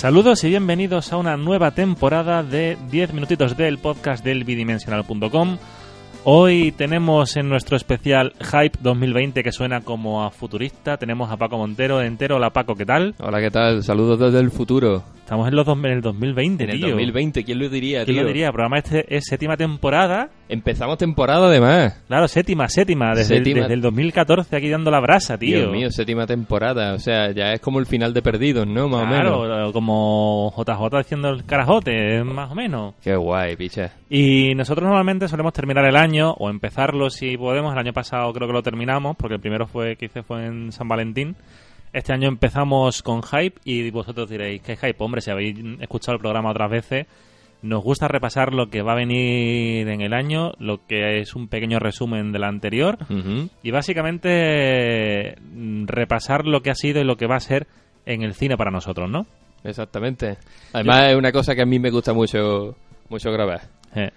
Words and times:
Saludos 0.00 0.42
y 0.44 0.48
bienvenidos 0.48 1.12
a 1.12 1.18
una 1.18 1.36
nueva 1.36 1.72
temporada 1.72 2.42
de 2.42 2.78
10 2.90 3.12
minutitos 3.12 3.54
del 3.54 3.76
podcast 3.76 4.24
del 4.24 4.44
bidimensional.com. 4.44 5.58
Hoy 6.24 6.72
tenemos 6.72 7.36
en 7.36 7.50
nuestro 7.50 7.76
especial 7.76 8.32
Hype 8.40 8.78
2020 8.80 9.42
que 9.42 9.52
suena 9.52 9.82
como 9.82 10.24
a 10.24 10.30
futurista. 10.30 10.96
Tenemos 10.96 11.30
a 11.30 11.36
Paco 11.36 11.58
Montero 11.58 12.00
entero. 12.00 12.36
Hola 12.36 12.48
Paco, 12.48 12.76
¿qué 12.76 12.86
tal? 12.86 13.14
Hola, 13.18 13.40
¿qué 13.40 13.50
tal? 13.50 13.82
Saludos 13.82 14.18
desde 14.18 14.38
el 14.38 14.50
futuro. 14.50 15.02
Estamos 15.30 15.46
en, 15.46 15.54
los 15.54 15.64
dos- 15.64 15.78
en 15.78 15.84
el 15.84 16.00
2020, 16.00 16.64
En 16.64 16.70
el 16.70 16.76
tío. 16.80 16.88
2020, 16.88 17.44
¿quién 17.44 17.60
lo 17.60 17.68
diría, 17.68 18.04
¿Quién 18.04 18.16
tío? 18.16 18.22
lo 18.24 18.28
diría? 18.30 18.46
El 18.46 18.52
programa 18.52 18.78
este 18.78 19.16
es 19.16 19.26
séptima 19.26 19.56
temporada. 19.56 20.28
Empezamos 20.48 20.98
temporada 20.98 21.46
además. 21.46 22.02
Claro, 22.08 22.26
séptima, 22.26 22.68
séptima. 22.68 23.14
Desde, 23.14 23.36
el- 23.36 23.44
desde 23.44 23.74
el 23.74 23.80
2014 23.80 24.56
aquí 24.56 24.68
dando 24.68 24.90
la 24.90 24.98
brasa, 24.98 25.38
tío. 25.38 25.56
Dios 25.56 25.70
mío, 25.72 25.88
séptima 25.92 26.26
temporada. 26.26 26.94
O 26.94 26.98
sea, 26.98 27.30
ya 27.30 27.52
es 27.52 27.60
como 27.60 27.78
el 27.78 27.86
final 27.86 28.12
de 28.12 28.22
Perdidos, 28.22 28.66
¿no? 28.66 28.88
Más 28.88 29.04
o 29.04 29.06
menos. 29.06 29.46
Claro, 29.46 29.72
como 29.72 30.52
JJ 30.56 30.96
haciendo 30.98 31.28
el 31.28 31.44
carajote, 31.44 32.24
más 32.24 32.50
o 32.50 32.56
menos. 32.56 32.94
Qué 33.00 33.14
guay, 33.14 33.54
picha. 33.54 33.92
Y 34.10 34.56
nosotros 34.56 34.82
normalmente 34.88 35.28
solemos 35.28 35.52
terminar 35.52 35.84
el 35.84 35.94
año 35.94 36.32
o 36.32 36.50
empezarlo 36.50 37.08
si 37.08 37.36
podemos. 37.36 37.72
El 37.72 37.78
año 37.78 37.92
pasado 37.92 38.32
creo 38.32 38.48
que 38.48 38.52
lo 38.54 38.64
terminamos 38.64 39.14
porque 39.16 39.36
el 39.36 39.40
primero 39.40 39.68
fue 39.68 39.94
que 39.94 40.06
hice 40.06 40.24
fue 40.24 40.44
en 40.46 40.72
San 40.72 40.88
Valentín. 40.88 41.36
Este 41.92 42.12
año 42.12 42.28
empezamos 42.28 43.02
con 43.02 43.22
hype 43.22 43.60
y 43.64 43.90
vosotros 43.90 44.30
diréis, 44.30 44.62
¿qué 44.62 44.76
hype? 44.76 44.96
Hombre, 44.98 45.20
si 45.20 45.30
habéis 45.30 45.56
escuchado 45.80 46.14
el 46.14 46.20
programa 46.20 46.50
otras 46.50 46.70
veces, 46.70 47.06
nos 47.62 47.82
gusta 47.82 48.08
repasar 48.08 48.54
lo 48.54 48.68
que 48.68 48.82
va 48.82 48.92
a 48.92 48.96
venir 48.96 49.88
en 49.88 50.00
el 50.00 50.14
año, 50.14 50.52
lo 50.58 50.86
que 50.86 51.20
es 51.20 51.34
un 51.34 51.48
pequeño 51.48 51.78
resumen 51.78 52.32
del 52.32 52.44
anterior 52.44 52.98
y 53.62 53.70
básicamente 53.70 55.36
mm, 55.40 55.86
repasar 55.86 56.46
lo 56.46 56.62
que 56.62 56.70
ha 56.70 56.74
sido 56.74 57.00
y 57.00 57.04
lo 57.04 57.16
que 57.16 57.26
va 57.26 57.36
a 57.36 57.40
ser 57.40 57.66
en 58.06 58.22
el 58.22 58.34
cine 58.34 58.56
para 58.56 58.70
nosotros, 58.70 59.10
¿no? 59.10 59.26
Exactamente. 59.62 60.38
Además, 60.72 61.10
es 61.10 61.16
una 61.16 61.32
cosa 61.32 61.54
que 61.54 61.62
a 61.62 61.66
mí 61.66 61.78
me 61.78 61.90
gusta 61.90 62.14
mucho, 62.14 62.76
mucho 63.08 63.30
grabar. 63.30 63.60
Eh. 63.94 64.10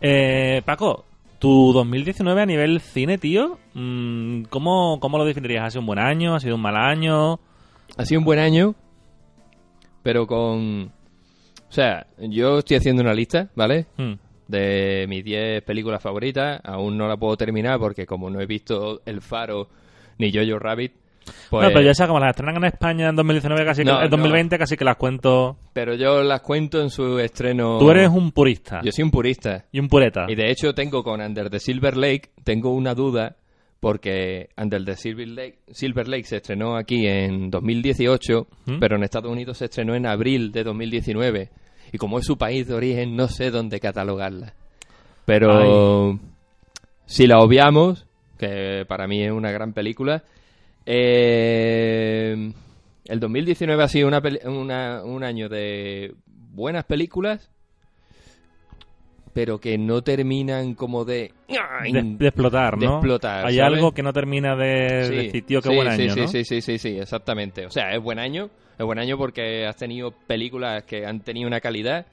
Eh, 0.00 0.62
Paco, 0.64 1.04
tu 1.38 1.72
2019 1.72 2.42
a 2.42 2.46
nivel 2.46 2.80
cine, 2.80 3.18
tío, 3.18 3.58
mm, 3.74 4.42
¿cómo, 4.44 4.98
¿cómo 5.00 5.18
lo 5.18 5.24
definirías? 5.24 5.64
¿Ha 5.64 5.70
sido 5.70 5.80
un 5.80 5.86
buen 5.86 5.98
año? 5.98 6.34
¿Ha 6.34 6.40
sido 6.40 6.56
un 6.56 6.62
mal 6.62 6.76
año? 6.76 7.40
Ha 7.96 8.04
sido 8.04 8.20
un 8.20 8.24
buen 8.24 8.38
año, 8.38 8.74
pero 10.02 10.26
con... 10.26 10.90
O 11.68 11.72
sea, 11.72 12.06
yo 12.18 12.60
estoy 12.60 12.78
haciendo 12.78 13.02
una 13.02 13.12
lista, 13.12 13.50
¿vale? 13.54 13.86
Hmm. 13.96 14.14
de 14.46 15.04
mis 15.06 15.22
10 15.22 15.62
películas 15.62 16.02
favoritas. 16.02 16.60
Aún 16.64 16.96
no 16.96 17.06
la 17.06 17.18
puedo 17.18 17.36
terminar 17.36 17.78
porque 17.78 18.06
como 18.06 18.30
no 18.30 18.40
he 18.40 18.46
visto 18.46 19.02
El 19.04 19.20
Faro 19.20 19.68
ni 20.16 20.32
Jojo 20.32 20.58
Rabbit, 20.58 20.94
pues... 21.30 21.50
Bueno, 21.50 21.68
pero 21.68 21.82
ya 21.82 21.94
sabes, 21.94 22.08
como 22.08 22.20
las 22.20 22.30
estrenan 22.30 22.56
en 22.56 22.64
España 22.64 23.08
en 23.08 23.16
2019, 23.16 23.64
casi 23.64 23.84
que, 23.84 23.90
en 23.90 24.10
2020, 24.10 24.58
casi 24.58 24.76
que 24.76 24.84
las 24.84 24.96
cuento. 24.96 25.56
pero 25.72 25.94
yo 25.94 26.22
las 26.22 26.40
cuento 26.40 26.80
en 26.80 26.90
su 26.90 27.18
estreno... 27.18 27.78
Tú 27.78 27.90
eres 27.90 28.08
un 28.08 28.32
purista 28.32 28.80
Yo 28.82 28.92
soy 28.92 29.04
un 29.04 29.10
purista. 29.10 29.64
y 29.72 29.80
un 29.80 29.88
pureta. 29.88 30.26
Y 30.28 30.34
de 30.34 30.50
hecho 30.50 30.74
tengo 30.74 31.02
con 31.02 31.20
Under 31.20 31.50
the 31.50 31.58
Silver 31.60 31.96
Lake, 31.96 32.30
tengo 32.44 32.70
una 32.74 32.94
duda 32.94 33.36
porque 33.80 34.48
Under 34.56 34.84
the 34.84 34.96
Silver 34.96 35.28
Lake, 35.28 35.58
Silver 35.70 36.08
Lake 36.08 36.24
se 36.24 36.36
estrenó 36.36 36.76
aquí 36.76 37.06
en 37.06 37.50
2018, 37.50 38.46
¿Mm? 38.66 38.78
pero 38.80 38.96
en 38.96 39.04
Estados 39.04 39.30
Unidos 39.30 39.58
se 39.58 39.66
estrenó 39.66 39.94
en 39.94 40.06
abril 40.06 40.50
de 40.50 40.64
2019. 40.64 41.50
Y 41.92 41.98
como 41.98 42.18
es 42.18 42.26
su 42.26 42.36
país 42.36 42.66
de 42.66 42.74
origen, 42.74 43.16
no 43.16 43.28
sé 43.28 43.50
dónde 43.50 43.80
catalogarla. 43.80 44.54
Pero 45.24 46.18
si 47.06 47.26
la 47.26 47.38
obviamos, 47.38 48.06
que 48.38 48.84
para 48.88 49.06
mí 49.06 49.22
es 49.22 49.30
una 49.30 49.50
gran 49.50 49.72
película, 49.72 50.24
eh, 50.90 52.52
el 53.06 53.20
2019 53.20 53.82
ha 53.82 53.88
sido 53.88 54.08
una 54.08 54.22
una- 54.46 55.02
un 55.04 55.22
año 55.24 55.48
de 55.48 56.14
buenas 56.26 56.84
películas, 56.84 57.50
pero 59.32 59.60
que 59.60 59.78
no 59.78 60.02
terminan 60.02 60.74
como 60.74 61.04
de... 61.04 61.32
de, 61.92 62.02
de 62.18 62.26
explotar, 62.28 62.76
de 62.78 62.86
¿no? 62.86 62.94
explotar, 62.96 63.46
Hay 63.46 63.56
¿sabes? 63.56 63.74
algo 63.74 63.92
que 63.92 64.02
no 64.02 64.12
termina 64.12 64.56
de 64.56 65.04
Sí, 65.08 65.16
decir, 65.16 65.46
tío, 65.46 65.60
qué 65.62 65.68
sí, 65.68 65.74
buen 65.76 65.88
año, 65.88 66.14
sí, 66.14 66.20
¿no? 66.20 66.26
sí, 66.26 66.44
sí, 66.44 66.60
sí, 66.60 66.78
sí, 66.78 66.98
exactamente. 66.98 67.66
O 67.66 67.70
sea, 67.70 67.94
es 67.94 68.02
buen 68.02 68.18
año, 68.18 68.50
es 68.78 68.84
buen 68.84 68.98
año 68.98 69.16
porque 69.16 69.66
has 69.66 69.76
tenido 69.76 70.10
películas 70.26 70.82
que 70.84 71.06
han 71.06 71.20
tenido 71.20 71.46
una 71.46 71.60
calidad, 71.60 72.06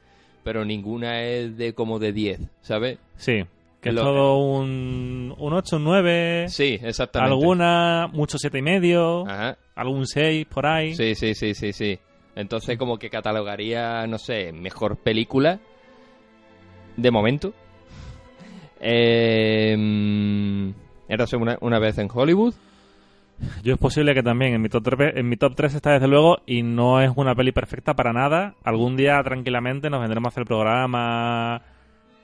pero 0.43 0.63
ninguna 0.65 1.23
es 1.23 1.57
de 1.57 1.73
como 1.73 1.97
de 1.97 2.13
10, 2.13 2.39
¿sabes? 2.61 2.99
Sí, 3.15 3.43
que 3.85 3.89
es 3.89 3.95
Lo- 3.95 4.01
todo 4.01 4.37
un, 4.39 5.31
un 5.37 5.53
8, 5.53 5.75
un 5.77 5.83
9, 5.83 6.45
Sí, 6.49 6.79
exactamente. 6.81 7.31
alguna, 7.35 8.07
mucho 8.11 8.39
siete 8.39 8.57
y 8.57 8.61
medio, 8.63 9.27
Ajá. 9.27 9.59
algún 9.75 10.07
6 10.07 10.47
por 10.47 10.65
ahí. 10.65 10.95
Sí, 10.95 11.13
sí, 11.13 11.35
sí, 11.35 11.53
sí, 11.53 11.71
sí. 11.71 11.99
Entonces 12.35 12.79
como 12.79 12.97
que 12.97 13.11
catalogaría, 13.11 14.07
no 14.07 14.17
sé, 14.17 14.51
mejor 14.53 14.97
película 14.97 15.59
de 16.97 17.11
momento. 17.11 17.53
Eh, 18.81 20.73
Érase 21.07 21.37
una, 21.37 21.57
una 21.61 21.77
vez 21.77 21.99
en 21.99 22.09
Hollywood. 22.11 22.55
Yo 23.63 23.73
es 23.73 23.79
posible 23.79 24.13
que 24.15 24.23
también 24.23 24.53
en 24.55 24.61
mi 24.61 24.69
top 24.69 24.83
3, 24.83 25.13
en 25.17 25.29
mi 25.29 25.35
top 25.37 25.53
3 25.55 25.75
está 25.75 25.91
desde 25.91 26.07
luego 26.07 26.37
y 26.47 26.63
no 26.63 27.01
es 27.01 27.11
una 27.15 27.35
peli 27.35 27.51
perfecta 27.51 27.93
para 27.93 28.13
nada. 28.13 28.55
Algún 28.63 28.95
día 28.97 29.21
tranquilamente 29.23 29.89
nos 29.91 30.01
vendremos 30.01 30.27
a 30.27 30.29
hacer 30.29 30.41
el 30.41 30.47
programa. 30.47 31.61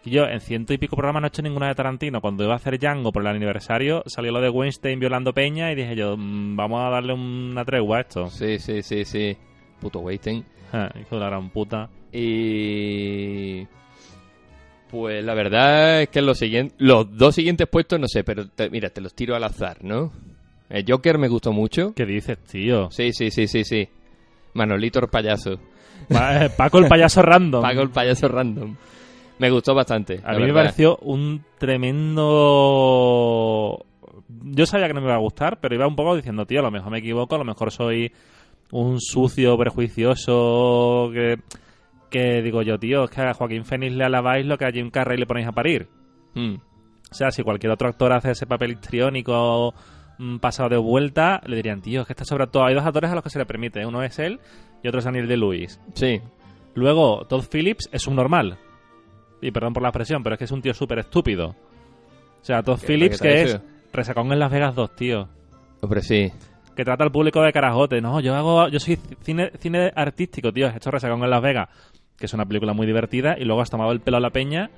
Yo 0.03 0.23
en 0.25 0.39
ciento 0.41 0.73
y 0.73 0.77
pico 0.79 0.95
programas 0.95 1.21
no 1.21 1.27
he 1.27 1.29
hecho 1.29 1.41
ninguna 1.43 1.67
de 1.67 1.75
Tarantino. 1.75 2.21
Cuando 2.21 2.43
iba 2.43 2.53
a 2.53 2.55
hacer 2.55 2.79
Django 2.79 3.11
por 3.11 3.21
el 3.21 3.27
aniversario 3.27 4.01
salió 4.07 4.31
lo 4.31 4.41
de 4.41 4.49
Weinstein 4.49 4.99
violando 4.99 5.31
Peña 5.33 5.71
y 5.71 5.75
dije 5.75 5.95
yo, 5.95 6.15
"Mm, 6.17 6.55
vamos 6.55 6.81
a 6.83 6.89
darle 6.89 7.13
una 7.13 7.63
tregua 7.65 7.97
a 7.97 8.01
esto. 8.01 8.27
Sí, 8.29 8.57
sí, 8.57 8.81
sí, 8.81 9.05
sí. 9.05 9.37
Puto 9.79 9.99
Weinstein. 9.99 10.43
Ja, 10.71 10.91
hijo 10.99 11.15
de 11.15 11.21
la 11.21 11.27
gran 11.27 11.49
puta. 11.51 11.89
Y 12.11 13.67
pues 14.89 15.23
la 15.23 15.33
verdad 15.33 16.01
es 16.01 16.09
que 16.09 16.21
los 16.21 16.37
siguientes, 16.37 16.75
los 16.79 17.15
dos 17.17 17.35
siguientes 17.35 17.67
puestos 17.67 17.99
no 17.99 18.07
sé, 18.07 18.23
pero 18.23 18.47
te- 18.47 18.69
mira, 18.69 18.89
te 18.89 19.01
los 19.01 19.13
tiro 19.13 19.35
al 19.35 19.43
azar, 19.43 19.77
¿no? 19.83 20.11
El 20.69 20.85
Joker 20.87 21.17
me 21.17 21.27
gustó 21.27 21.51
mucho. 21.53 21.93
¿Qué 21.95 22.05
dices, 22.05 22.37
tío? 22.39 22.89
Sí, 22.91 23.11
sí, 23.13 23.29
sí, 23.31 23.47
sí, 23.47 23.63
sí. 23.63 23.87
Manolito 24.53 24.99
el 24.99 25.07
payaso. 25.07 25.59
Pa- 26.09 26.45
eh, 26.45 26.49
Paco 26.49 26.79
el 26.79 26.87
payaso 26.87 27.21
random. 27.21 27.61
Pago 27.61 27.81
el 27.81 27.89
payaso 27.89 28.27
random. 28.27 28.75
Me 29.41 29.49
gustó 29.49 29.73
bastante. 29.73 30.21
A 30.23 30.33
mí 30.33 30.43
me 30.43 30.53
pareció 30.53 30.97
un 30.97 31.43
tremendo... 31.57 32.23
Yo 34.27 34.67
sabía 34.67 34.85
que 34.85 34.93
no 34.93 35.01
me 35.01 35.07
iba 35.07 35.15
a 35.15 35.19
gustar, 35.19 35.59
pero 35.59 35.73
iba 35.73 35.87
un 35.87 35.95
poco 35.95 36.15
diciendo, 36.15 36.45
tío, 36.45 36.59
a 36.59 36.63
lo 36.63 36.69
mejor 36.69 36.91
me 36.91 36.99
equivoco, 36.99 37.33
a 37.33 37.39
lo 37.39 37.43
mejor 37.43 37.71
soy 37.71 38.13
un 38.71 39.01
sucio, 39.01 39.57
prejuicioso, 39.57 41.09
que, 41.11 41.39
que 42.11 42.43
digo 42.43 42.61
yo, 42.61 42.77
tío, 42.77 43.05
es 43.05 43.09
que 43.09 43.21
a 43.21 43.33
Joaquín 43.33 43.65
Fénix 43.65 43.95
le 43.95 44.03
alabáis 44.03 44.45
lo 44.45 44.59
que 44.59 44.65
a 44.65 44.71
Jim 44.71 44.91
Carrey 44.91 45.17
le 45.17 45.25
ponéis 45.25 45.47
a 45.47 45.53
parir. 45.53 45.89
Mm. 46.35 46.57
O 47.09 47.13
sea, 47.15 47.31
si 47.31 47.41
cualquier 47.41 47.71
otro 47.71 47.89
actor 47.89 48.13
hace 48.13 48.29
ese 48.29 48.45
papel 48.45 48.73
histriónico 48.73 49.73
mm, 50.19 50.37
pasado 50.37 50.69
de 50.69 50.77
vuelta, 50.77 51.41
le 51.47 51.55
dirían, 51.55 51.81
tío, 51.81 52.01
es 52.01 52.05
que 52.05 52.13
está 52.13 52.25
sobre 52.25 52.45
todo. 52.45 52.65
Hay 52.65 52.75
dos 52.75 52.85
actores 52.85 53.09
a 53.09 53.15
los 53.15 53.23
que 53.23 53.31
se 53.31 53.39
le 53.39 53.47
permite, 53.47 53.87
uno 53.87 54.03
es 54.03 54.19
él 54.19 54.39
y 54.83 54.87
otro 54.87 54.99
es 54.99 55.05
Daniel 55.05 55.27
de 55.27 55.37
Lewis. 55.37 55.81
Sí. 55.95 56.21
Luego, 56.75 57.25
Todd 57.25 57.45
Phillips 57.51 57.89
es 57.91 58.05
un 58.05 58.15
normal. 58.15 58.59
Y 59.41 59.51
perdón 59.51 59.73
por 59.73 59.81
la 59.83 59.89
expresión, 59.89 60.21
pero 60.23 60.35
es 60.35 60.39
que 60.39 60.45
es 60.45 60.51
un 60.51 60.61
tío 60.61 60.73
súper 60.73 60.99
estúpido. 60.99 61.49
O 61.49 62.43
sea, 62.45 62.61
Todd 62.63 62.79
¿Qué- 62.79 62.87
Phillips, 62.87 63.19
que 63.21 63.41
es 63.41 63.59
resacón 63.93 64.31
en 64.31 64.39
Las 64.39 64.51
Vegas 64.51 64.75
2, 64.75 64.95
tío. 64.95 65.27
Hombre, 65.81 66.01
sí. 66.01 66.31
Que 66.75 66.85
trata 66.85 67.03
al 67.03 67.11
público 67.11 67.41
de 67.41 67.51
carajote. 67.51 68.01
No, 68.01 68.19
yo 68.19 68.35
hago, 68.35 68.67
yo 68.69 68.79
soy 68.79 68.97
cine, 69.21 69.51
cine 69.59 69.91
artístico, 69.95 70.51
tío. 70.53 70.67
He 70.67 70.77
hecho 70.77 70.91
resacón 70.91 71.23
en 71.23 71.29
Las 71.29 71.41
Vegas, 71.41 71.69
que 72.17 72.25
es 72.27 72.33
una 72.33 72.45
película 72.45 72.73
muy 72.73 72.85
divertida. 72.87 73.35
Y 73.37 73.43
luego 73.45 73.61
has 73.61 73.69
tomado 73.69 73.91
el 73.91 73.99
pelo 73.99 74.17
a 74.17 74.21
la 74.21 74.29
peña 74.29 74.69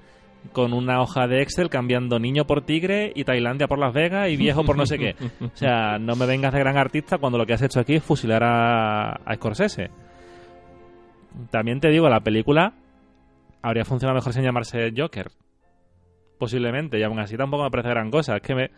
con 0.51 0.73
una 0.73 1.01
hoja 1.01 1.25
de 1.27 1.41
Excel 1.41 1.69
cambiando 1.69 2.19
niño 2.19 2.45
por 2.45 2.65
tigre 2.65 3.13
y 3.15 3.23
Tailandia 3.23 3.67
por 3.67 3.79
Las 3.79 3.93
Vegas 3.93 4.27
y 4.29 4.35
viejo 4.35 4.65
por 4.65 4.75
no 4.75 4.85
sé 4.85 4.97
qué. 4.97 5.15
O 5.41 5.49
sea, 5.55 5.97
no 5.99 6.15
me 6.15 6.25
vengas 6.25 6.51
de 6.51 6.59
gran 6.59 6.77
artista 6.77 7.17
cuando 7.17 7.37
lo 7.37 7.45
que 7.45 7.53
has 7.53 7.61
hecho 7.61 7.79
aquí 7.79 7.95
es 7.95 8.03
fusilar 8.03 8.43
a, 8.43 9.11
a 9.13 9.35
Scorsese. 9.35 9.89
También 11.49 11.79
te 11.79 11.89
digo, 11.89 12.09
la 12.09 12.19
película 12.19 12.73
habría 13.63 13.83
funcionado 13.85 14.15
mejor 14.15 14.33
sin 14.33 14.43
llamarse 14.43 14.93
Joker. 14.95 15.31
Posiblemente, 16.37 16.99
y 16.99 17.03
aún 17.03 17.19
así 17.19 17.37
tampoco 17.37 17.63
me 17.63 17.71
parece 17.71 17.89
gran 17.89 18.11
cosa. 18.11 18.35
Es 18.35 18.41
que 18.41 18.53
me, 18.53 18.69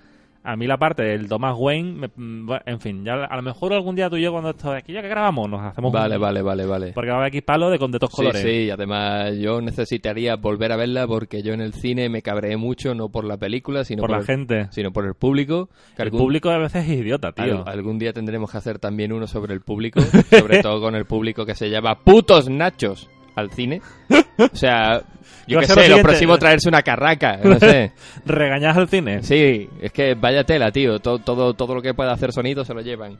a 0.43 0.55
mí 0.55 0.67
la 0.67 0.77
parte 0.77 1.01
del 1.01 1.27
Thomas 1.27 1.55
Wayne, 1.57 1.93
me- 1.93 2.11
mm, 2.15 2.51
en 2.67 2.79
fin, 2.79 3.03
ya 3.03 3.13
a 3.25 3.35
lo 3.35 3.41
mejor 3.41 3.73
algún 3.73 3.95
día 3.95 4.07
tú 4.07 4.17
y 4.17 4.21
yo 4.21 4.31
cuando 4.31 4.51
esto 4.51 4.71
aquí, 4.71 4.93
ya 4.93 5.01
que 5.01 5.07
grabamos, 5.07 5.49
nos 5.49 5.61
hacemos 5.63 5.91
Vale, 5.91 6.15
un- 6.17 6.21
vale, 6.21 6.41
vale, 6.43 6.65
vale. 6.67 6.91
Porque 6.93 7.09
va 7.09 7.15
a 7.15 7.19
haber 7.21 7.29
aquí 7.29 7.41
palo 7.41 7.71
de 7.71 7.79
con 7.79 7.91
de 7.91 7.97
todos 7.97 8.11
Sí, 8.11 8.17
colores. 8.17 8.41
sí, 8.43 8.69
además 8.69 9.35
yo 9.39 9.59
necesitaría 9.61 10.35
volver 10.35 10.73
a 10.73 10.75
verla 10.75 11.07
porque 11.07 11.41
yo 11.41 11.53
en 11.53 11.61
el 11.61 11.73
cine 11.73 12.07
me 12.09 12.21
cabreé 12.21 12.55
mucho, 12.57 12.93
no 12.93 13.09
por 13.09 13.25
la 13.25 13.37
película, 13.37 13.83
sino 13.83 14.01
por 14.01 14.09
por, 14.09 14.17
la 14.17 14.21
el, 14.21 14.25
gente. 14.27 14.67
sino 14.69 14.91
por 14.91 15.05
el 15.07 15.15
público. 15.15 15.69
que 15.95 16.03
El 16.03 16.09
algún- 16.09 16.19
público 16.19 16.49
a 16.51 16.59
veces 16.59 16.87
es 16.87 16.99
idiota, 16.99 17.31
tío. 17.31 17.63
al- 17.65 17.73
algún 17.73 17.97
día 17.97 18.13
tendremos 18.13 18.51
que 18.51 18.57
hacer 18.59 18.77
también 18.77 19.11
uno 19.11 19.25
sobre 19.25 19.55
el 19.55 19.61
público, 19.61 19.99
sobre 20.29 20.61
todo 20.61 20.79
con 20.81 20.93
el 20.93 21.05
público 21.05 21.47
que 21.47 21.55
se 21.55 21.71
llama 21.71 21.97
putos 22.03 22.47
nachos 22.47 23.09
al 23.35 23.51
cine. 23.51 23.81
O 24.37 24.55
sea, 24.55 25.01
yo 25.47 25.61
qué 25.61 25.67
lo 25.67 25.67
sé, 25.67 25.75
lo 25.75 25.81
siguiente. 25.81 26.03
próximo 26.03 26.37
traerse 26.37 26.67
una 26.67 26.81
carraca, 26.81 27.37
no 27.41 27.57
sé. 27.59 27.93
¿Regañas 28.25 28.75
al 28.75 28.89
cine? 28.89 29.23
Sí, 29.23 29.69
es 29.81 29.93
que 29.93 30.13
vaya 30.13 30.43
tela, 30.43 30.71
tío. 30.73 30.99
Todo, 30.99 31.19
todo, 31.19 31.53
todo 31.53 31.75
lo 31.75 31.81
que 31.81 31.93
pueda 31.93 32.11
hacer 32.11 32.33
sonido 32.33 32.65
se 32.65 32.73
lo 32.73 32.81
llevan. 32.81 33.17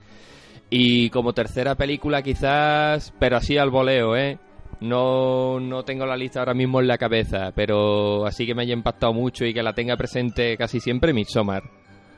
Y 0.70 1.10
como 1.12 1.32
tercera 1.32 1.76
película 1.76 2.22
quizás, 2.22 3.14
pero 3.18 3.38
así 3.38 3.58
al 3.58 3.70
voleo, 3.70 4.18
¿eh? 4.18 4.38
No, 4.82 5.60
no 5.62 5.84
tengo 5.84 6.06
la 6.06 6.18
lista 6.18 6.40
ahora 6.40 6.54
mismo 6.54 6.82
en 6.82 6.88
la 6.88 6.98
cabeza, 6.98 7.54
pero 7.56 8.26
así 8.26 8.46
que 8.46 8.54
me 8.54 8.64
haya 8.64 8.74
impactado 8.74 9.14
mucho 9.14 9.46
y 9.46 9.54
que 9.54 9.64
la 9.64 9.72
tenga 9.74 9.96
presente 9.96 10.58
casi 10.58 10.82
siempre, 10.82 11.14
Midsommar. 11.14 11.64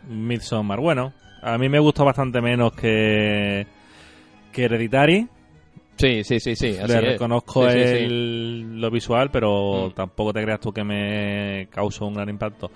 Midsommar, 0.07 0.79
bueno, 0.79 1.13
a 1.43 1.57
mí 1.59 1.69
me 1.69 1.77
gustó 1.79 2.03
bastante 2.03 2.41
menos 2.41 2.71
que, 2.73 3.67
que 4.51 4.63
Hereditary. 4.65 5.27
Sí, 5.97 6.23
sí, 6.23 6.39
sí, 6.39 6.55
sí. 6.55 6.77
Así 6.77 6.87
Le 6.93 7.01
reconozco 7.01 7.69
Sí, 7.69 7.77
sí, 7.77 7.87
sí. 7.87 8.03
el- 8.05 8.79
lo 8.81 8.91
visual, 8.91 9.29
pero 9.31 9.89
Mm. 9.89 9.93
tampoco 9.93 10.31
te 10.33 10.41
creas 10.43 10.59
tú 10.59 10.71
que 10.71 10.83
me 10.83 11.67
causó 11.71 12.05
un 12.05 12.13
gran 12.13 12.29
impacto. 12.29 12.69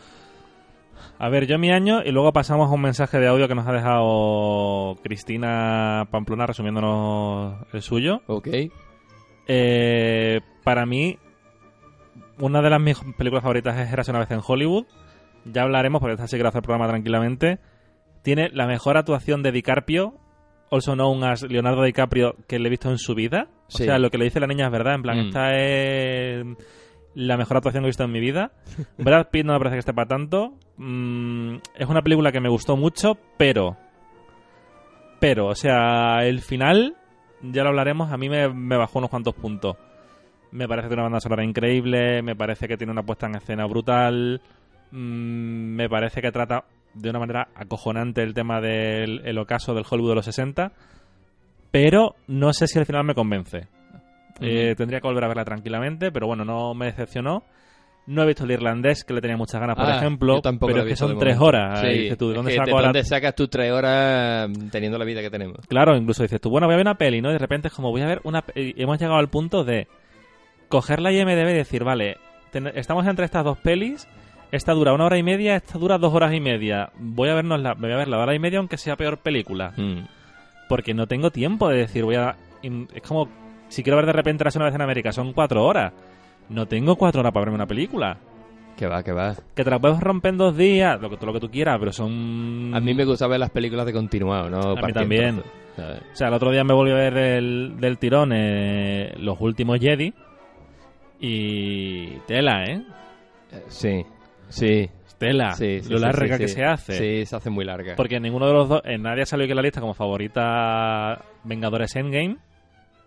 A 1.20 1.30
ver, 1.30 1.46
yo 1.46 1.60
mi 1.60 1.72
año 1.72 2.02
y 2.04 2.12
luego 2.12 2.34
pasamos 2.34 2.70
a 2.70 2.74
un 2.74 2.82
mensaje 2.82 3.20
de 3.20 3.28
audio 3.28 3.48
que 3.48 3.54
nos 3.56 3.68
ha 3.68 3.72
dejado 3.74 4.98
Cristina 5.04 6.08
Pamplona 6.10 6.48
resumiéndonos 6.48 7.56
el 7.74 7.82
suyo. 7.84 8.22
Ok. 8.28 8.48
Eh, 9.48 10.42
para 10.64 10.86
mí, 10.86 11.18
una 12.40 12.62
de 12.62 12.70
las 12.70 12.82
mis 12.82 12.98
películas 13.18 13.44
favoritas 13.44 13.78
es 13.78 13.92
Érase 13.92 14.12
una 14.12 14.20
vez 14.22 14.32
en 14.32 14.42
Hollywood. 14.46 14.86
Ya 15.46 15.64
hablaremos, 15.64 16.00
porque 16.00 16.14
esta 16.14 16.28
sí 16.28 16.36
quiero 16.36 16.50
hacer 16.50 16.60
el 16.60 16.64
programa 16.64 16.88
tranquilamente. 16.88 17.60
Tiene 18.22 18.50
la 18.54 18.68
mejor 18.68 18.98
actuación 18.98 19.42
de 19.44 19.52
DiCaprio, 19.52 20.14
also 20.72 20.94
known 20.96 21.24
as 21.24 21.44
Leonardo 21.44 21.84
DiCaprio, 21.84 22.36
que 22.48 22.58
le 22.58 22.68
he 22.68 22.70
visto 22.72 22.90
en 22.90 22.98
su 22.98 23.14
vida. 23.14 23.48
O 23.68 23.78
Sí. 23.78 23.84
sea, 23.86 24.00
lo 24.00 24.10
que 24.10 24.18
le 24.18 24.24
dice 24.26 24.40
la 24.40 24.48
niña 24.48 24.66
es 24.66 24.72
verdad. 24.72 24.96
En 24.96 25.02
plan, 25.04 25.18
Mm. 25.18 25.28
esta 25.28 25.50
es 25.56 26.46
la 27.14 27.38
mejor 27.38 27.58
actuación 27.58 27.84
que 27.84 27.88
he 27.88 27.90
visto 27.90 28.04
en 28.06 28.12
mi 28.12 28.20
vida. 28.22 28.52
Brad 28.98 29.28
Pitt 29.32 29.46
no 29.46 29.54
me 29.54 29.60
parece 29.60 29.76
que 29.76 29.80
esté 29.80 29.94
para 29.94 30.08
tanto. 30.08 30.54
Mm, 30.78 31.56
es 31.76 31.88
una 31.88 32.02
película 32.02 32.32
que 32.32 32.40
me 32.40 32.50
gustó 32.50 32.76
mucho, 32.78 33.18
pero... 33.38 33.78
Pero, 35.20 35.48
o 35.48 35.56
sea, 35.56 36.26
el 36.26 36.40
final, 36.42 36.96
ya 37.44 37.62
lo 37.64 37.70
hablaremos, 37.70 38.12
a 38.12 38.18
mí 38.18 38.28
me, 38.28 38.50
me 38.50 38.76
bajó 38.78 38.98
unos 39.00 39.12
cuantos 39.12 39.36
puntos. 39.36 39.78
Me 40.52 40.68
parece 40.68 40.86
que 40.86 40.90
tiene 40.90 41.02
una 41.04 41.10
banda 41.10 41.20
sonora 41.22 41.44
increíble, 41.44 42.22
me 42.24 42.36
parece 42.36 42.68
que 42.68 42.76
tiene 42.78 42.92
una 42.92 43.04
puesta 43.04 43.28
en 43.28 43.36
escena 43.36 43.66
brutal, 43.68 44.42
mm, 44.92 44.96
me 45.76 45.88
parece 45.90 46.22
que 46.22 46.32
trata 46.32 46.66
de 46.94 47.10
una 47.10 47.20
manera 47.20 47.48
acojonante 47.56 48.22
el 48.24 48.34
tema 48.34 48.60
del 48.62 49.22
el 49.26 49.38
ocaso 49.38 49.74
del 49.74 49.86
Hollywood 49.90 50.10
de 50.10 50.16
los 50.16 50.26
60, 50.26 50.72
pero 51.72 52.16
no 52.28 52.54
sé 52.54 52.68
si 52.68 52.80
al 52.80 52.86
final 52.86 53.04
me 53.04 53.16
convence. 53.16 53.68
Eh, 54.42 54.74
tendría 54.76 55.00
que 55.00 55.08
volver 55.08 55.24
a 55.24 55.28
verla 55.28 55.46
tranquilamente, 55.46 56.12
pero 56.12 56.26
bueno, 56.28 56.44
no 56.44 56.74
me 56.74 56.88
decepcionó. 56.88 57.44
No 58.08 58.24
he 58.24 58.26
visto 58.26 58.44
el 58.46 58.52
irlandés, 58.52 59.04
que 59.04 59.14
le 59.14 59.22
tenía 59.22 59.38
muchas 59.38 59.62
ganas, 59.62 59.76
por 59.76 59.86
Ah, 59.86 59.98
ejemplo, 59.98 60.42
pero 60.42 60.80
es 60.82 60.86
que 60.88 60.96
son 60.96 61.20
tres 61.20 61.38
horas. 61.40 61.82
Sí, 61.82 61.88
dices 61.88 62.18
tú, 62.18 62.26
¿de 62.30 62.32
es 62.32 62.36
dónde 62.38 62.52
que 62.52 62.58
saco 62.58 62.66
¿de 62.66 62.72
ahora 62.74 62.88
dónde 62.88 63.04
sacas 63.06 63.36
tus 63.36 63.50
tres 63.52 63.72
horas 63.72 64.50
mm, 64.50 64.70
teniendo 64.70 64.98
la 64.98 65.06
vida 65.06 65.22
que 65.22 65.30
tenemos? 65.30 65.60
Claro, 65.68 65.96
incluso 65.96 66.24
dices 66.24 66.42
tú, 66.42 66.50
bueno, 66.50 66.66
voy 66.66 66.74
a 66.74 66.78
ver 66.78 66.88
una 66.88 66.96
peli, 66.98 67.22
¿no? 67.22 67.30
Y 67.30 67.34
de 67.34 67.38
repente 67.40 67.68
es 67.68 67.74
como, 67.76 67.92
voy 67.92 68.02
a 68.02 68.08
ver 68.08 68.20
una... 68.24 68.42
pe- 68.42 68.74
y 68.76 68.82
hemos 68.82 68.98
llegado 69.00 69.20
al 69.20 69.30
punto 69.30 69.64
de 69.64 69.88
coger 70.68 71.00
la 71.00 71.12
IMDB 71.12 71.50
y 71.52 71.54
decir, 71.54 71.84
vale, 71.84 72.18
estamos 72.74 73.06
entre 73.06 73.26
estas 73.26 73.46
dos 73.46 73.60
pelis, 73.60 74.08
esta 74.52 74.74
dura 74.74 74.94
una 74.94 75.06
hora 75.06 75.18
y 75.18 75.24
media, 75.24 75.56
esta 75.56 75.80
dura 75.80 75.98
dos 75.98 76.14
horas 76.14 76.34
y 76.34 76.40
media. 76.40 76.92
Voy 76.98 77.30
a 77.30 77.36
vernos 77.36 77.62
la, 77.62 77.74
voy 77.74 77.92
a 77.92 77.98
ver 77.98 78.08
la 78.08 78.20
hora 78.20 78.36
y 78.36 78.40
media 78.40 78.60
aunque 78.60 78.78
sea 78.78 78.96
peor 78.96 79.18
película. 79.18 79.74
Mm. 79.78 80.06
Porque 80.68 80.94
no 80.94 81.08
tengo 81.08 81.32
tiempo 81.32 81.70
de 81.70 81.78
decir, 81.78 82.04
voy 82.04 82.16
a... 82.16 82.36
Es 82.62 83.02
como, 83.02 83.28
si 83.70 83.84
quiero 83.84 83.98
ver 83.98 84.06
de 84.06 84.14
repente 84.14 84.44
la 84.44 84.52
una 84.56 84.66
vez 84.66 84.76
en 84.76 84.82
América, 84.82 85.12
son 85.12 85.34
cuatro 85.34 85.66
horas. 85.66 85.94
No 86.50 86.68
tengo 86.68 86.96
cuatro 86.96 87.22
horas 87.22 87.32
para 87.34 87.46
verme 87.46 87.56
una 87.56 87.68
película. 87.68 88.18
Que 88.78 88.88
va, 88.88 89.04
que 89.04 89.12
va. 89.12 89.36
Que 89.56 89.64
te 89.64 89.70
la 89.70 89.80
puedes 89.80 90.00
romper 90.00 90.32
en 90.32 90.38
dos 90.38 90.58
días, 90.58 91.00
lo 91.02 91.10
que, 91.10 91.16
todo 91.18 91.28
lo 91.28 91.34
que 91.34 91.40
tú 91.40 91.50
quieras, 91.50 91.78
pero 91.80 91.92
son... 91.92 92.72
A 92.74 92.80
mí 92.80 92.94
me 92.94 93.06
gusta 93.06 93.28
ver 93.28 93.40
las 93.40 93.50
películas 93.50 93.86
de 93.86 93.94
continuado, 93.94 94.50
¿no? 94.50 94.76
mí 94.76 94.82
Partir 94.82 94.90
en 94.90 94.94
también. 94.94 95.44
O 95.78 96.16
sea, 96.16 96.28
el 96.28 96.34
otro 96.34 96.52
día 96.52 96.64
me 96.64 96.74
volví 96.74 96.92
a 96.92 96.96
ver 96.96 97.14
del, 97.14 97.76
del 97.80 97.98
tirón 97.98 98.32
eh, 98.34 99.14
Los 99.18 99.40
Últimos 99.40 99.80
Jedi. 99.80 100.14
Y 101.20 102.08
tela. 102.28 102.66
Eh, 102.66 102.84
Sí, 103.68 104.06
sí. 104.52 104.90
Tela. 105.18 105.52
sí, 105.54 105.82
sí, 105.82 105.90
lo 105.94 106.00
larga 106.00 106.40
que 106.40 106.48
se 106.48 106.64
hace. 106.64 106.94
Sí, 106.94 107.26
se 107.28 107.36
hace 107.36 107.52
muy 107.52 107.64
larga. 107.64 107.96
Porque 107.96 108.20
ninguno 108.20 108.48
de 108.48 108.54
los 108.54 108.68
dos, 108.68 108.82
en 108.86 109.04
nadie 109.04 109.26
salió 109.28 109.44
aquí 109.44 109.52
en 109.52 109.58
la 109.58 109.62
lista 109.62 109.80
como 109.80 109.94
favorita 109.94 111.24
Vengadores 111.44 111.96
Endgame. 111.96 112.38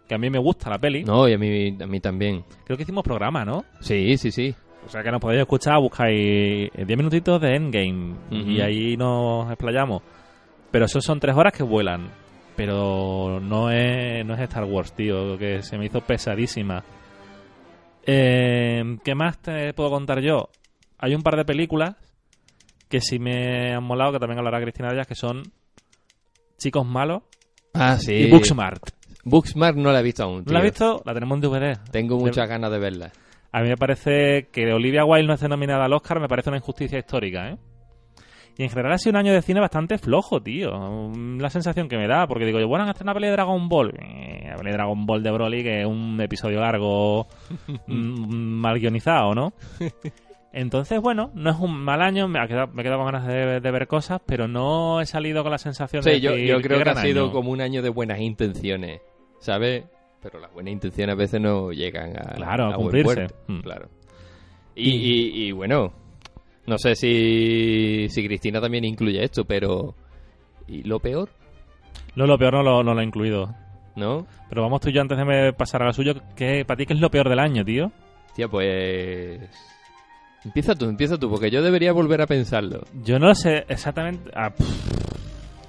Que 0.08 0.14
a 0.14 0.18
mí 0.18 0.30
me 0.30 0.38
gusta 0.38 0.70
la 0.70 0.78
peli. 0.78 1.02
No, 1.02 1.28
y 1.28 1.32
a 1.32 1.38
mí, 1.38 1.76
a 1.80 1.86
mí 1.86 1.98
también. 1.98 2.44
Creo 2.64 2.76
que 2.76 2.84
hicimos 2.84 3.02
programa, 3.02 3.44
¿no? 3.44 3.64
Sí, 3.80 4.16
sí, 4.16 4.30
sí. 4.30 4.54
O 4.86 4.88
sea 4.88 5.02
que 5.02 5.10
nos 5.10 5.20
podéis 5.20 5.40
escuchar, 5.40 5.80
buscáis 5.80 6.70
10 6.72 6.88
minutitos 6.96 7.40
de 7.40 7.56
Endgame. 7.56 8.14
Y 8.30 8.60
ahí 8.60 8.96
nos 8.96 9.50
explayamos. 9.50 10.02
Pero 10.70 10.84
eso 10.84 11.00
son 11.00 11.18
tres 11.18 11.34
horas 11.34 11.52
que 11.52 11.62
vuelan. 11.64 12.10
Pero 12.54 13.40
no 13.40 13.70
es, 13.70 14.24
no 14.24 14.34
es 14.34 14.40
Star 14.42 14.64
Wars, 14.64 14.92
tío, 14.92 15.36
que 15.38 15.62
se 15.62 15.76
me 15.78 15.86
hizo 15.86 16.00
pesadísima. 16.00 16.84
Eh, 18.06 18.98
¿Qué 19.02 19.14
más 19.14 19.38
te 19.38 19.72
puedo 19.72 19.90
contar 19.90 20.20
yo? 20.20 20.48
Hay 21.04 21.14
un 21.14 21.22
par 21.22 21.36
de 21.36 21.44
películas 21.44 21.96
que 22.88 23.02
sí 23.02 23.18
me 23.18 23.74
han 23.74 23.84
molado, 23.84 24.12
que 24.12 24.18
también 24.18 24.38
hablará 24.38 24.58
Cristina 24.62 24.88
de 24.88 24.94
ellas, 24.94 25.06
que 25.06 25.14
son 25.14 25.42
Chicos 26.56 26.86
Malos 26.86 27.24
Ah, 27.74 27.98
sí. 27.98 28.14
y 28.14 28.30
Booksmart. 28.30 28.82
Booksmart 29.22 29.76
no 29.76 29.92
la 29.92 30.00
he 30.00 30.02
visto 30.02 30.22
aún, 30.22 30.44
¿No 30.46 30.52
la 30.54 30.60
has 30.60 30.64
visto? 30.64 31.02
La 31.04 31.12
tenemos 31.12 31.36
en 31.36 31.40
DVD. 31.42 31.76
Tengo 31.90 32.16
muchas 32.18 32.48
ganas 32.48 32.70
de 32.70 32.78
verla. 32.78 33.12
A 33.52 33.60
mí 33.60 33.68
me 33.68 33.76
parece 33.76 34.48
que 34.50 34.72
Olivia 34.72 35.04
Wilde 35.04 35.26
no 35.28 35.34
esté 35.34 35.46
nominada 35.46 35.84
al 35.84 35.92
Oscar, 35.92 36.20
me 36.20 36.26
parece 36.28 36.48
una 36.48 36.56
injusticia 36.56 36.98
histórica, 36.98 37.50
¿eh? 37.50 37.58
Y 38.56 38.62
en 38.62 38.70
general 38.70 38.92
ha 38.92 38.98
sido 38.98 39.10
un 39.10 39.16
año 39.16 39.34
de 39.34 39.42
cine 39.42 39.60
bastante 39.60 39.98
flojo, 39.98 40.40
tío. 40.42 40.70
La 41.38 41.50
sensación 41.50 41.86
que 41.86 41.98
me 41.98 42.08
da, 42.08 42.26
porque 42.26 42.46
digo 42.46 42.60
yo, 42.60 42.66
bueno, 42.68 42.84
han 42.84 42.90
hecho 42.92 43.02
una 43.04 43.12
peli 43.12 43.26
de 43.26 43.32
Dragon 43.32 43.68
Ball. 43.68 43.90
Eh, 43.98 44.46
la 44.48 44.56
peli 44.56 44.70
de 44.70 44.76
Dragon 44.76 45.04
Ball 45.04 45.22
de 45.22 45.30
Broly, 45.32 45.62
que 45.62 45.80
es 45.82 45.86
un 45.86 46.18
episodio 46.22 46.60
largo, 46.60 47.26
mm, 47.88 48.34
mal 48.60 48.78
guionizado, 48.78 49.34
¿no? 49.34 49.52
Entonces, 50.56 51.00
bueno, 51.00 51.32
no 51.34 51.50
es 51.50 51.56
un 51.58 51.76
mal 51.76 52.00
año, 52.00 52.28
me, 52.28 52.38
ha 52.38 52.46
quedado, 52.46 52.68
me 52.68 52.82
he 52.82 52.84
quedado 52.84 53.02
con 53.02 53.12
ganas 53.12 53.26
de, 53.26 53.60
de 53.60 53.70
ver 53.72 53.88
cosas, 53.88 54.20
pero 54.24 54.46
no 54.46 55.00
he 55.00 55.06
salido 55.06 55.42
con 55.42 55.50
la 55.50 55.58
sensación 55.58 56.04
de 56.04 56.14
Sí, 56.14 56.20
yo, 56.20 56.30
decir, 56.30 56.46
yo 56.46 56.56
"Qué 56.58 56.62
creo 56.62 56.84
que 56.84 56.90
ha 56.90 56.94
sido 56.96 57.24
año". 57.24 57.32
como 57.32 57.50
un 57.50 57.60
año 57.60 57.82
de 57.82 57.88
buenas 57.88 58.20
intenciones, 58.20 59.00
¿sabes? 59.40 59.84
Pero 60.22 60.38
las 60.38 60.52
buenas 60.52 60.72
intenciones 60.72 61.12
a 61.12 61.16
veces 61.16 61.40
no 61.40 61.72
llegan 61.72 62.16
a, 62.16 62.34
Claro, 62.36 62.66
a 62.66 62.76
buen 62.76 62.82
cumplirse. 63.04 63.26
Mm. 63.48 63.60
Claro. 63.62 63.88
Y, 64.76 64.90
y- 64.92 65.46
y, 65.48 65.52
bueno, 65.52 65.92
no 66.66 66.78
sé 66.78 66.94
si, 66.94 68.06
si 68.08 68.24
Cristina 68.24 68.60
también 68.60 68.84
incluye 68.84 69.22
esto, 69.24 69.44
pero... 69.44 69.94
¿Y 70.68 70.82
lo 70.84 71.00
peor? 71.00 71.30
No, 72.14 72.26
lo 72.28 72.38
peor 72.38 72.54
no 72.54 72.62
lo, 72.62 72.82
no 72.84 72.94
lo 72.94 73.00
he 73.00 73.04
incluido. 73.04 73.54
¿No? 73.96 74.26
Pero 74.48 74.62
vamos 74.62 74.80
tú 74.80 74.88
y 74.88 74.92
yo 74.92 75.00
antes 75.00 75.18
de 75.18 75.52
pasar 75.52 75.82
a 75.82 75.86
lo 75.86 75.92
suyo, 75.92 76.14
¿qué, 76.36 76.64
¿para 76.64 76.78
ti 76.78 76.86
qué 76.86 76.94
es 76.94 77.00
lo 77.00 77.10
peor 77.10 77.28
del 77.28 77.40
año, 77.40 77.64
tío? 77.64 77.90
Tía, 78.36 78.46
pues... 78.48 79.40
Empieza 80.44 80.74
tú, 80.74 80.86
empieza 80.86 81.18
tú, 81.18 81.30
porque 81.30 81.50
yo 81.50 81.62
debería 81.62 81.92
volver 81.92 82.20
a 82.20 82.26
pensarlo. 82.26 82.82
Yo 83.02 83.18
no 83.18 83.28
lo 83.28 83.34
sé 83.34 83.64
exactamente. 83.68 84.30
ah, 84.34 84.52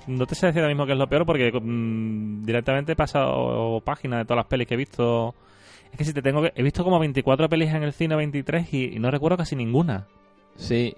no 0.07 0.25
te 0.25 0.35
sé 0.35 0.47
decir 0.47 0.61
ahora 0.61 0.73
mismo 0.73 0.85
qué 0.85 0.91
es 0.91 0.97
lo 0.97 1.07
peor 1.07 1.25
porque 1.25 1.51
mm, 1.51 2.43
directamente 2.45 2.91
he 2.91 2.95
pasado 2.95 3.81
páginas 3.83 4.19
de 4.19 4.25
todas 4.25 4.37
las 4.37 4.45
pelis 4.47 4.67
que 4.67 4.73
he 4.75 4.77
visto. 4.77 5.33
Es 5.91 5.97
que 5.97 6.03
si 6.03 6.13
te 6.13 6.21
tengo 6.21 6.41
que. 6.41 6.51
He 6.55 6.63
visto 6.63 6.83
como 6.83 6.99
24 6.99 7.47
pelis 7.49 7.73
en 7.73 7.83
el 7.83 7.93
cine, 7.93 8.15
23 8.15 8.73
y, 8.73 8.95
y 8.95 8.99
no 8.99 9.09
recuerdo 9.09 9.37
casi 9.37 9.55
ninguna. 9.55 10.07
Sí. 10.57 10.95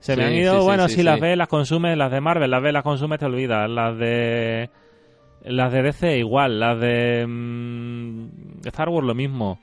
Se 0.00 0.16
me 0.16 0.24
han 0.24 0.34
ido, 0.34 0.60
sí, 0.60 0.64
bueno, 0.64 0.88
sí, 0.88 0.96
si 0.96 1.02
las 1.02 1.20
ves, 1.20 1.36
las 1.36 1.48
consumes, 1.48 1.96
las 1.96 2.10
de 2.12 2.20
Marvel, 2.20 2.50
las 2.50 2.62
ves, 2.62 2.72
las 2.72 2.84
consumes, 2.84 3.18
te 3.18 3.26
olvidas. 3.26 3.68
Las 3.68 3.98
de. 3.98 4.70
Las 5.44 5.72
de 5.72 5.82
DC 5.82 6.18
igual, 6.18 6.58
las 6.58 6.80
de. 6.80 7.26
mm, 7.26 8.66
Star 8.66 8.88
Wars 8.88 9.06
lo 9.06 9.14
mismo. 9.14 9.60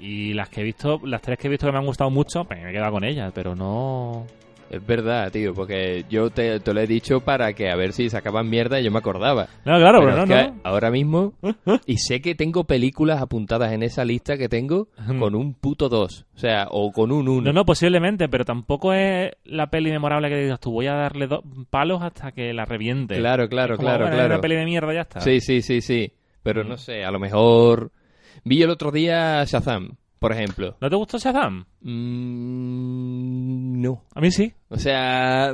Y 0.00 0.34
las 0.34 0.48
que 0.48 0.60
he 0.60 0.64
visto, 0.64 1.00
las 1.04 1.22
tres 1.22 1.38
que 1.38 1.46
he 1.46 1.50
visto 1.50 1.66
que 1.66 1.72
me 1.72 1.78
han 1.78 1.86
gustado 1.86 2.10
mucho, 2.10 2.44
pues 2.44 2.62
me 2.62 2.70
he 2.70 2.72
quedado 2.72 2.92
con 2.92 3.04
ellas, 3.04 3.32
pero 3.34 3.54
no. 3.54 4.26
Es 4.68 4.84
verdad, 4.84 5.30
tío, 5.30 5.54
porque 5.54 6.04
yo 6.10 6.30
te, 6.30 6.58
te 6.58 6.74
lo 6.74 6.80
he 6.80 6.86
dicho 6.88 7.20
para 7.20 7.52
que 7.52 7.70
a 7.70 7.76
ver 7.76 7.92
si 7.92 8.10
sacaban 8.10 8.50
mierda 8.50 8.80
y 8.80 8.84
yo 8.84 8.90
me 8.90 8.98
acordaba. 8.98 9.46
No, 9.64 9.78
claro, 9.78 10.00
pero, 10.00 10.10
Pero 10.10 10.22
es 10.24 10.28
no, 10.28 10.34
que 10.34 10.42
no. 10.48 10.60
ahora 10.64 10.90
mismo, 10.90 11.34
y 11.86 11.98
sé 11.98 12.20
que 12.20 12.34
tengo 12.34 12.64
películas 12.64 13.22
apuntadas 13.22 13.72
en 13.72 13.84
esa 13.84 14.04
lista 14.04 14.36
que 14.36 14.48
tengo 14.48 14.88
con 15.20 15.36
un 15.36 15.54
puto 15.54 15.88
2, 15.88 16.26
o 16.34 16.38
sea, 16.38 16.66
o 16.70 16.90
con 16.90 17.12
un 17.12 17.28
1. 17.28 17.42
No, 17.42 17.52
no, 17.52 17.64
posiblemente, 17.64 18.28
pero 18.28 18.44
tampoco 18.44 18.92
es 18.92 19.30
la 19.44 19.68
peli 19.68 19.92
memorable 19.92 20.28
que 20.28 20.36
digas 20.36 20.58
tú, 20.58 20.72
voy 20.72 20.88
a 20.88 20.94
darle 20.94 21.28
dos 21.28 21.44
palos 21.70 22.02
hasta 22.02 22.32
que 22.32 22.52
la 22.52 22.64
reviente. 22.64 23.16
Claro, 23.18 23.48
claro, 23.48 23.76
como, 23.76 23.86
claro, 23.86 24.04
bueno, 24.04 24.16
es 24.16 24.20
claro. 24.20 24.34
una 24.34 24.40
peli 24.40 24.56
de 24.56 24.64
mierda, 24.64 24.92
ya 24.92 25.02
está. 25.02 25.20
Sí, 25.20 25.40
sí, 25.40 25.62
sí, 25.62 25.80
sí. 25.80 26.12
Pero 26.42 26.64
no 26.64 26.76
sé, 26.76 27.04
a 27.04 27.10
lo 27.10 27.18
mejor... 27.18 27.90
Vi 28.48 28.62
el 28.62 28.70
otro 28.70 28.92
día 28.92 29.42
Shazam, 29.44 29.96
por 30.20 30.30
ejemplo. 30.32 30.76
¿No 30.80 30.88
te 30.88 30.94
gustó 30.94 31.18
Shazam? 31.18 31.64
Mm, 32.56 33.82
no. 33.82 34.02
A 34.14 34.20
mí 34.20 34.30
sí. 34.30 34.52
O 34.68 34.76
sea... 34.76 35.52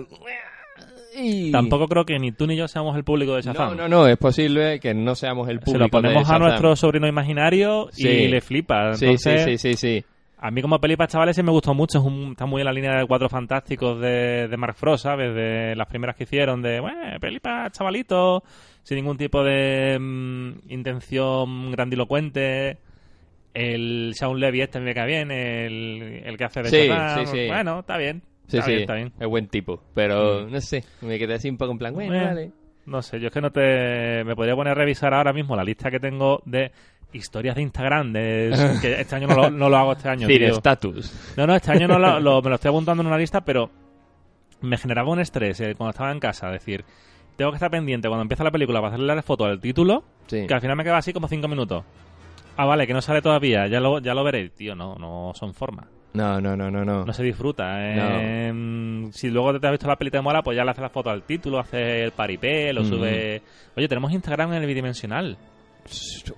y- 1.17 1.51
Tampoco 1.51 1.89
creo 1.89 2.05
que 2.05 2.19
ni 2.19 2.33
tú 2.33 2.47
ni 2.47 2.57
yo 2.57 2.69
seamos 2.69 2.97
el 2.97 3.05
público 3.05 3.33
de 3.35 3.43
No, 3.43 3.53
Shazam. 3.53 3.77
no, 3.77 3.89
no, 3.89 4.07
es 4.07 4.17
posible 4.19 4.79
que 4.81 4.93
no 4.95 5.15
seamos 5.15 5.49
el 5.49 5.59
público 5.61 5.73
Se 5.73 5.79
lo 5.79 5.89
ponemos 5.89 6.29
de 6.29 6.35
a 6.35 6.39
nuestro 6.39 6.77
sobrino 6.77 7.07
imaginario 7.09 7.89
Sí. 7.93 8.09
y 8.09 8.29
le 8.29 8.41
flipa. 8.41 8.95
Sí, 8.95 9.07
Entonces, 9.07 9.45
sí, 9.45 9.59
sí, 9.59 9.75
sí, 9.75 9.99
sí. 10.01 10.05
A 10.45 10.51
mí 10.51 10.61
como 10.61 10.81
peli 10.81 10.97
para 10.97 11.07
chavales 11.09 11.37
sí 11.37 11.43
me 11.43 11.53
gustó 11.53 11.73
mucho, 11.73 11.99
es 11.99 12.05
un- 12.05 12.33
está 12.33 12.47
muy 12.47 12.61
en 12.63 12.67
la 12.67 12.73
línea 12.73 12.97
de 12.99 13.07
Cuatro 13.07 13.29
Fantásticos 13.29 14.01
de, 14.01 14.49
de 14.49 14.57
Mark 14.57 14.75
Frost, 14.75 15.05
¿sabes? 15.05 15.35
De 15.35 15.75
las 15.77 15.87
primeras 15.87 16.17
que 16.17 16.25
hicieron, 16.25 16.61
de, 16.63 16.81
bueno, 16.81 16.99
peli 17.21 17.39
para 17.39 17.71
chavalitos, 17.71 18.43
sin 18.83 18.97
ningún 18.97 19.17
tipo 19.17 19.43
de 19.45 19.99
mm, 20.01 20.71
intención 20.71 21.71
grandilocuente. 21.73 22.79
El 23.55 24.15
Shaun 24.19 24.41
Levy 24.41 24.62
este 24.62 24.81
me 24.81 24.95
cae 24.95 25.07
bien, 25.07 25.31
el, 25.31 26.23
el 26.25 26.37
que 26.39 26.45
hace 26.45 26.62
de 26.62 26.71
Sí, 26.71 26.89
Shazam. 26.89 27.27
sí, 27.27 27.33
sí. 27.37 27.47
Bueno, 27.49 27.81
está 27.81 27.97
bien. 27.99 28.23
Sí, 28.47 28.57
está 28.59 28.65
sí, 28.67 28.71
bien, 28.73 28.81
está 28.83 28.95
bien. 28.95 29.12
es 29.21 29.27
buen 29.29 29.47
tipo. 29.49 29.83
Pero, 29.95 30.47
Mm. 30.47 30.53
no 30.53 30.61
sé, 30.61 30.85
me 31.03 31.19
quedé 31.19 31.35
así 31.35 31.49
un 31.51 31.59
poco 31.59 31.73
en 31.73 31.79
plan, 31.79 31.95
bueno, 31.95 32.15
Eh, 32.15 32.25
vale. 32.25 32.51
No 32.87 33.01
sé, 33.03 33.21
yo 33.21 33.29
es 33.29 33.33
que 33.33 33.41
no 33.41 33.53
te... 33.53 34.25
Me 34.25 34.35
podría 34.35 34.57
poner 34.57 34.73
a 34.73 34.75
revisar 34.75 35.15
ahora 35.15 35.33
mismo 35.33 35.55
la 35.55 35.62
lista 35.62 35.89
que 35.91 36.01
tengo 36.01 36.43
de 36.47 36.73
historias 37.12 37.55
de 37.55 37.62
Instagram, 37.62 38.12
de 38.12 38.51
que 38.83 39.01
este 39.01 39.15
año 39.15 39.29
no 39.29 39.37
lo, 39.37 39.51
no 39.51 39.69
lo 39.69 39.77
hago 39.77 39.93
este 39.93 40.09
año, 40.09 40.27
tío. 40.27 40.49
status. 40.49 41.35
No, 41.37 41.47
no, 41.47 41.55
este 41.55 41.71
año 41.73 41.87
no 41.87 41.99
lo, 41.99 42.19
lo- 42.19 42.43
me 42.43 42.49
lo 42.49 42.55
estoy 42.57 42.71
apuntando 42.71 43.03
en 43.03 43.07
una 43.07 43.19
lista, 43.19 43.43
pero 43.45 43.71
me 44.62 44.77
generaba 44.79 45.11
un 45.11 45.21
estrés 45.21 45.61
eh, 45.61 45.75
cuando 45.77 45.91
estaba 45.91 46.11
en 46.11 46.19
casa. 46.21 46.51
Decir, 46.51 46.85
tengo 47.37 47.51
que 47.51 47.57
estar 47.57 47.71
pendiente 47.71 48.09
cuando 48.09 48.23
empieza 48.23 48.45
la 48.45 48.51
película 48.51 48.81
para 48.81 48.95
hacerle 48.95 49.15
la 49.15 49.23
foto 49.23 49.45
al 49.45 49.61
título, 49.61 50.05
Sí. 50.27 50.47
que 50.47 50.55
al 50.55 50.61
final 50.61 50.77
me 50.77 50.85
queda 50.85 50.97
así 50.99 51.12
como 51.12 51.29
cinco 51.29 51.49
minutos. 51.49 51.85
Ah, 52.57 52.67
vale, 52.67 52.87
que 52.87 52.93
no 52.93 53.01
sale 53.01 53.23
todavía, 53.23 53.67
ya 53.67 53.81
lo, 53.81 53.99
ya 53.99 54.12
lo 54.15 54.23
veré. 54.25 54.51
Tío, 54.51 54.75
no, 54.75 54.95
no 54.97 55.33
son 55.35 55.55
formas. 55.55 55.87
No, 56.15 56.39
no, 56.43 56.55
no, 56.55 56.71
no, 56.71 56.85
no. 56.85 57.05
No 57.07 57.12
se 57.15 57.23
disfruta. 57.23 57.77
eh. 57.79 59.11
Si 59.12 59.31
luego 59.31 59.59
te 59.59 59.67
has 59.67 59.73
visto 59.73 59.89
la 59.89 59.97
peli 59.97 60.11
te 60.11 60.21
mola, 60.21 60.43
pues 60.43 60.57
ya 60.57 60.65
le 60.65 60.71
haces 60.71 60.83
la 60.83 60.91
foto 60.91 61.09
al 61.09 61.23
título, 61.23 61.59
haces 61.59 62.05
el 62.05 62.11
paripé, 62.12 62.73
lo 62.75 62.83
Mm. 62.83 62.87
sube... 62.87 63.43
Oye, 63.77 63.89
tenemos 63.89 64.12
Instagram 64.12 64.53
en 64.53 64.61
el 64.62 64.67
bidimensional. 64.67 65.39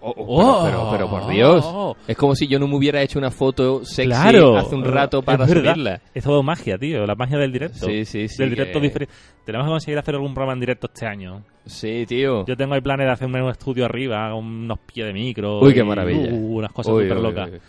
Oh, 0.00 0.14
oh, 0.16 0.24
Oh. 0.26 0.64
pero, 0.64 0.76
pero, 0.90 0.90
pero 0.90 1.10
por 1.10 1.28
Dios. 1.32 1.96
Es 2.08 2.16
como 2.16 2.34
si 2.34 2.46
yo 2.48 2.58
no 2.58 2.66
me 2.66 2.76
hubiera 2.76 3.02
hecho 3.02 3.18
una 3.18 3.30
foto 3.30 3.84
sexy 3.84 4.08
Claro. 4.08 4.56
hace 4.56 4.74
un 4.74 4.84
rato 4.84 5.22
para 5.22 5.44
Es 5.44 5.50
subirla. 5.50 6.00
Es 6.14 6.24
todo 6.24 6.42
magia, 6.42 6.78
tío. 6.78 7.06
La 7.06 7.14
magia 7.14 7.38
del 7.38 7.52
directo. 7.52 7.86
Sí, 7.86 8.04
sí, 8.04 8.28
sí, 8.28 8.36
Del 8.38 8.50
directo 8.50 8.80
diferi- 8.80 9.08
Tenemos 9.44 9.66
que 9.66 9.70
conseguir 9.72 9.98
hacer 9.98 10.14
algún 10.14 10.32
programa 10.34 10.54
en 10.54 10.60
directo 10.60 10.88
este 10.92 11.06
año. 11.06 11.42
Sí, 11.66 12.04
tío. 12.06 12.44
Yo 12.46 12.56
tengo 12.56 12.74
ahí 12.74 12.80
planes 12.80 13.06
de 13.06 13.12
hacer 13.12 13.28
un 13.28 13.48
estudio 13.50 13.84
arriba, 13.84 14.34
unos 14.34 14.78
pies 14.80 15.06
de 15.06 15.12
micro. 15.12 15.60
Uy, 15.60 15.74
qué 15.74 15.80
y, 15.80 15.84
maravilla. 15.84 16.32
uh, 16.32 16.56
unas 16.58 16.72
cosas 16.72 16.92
súper 16.94 17.16
uy, 17.16 17.22
locas. 17.22 17.50
uy. 17.52 17.60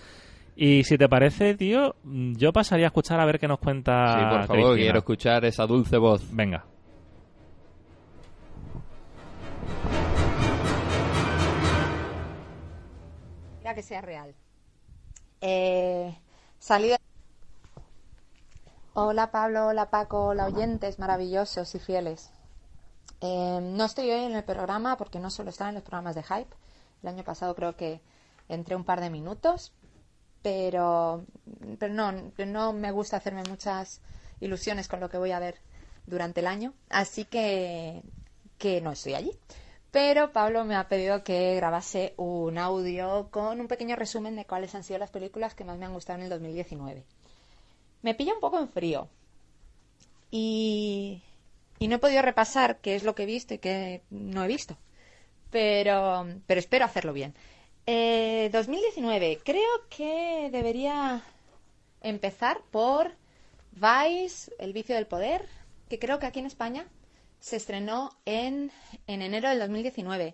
Y 0.58 0.84
si 0.86 0.98
te 0.98 1.10
parece, 1.10 1.56
tío, 1.56 1.96
yo 2.06 2.54
pasaría 2.54 2.86
a 2.86 2.88
escuchar 2.88 3.20
a 3.20 3.26
ver 3.26 3.40
qué 3.40 3.48
nos 3.48 3.60
cuenta. 3.60 4.06
Sí, 4.08 4.20
por 4.22 4.44
favor, 4.48 4.48
Cristina. 4.48 4.76
quiero 4.76 5.00
escuchar 5.00 5.44
esa 5.46 5.66
dulce 5.68 5.98
voz. 5.98 6.24
Venga. 6.34 6.64
Ya 13.66 13.74
que 13.74 13.82
sea 13.82 14.00
real. 14.00 14.36
Eh, 15.42 16.16
salida. 16.60 17.00
Hola 18.94 19.32
Pablo, 19.32 19.66
hola 19.66 19.90
Paco, 19.90 20.28
hola 20.28 20.46
oyentes 20.46 21.00
maravillosos 21.00 21.74
y 21.74 21.80
fieles. 21.80 22.30
Eh, 23.22 23.60
no 23.64 23.86
estoy 23.86 24.12
hoy 24.12 24.26
en 24.26 24.36
el 24.36 24.44
programa 24.44 24.98
porque 24.98 25.18
no 25.18 25.32
suelo 25.32 25.50
estar 25.50 25.68
en 25.68 25.74
los 25.74 25.84
programas 25.84 26.14
de 26.14 26.22
Hype. 26.22 26.56
El 27.02 27.10
año 27.10 27.24
pasado 27.24 27.56
creo 27.56 27.76
que 27.76 28.02
entré 28.50 28.76
un 28.76 28.84
par 28.84 29.02
de 29.02 29.10
minutos, 29.10 29.74
pero, 30.44 31.26
pero 31.80 31.92
no, 31.92 32.12
no 32.46 32.72
me 32.72 32.92
gusta 32.92 33.18
hacerme 33.18 33.42
muchas 33.50 34.00
ilusiones 34.42 34.88
con 34.88 35.00
lo 35.00 35.10
que 35.10 35.18
voy 35.18 35.32
a 35.32 35.40
ver 35.40 35.60
durante 36.06 36.42
el 36.42 36.46
año, 36.46 36.76
así 36.92 37.26
que, 37.26 38.04
que 38.60 38.80
no 38.82 38.92
estoy 38.92 39.16
allí. 39.16 39.32
Pero 39.96 40.34
Pablo 40.34 40.66
me 40.66 40.76
ha 40.76 40.90
pedido 40.90 41.24
que 41.24 41.56
grabase 41.56 42.16
un 42.18 42.58
audio 42.58 43.30
con 43.32 43.62
un 43.62 43.70
pequeño 43.70 43.96
resumen 43.96 44.36
de 44.36 44.44
cuáles 44.44 44.76
han 44.76 44.84
sido 44.84 45.00
las 45.00 45.10
películas 45.10 45.56
que 45.56 45.64
más 45.64 45.78
me 45.78 45.86
han 45.86 45.94
gustado 45.94 46.20
en 46.20 46.26
el 46.26 46.30
2019. 46.32 47.06
Me 48.02 48.14
pilla 48.14 48.34
un 48.34 48.42
poco 48.42 48.60
en 48.60 48.68
frío 48.68 49.08
y, 50.32 51.22
no 51.80 51.96
he 51.96 52.00
podido 52.00 52.22
repasar 52.22 52.80
qué 52.82 52.98
es 52.98 53.06
lo 53.06 53.16
que 53.16 53.24
he 53.24 53.26
visto 53.26 53.54
y 53.54 53.60
qué 53.60 54.02
no 54.10 54.44
he 54.44 54.48
visto, 54.50 54.76
pero, 55.50 56.28
pero 56.46 56.60
espero 56.60 56.84
hacerlo 56.84 57.14
bien. 57.14 57.34
Eh, 57.86 58.50
2019, 58.52 59.40
creo 59.46 59.88
que 59.90 60.50
debería 60.52 61.24
empezar 62.02 62.60
por 62.70 63.14
Vice, 63.72 64.52
El 64.60 64.74
vicio 64.74 64.94
del 64.94 65.08
poder, 65.08 65.48
que 65.88 66.00
creo 66.00 66.20
que 66.20 66.26
aquí 66.26 66.40
en 66.40 66.48
España 66.48 66.86
se 67.46 67.58
estrenó 67.58 68.10
en, 68.26 68.72
en 69.06 69.22
enero 69.22 69.50
del 69.50 69.60
2019. 69.60 70.34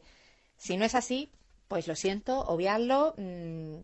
Si 0.56 0.78
no 0.78 0.86
es 0.86 0.96
así, 0.96 1.30
pues 1.68 1.86
lo 1.90 1.96
siento, 1.98 2.40
obviarlo. 2.46 3.14
mm, 3.18 3.76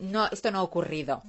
No, 0.00 0.26
esto 0.30 0.50
no 0.50 0.58
ha 0.58 0.62
ocurrido. 0.62 1.22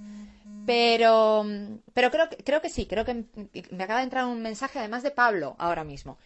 Pero, 0.65 1.45
pero 1.93 2.11
creo, 2.11 2.27
creo 2.43 2.61
que 2.61 2.69
sí, 2.69 2.85
creo 2.85 3.05
que 3.05 3.23
me 3.71 3.83
acaba 3.85 3.99
de 3.99 4.03
entrar 4.03 4.25
un 4.25 4.41
mensaje 4.41 4.79
además 4.79 5.03
de 5.03 5.11
Pablo 5.11 5.55
ahora 5.57 5.85
mismo. 5.85 6.17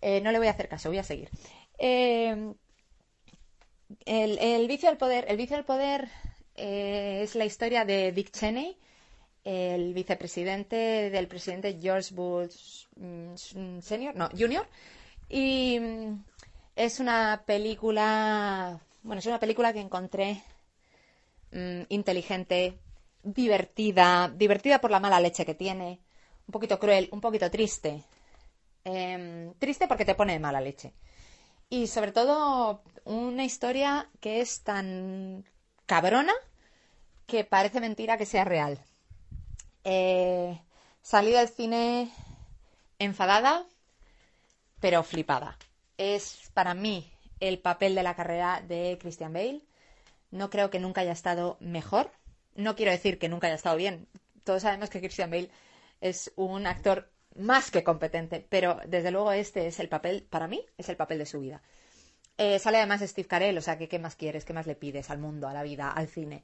Eh, 0.00 0.20
no 0.20 0.32
le 0.32 0.38
voy 0.38 0.48
a 0.48 0.50
hacer 0.50 0.68
caso, 0.68 0.88
voy 0.88 0.98
a 0.98 1.04
seguir. 1.04 1.30
Eh, 1.78 2.52
el, 4.04 4.38
el 4.38 4.66
vicio 4.68 4.88
del 4.88 4.98
poder, 4.98 5.26
el 5.28 5.36
vicio 5.36 5.56
del 5.56 5.64
poder 5.64 6.08
eh, 6.56 7.20
es 7.22 7.34
la 7.36 7.44
historia 7.44 7.84
de 7.84 8.10
Dick 8.12 8.30
Cheney, 8.32 8.76
el 9.46 9.94
vicepresidente 9.94 11.10
del 11.10 11.28
presidente 11.28 11.78
George 11.80 12.14
Bush 12.14 12.86
mm, 12.96 13.80
senior, 13.80 14.14
no, 14.14 14.28
junior, 14.36 14.66
y 15.28 15.78
mm, 15.80 16.24
es 16.76 17.00
una 17.00 17.42
película, 17.46 18.80
bueno, 19.02 19.20
es 19.20 19.26
una 19.26 19.40
película 19.40 19.72
que 19.72 19.80
encontré 19.80 20.42
mm, 21.52 21.82
inteligente, 21.88 22.78
divertida, 23.22 24.28
divertida 24.34 24.80
por 24.80 24.90
la 24.90 25.00
mala 25.00 25.20
leche 25.20 25.46
que 25.46 25.54
tiene, 25.54 26.00
un 26.46 26.52
poquito 26.52 26.78
cruel, 26.78 27.08
un 27.12 27.20
poquito 27.20 27.50
triste, 27.50 28.04
Em, 28.86 29.52
triste 29.58 29.88
porque 29.88 30.04
te 30.04 30.14
pone 30.14 30.34
de 30.34 30.38
mala 30.38 30.60
leche. 30.60 30.92
Y 31.68 31.88
sobre 31.88 32.12
todo 32.12 32.82
una 33.04 33.44
historia 33.44 34.08
que 34.20 34.40
es 34.40 34.62
tan 34.62 35.44
cabrona 35.86 36.32
que 37.26 37.42
parece 37.42 37.80
mentira 37.80 38.16
que 38.16 38.26
sea 38.26 38.44
real. 38.44 38.78
Eh, 39.88 40.60
salí 41.00 41.30
del 41.30 41.48
cine 41.48 42.10
enfadada, 42.98 43.64
pero 44.80 45.04
flipada. 45.04 45.56
Es 45.96 46.50
para 46.54 46.74
mí 46.74 47.08
el 47.38 47.60
papel 47.60 47.94
de 47.94 48.02
la 48.02 48.16
carrera 48.16 48.60
de 48.66 48.98
Christian 49.00 49.32
Bale. 49.32 49.62
No 50.32 50.50
creo 50.50 50.70
que 50.70 50.80
nunca 50.80 51.02
haya 51.02 51.12
estado 51.12 51.56
mejor. 51.60 52.10
No 52.56 52.74
quiero 52.74 52.90
decir 52.90 53.20
que 53.20 53.28
nunca 53.28 53.46
haya 53.46 53.54
estado 53.54 53.76
bien. 53.76 54.08
Todos 54.42 54.62
sabemos 54.62 54.90
que 54.90 54.98
Christian 54.98 55.30
Bale 55.30 55.50
es 56.00 56.32
un 56.34 56.66
actor 56.66 57.08
más 57.36 57.70
que 57.70 57.84
competente, 57.84 58.44
pero 58.48 58.80
desde 58.88 59.12
luego 59.12 59.30
este 59.30 59.68
es 59.68 59.78
el 59.78 59.88
papel, 59.88 60.26
para 60.28 60.48
mí, 60.48 60.66
es 60.78 60.88
el 60.88 60.96
papel 60.96 61.18
de 61.18 61.26
su 61.26 61.38
vida. 61.38 61.62
Eh, 62.38 62.58
sale 62.58 62.78
además 62.78 63.02
Steve 63.02 63.28
Carell, 63.28 63.56
o 63.56 63.62
sea 63.62 63.78
que 63.78 63.88
qué 63.88 64.00
más 64.00 64.16
quieres, 64.16 64.44
qué 64.44 64.52
más 64.52 64.66
le 64.66 64.74
pides 64.74 65.10
al 65.10 65.18
mundo, 65.18 65.46
a 65.46 65.54
la 65.54 65.62
vida, 65.62 65.92
al 65.92 66.08
cine. 66.08 66.42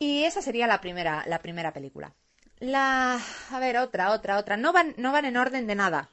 Y 0.00 0.24
esa 0.24 0.42
sería 0.42 0.66
la 0.66 0.80
primera, 0.80 1.22
la 1.28 1.38
primera 1.38 1.72
película. 1.72 2.12
La, 2.58 3.20
a 3.50 3.60
ver, 3.60 3.76
otra, 3.76 4.12
otra, 4.12 4.38
otra. 4.38 4.56
No 4.56 4.72
van, 4.72 4.94
no 4.96 5.12
van 5.12 5.24
en 5.24 5.36
orden 5.36 5.66
de 5.66 5.74
nada, 5.74 6.10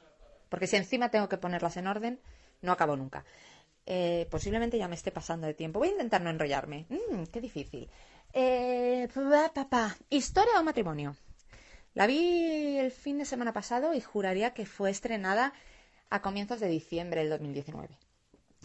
porque 0.48 0.66
si 0.66 0.76
encima 0.76 1.10
tengo 1.10 1.28
que 1.28 1.38
ponerlas 1.38 1.76
en 1.76 1.86
orden, 1.86 2.20
no 2.60 2.72
acabo 2.72 2.96
nunca. 2.96 3.24
Eh, 3.86 4.26
posiblemente 4.30 4.78
ya 4.78 4.88
me 4.88 4.94
esté 4.94 5.10
pasando 5.10 5.46
de 5.46 5.54
tiempo. 5.54 5.78
Voy 5.78 5.88
a 5.88 5.92
intentar 5.92 6.20
no 6.20 6.30
enrollarme. 6.30 6.86
Mm, 6.88 7.24
qué 7.32 7.40
difícil. 7.40 7.90
Eh, 8.32 9.08
pa, 9.14 9.52
pa, 9.54 9.68
pa. 9.68 9.96
Historia 10.10 10.58
o 10.58 10.64
matrimonio. 10.64 11.16
La 11.94 12.06
vi 12.06 12.76
el 12.78 12.90
fin 12.90 13.18
de 13.18 13.24
semana 13.24 13.52
pasado 13.52 13.94
y 13.94 14.00
juraría 14.00 14.52
que 14.52 14.66
fue 14.66 14.90
estrenada 14.90 15.52
a 16.10 16.22
comienzos 16.22 16.60
de 16.60 16.68
diciembre 16.68 17.20
del 17.20 17.30
2019. 17.30 17.98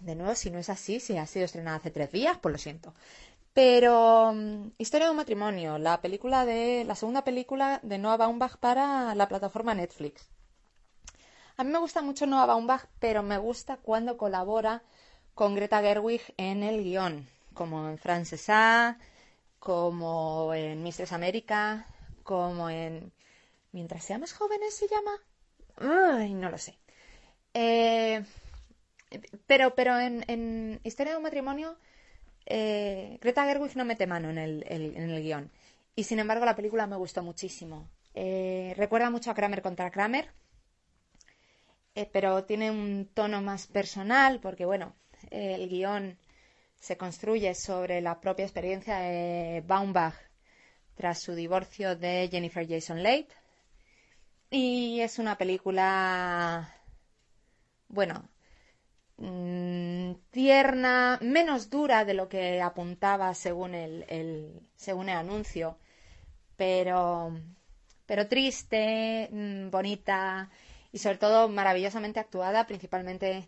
De 0.02 0.16
nuevo, 0.16 0.34
si 0.36 0.50
no 0.50 0.60
es 0.60 0.70
así, 0.70 1.00
si 1.00 1.18
ha 1.18 1.26
sido 1.28 1.46
estrenada 1.46 1.78
hace 1.78 1.92
tres 1.92 2.12
días, 2.12 2.38
pues 2.42 2.52
lo 2.54 2.58
siento. 2.58 2.94
Pero 3.54 4.34
mm, 4.34 4.72
Historia 4.78 5.08
de 5.08 5.12
un 5.12 5.18
matrimonio, 5.18 5.78
la 5.78 6.02
película 6.02 6.46
de 6.46 6.84
la 6.86 6.96
segunda 6.96 7.24
película 7.24 7.80
de 7.84 7.98
Noah 7.98 8.18
Baumbach 8.18 8.58
para 8.58 9.16
la 9.16 9.28
plataforma 9.28 9.74
Netflix. 9.74 10.30
A 11.58 11.64
mí 11.64 11.72
me 11.72 11.80
gusta 11.80 12.02
mucho 12.02 12.26
Noah 12.26 12.46
Baumbach, 12.46 12.86
pero 13.00 13.24
me 13.24 13.38
gusta 13.38 13.78
cuando 13.78 14.18
colabora 14.18 14.84
con 15.34 15.56
Greta 15.56 15.82
Gerwig 15.82 16.22
en 16.38 16.64
el 16.64 16.84
guion, 16.84 17.28
como 17.54 17.88
en 17.90 17.98
Frances 17.98 18.50
A, 18.50 18.98
como 19.60 20.54
en 20.54 20.84
Mistress 20.84 21.12
América, 21.12 21.88
como 22.24 22.70
en 22.70 23.12
Mientras 23.72 24.04
seamos 24.04 24.34
jóvenes 24.34 24.76
se 24.76 24.88
llama. 24.88 25.12
Ay, 26.18 26.34
no 26.34 26.50
lo 26.50 26.58
sé. 26.58 26.80
Eh, 27.54 28.24
pero, 29.46 29.76
pero 29.76 30.00
en 30.00 30.80
Historia 30.84 31.14
de 31.14 31.18
un 31.18 31.24
matrimonio, 31.24 31.78
eh, 32.50 33.18
Greta 33.22 33.46
Gerwig 33.46 33.76
no 33.76 33.86
mete 33.86 34.08
mano 34.08 34.30
en 34.30 34.38
el, 34.38 35.22
guion. 35.22 35.52
Y 35.96 36.04
sin 36.04 36.20
embargo, 36.20 36.46
la 36.46 36.56
película 36.56 36.88
me 36.88 36.96
gustó 36.96 37.24
muchísimo. 37.24 37.90
Eh, 38.16 38.74
recuerda 38.76 39.10
mucho 39.10 39.32
a 39.32 39.36
Kramer 39.36 39.62
contra 39.62 39.92
Kramer, 39.92 40.30
eh, 41.96 42.10
pero 42.12 42.44
tiene 42.46 42.72
un 42.72 43.10
tono 43.14 43.42
más 43.42 43.68
personal, 43.68 44.40
porque 44.42 44.66
bueno, 44.66 44.96
el 45.32 45.70
guion 45.70 46.18
se 46.80 46.98
construye 46.98 47.54
sobre 47.56 48.02
la 48.02 48.20
propia 48.20 48.46
experiencia 48.46 49.00
de 49.00 49.64
Baumbach 49.66 50.16
tras 50.96 51.20
su 51.20 51.34
divorcio 51.36 51.96
de 51.96 52.28
Jennifer 52.32 52.68
Jason 52.68 53.04
Leigh. 53.04 53.28
Y 54.50 55.02
es 55.02 55.20
una 55.20 55.38
película, 55.38 56.74
bueno, 57.88 58.28
mm, 59.20 60.14
tierna, 60.32 61.20
menos 61.22 61.70
dura 61.70 62.06
de 62.06 62.14
lo 62.16 62.30
que 62.30 62.62
apuntaba 62.62 63.34
según 63.36 63.76
el, 63.76 64.06
el- 64.10 64.62
según 64.76 65.10
el 65.10 65.18
anuncio, 65.18 65.78
pero, 66.58 67.32
pero 68.06 68.28
triste, 68.28 69.30
mm, 69.32 69.70
bonita 69.72 70.50
y 70.92 70.98
sobre 71.00 71.18
todo 71.18 71.50
maravillosamente 71.50 72.20
actuada, 72.20 72.68
principalmente 72.68 73.48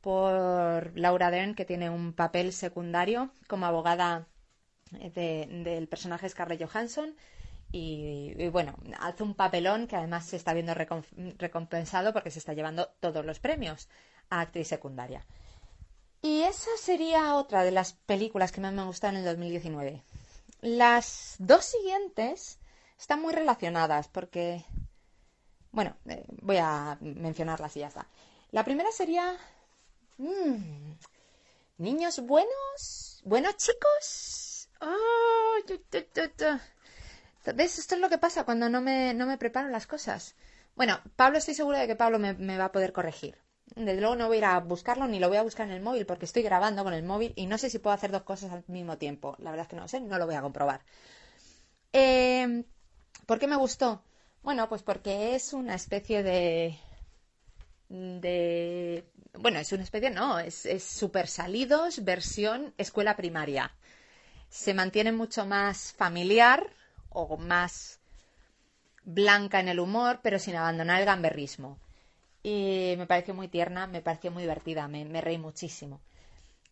por 0.00 0.92
Laura 0.98 1.30
Dern, 1.30 1.54
que 1.54 1.64
tiene 1.66 1.90
un 1.90 2.12
papel 2.14 2.52
secundario 2.52 3.32
como 3.48 3.66
abogada 3.66 4.28
eh, 5.00 5.10
de- 5.10 5.48
del 5.64 5.88
personaje 5.88 6.28
Scarlett 6.28 6.62
Johansson. 6.64 7.14
Y, 7.72 8.34
y 8.38 8.48
bueno, 8.48 8.74
hace 9.00 9.22
un 9.22 9.34
papelón 9.34 9.86
que 9.88 9.96
además 9.96 10.26
se 10.26 10.36
está 10.36 10.54
viendo 10.54 10.74
recom- 10.74 11.04
recompensado 11.38 12.12
porque 12.12 12.30
se 12.32 12.40
está 12.40 12.52
llevando 12.54 12.88
todos 13.00 13.24
los 13.24 13.40
premios 13.40 13.88
a 14.30 14.40
actriz 14.40 14.68
secundaria. 14.68 15.26
Y 16.22 16.42
esa 16.42 16.70
sería 16.78 17.34
otra 17.36 17.64
de 17.64 17.70
las 17.70 17.94
películas 17.94 18.52
que 18.52 18.60
más 18.60 18.72
me 18.72 18.84
gustan 18.84 19.14
en 19.14 19.20
el 19.20 19.26
2019. 19.26 20.02
Las 20.60 21.36
dos 21.38 21.64
siguientes 21.64 22.58
están 22.98 23.22
muy 23.22 23.32
relacionadas 23.32 24.08
porque, 24.08 24.64
bueno, 25.72 25.96
eh, 26.06 26.24
voy 26.42 26.58
a 26.58 26.98
mencionarlas 27.00 27.76
y 27.76 27.80
ya 27.80 27.88
está. 27.88 28.06
La 28.50 28.64
primera 28.64 28.90
sería 28.92 29.38
mm, 30.18 30.92
Niños 31.80 32.20
buenos, 32.20 33.22
buenos 33.24 33.56
chicos. 33.56 34.68
¿Ves? 37.54 37.78
Esto 37.78 37.94
es 37.94 38.00
lo 38.02 38.10
que 38.10 38.18
pasa 38.18 38.44
cuando 38.44 38.68
no 38.68 38.82
me, 38.82 39.14
no 39.14 39.24
me 39.24 39.38
preparo 39.38 39.70
las 39.70 39.86
cosas. 39.86 40.34
Bueno, 40.76 41.00
Pablo, 41.16 41.38
estoy 41.38 41.54
segura 41.54 41.78
de 41.78 41.86
que 41.86 41.96
Pablo 41.96 42.18
me, 42.18 42.34
me 42.34 42.58
va 42.58 42.66
a 42.66 42.72
poder 42.72 42.92
corregir. 42.92 43.38
Desde 43.76 44.00
luego 44.00 44.16
no 44.16 44.26
voy 44.26 44.36
a 44.36 44.38
ir 44.38 44.44
a 44.44 44.58
buscarlo 44.60 45.06
ni 45.06 45.20
lo 45.20 45.28
voy 45.28 45.36
a 45.36 45.42
buscar 45.42 45.66
en 45.66 45.74
el 45.74 45.82
móvil 45.82 46.06
porque 46.06 46.24
estoy 46.24 46.42
grabando 46.42 46.82
con 46.84 46.92
el 46.92 47.04
móvil 47.04 47.32
y 47.36 47.46
no 47.46 47.56
sé 47.56 47.70
si 47.70 47.78
puedo 47.78 47.94
hacer 47.94 48.10
dos 48.10 48.22
cosas 48.22 48.52
al 48.52 48.64
mismo 48.66 48.98
tiempo. 48.98 49.36
La 49.38 49.50
verdad 49.50 49.64
es 49.64 49.68
que 49.68 49.76
no 49.76 49.82
lo 49.82 49.88
sé, 49.88 50.00
no 50.00 50.18
lo 50.18 50.26
voy 50.26 50.34
a 50.34 50.42
comprobar. 50.42 50.80
Eh, 51.92 52.64
¿Por 53.26 53.38
qué 53.38 53.46
me 53.46 53.56
gustó? 53.56 54.02
Bueno, 54.42 54.68
pues 54.68 54.82
porque 54.82 55.34
es 55.34 55.52
una 55.52 55.74
especie 55.74 56.22
de. 56.22 56.78
de. 57.88 59.04
Bueno, 59.34 59.58
es 59.60 59.70
una 59.72 59.84
especie, 59.84 60.10
no, 60.10 60.38
es, 60.38 60.66
es 60.66 60.82
super 60.82 61.28
salidos 61.28 62.04
versión 62.04 62.74
escuela 62.78 63.16
primaria. 63.16 63.72
Se 64.48 64.74
mantiene 64.74 65.12
mucho 65.12 65.46
más 65.46 65.92
familiar 65.92 66.72
o 67.10 67.36
más 67.36 68.00
blanca 69.04 69.60
en 69.60 69.68
el 69.68 69.78
humor, 69.80 70.20
pero 70.22 70.38
sin 70.38 70.56
abandonar 70.56 71.00
el 71.00 71.06
gamberrismo. 71.06 71.78
Y 72.42 72.94
me 72.96 73.06
pareció 73.06 73.34
muy 73.34 73.48
tierna, 73.48 73.86
me 73.86 74.00
pareció 74.00 74.30
muy 74.30 74.42
divertida, 74.42 74.88
me, 74.88 75.20
reí 75.20 75.38
muchísimo. 75.38 76.00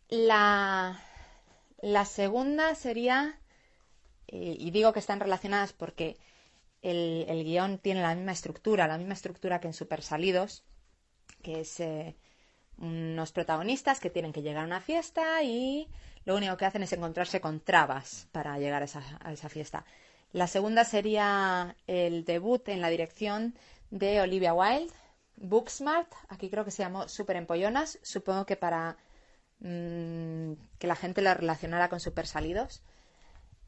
La, 0.09 0.99
la 1.81 2.05
segunda 2.05 2.73
sería, 2.75 3.39
eh, 4.27 4.55
y 4.57 4.71
digo 4.71 4.93
que 4.93 4.99
están 4.99 5.19
relacionadas 5.19 5.73
porque 5.73 6.17
el, 6.81 7.25
el 7.27 7.43
guion 7.43 7.77
tiene 7.77 8.01
la 8.01 8.15
misma 8.15 8.31
estructura, 8.31 8.87
la 8.87 8.97
misma 8.97 9.13
estructura 9.13 9.59
que 9.59 9.67
en 9.67 9.73
Super 9.73 10.01
Salidos, 10.01 10.63
que 11.43 11.61
es 11.61 11.79
eh, 11.79 12.15
unos 12.77 13.31
protagonistas 13.31 13.99
que 13.99 14.09
tienen 14.09 14.33
que 14.33 14.41
llegar 14.41 14.63
a 14.63 14.67
una 14.67 14.81
fiesta 14.81 15.43
y 15.43 15.87
lo 16.25 16.35
único 16.35 16.57
que 16.57 16.65
hacen 16.65 16.83
es 16.83 16.93
encontrarse 16.93 17.41
con 17.41 17.59
trabas 17.59 18.27
para 18.31 18.57
llegar 18.57 18.81
a 18.81 18.85
esa, 18.85 19.03
a 19.21 19.31
esa 19.31 19.49
fiesta. 19.49 19.85
La 20.31 20.47
segunda 20.47 20.83
sería 20.83 21.75
el 21.87 22.23
debut 22.23 22.67
en 22.69 22.81
la 22.81 22.89
dirección 22.89 23.55
de 23.89 24.21
Olivia 24.21 24.53
Wilde, 24.53 24.93
Booksmart, 25.41 26.11
aquí 26.27 26.49
creo 26.49 26.65
que 26.65 26.71
se 26.71 26.83
llamó 26.83 27.07
Super 27.07 27.35
Empollonas, 27.37 27.99
supongo 28.03 28.45
que 28.45 28.55
para 28.57 28.97
mm, 29.59 30.53
que 30.77 30.87
la 30.87 30.95
gente 30.95 31.21
lo 31.21 31.33
relacionara 31.33 31.89
con 31.89 31.99
Super 31.99 32.27
Salidos. 32.27 32.81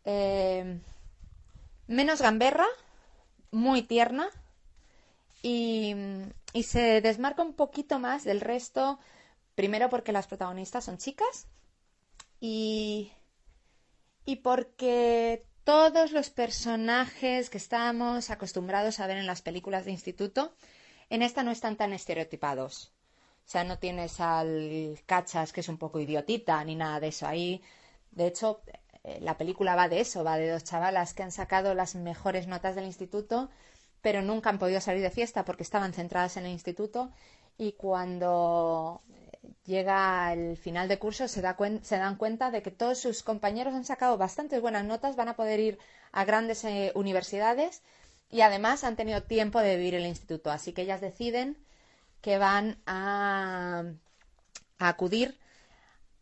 Eh, 0.06 0.80
menos 1.88 2.22
gamberra, 2.22 2.66
muy 3.52 3.84
tierna 3.84 4.30
y, 5.42 5.96
y 6.54 6.64
se 6.64 7.02
desmarca 7.02 7.42
un 7.44 7.54
poquito 7.54 8.00
más 8.00 8.24
del 8.24 8.42
resto, 8.42 9.00
primero 9.56 9.90
porque 9.90 10.12
las 10.12 10.28
protagonistas 10.28 10.86
son 10.86 10.98
chicas 10.98 11.48
y, 12.40 13.12
y 14.26 14.38
porque 14.38 15.46
todos 15.64 16.12
los 16.12 16.30
personajes 16.30 17.50
que 17.50 17.58
estábamos 17.58 18.30
acostumbrados 18.30 19.00
a 19.00 19.08
ver 19.08 19.18
en 19.18 19.28
las 19.28 19.42
películas 19.42 19.86
de 19.86 19.92
instituto, 19.92 20.54
en 21.12 21.22
esta 21.22 21.44
no 21.44 21.52
están 21.52 21.76
tan 21.76 21.92
estereotipados. 21.92 22.94
O 23.46 23.50
sea, 23.52 23.66
no 23.66 23.78
tienes 23.78 24.22
al 24.22 24.98
cachas 25.06 25.52
que 25.52 25.60
es 25.60 25.68
un 25.68 25.78
poco 25.78 26.00
idiotita 26.00 26.64
ni 26.64 26.76
nada 26.76 27.02
de 27.02 27.10
eso. 27.10 27.28
Ahí, 27.28 27.62
de 28.12 28.28
hecho, 28.28 28.62
eh, 29.04 29.20
la 29.22 29.38
película 29.38 29.76
va 29.76 29.90
de 29.90 30.00
eso, 30.00 30.24
va 30.24 30.38
de 30.38 30.50
dos 30.50 30.64
chavalas 30.64 31.14
que 31.14 31.24
han 31.24 31.34
sacado 31.34 31.74
las 31.76 31.96
mejores 31.96 32.48
notas 32.48 32.76
del 32.76 32.86
instituto, 32.86 33.50
pero 34.02 34.22
nunca 34.22 34.50
han 34.50 34.58
podido 34.58 34.80
salir 34.80 35.02
de 35.02 35.10
fiesta 35.10 35.44
porque 35.44 35.64
estaban 35.64 35.92
centradas 35.94 36.38
en 36.38 36.46
el 36.46 36.52
instituto 36.52 37.12
y 37.58 37.74
cuando 37.74 39.02
llega 39.66 40.32
el 40.32 40.56
final 40.56 40.88
de 40.88 40.98
curso 40.98 41.28
se, 41.28 41.42
da 41.42 41.58
se 41.82 41.98
dan 41.98 42.16
cuenta 42.16 42.52
de 42.52 42.62
que 42.62 42.72
todos 42.72 43.00
sus 43.00 43.22
compañeros 43.22 43.74
han 43.74 43.84
sacado 43.84 44.18
bastantes 44.18 44.62
buenas 44.62 44.86
notas, 44.86 45.18
van 45.18 45.28
a 45.28 45.36
poder 45.36 45.60
ir 45.60 45.80
a 46.14 46.24
grandes 46.24 46.64
eh, 46.64 46.94
universidades 46.96 47.84
y 48.32 48.42
además 48.42 48.84
han 48.84 48.96
tenido 48.96 49.22
tiempo 49.24 49.60
de 49.60 49.76
vivir 49.76 49.96
el 49.96 50.06
instituto. 50.06 50.52
Así 50.52 50.72
que 50.74 50.84
ellas 50.84 51.02
deciden 51.02 51.58
que 52.22 52.38
van 52.38 52.82
a, 52.86 53.84
acudir 54.80 55.38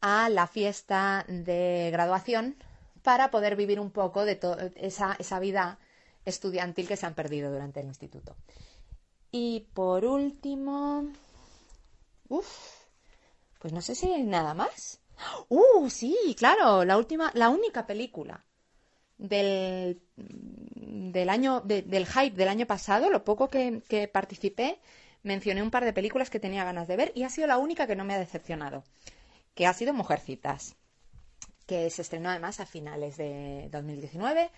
a 0.01 0.29
la 0.29 0.47
fiesta 0.47 1.25
de 1.27 1.89
graduación 1.91 2.55
para 3.03 3.31
poder 3.31 3.55
vivir 3.55 3.79
un 3.79 3.91
poco 3.91 4.25
de 4.25 4.39
esa, 4.75 5.15
esa 5.19 5.39
vida 5.39 5.79
estudiantil 6.25 6.87
que 6.87 6.97
se 6.97 7.05
han 7.05 7.13
perdido 7.13 7.51
durante 7.51 7.79
el 7.79 7.87
instituto. 7.87 8.35
Y 9.31 9.67
por 9.73 10.03
último, 10.03 11.11
uff, 12.27 12.85
pues 13.59 13.73
no 13.73 13.81
sé 13.81 13.93
si 13.93 14.11
hay 14.11 14.23
nada 14.23 14.53
más. 14.53 14.99
Uh, 15.49 15.89
sí, 15.89 16.35
claro, 16.37 16.85
la 16.85 16.97
última, 16.97 17.29
la 17.35 17.49
única 17.49 17.85
película 17.85 18.43
del, 19.19 20.01
del 20.15 21.29
año, 21.29 21.61
de- 21.61 21.83
del 21.83 22.07
hype 22.07 22.35
del 22.35 22.47
año 22.47 22.65
pasado, 22.65 23.09
lo 23.11 23.23
poco 23.23 23.49
que, 23.49 23.83
que 23.87 24.07
participé, 24.07 24.79
mencioné 25.21 25.61
un 25.61 25.69
par 25.69 25.85
de 25.85 25.93
películas 25.93 26.29
que 26.31 26.39
tenía 26.39 26.63
ganas 26.63 26.87
de 26.87 26.95
ver 26.95 27.11
y 27.13 27.23
ha 27.23 27.29
sido 27.29 27.45
la 27.47 27.57
única 27.59 27.85
que 27.85 27.95
no 27.95 28.05
me 28.05 28.15
ha 28.15 28.19
decepcionado, 28.19 28.83
que 29.53 29.67
ha 29.67 29.73
sido 29.73 29.93
Mujercitas, 29.93 30.75
que 31.67 31.89
se 31.91 32.01
estrenó 32.01 32.29
además 32.29 32.59
a 32.59 32.65
finales 32.65 33.17
de 33.17 33.67
2019. 33.71 34.49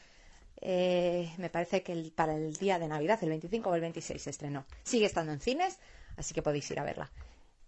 Eh, 0.63 1.32
me 1.38 1.50
parece 1.50 1.82
que 1.82 1.91
el- 1.93 2.12
para 2.12 2.36
el 2.36 2.54
día 2.54 2.78
de 2.78 2.88
Navidad, 2.88 3.19
el 3.24 3.30
25 3.30 3.69
o 3.71 3.76
el 3.76 3.82
26 3.82 4.21
se 4.21 4.30
estrenó. 4.30 4.65
Sigue 4.84 5.08
estando 5.08 5.32
en 5.34 5.39
cines, 5.41 5.80
así 6.17 6.34
que 6.36 6.43
podéis 6.43 6.69
ir 6.71 6.80
a 6.80 6.84
verla. 6.84 7.12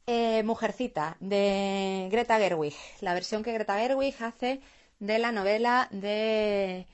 Eh, 0.05 0.43
Mujercita, 0.43 1.17
de 1.19 2.07
Greta 2.11 2.37
Gerwig, 2.37 2.75
la 3.01 3.13
versión 3.13 3.41
que 3.41 3.53
Greta 3.53 3.79
Gerwig 3.79 4.13
hace 4.21 4.59
de 5.03 5.19
la 5.19 5.33
novela 5.33 5.89
de, 5.91 6.87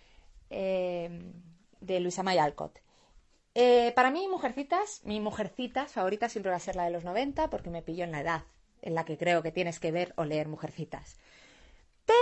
eh, 0.50 1.32
de 1.80 2.00
Luisa 2.00 2.24
May 2.24 2.40
Alcott. 2.40 2.80
Eh, 3.54 3.94
para 3.96 4.10
mí, 4.10 4.28
Mujercitas, 4.28 5.02
mi 5.04 5.20
Mujercita 5.20 5.86
favorita 5.86 6.28
siempre 6.28 6.50
va 6.50 6.58
a 6.58 6.60
ser 6.60 6.76
la 6.76 6.86
de 6.86 6.90
los 6.90 7.04
90, 7.04 7.52
porque 7.52 7.70
me 7.70 7.84
pilló 7.84 8.04
en 8.04 8.12
la 8.12 8.22
edad 8.22 8.44
en 8.82 8.96
la 8.96 9.06
que 9.06 9.18
creo 9.18 9.44
que 9.44 9.52
tienes 9.52 9.80
que 9.80 9.92
ver 9.92 10.14
o 10.16 10.26
leer 10.26 10.48
Mujercitas. 10.48 11.18
Pero 12.08 12.18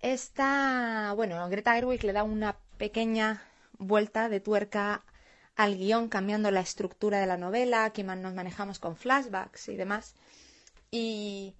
está, 0.00 1.12
bueno, 1.16 1.48
Greta 1.48 1.74
Gerwig 1.74 2.04
le 2.04 2.12
da 2.12 2.22
una 2.22 2.56
pequeña 2.76 3.42
vuelta 3.78 4.28
de 4.28 4.38
tuerca 4.38 5.02
al 5.56 5.76
guion, 5.76 6.08
cambiando 6.08 6.52
la 6.52 6.60
estructura 6.60 7.18
de 7.18 7.26
la 7.26 7.36
novela, 7.36 7.90
que 7.90 8.04
nos 8.04 8.34
manejamos 8.34 8.78
con 8.78 8.94
flashbacks 8.94 9.70
y 9.70 9.76
demás. 9.76 10.14
Y, 10.92 11.56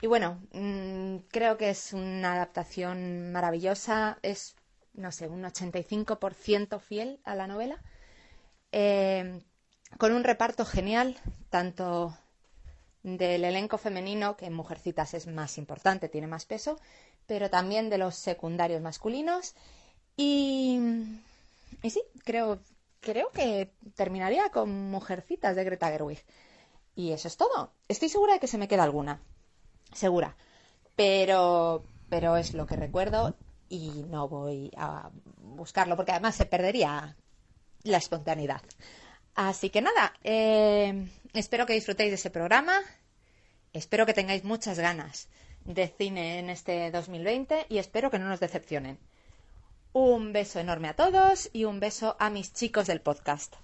y 0.00 0.06
bueno, 0.06 0.40
mm, 0.52 1.16
creo 1.30 1.56
que 1.56 1.70
es 1.70 1.92
una 1.92 2.34
adaptación 2.34 3.32
maravillosa, 3.32 4.18
es, 4.22 4.56
no 4.94 5.12
sé, 5.12 5.28
un 5.28 5.42
85% 5.44 6.80
fiel 6.80 7.20
a 7.24 7.34
la 7.34 7.46
novela, 7.46 7.82
eh, 8.72 9.42
con 9.98 10.12
un 10.12 10.24
reparto 10.24 10.64
genial, 10.64 11.18
tanto 11.50 12.16
del 13.02 13.44
elenco 13.44 13.78
femenino, 13.78 14.36
que 14.36 14.46
en 14.46 14.54
Mujercitas 14.54 15.14
es 15.14 15.26
más 15.26 15.58
importante, 15.58 16.08
tiene 16.08 16.26
más 16.26 16.46
peso, 16.46 16.78
pero 17.26 17.50
también 17.50 17.90
de 17.90 17.98
los 17.98 18.14
secundarios 18.14 18.80
masculinos. 18.82 19.54
Y, 20.16 20.78
y 21.82 21.90
sí, 21.90 22.02
creo, 22.24 22.60
creo 23.00 23.30
que 23.30 23.72
terminaría 23.94 24.50
con 24.50 24.90
Mujercitas 24.90 25.56
de 25.56 25.64
Greta 25.64 25.88
Gerwig. 25.88 26.24
Y 26.94 27.12
eso 27.12 27.28
es 27.28 27.36
todo. 27.36 27.72
Estoy 27.88 28.08
segura 28.08 28.34
de 28.34 28.40
que 28.40 28.46
se 28.46 28.58
me 28.58 28.68
queda 28.68 28.82
alguna. 28.82 29.20
Segura. 29.92 30.36
Pero, 30.96 31.84
pero 32.08 32.36
es 32.36 32.54
lo 32.54 32.66
que 32.66 32.76
recuerdo. 32.76 33.34
y 33.72 34.04
no 34.08 34.28
voy 34.28 34.72
a 34.76 35.10
buscarlo 35.36 35.94
porque 35.94 36.10
además 36.10 36.34
se 36.34 36.44
perdería 36.44 37.16
la 37.84 37.98
espontaneidad. 37.98 38.62
Así 39.34 39.70
que 39.70 39.80
nada, 39.80 40.12
eh, 40.24 41.06
espero 41.34 41.66
que 41.66 41.74
disfrutéis 41.74 42.10
de 42.10 42.16
ese 42.16 42.30
programa, 42.30 42.74
espero 43.72 44.06
que 44.06 44.14
tengáis 44.14 44.44
muchas 44.44 44.78
ganas 44.78 45.28
de 45.64 45.88
cine 45.88 46.38
en 46.38 46.50
este 46.50 46.90
2020 46.90 47.66
y 47.68 47.78
espero 47.78 48.10
que 48.10 48.18
no 48.18 48.28
nos 48.28 48.40
decepcionen. 48.40 48.98
Un 49.92 50.32
beso 50.32 50.60
enorme 50.60 50.88
a 50.88 50.96
todos 50.96 51.50
y 51.52 51.64
un 51.64 51.80
beso 51.80 52.16
a 52.18 52.30
mis 52.30 52.52
chicos 52.52 52.86
del 52.86 53.00
podcast. 53.00 53.54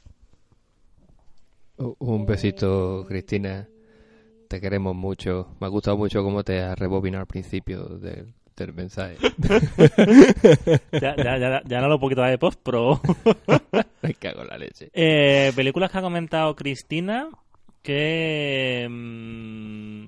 Un 1.76 2.26
besito, 2.26 3.04
Cristina. 3.06 3.68
Te 4.48 4.60
queremos 4.60 4.94
mucho. 4.94 5.48
Me 5.60 5.66
ha 5.66 5.70
gustado 5.70 5.96
mucho 5.96 6.22
cómo 6.22 6.44
te 6.44 6.60
has 6.60 6.78
rebobinado 6.78 7.22
al 7.22 7.26
principio 7.26 7.84
del, 7.84 8.32
del 8.56 8.72
mensaje. 8.72 9.16
ya, 10.92 11.16
ya, 11.16 11.38
ya, 11.38 11.62
ya 11.64 11.80
no 11.80 11.88
lo 11.88 11.98
poquito 11.98 12.22
de 12.22 12.38
post, 12.38 12.60
pero... 12.62 13.00
Me 14.02 14.14
cago 14.14 14.42
en 14.42 14.48
la 14.48 14.58
leche. 14.58 14.90
Eh, 14.92 15.52
películas 15.56 15.90
que 15.90 15.98
ha 15.98 16.02
comentado 16.02 16.54
Cristina 16.54 17.28
que... 17.82 18.86
mm, 18.88 20.06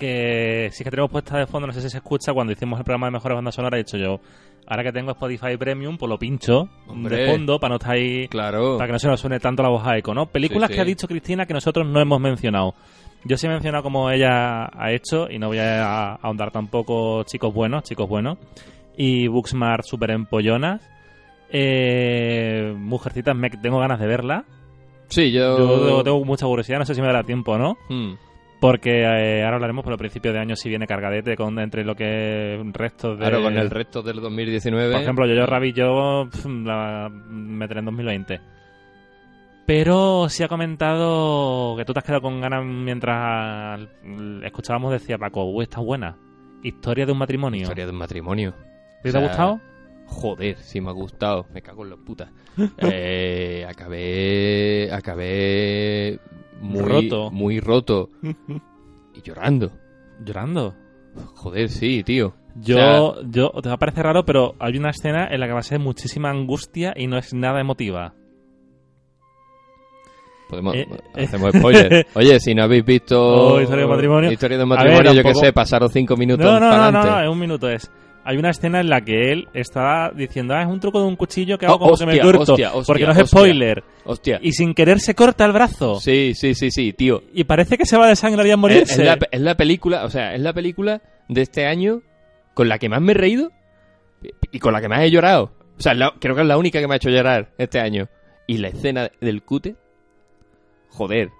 que 0.00 0.70
sí 0.72 0.82
que 0.82 0.90
tenemos 0.90 1.10
puesta 1.10 1.38
de 1.38 1.46
fondo, 1.46 1.68
no 1.68 1.72
sé 1.72 1.80
si 1.82 1.90
se 1.90 1.98
escucha, 1.98 2.32
cuando 2.32 2.52
hicimos 2.52 2.78
el 2.80 2.84
programa 2.84 3.06
de 3.06 3.12
mejores 3.12 3.36
bandas 3.36 3.54
sonoras, 3.54 3.78
he 3.78 3.84
dicho 3.84 3.96
yo, 3.96 4.18
ahora 4.66 4.82
que 4.82 4.90
tengo 4.90 5.12
Spotify 5.12 5.56
Premium, 5.56 5.96
pues 5.96 6.08
lo 6.08 6.18
pincho 6.18 6.68
Hombre. 6.88 7.16
de 7.16 7.30
fondo 7.30 7.60
para 7.60 7.70
no 7.70 7.76
estar 7.76 7.92
ahí... 7.92 8.26
Claro. 8.26 8.78
Para 8.78 8.88
que 8.88 8.92
no 8.94 8.98
se 8.98 9.06
nos 9.08 9.20
suene 9.20 9.38
tanto 9.38 9.62
la 9.62 9.68
voz 9.68 9.86
a 9.86 9.96
eco, 9.96 10.14
¿no? 10.14 10.26
Películas 10.26 10.68
Sí, 10.70 10.74
que 10.74 10.80
ha 10.80 10.84
dicho 10.84 11.06
Cristina 11.06 11.46
que 11.46 11.54
nosotros 11.54 11.86
no 11.86 12.00
hemos 12.00 12.20
mencionado. 12.20 12.74
Yo 13.24 13.36
sí 13.36 13.46
he 13.46 13.50
mencionado 13.50 13.84
como 13.84 14.10
ella 14.10 14.64
ha 14.72 14.92
hecho 14.92 15.30
y 15.30 15.38
no 15.38 15.48
voy 15.48 15.58
a 15.58 16.14
ahondar 16.14 16.50
tampoco 16.50 17.22
chicos 17.24 17.52
buenos, 17.52 17.82
chicos 17.84 18.08
buenos. 18.08 18.38
Y 18.96 19.28
Booksmart 19.28 19.84
super 19.84 20.10
empollonas. 20.10 20.80
Eh, 21.50 22.72
Mujercitas, 22.76 23.36
me, 23.36 23.50
tengo 23.50 23.78
ganas 23.78 24.00
de 24.00 24.06
verla. 24.06 24.44
Sí, 25.08 25.30
yo... 25.32 25.58
Yo 25.58 25.86
tengo, 25.86 26.04
tengo 26.04 26.24
mucha 26.24 26.46
curiosidad, 26.46 26.78
no 26.78 26.86
sé 26.86 26.94
si 26.94 27.00
me 27.00 27.08
dará 27.08 27.22
tiempo 27.24 27.52
o 27.52 27.58
no. 27.58 27.76
Hmm. 27.88 28.14
Porque 28.60 29.00
eh, 29.00 29.42
ahora 29.42 29.56
hablaremos, 29.56 29.82
pero 29.84 29.94
a 29.94 29.98
principio 29.98 30.32
de 30.32 30.38
año 30.38 30.54
sí 30.54 30.68
viene 30.68 30.86
cargadete 30.86 31.34
con 31.34 31.58
entre 31.58 31.82
lo 31.82 31.94
que 31.94 32.62
restos 32.74 33.18
de... 33.18 33.24
Claro, 33.24 33.42
con 33.42 33.56
el 33.56 33.70
resto 33.70 34.02
del 34.02 34.20
2019. 34.20 34.92
Por 34.92 35.00
ejemplo, 35.02 35.26
yo, 35.26 35.34
yo 35.34 35.46
Rabbit, 35.46 35.76
yo 35.76 36.28
la 36.64 37.08
meteré 37.08 37.80
en 37.80 37.86
2020. 37.86 38.40
Pero 39.66 40.28
sí 40.28 40.42
ha 40.42 40.48
comentado 40.48 41.76
que 41.76 41.84
tú 41.84 41.92
te 41.92 42.00
has 42.00 42.04
quedado 42.04 42.22
con 42.22 42.40
ganas 42.40 42.64
mientras 42.64 43.80
escuchábamos, 44.42 44.92
decía 44.92 45.16
Paco, 45.16 45.44
uy, 45.44 45.62
está 45.62 45.80
buena. 45.80 46.16
Historia 46.62 47.06
de 47.06 47.12
un 47.12 47.18
matrimonio. 47.18 47.62
Historia 47.62 47.86
de 47.86 47.92
un 47.92 47.98
matrimonio. 47.98 48.54
¿Te 49.02 49.08
O 49.08 49.12
sea, 49.12 49.20
ha 49.20 49.24
gustado? 49.24 49.60
Joder, 50.06 50.56
sí 50.58 50.80
me 50.80 50.90
ha 50.90 50.92
gustado. 50.92 51.46
Me 51.54 51.62
cago 51.62 51.84
en 51.84 51.90
la 51.90 51.96
puta. 51.96 52.30
Eh, 52.78 53.64
acabé. 53.66 54.90
Acabé. 54.92 56.18
Muy 56.60 56.82
Roto. 56.82 57.30
Muy 57.30 57.60
roto. 57.60 58.10
y 59.14 59.22
llorando. 59.22 59.70
Llorando. 60.24 60.74
Joder, 61.36 61.68
sí, 61.68 62.02
tío. 62.04 62.34
Yo, 62.56 62.76
O 62.76 63.14
sea, 63.14 63.22
yo, 63.30 63.50
te 63.62 63.68
va 63.68 63.76
a 63.76 63.78
parecer 63.78 64.04
raro, 64.04 64.24
pero 64.24 64.54
hay 64.58 64.76
una 64.76 64.90
escena 64.90 65.28
en 65.30 65.40
la 65.40 65.46
que 65.46 65.52
va 65.52 65.60
a 65.60 65.64
ser 65.64 65.78
muchísima 65.78 66.30
angustia 66.30 66.92
y 66.96 67.06
no 67.06 67.16
es 67.16 67.32
nada 67.32 67.60
emotiva. 67.60 68.14
podemos, 70.48 70.74
eh, 70.74 70.86
eh. 71.16 71.24
hacemos 71.24 71.52
spoiler. 71.54 72.06
Oye, 72.14 72.40
si 72.40 72.54
no 72.54 72.64
habéis 72.64 72.84
visto. 72.84 73.20
Oh, 73.20 73.60
Historia 73.60 73.84
de 73.84 73.90
matrimonio. 73.90 74.32
Historia 74.32 74.58
de 74.58 74.64
ver, 74.64 74.68
matrimonio, 74.68 75.12
yo 75.12 75.22
que 75.22 75.22
tampoco- 75.22 75.46
sé, 75.46 75.52
pasaron 75.52 75.88
cinco 75.90 76.16
minutos. 76.16 76.44
No, 76.44 76.58
no, 76.58 76.76
no, 76.76 76.90
no, 76.92 77.04
no, 77.04 77.22
en 77.22 77.28
un 77.28 77.38
minuto 77.38 77.68
es. 77.68 77.90
Hay 78.24 78.36
una 78.36 78.50
escena 78.50 78.80
en 78.80 78.90
la 78.90 79.00
que 79.00 79.32
él 79.32 79.48
está 79.54 80.10
diciendo, 80.14 80.54
ah, 80.54 80.62
es 80.62 80.68
un 80.68 80.78
truco 80.78 81.00
de 81.00 81.06
un 81.06 81.16
cuchillo 81.16 81.56
que 81.56 81.64
hago 81.66 81.76
Oh, 81.76 81.78
como 81.78 81.96
que 81.96 82.04
me 82.06 82.12
hostia, 82.12 82.22
tuerto. 82.22 82.52
hostia, 82.52 82.68
hostia, 82.74 82.84
porque 82.86 83.06
no 83.06 83.12
es 83.12 83.28
spoiler. 83.28 83.82
Hostia. 84.04 84.38
Y 84.42 84.52
sin 84.52 84.74
querer 84.74 85.00
se 85.00 85.14
corta 85.14 85.44
el 85.46 85.52
brazo. 85.52 85.98
Sí, 86.00 86.32
sí, 86.34 86.54
sí, 86.54 86.70
sí, 86.70 86.92
tío. 86.92 87.22
Y 87.32 87.44
parece 87.44 87.78
que 87.78 87.86
se 87.86 87.96
va 87.96 88.06
a 88.06 88.08
desangrar 88.10 88.46
y 88.46 88.50
a 88.50 88.54
Es, 88.54 88.58
morirse. 88.58 88.92
es 89.02 89.06
la, 89.06 89.18
es 89.30 89.40
la 89.40 89.54
película, 89.56 90.04
o 90.04 90.10
sea, 90.10 90.34
es 90.34 90.40
la 90.42 90.52
película 90.52 91.00
de 91.28 91.42
este 91.42 91.66
año 91.66 92.02
con 92.54 92.68
la 92.68 92.78
que 92.78 92.88
más 92.90 93.00
me 93.00 93.12
he 93.12 93.14
reído 93.14 93.50
y 94.52 94.58
con 94.58 94.72
la 94.74 94.80
que 94.82 94.88
más 94.88 95.00
he 95.02 95.10
llorado. 95.10 95.52
O 95.78 95.80
sea, 95.80 95.94
la- 95.94 96.12
creo 96.20 96.34
que 96.34 96.42
es 96.42 96.46
la 96.48 96.58
única 96.58 96.78
que 96.78 96.86
me 96.86 96.94
ha 96.94 96.96
hecho 96.96 97.08
llorar 97.08 97.48
este 97.56 97.80
año. 97.80 98.08
Y 98.46 98.58
la 98.58 98.68
escena 98.68 99.10
del 99.20 99.42
cute, 99.42 99.76
joder, 100.88 101.30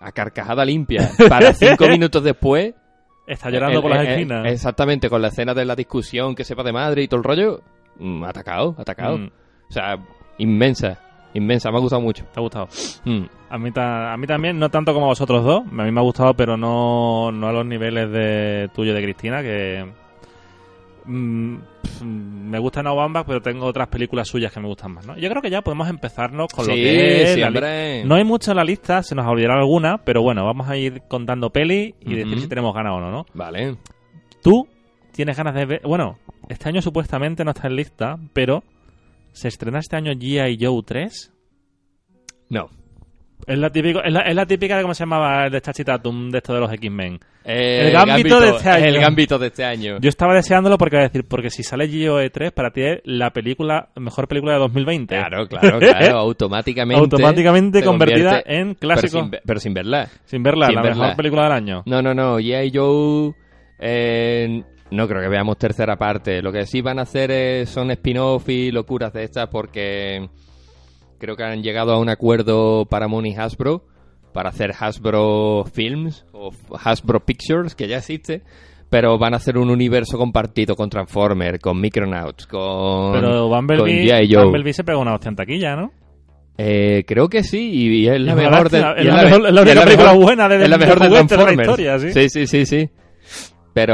a 0.00 0.12
carcajada 0.12 0.64
limpia. 0.64 1.08
Para 1.28 1.52
cinco 1.54 1.86
minutos 1.88 2.22
después. 2.24 2.74
Está 3.26 3.50
llorando 3.50 3.78
el- 3.78 3.82
por 3.82 3.90
las 3.90 4.04
eh, 4.04 4.08
eh, 4.08 4.12
esquinas. 4.12 4.46
Exactamente, 4.52 5.08
con 5.10 5.20
la 5.22 5.28
escena 5.28 5.52
de 5.54 5.64
la 5.64 5.74
discusión 5.74 6.34
que 6.34 6.44
sepa 6.44 6.62
de 6.62 6.72
madre 6.72 7.02
y 7.02 7.08
todo 7.08 7.18
el 7.18 7.24
rollo. 7.24 7.60
mm, 7.98 8.24
atacado, 8.24 8.74
atacado. 8.78 9.18
Mm, 9.18 9.30
O 9.68 9.72
sea, 9.72 9.96
inmensa, 10.38 10.98
inmensa, 11.34 11.70
me 11.70 11.78
ha 11.78 11.80
gustado 11.80 12.02
mucho. 12.02 12.24
¿Te 12.32 12.38
ha 12.38 12.42
gustado? 12.42 12.68
Mm. 13.04 13.22
A 13.50 13.58
mí, 13.58 13.70
ta- 13.72 14.12
a 14.12 14.16
mí 14.16 14.26
también, 14.26 14.58
no 14.58 14.68
tanto 14.68 14.92
como 14.92 15.06
a 15.06 15.08
vosotros 15.08 15.42
dos. 15.44 15.62
A 15.66 15.82
mí 15.84 15.90
me 15.90 16.00
ha 16.00 16.02
gustado, 16.02 16.34
pero 16.34 16.56
no, 16.56 17.32
no 17.32 17.48
a 17.48 17.52
los 17.52 17.64
niveles 17.66 18.10
de 18.10 18.68
tuyo 18.74 18.92
de 18.94 19.02
Cristina, 19.02 19.40
que... 19.42 19.84
mm, 21.06 21.56
pf, 21.82 22.04
me 22.04 22.58
gusta 22.58 22.82
No 22.82 22.96
pero 23.26 23.40
tengo 23.40 23.66
otras 23.66 23.88
películas 23.88 24.28
suyas 24.28 24.52
que 24.52 24.60
me 24.60 24.66
gustan 24.68 24.92
más, 24.92 25.06
¿no? 25.06 25.16
Yo 25.16 25.28
creo 25.28 25.42
que 25.42 25.50
ya 25.50 25.62
podemos 25.62 25.88
empezarnos 25.88 26.48
con 26.52 26.66
lo 26.66 26.74
que 26.74 27.32
es 27.32 27.38
la 27.38 27.48
hombre. 27.48 28.04
No 28.04 28.14
hay 28.16 28.24
mucho 28.24 28.50
en 28.50 28.56
la 28.56 28.64
lista, 28.64 29.02
se 29.02 29.14
nos 29.14 29.26
olvidará 29.26 29.54
alguna, 29.54 29.98
pero 29.98 30.22
bueno, 30.22 30.44
vamos 30.44 30.68
a 30.68 30.76
ir 30.76 31.02
contando 31.08 31.50
peli 31.50 31.94
y 32.00 32.14
decir 32.14 32.40
si 32.40 32.48
tenemos 32.48 32.74
ganas 32.74 32.92
o 32.94 33.00
no, 33.00 33.10
¿no? 33.10 33.26
Vale. 33.34 33.76
Tú 34.42 34.68
tienes 35.12 35.36
ganas 35.36 35.54
de 35.54 35.64
ver... 35.64 35.80
Bueno, 35.84 36.18
este 36.48 36.68
año 36.68 36.82
supuestamente 36.82 37.44
no 37.44 37.50
está 37.50 37.66
en 37.68 37.76
lista, 37.76 38.16
pero 38.32 38.62
¿se 39.32 39.48
estrena 39.48 39.78
este 39.78 39.96
año 39.96 40.12
G.I. 40.12 40.58
Joe 40.60 40.82
3? 40.84 41.32
No. 42.50 42.68
Es 43.46 43.58
la, 43.58 43.70
típico, 43.70 44.02
es, 44.02 44.12
la, 44.12 44.20
es 44.22 44.34
la 44.34 44.46
típica 44.46 44.76
de 44.76 44.82
cómo 44.82 44.94
se 44.94 45.04
llamaba 45.04 45.46
el 45.46 45.52
de 45.52 45.60
Chachitatum 45.60 46.30
de 46.30 46.38
esto 46.38 46.54
de 46.54 46.60
los 46.60 46.72
X-Men. 46.72 47.18
Eh, 47.44 47.86
El 47.86 47.92
Gambito 47.92 48.40
de 48.40 48.48
este 48.50 48.68
año. 48.68 48.84
El 48.86 48.98
gambito 49.00 49.38
de 49.38 49.46
este 49.48 49.64
año. 49.64 49.98
Yo 50.00 50.08
estaba 50.08 50.34
deseándolo 50.34 50.76
porque 50.78 50.96
iba 50.96 51.04
a 51.04 51.08
decir, 51.08 51.24
porque 51.28 51.50
si 51.50 51.62
sale 51.62 51.86
GOE 51.86 52.30
3, 52.30 52.50
para 52.52 52.70
ti 52.72 52.82
es 52.82 53.00
la 53.04 53.30
película, 53.30 53.90
mejor 53.96 54.26
película 54.26 54.54
de 54.54 54.58
2020. 54.60 55.14
Claro, 55.16 55.46
claro, 55.46 55.78
claro. 55.78 56.18
automáticamente. 56.18 57.00
Automáticamente 57.00 57.80
te 57.80 57.84
convertida 57.84 58.42
en 58.44 58.74
clásico. 58.74 59.12
Pero 59.12 59.22
sin, 59.22 59.30
ve- 59.30 59.40
pero 59.46 59.60
sin 59.60 59.74
verla. 59.74 60.08
Sin 60.24 60.42
verla, 60.42 60.66
sin 60.66 60.74
la 60.74 60.82
verla. 60.82 61.02
mejor 61.02 61.16
película 61.16 61.42
del 61.44 61.52
año. 61.52 61.82
No, 61.86 62.02
no, 62.02 62.14
no. 62.14 62.38
G.I. 62.40 62.72
Joe. 62.74 63.32
eh, 63.78 64.62
no 64.90 65.06
creo 65.08 65.20
que 65.20 65.28
veamos 65.28 65.58
tercera 65.58 65.96
parte. 65.96 66.40
Lo 66.42 66.50
que 66.52 66.64
sí 66.66 66.80
van 66.80 66.98
a 66.98 67.02
hacer 67.02 67.30
es- 67.30 67.68
son 67.70 67.90
spin-off 67.92 68.48
y 68.48 68.70
locuras 68.72 69.12
de 69.12 69.24
estas 69.24 69.48
porque 69.48 70.28
creo 71.18 71.36
que 71.36 71.44
han 71.44 71.62
llegado 71.62 71.92
a 71.92 71.98
un 71.98 72.08
acuerdo 72.08 72.84
Paramount 72.86 73.26
y 73.26 73.34
Hasbro 73.34 73.84
para 74.32 74.50
hacer 74.50 74.72
Hasbro 74.78 75.64
Films 75.72 76.24
o 76.32 76.50
Hasbro 76.82 77.20
Pictures, 77.24 77.74
que 77.74 77.88
ya 77.88 77.98
existe. 77.98 78.42
Pero 78.88 79.18
van 79.18 79.34
a 79.34 79.38
hacer 79.38 79.58
un 79.58 79.68
universo 79.70 80.16
compartido 80.16 80.76
con 80.76 80.88
Transformers, 80.88 81.58
con 81.58 81.80
Micronauts, 81.80 82.46
con, 82.46 83.12
Pero 83.14 83.48
con 83.48 83.66
Bumblebee. 83.66 84.28
Joe. 84.32 84.44
Bumblebee 84.44 84.72
se 84.72 84.84
pegó 84.84 85.00
una 85.00 85.14
hostia 85.14 85.30
en 85.30 85.36
taquilla, 85.36 85.74
¿no? 85.74 85.90
Eh, 86.58 87.02
creo 87.06 87.28
que 87.28 87.42
sí, 87.42 87.68
y, 87.72 88.06
es 88.08 88.20
la 88.20 88.34
mejor 88.36 88.70
de, 88.70 88.78
es 88.78 89.04
la 89.04 89.14
me- 89.16 89.22
mejor- 89.24 89.46
es 89.48 89.52
la 89.52 89.60
y 89.60 89.64
única 89.64 89.84
película 89.84 90.12
buena 90.12 90.48
de- 90.48 90.62
es 90.62 90.70
la 90.70 90.78
mejor 90.78 91.00
de 91.00 91.08
Transformers. 91.08 91.68
historia, 91.68 91.98
¿sí? 91.98 92.12
Sí, 92.12 92.28
sí, 92.30 92.46
sí, 92.46 92.64
sí. 92.64 92.90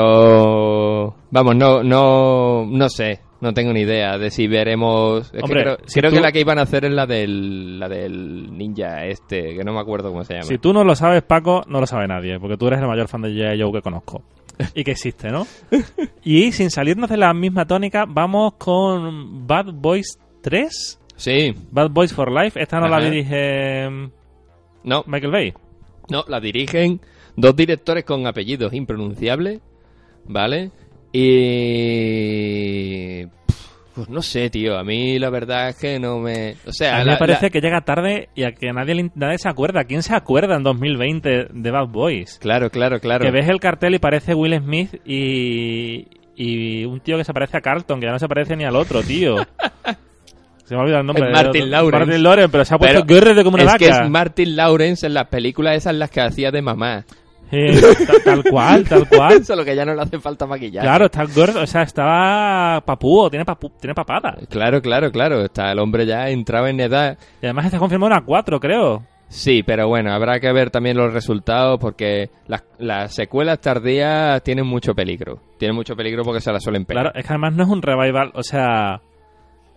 Pero 0.03 1.17
vamos, 1.31 1.57
no, 1.57 1.83
no, 1.83 2.65
no 2.67 2.89
sé, 2.89 3.19
no 3.43 3.53
tengo 3.53 3.73
ni 3.73 3.81
idea 3.81 4.17
de 4.17 4.31
si 4.31 4.47
veremos. 4.47 5.27
Es 5.27 5.33
que 5.33 5.41
Hombre, 5.43 5.63
creo, 5.63 5.77
si 5.85 6.01
creo 6.01 6.11
tú- 6.11 6.17
que 6.17 6.23
la 6.23 6.33
que 6.33 6.41
iban 6.41 6.59
a 6.59 6.63
hacer 6.63 6.85
es 6.87 6.93
la 6.93 7.07
del, 7.07 7.79
la 7.79 7.89
del 7.89 8.57
ninja 8.57 9.05
este, 9.05 9.55
que 9.55 9.65
no 9.65 9.75
me 9.75 9.81
acuerdo 9.81 10.11
cómo 10.11 10.25
se 10.25 10.35
llama. 10.35 10.45
Si 10.47 10.59
tú 10.59 10.73
no 10.73 10.85
lo 10.85 10.95
sabes, 10.95 11.23
Paco, 11.23 11.63
no 11.67 11.81
lo 11.81 11.87
sabe 11.87 12.07
nadie, 12.07 12.39
porque 12.41 12.57
tú 12.57 12.69
eres 12.69 12.81
el 12.81 12.87
mayor 12.87 13.09
fan 13.09 13.23
de 13.23 13.31
G.I. 13.31 13.61
Joe 13.61 13.73
que 13.73 13.83
conozco. 13.83 14.23
Y 14.75 14.85
que 14.85 14.93
existe, 14.93 15.29
¿no? 15.31 15.47
y 16.25 16.53
sin 16.53 16.71
salirnos 16.71 17.11
de 17.11 17.17
la 17.17 17.35
misma 17.35 17.67
tónica, 17.67 18.05
vamos 18.09 18.55
con 18.55 19.47
Bad 19.47 19.73
Boys 19.75 20.19
3. 20.41 21.01
Sí, 21.17 21.55
Bad 21.71 21.91
Boys 21.91 22.13
for 22.15 22.31
Life. 22.31 22.61
Esta 22.61 22.79
no 22.81 22.89
la 22.89 23.01
dirige 23.01 23.89
mm, 23.91 24.11
no, 24.85 25.05
Michael 25.07 25.33
Bay. 25.33 25.55
no, 26.11 26.25
la 26.29 26.39
dirigen 26.41 27.01
dos 27.37 27.57
directores 27.57 28.05
con 28.05 28.27
apellidos 28.27 28.73
impronunciables, 28.73 29.61
¿vale? 30.27 30.71
Y 31.13 33.27
pues 33.95 34.09
no 34.09 34.23
sé, 34.23 34.49
tío, 34.49 34.79
a 34.79 34.85
mí 34.85 35.19
la 35.19 35.29
verdad 35.29 35.69
es 35.69 35.77
que 35.77 35.99
no 35.99 36.19
me, 36.19 36.55
o 36.67 36.73
sea, 36.73 36.97
A 36.97 36.99
mí 37.01 37.05
la- 37.07 37.13
me 37.13 37.19
parece 37.19 37.47
la- 37.47 37.51
que 37.51 37.61
llega 37.61 37.81
tarde 37.83 38.31
y 38.35 38.45
a 38.45 38.53
que 38.53 38.73
nadie, 38.73 39.11
nadie 39.15 39.37
se 39.39 39.49
acuerda. 39.51 39.85
¿Quién 39.85 40.03
se 40.03 40.15
acuerda 40.15 40.57
en 40.57 40.63
2020 40.63 41.49
de 41.53 41.71
Bad 41.71 41.89
Boys? 41.89 42.39
Claro, 42.41 42.71
claro, 42.71 43.01
claro. 43.01 43.23
Que 43.25 43.31
ves 43.31 43.49
el 43.49 43.61
cartel 43.61 43.95
y 43.95 43.99
parece 43.99 44.35
Will 44.35 44.57
Smith 44.59 44.95
y, 45.05 46.07
y 46.37 46.85
un 46.87 47.01
tío 47.01 47.19
que 47.19 47.25
se 47.25 47.35
parece 47.35 47.59
a 47.59 47.61
Carlton, 47.61 48.01
que 48.01 48.07
ya 48.07 48.13
no 48.13 48.19
se 48.19 48.29
parece 48.29 48.57
ni 48.57 48.65
al 48.65 48.77
otro, 48.77 49.03
tío. 49.03 49.37
Se 50.65 50.75
me 50.77 50.81
ha 50.81 50.85
olvidado 50.85 51.01
el 51.03 51.07
nombre. 51.09 51.27
Es 51.27 51.33
Martin 51.33 51.71
Lawrence. 51.71 51.99
Martin 52.07 52.23
Lawrence, 52.23 52.49
pero 52.51 52.65
se 52.65 52.75
ha 52.75 52.79
puesto 52.79 53.05
Guerre 53.05 53.35
de 53.35 53.45
como 53.45 53.55
una 53.57 53.65
es 53.65 53.67
vaca. 53.67 53.79
que 53.79 53.89
es 53.91 54.09
Martin 54.09 54.57
Lawrence 54.57 55.07
en 55.07 55.13
las 55.13 55.27
películas 55.27 55.77
esas 55.77 55.95
las 55.97 56.09
que 56.09 56.21
hacía 56.23 56.51
de 56.53 56.63
mamá. 56.63 57.05
Eh, 57.55 57.79
ta- 58.07 58.15
tal 58.25 58.43
cual, 58.45 58.89
tal 58.89 59.07
cual. 59.09 59.45
Solo 59.45 59.63
que 59.65 59.77
ya 59.77 59.85
no 59.85 59.95
le 59.95 60.01
hace 60.01 60.19
falta 60.19 60.47
maquillaje. 60.47 60.87
Claro, 60.87 61.05
está 61.05 61.25
gordo, 61.25 61.61
o 61.63 61.67
sea, 61.67 61.83
estaba 61.83 62.81
papúo, 62.81 63.29
tiene, 63.29 63.45
papu, 63.45 63.71
tiene 63.79 63.95
papada. 63.95 64.37
Claro, 64.49 64.81
claro, 64.81 65.13
claro. 65.13 65.45
Está 65.45 65.71
el 65.71 65.79
hombre 65.79 66.07
ya 66.07 66.31
entraba 66.31 66.71
en 66.71 66.81
edad. 66.81 67.19
Y 67.43 67.47
además 67.47 67.67
está 67.67 67.79
confirmado 67.79 68.13
una 68.15 68.25
4, 68.25 68.59
creo. 68.59 69.03
Sí, 69.29 69.63
pero 69.63 69.89
bueno, 69.89 70.13
habrá 70.13 70.41
que 70.41 70.53
ver 70.53 70.71
también 70.71 70.97
los 70.97 71.13
resultados 71.13 71.79
porque 71.81 72.31
las, 72.47 72.65
las 72.79 73.15
secuelas 73.15 73.61
tardías 73.61 74.43
tienen 74.43 74.67
mucho 74.67 74.95
peligro. 74.95 75.39
Tienen 75.59 75.75
mucho 75.75 75.95
peligro 75.97 76.23
porque 76.23 76.41
se 76.41 76.53
las 76.53 76.63
suelen 76.63 76.85
pegar. 76.85 77.05
Claro, 77.05 77.19
es 77.19 77.27
que 77.27 77.33
además 77.33 77.55
no 77.55 77.63
es 77.65 77.69
un 77.71 77.81
revival, 77.81 78.31
o 78.35 78.43
sea, 78.43 79.01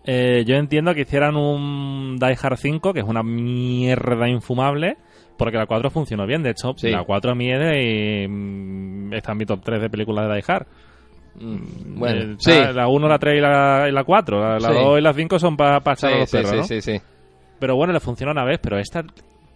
eh, 0.04 0.44
yo 0.46 0.56
entiendo 0.56 0.94
que 0.94 1.02
hicieran 1.02 1.38
un 1.38 2.18
Die 2.20 2.38
Hard 2.42 2.58
5, 2.58 2.94
que 2.94 3.00
es 3.00 3.06
una 3.06 3.24
mierda 3.24 4.28
infumable, 4.28 4.98
porque 5.38 5.58
la 5.58 5.66
4 5.66 5.90
funcionó 5.90 6.26
bien. 6.26 6.44
De 6.44 6.52
hecho, 6.52 6.74
Sí. 6.78 6.90
la 6.90 7.04
4 7.04 7.36
mide 7.36 7.82
y 8.24 8.28
mm, 8.28 9.14
está 9.14 9.32
en 9.34 9.38
mi 9.38 9.46
top 9.46 9.62
3 9.64 9.82
de 9.82 9.90
películas 9.90 10.28
de 10.28 10.36
Die 10.36 10.44
Hard. 10.48 10.68
Mm, 11.40 12.00
bueno, 12.00 12.22
Eh, 12.34 12.36
sí. 12.40 12.52
La 12.74 12.88
1, 12.88 13.08
la 13.08 13.20
3 13.20 13.38
y 13.38 13.42
la, 13.42 13.86
y 13.90 13.92
la 13.92 14.04
4. 14.04 14.40
La, 14.40 14.60
la 14.60 14.70
Sí. 14.70 14.74
2 14.74 15.00
y 15.00 15.02
la 15.02 15.14
5 15.14 15.40
son 15.40 15.58
para 15.58 15.78
echar 15.78 16.14
a 16.14 16.20
los 16.20 16.32
perros, 16.32 16.54
¿no? 16.56 16.64
sí, 16.64 16.82
sí. 16.82 17.00
Pero 17.60 17.76
bueno, 17.76 17.94
le 17.94 18.00
funciona 18.00 18.32
una 18.32 18.44
vez, 18.46 18.60
pero 18.62 18.78
esta, 18.78 19.04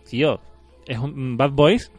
tío, 0.10 0.40
es 0.88 0.98
un 0.98 1.38
Bad 1.38 1.52
Boys, 1.52 1.92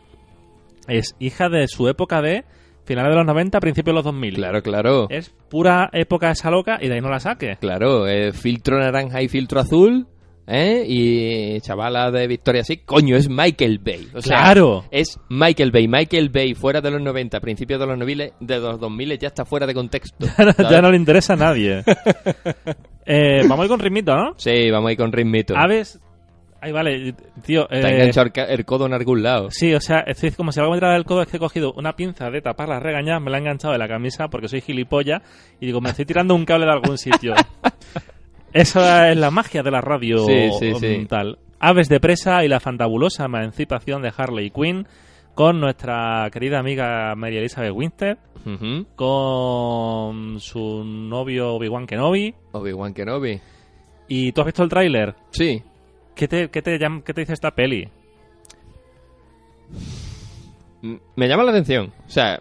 es 0.89 1.15
hija 1.19 1.49
de 1.49 1.69
su 1.69 1.89
época 1.89 2.21
de 2.23 2.45
finales 2.85 3.11
de 3.11 3.17
los 3.17 3.27
90, 3.27 3.61
principios 3.61 3.93
de 3.93 3.97
los 3.97 4.05
2000. 4.05 4.35
Claro, 4.35 4.63
claro. 4.63 5.07
Es 5.11 5.31
pura 5.49 5.91
época 5.93 6.31
esa 6.31 6.51
loca 6.51 6.79
y 6.81 6.89
de 6.89 6.95
ahí 6.95 7.01
no 7.01 7.11
la 7.11 7.21
saques. 7.21 7.59
Claro, 7.59 8.09
eh, 8.09 8.33
filtro 8.33 8.79
naranja 8.79 9.23
y 9.23 9.29
filtro 9.29 9.61
azul. 9.61 10.07
¿Eh? 10.47 10.85
Y 10.87 11.61
chavala 11.61 12.11
de 12.11 12.27
Victoria 12.27 12.65
sí, 12.65 12.79
coño, 12.79 13.17
es 13.17 13.29
Michael 13.29 13.79
Bay. 13.79 14.09
O 14.15 14.21
sea, 14.21 14.39
Claro. 14.39 14.85
Es 14.91 15.19
Michael 15.29 15.71
Bay. 15.71 15.87
Michael 15.87 16.29
Bay 16.29 16.55
fuera 16.55 16.81
de 16.81 16.91
los 16.91 17.01
90, 17.01 17.39
principios 17.41 17.79
de 17.79 17.87
los 17.87 17.99
2000, 17.99 18.33
de 18.41 18.59
los 18.59 18.81
2000 18.81 19.19
ya 19.19 19.29
está 19.29 19.45
fuera 19.45 19.67
de 19.67 19.75
contexto. 19.75 20.27
ya 20.71 20.83
no 20.83 20.91
le 20.91 20.97
interesa 20.97 21.35
a 21.35 21.37
nadie. 21.37 21.83
Eh, 23.13 23.41
vamos 23.49 23.61
a 23.61 23.65
ir 23.65 23.71
con 23.71 23.81
ritmito, 23.81 24.15
¿no? 24.15 24.35
Sí, 24.37 24.71
vamos 24.71 24.91
a 24.91 24.93
ir 24.93 24.99
con 24.99 25.11
ritmito. 25.11 25.57
Aves. 25.57 25.99
Ahí 26.61 26.71
vale, 26.71 27.15
tío. 27.43 27.63
Eh, 27.71 27.81
enganchado 27.81 28.31
el, 28.49 28.65
codo 28.65 28.87
en 28.87 28.93
algún 28.93 29.23
lado. 29.23 29.49
Sí, 29.51 29.75
o 29.75 29.81
sea, 29.81 30.01
estoy 30.01 30.31
como 30.33 30.53
si 30.53 30.61
algo 30.61 30.73
me 30.73 30.79
traba 30.79 30.95
del 30.95 31.05
codo 31.05 31.23
es 31.23 31.29
que 31.29 31.39
he 31.39 31.41
cogido 31.41 31.73
una 31.73 31.97
pinza 31.97 32.31
de 32.31 32.43
tapar 32.43 32.69
las 32.69 32.83
regañadas, 32.83 33.23
me 33.23 33.31
la 33.31 33.39
he 33.39 33.41
enganchado 33.41 33.73
de 33.73 33.79
la 33.79 33.89
camisa 33.89 34.29
porque 34.29 34.47
soy 34.47 34.61
gilipollas 34.61 35.23
y 35.59 35.67
digo, 35.67 35.81
me 35.81 35.91
estoy 35.91 36.05
tirando 36.05 36.35
un 36.35 36.45
cable 36.45 36.67
de 36.67 36.73
algún 36.73 36.99
sitio. 36.99 37.35
Esa 38.53 39.11
es 39.11 39.17
la 39.17 39.31
magia 39.31 39.63
de 39.63 39.71
la 39.71 39.81
radio 39.81 40.25
Sí, 40.27 40.51
sí, 40.59 40.75
sí. 40.75 41.07
tal. 41.09 41.39
Aves 41.61 41.89
de 41.89 42.01
presa 42.01 42.45
y 42.45 42.49
la 42.49 42.59
fantabulosa 42.61 43.27
emancipación 43.27 44.03
de 44.03 44.13
Harley 44.17 44.51
Quinn 44.51 44.87
con 45.35 45.61
nuestra 45.61 46.29
querida 46.33 46.59
amiga 46.59 47.15
Mary 47.15 47.37
Elizabeth 47.39 47.73
Ujú. 48.47 48.87
con 48.97 50.41
su 50.41 50.83
novio 50.85 51.55
Obi-Wan 51.55 51.87
Kenobi. 51.87 52.35
Obi-Wan 52.53 52.95
Kenobi. 52.95 53.41
¿Y 54.09 54.33
tú 54.33 54.41
has 54.41 54.47
visto 54.47 54.63
el 54.65 54.69
tráiler? 54.69 55.15
Sí. 55.31 55.63
¿Qué 56.15 56.27
te, 56.27 56.49
qué, 56.51 56.63
te, 56.63 56.79
¿Qué 56.79 57.15
te 57.15 57.21
dice 57.21 57.35
esta 57.35 57.51
peli? 57.53 57.89
Me 61.17 61.29
llama 61.29 61.45
la 61.45 61.51
atención. 61.51 61.93
O 62.07 62.11
sea, 62.11 62.41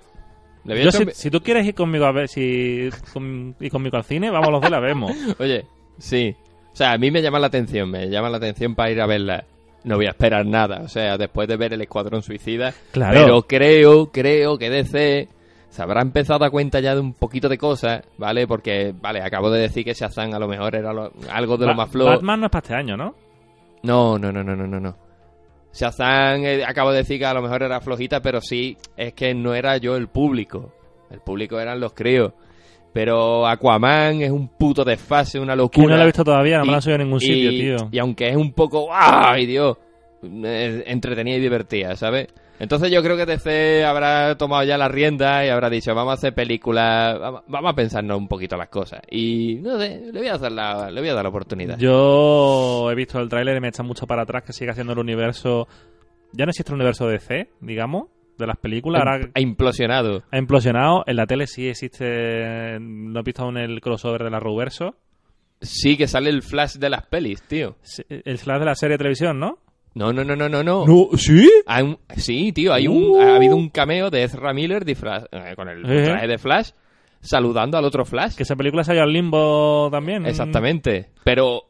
Yo, 0.64 0.92
si, 0.92 1.06
si 1.12 1.30
tú 1.30 1.42
quieres 1.42 1.66
ir 1.68 1.76
conmigo 1.76 2.06
a 2.06 2.12
ver 2.12 2.28
si 2.30 2.90
con- 3.14 3.56
ir 3.60 3.72
conmigo 3.72 3.98
al 3.98 4.04
cine, 4.04 4.30
vamos 4.32 4.50
los 4.52 4.62
dos 4.62 4.72
la 4.72 4.80
vemos. 4.80 5.12
Oye, 5.40 5.66
sí. 6.00 6.36
O 6.72 6.76
sea, 6.76 6.94
a 6.94 6.98
mí 6.98 7.12
me 7.12 7.22
llama 7.22 7.40
la 7.40 7.48
atención. 7.48 7.90
Me 7.92 8.10
llama 8.10 8.30
la 8.30 8.38
atención 8.38 8.74
para 8.76 8.90
ir 8.92 9.02
a 9.02 9.06
verla. 9.06 9.44
No 9.84 9.96
voy 9.98 10.06
a 10.08 10.10
esperar 10.12 10.46
nada. 10.46 10.82
O 10.84 10.88
sea, 10.88 11.18
después 11.18 11.48
de 11.48 11.58
ver 11.58 11.74
el 11.74 11.82
Escuadrón 11.82 12.22
Suicida. 12.22 12.74
Claro. 12.92 13.20
Pero 13.22 13.42
creo, 13.44 14.06
creo 14.12 14.58
que 14.58 14.70
DC 14.70 15.28
se 15.70 15.82
habrá 15.82 16.02
empezado 16.02 16.38
a 16.38 16.40
dar 16.40 16.52
cuenta 16.52 16.80
ya 16.80 16.96
de 16.96 17.02
un 17.02 17.14
poquito 17.14 17.48
de 17.50 17.58
cosas, 17.58 18.04
¿vale? 18.18 18.48
Porque, 18.48 18.94
vale, 19.00 19.22
acabo 19.22 19.50
de 19.52 19.62
decir 19.62 19.84
que 19.86 19.94
Shazam 19.94 20.34
a 20.34 20.40
lo 20.40 20.48
mejor 20.48 20.76
era 20.76 20.92
lo- 20.94 21.12
algo 21.32 21.58
de 21.58 21.66
lo 21.66 21.72
Ba- 21.74 21.78
más 21.78 21.90
flojo. 21.92 22.10
Batman 22.12 22.40
no 22.40 22.46
es 22.48 22.52
para 22.52 22.62
este 22.64 22.74
año, 22.76 22.98
¿no? 22.98 23.14
No, 23.84 24.18
no, 24.18 24.32
no, 24.32 24.44
no, 24.44 24.56
no, 24.56 24.68
no, 24.68 24.80
no. 24.80 24.96
Shazam, 25.74 26.44
eh, 26.46 26.64
acabo 26.66 26.92
de 26.92 26.98
decir 26.98 27.20
que 27.20 27.26
a 27.26 27.34
lo 27.34 27.42
mejor 27.42 27.64
era 27.64 27.80
flojita, 27.82 28.22
pero 28.22 28.42
sí, 28.42 28.76
es 28.98 29.14
que 29.14 29.34
no 29.34 29.54
era 29.54 29.78
yo 29.78 29.96
el 29.96 30.08
público. 30.08 30.74
El 31.12 31.20
público 31.22 31.60
eran 31.60 31.80
los 31.80 31.94
críos. 31.94 32.34
Pero 32.94 33.46
Aquaman 33.48 34.22
es 34.22 34.32
un 34.32 34.48
puto 34.48 34.84
desfase, 34.84 35.40
una 35.40 35.54
Que 35.54 35.58
locura. 35.58 35.90
no 35.90 35.98
la 35.98 36.04
he 36.04 36.06
visto 36.08 36.24
todavía, 36.24 36.58
no 36.60 36.66
me 36.66 36.72
la 36.72 36.78
han 36.78 36.82
subido 36.82 36.96
en 36.96 37.04
ningún 37.04 37.20
sitio, 37.20 37.52
y- 37.52 37.60
tío. 37.60 37.90
Y 37.92 38.00
aunque 38.00 38.30
es 38.30 38.36
un 38.36 38.52
poco, 38.54 38.88
¡ay, 38.92 39.46
Dios! 39.46 39.78
entretenida 40.22 41.38
y 41.38 41.40
divertida, 41.40 41.96
¿sabes? 41.96 42.28
Entonces 42.60 42.92
yo 42.92 43.02
creo 43.02 43.16
que 43.16 43.26
DC 43.26 43.86
habrá 43.86 44.36
tomado 44.38 44.64
ya 44.66 44.78
la 44.78 44.90
rienda 44.90 45.46
y 45.46 45.50
habrá 45.50 45.70
dicho, 45.70 45.96
vamos 45.96 46.12
a 46.12 46.14
hacer 46.16 46.34
películas, 46.34 47.18
vamos- 47.18 47.44
vamos 47.48 47.72
a 47.72 47.76
pensarnos 47.76 48.18
un 48.18 48.28
poquito 48.28 48.58
las 48.58 48.68
cosas. 48.68 49.00
Y 49.10 49.60
no 49.62 49.80
sé, 49.80 50.02
le 50.12 50.20
voy 50.20 50.28
a 50.28 50.38
dar 50.38 50.52
la, 50.52 50.92
le 50.92 51.00
voy 51.00 51.10
a 51.10 51.14
dar 51.14 51.24
la 51.24 51.30
oportunidad. 51.30 51.78
Yo 51.78 52.90
he 52.92 52.96
visto 52.96 53.18
el 53.20 53.30
tráiler 53.30 53.56
y 53.56 53.62
me 53.62 53.70
echa 53.70 53.82
mucho 53.84 54.06
para 54.08 54.24
atrás 54.24 54.44
que 54.44 54.52
sigue 54.52 54.72
haciendo 54.72 54.92
el 54.94 55.00
universo... 55.00 55.68
Ya 56.34 56.46
no 56.46 56.50
existe 56.52 56.72
el 56.72 56.76
universo 56.76 57.08
DC, 57.08 57.48
digamos, 57.62 58.08
de 58.40 58.48
las 58.48 58.58
películas. 58.58 59.02
Ahora 59.06 59.30
Ha 59.36 59.40
implosionado. 59.40 60.24
ha 60.32 60.38
implosionado. 60.40 61.04
En 61.06 61.16
la 61.18 61.28
tele 61.28 61.46
sí 61.46 61.68
existe... 61.68 62.80
No 62.80 63.20
he 63.20 63.24
visto 63.24 63.44
aún 63.44 63.58
el 63.58 63.82
crossover 63.82 64.24
de 64.24 64.32
la 64.32 64.40
Ruverso. 64.40 64.96
Sí 65.62 65.98
que 65.98 66.08
sale 66.08 66.30
el 66.30 66.42
flash 66.42 66.76
de 66.78 66.90
las 66.90 67.06
pelis, 67.06 67.42
tío. 67.44 67.76
El 68.10 68.38
slash 68.38 68.60
de 68.60 68.66
la 68.66 68.76
serie 68.76 68.94
de 68.94 68.98
televisión, 69.00 69.40
¿no? 69.40 69.60
No, 69.94 70.14
no, 70.14 70.24
no, 70.24 70.36
no, 70.36 70.48
no, 70.48 70.64
no. 70.64 70.86
¿Sí? 71.18 71.50
Hay 71.66 71.84
un- 71.84 71.98
sí, 72.16 72.52
tío, 72.54 72.74
hay 72.74 72.88
un, 72.88 73.04
Uh. 73.12 73.22
ha 73.22 73.36
habido 73.36 73.56
un 73.58 73.70
cameo 73.70 74.10
de 74.10 74.24
Ezra 74.24 74.54
Miller 74.54 74.86
disfraz- 74.86 75.28
eh, 75.32 75.56
con 75.56 75.68
el 75.68 75.80
Eh. 75.90 76.06
traje 76.06 76.28
de 76.28 76.38
Flash 76.38 76.70
saludando 77.22 77.78
al 77.78 77.84
otro 77.86 78.06
Flash. 78.06 78.36
Que 78.36 78.44
esa 78.44 78.56
película 78.56 78.84
salió 78.84 79.04
al 79.04 79.12
limbo 79.12 79.90
también. 79.92 80.26
Exactamente. 80.26 81.10
Pero. 81.26 81.64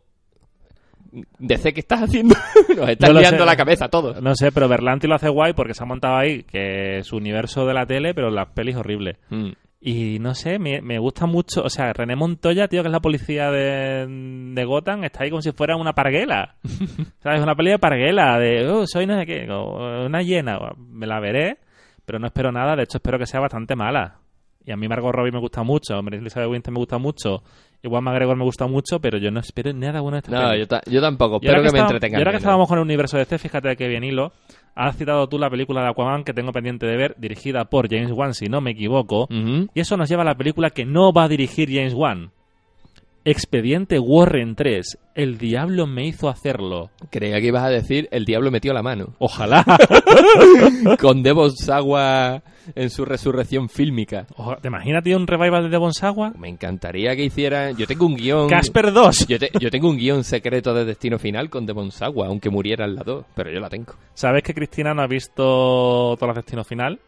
DC, 1.39 1.73
¿qué 1.73 1.79
estás 1.79 2.03
haciendo? 2.03 2.35
Nos 2.75 2.89
estás 2.89 3.09
No 3.11 3.19
liando 3.19 3.39
sé. 3.39 3.45
la 3.45 3.55
cabeza 3.55 3.85
a 3.85 3.89
todos. 3.89 4.21
No 4.21 4.35
sé, 4.35 4.51
pero 4.51 4.67
Berlanti 4.67 5.07
lo 5.07 5.15
hace 5.15 5.29
guay 5.29 5.53
porque 5.53 5.73
se 5.73 5.83
ha 5.83 5.87
montado 5.87 6.17
ahí 6.17 6.43
que 6.43 7.01
su 7.03 7.17
universo 7.17 7.65
de 7.65 7.73
la 7.73 7.85
tele, 7.85 8.13
pero 8.13 8.29
las 8.29 8.49
pelis 8.49 8.75
horribles. 8.75 9.17
Mm. 9.29 9.49
Y 9.81 10.19
no 10.19 10.35
sé, 10.35 10.59
me, 10.59 10.81
me 10.81 10.99
gusta 10.99 11.25
mucho. 11.25 11.61
O 11.63 11.69
sea, 11.69 11.93
René 11.93 12.15
Montoya, 12.15 12.67
tío, 12.67 12.81
que 12.81 12.89
es 12.89 12.91
la 12.91 12.99
policía 12.99 13.49
de, 13.49 14.05
de 14.53 14.65
Gotham, 14.65 15.05
está 15.05 15.23
ahí 15.23 15.29
como 15.29 15.41
si 15.41 15.51
fuera 15.53 15.77
una 15.77 15.93
parguela. 15.93 16.55
¿Sabes? 17.23 17.41
Una 17.41 17.55
peli 17.55 17.71
de 17.71 17.79
parguela, 17.79 18.37
de, 18.37 18.67
oh, 18.67 18.85
soy 18.85 19.05
no 19.07 19.17
sé 19.17 19.25
qué, 19.25 19.47
una 19.49 20.21
hiena. 20.21 20.59
Me 20.77 21.07
la 21.07 21.19
veré, 21.21 21.59
pero 22.05 22.19
no 22.19 22.27
espero 22.27 22.51
nada. 22.51 22.75
De 22.75 22.83
hecho, 22.83 22.97
espero 22.97 23.17
que 23.17 23.25
sea 23.25 23.39
bastante 23.39 23.75
mala. 23.75 24.17
Y 24.65 24.71
a 24.71 24.75
mí 24.75 24.87
Margot 24.89 25.13
Robbie 25.13 25.31
me 25.31 25.39
gusta 25.39 25.63
mucho, 25.63 26.03
Mary 26.03 26.17
Elizabeth 26.17 26.49
Winstead 26.49 26.73
me 26.73 26.79
gusta 26.79 26.97
mucho, 26.97 27.41
igual 27.83 28.01
McGregor 28.03 28.35
me 28.35 28.43
gusta 28.43 28.67
mucho, 28.67 28.99
pero 28.99 29.17
yo 29.17 29.31
no 29.31 29.39
espero 29.39 29.71
nada 29.73 30.01
bueno 30.01 30.15
de 30.15 30.19
esta 30.19 30.31
No, 30.31 30.55
yo, 30.55 30.67
ta- 30.67 30.81
yo 30.89 31.01
tampoco. 31.01 31.37
Espero 31.37 31.63
que, 31.63 31.71
me 31.71 31.79
entretengan. 31.79 32.19
Y 32.19 32.21
ahora 32.21 32.31
que 32.31 32.37
estábamos 32.37 32.67
con 32.67 32.77
el 32.77 32.83
universo 32.83 33.17
de 33.17 33.25
C, 33.25 33.37
fíjate 33.37 33.75
que 33.75 33.87
bien 33.87 34.03
hilo. 34.03 34.31
Has 34.75 34.95
citado 34.97 35.27
tú 35.27 35.37
la 35.39 35.49
película 35.49 35.81
de 35.81 35.89
Aquaman 35.89 36.23
que 36.23 36.33
tengo 36.33 36.51
pendiente 36.53 36.85
de 36.85 36.95
ver, 36.95 37.15
dirigida 37.17 37.65
por 37.65 37.89
James 37.89 38.11
Wan, 38.11 38.33
si 38.33 38.45
no 38.47 38.61
me 38.61 38.71
equivoco. 38.71 39.27
Y 39.73 39.79
eso 39.79 39.97
nos 39.97 40.09
lleva 40.09 40.21
a 40.21 40.25
la 40.25 40.35
película 40.35 40.69
que 40.69 40.85
no 40.85 41.11
va 41.11 41.23
a 41.23 41.27
dirigir 41.27 41.69
James 41.69 41.93
Wan. 41.93 42.31
Expediente 43.25 43.99
Warren 43.99 44.55
3. 44.55 44.97
El 45.15 45.37
diablo 45.37 45.85
me 45.87 46.05
hizo 46.07 46.29
hacerlo. 46.29 46.89
Creía 47.09 47.39
que 47.41 47.47
ibas 47.47 47.63
a 47.63 47.69
decir 47.69 48.07
El 48.11 48.25
Diablo 48.25 48.49
metió 48.51 48.73
la 48.73 48.81
mano. 48.81 49.13
Ojalá. 49.19 49.63
con 50.99 51.21
Devon 51.23 51.51
Sawa 51.55 52.41
en 52.75 52.89
su 52.89 53.03
resurrección 53.05 53.69
fílmica. 53.69 54.25
¿Te 54.61 54.67
imaginas, 54.67 55.03
tío, 55.03 55.17
un 55.17 55.27
revival 55.27 55.63
de 55.63 55.69
Devon 55.69 55.93
Sawa? 55.93 56.33
Me 56.37 56.49
encantaría 56.49 57.15
que 57.15 57.25
hicieran. 57.25 57.75
Yo 57.77 57.87
tengo 57.87 58.05
un 58.05 58.15
guion. 58.15 58.47
Casper 58.49 58.91
2. 58.91 59.27
Yo, 59.27 59.39
te- 59.39 59.51
yo 59.59 59.69
tengo 59.69 59.89
un 59.89 59.97
guion 59.97 60.23
secreto 60.23 60.73
de 60.73 60.85
Destino 60.85 61.19
Final 61.19 61.49
con 61.49 61.65
Devon 61.65 61.91
Sawa, 61.91 62.27
aunque 62.27 62.49
muriera 62.49 62.85
en 62.85 62.95
la 62.95 63.03
2, 63.03 63.25
pero 63.35 63.51
yo 63.51 63.59
la 63.59 63.69
tengo. 63.69 63.93
¿Sabes 64.13 64.43
que 64.43 64.53
Cristina 64.53 64.93
no 64.93 65.01
ha 65.01 65.07
visto 65.07 66.15
todo 66.19 66.29
el 66.29 66.35
destino 66.35 66.63
final? 66.63 66.99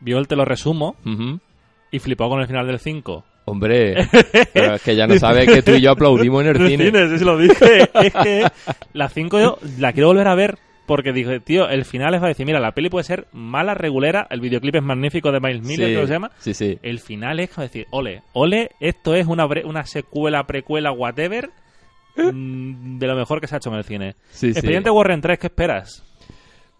Vio 0.00 0.18
el 0.18 0.26
te 0.28 0.36
lo 0.36 0.44
resumo 0.44 0.96
y 1.90 1.98
flipó 1.98 2.28
con 2.28 2.40
el 2.40 2.46
final 2.46 2.66
del 2.66 2.78
5. 2.78 3.24
Hombre, 3.46 4.08
pero 4.52 4.74
es 4.76 4.82
que 4.82 4.96
ya 4.96 5.06
no 5.06 5.18
sabes 5.18 5.46
que 5.46 5.62
tú 5.62 5.72
y 5.72 5.80
yo 5.82 5.90
aplaudimos 5.92 6.44
en 6.44 6.48
el 6.56 6.68
cine. 6.68 7.08
sí, 7.10 7.18
sí 7.18 7.24
lo 7.24 7.36
dije. 7.38 7.88
es 7.94 8.14
que 8.22 8.46
la 8.92 9.08
5 9.08 9.40
yo 9.40 9.58
la 9.78 9.92
quiero 9.92 10.08
volver 10.08 10.28
a 10.28 10.34
ver 10.34 10.58
porque 10.86 11.12
dije, 11.12 11.40
tío, 11.40 11.68
el 11.68 11.84
final 11.84 12.14
es 12.14 12.20
va 12.20 12.26
a 12.26 12.28
decir, 12.28 12.44
mira, 12.44 12.60
la 12.60 12.72
peli 12.72 12.90
puede 12.90 13.04
ser 13.04 13.26
mala, 13.32 13.74
regulera, 13.74 14.26
el 14.30 14.40
videoclip 14.40 14.76
es 14.76 14.82
magnífico 14.82 15.32
de 15.32 15.40
Miles 15.40 15.62
Miller, 15.62 15.88
Sí, 15.88 15.94
que 15.94 16.06
se 16.06 16.12
llama. 16.12 16.30
Sí, 16.38 16.54
sí. 16.54 16.78
El 16.82 17.00
final 17.00 17.40
es 17.40 17.50
como 17.50 17.62
decir, 17.62 17.86
ole, 17.90 18.22
ole, 18.34 18.70
esto 18.80 19.14
es 19.14 19.26
una, 19.26 19.46
una 19.46 19.84
secuela, 19.84 20.44
precuela, 20.44 20.92
whatever, 20.92 21.48
mm, 22.16 22.98
de 22.98 23.06
lo 23.06 23.16
mejor 23.16 23.40
que 23.40 23.46
se 23.46 23.54
ha 23.54 23.58
hecho 23.58 23.70
en 23.70 23.76
el 23.76 23.84
cine. 23.84 24.14
Sí, 24.30 24.52
sí. 24.52 24.58
Expediente 24.58 24.90
Warren 24.90 25.22
3, 25.22 25.38
¿qué 25.38 25.46
esperas? 25.46 26.02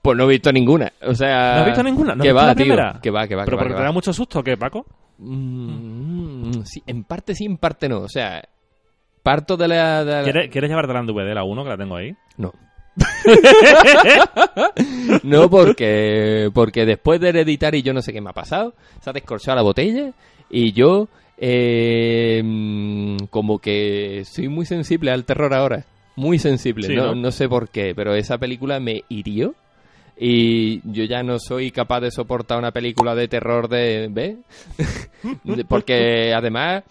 Pues 0.02 0.18
no 0.18 0.24
he 0.24 0.28
visto 0.28 0.52
ninguna. 0.52 0.92
O 1.00 1.14
sea. 1.14 1.54
¿No 1.54 1.60
has 1.60 1.66
visto 1.66 1.82
ninguna? 1.82 2.14
¿No 2.14 2.22
que 2.22 2.32
va, 2.32 2.46
la 2.48 2.54
tío. 2.54 2.66
Que 3.00 3.10
va, 3.10 3.26
que 3.26 3.34
va, 3.34 3.44
Pero 3.46 3.56
va, 3.56 3.62
porque 3.62 3.72
que 3.72 3.78
te 3.78 3.84
da 3.84 3.92
mucho 3.92 4.12
susto, 4.12 4.42
¿qué, 4.42 4.58
Paco? 4.58 4.84
Mm, 5.24 6.62
sí, 6.64 6.82
en 6.86 7.04
parte 7.04 7.34
sí, 7.34 7.44
en 7.46 7.56
parte 7.58 7.88
no. 7.88 8.00
O 8.00 8.08
sea, 8.08 8.42
parto 9.22 9.56
de 9.56 9.68
la. 9.68 10.04
de 10.04 10.12
la- 10.12 10.22
¿Quieres, 10.22 10.50
¿Quieres 10.50 10.70
llevártela 10.70 11.00
en 11.00 11.06
DVD, 11.06 11.34
la 11.34 11.44
1, 11.44 11.62
que 11.64 11.68
la 11.70 11.76
tengo 11.76 11.96
ahí? 11.96 12.14
No. 12.36 12.52
no, 15.22 15.50
porque, 15.50 16.50
porque 16.54 16.86
después 16.86 17.20
de 17.20 17.30
Hereditary 17.30 17.82
yo 17.82 17.92
no 17.92 18.02
sé 18.02 18.12
qué 18.12 18.20
me 18.20 18.30
ha 18.30 18.34
pasado. 18.34 18.74
Se 19.00 19.10
ha 19.10 19.12
descorchado 19.12 19.56
la 19.56 19.62
botella 19.62 20.12
y 20.50 20.72
yo 20.72 21.08
eh, 21.38 22.42
como 23.30 23.58
que 23.58 24.22
soy 24.24 24.48
muy 24.48 24.66
sensible 24.66 25.10
al 25.10 25.24
terror 25.24 25.54
ahora. 25.54 25.84
Muy 26.16 26.38
sensible, 26.38 26.86
Sí, 26.86 26.94
no, 26.94 27.06
¿no? 27.06 27.14
no 27.16 27.30
sé 27.32 27.48
por 27.48 27.68
qué, 27.70 27.92
pero 27.94 28.14
esa 28.14 28.38
película 28.38 28.78
me 28.78 29.02
hirió. 29.08 29.54
Y 30.16 30.80
yo 30.92 31.04
ya 31.04 31.22
no 31.22 31.38
soy 31.38 31.70
capaz 31.72 32.00
de 32.00 32.10
soportar 32.10 32.58
una 32.58 32.70
película 32.70 33.14
de 33.14 33.26
terror 33.28 33.68
de... 33.68 34.08
De- 35.44 35.64
Porque 35.64 36.32
además 36.34 36.84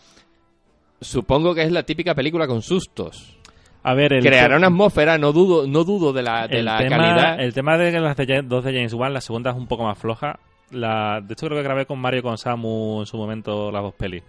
supongo 0.99 1.53
que 1.55 1.61
es 1.63 1.71
la 1.71 1.83
típica 1.83 2.15
película 2.15 2.47
con 2.47 2.61
sustos. 2.61 3.37
A 3.83 3.93
ver, 3.93 4.19
Creará 4.21 4.55
una 4.57 4.67
atmósfera, 4.67 5.17
no 5.17 5.33
dudo, 5.33 5.67
no 5.67 5.83
dudo 5.83 6.13
de 6.13 6.23
la, 6.23 6.47
de 6.47 6.59
el 6.59 6.65
la 6.65 6.77
tema, 6.77 6.97
calidad. 6.97 7.39
El 7.41 7.53
tema 7.53 7.77
de 7.77 7.91
las 7.99 8.15
dos 8.47 8.63
de 8.63 8.73
James 8.73 8.93
Wan, 8.93 9.13
la 9.13 9.19
segunda 9.21 9.51
es 9.51 9.57
un 9.57 9.67
poco 9.67 9.83
más 9.83 9.97
floja. 9.97 10.39
La, 10.71 11.19
de 11.21 11.33
hecho, 11.33 11.47
creo 11.47 11.57
que 11.59 11.63
grabé 11.63 11.85
con 11.85 11.99
Mario 11.99 12.21
y 12.21 12.23
con 12.23 12.37
Samu 12.37 13.01
en 13.01 13.05
su 13.05 13.17
momento 13.17 13.71
las 13.71 13.83
dos 13.83 13.93
pelis. 13.93 14.23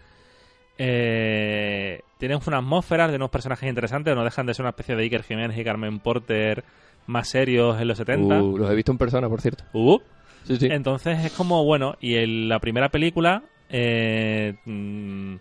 Eh, 0.77 2.01
tienen 2.19 2.41
una 2.47 2.59
atmósfera 2.59 3.07
de 3.09 3.17
unos 3.17 3.31
personajes 3.31 3.69
interesantes, 3.69 4.15
no 4.15 4.25
dejan 4.25 4.45
de 4.47 4.55
ser 4.55 4.65
una 4.65 4.71
especie 4.71 4.97
de 4.97 5.03
Iker 5.05 5.23
Jiménez 5.23 5.57
y 5.57 5.65
Carmen 5.65 6.01
Porter 6.01 6.65
más 7.07 7.29
serios 7.29 7.81
en 7.81 7.89
los 7.89 7.99
70. 7.99 8.43
Uh, 8.43 8.59
los 8.59 8.71
he 8.71 8.75
visto 8.75 8.93
en 8.93 8.99
persona, 8.99 9.29
por 9.29 9.41
cierto. 9.41 9.65
Uh. 9.73 9.99
Sí, 10.45 10.57
sí. 10.57 10.69
Entonces 10.71 11.25
es 11.25 11.33
como, 11.33 11.65
bueno, 11.65 11.97
y 12.01 12.17
en 12.17 12.49
la 12.49 12.59
primera 12.59 12.91
película 12.91 13.43
eh, 13.71 14.55
mm, 14.67 15.37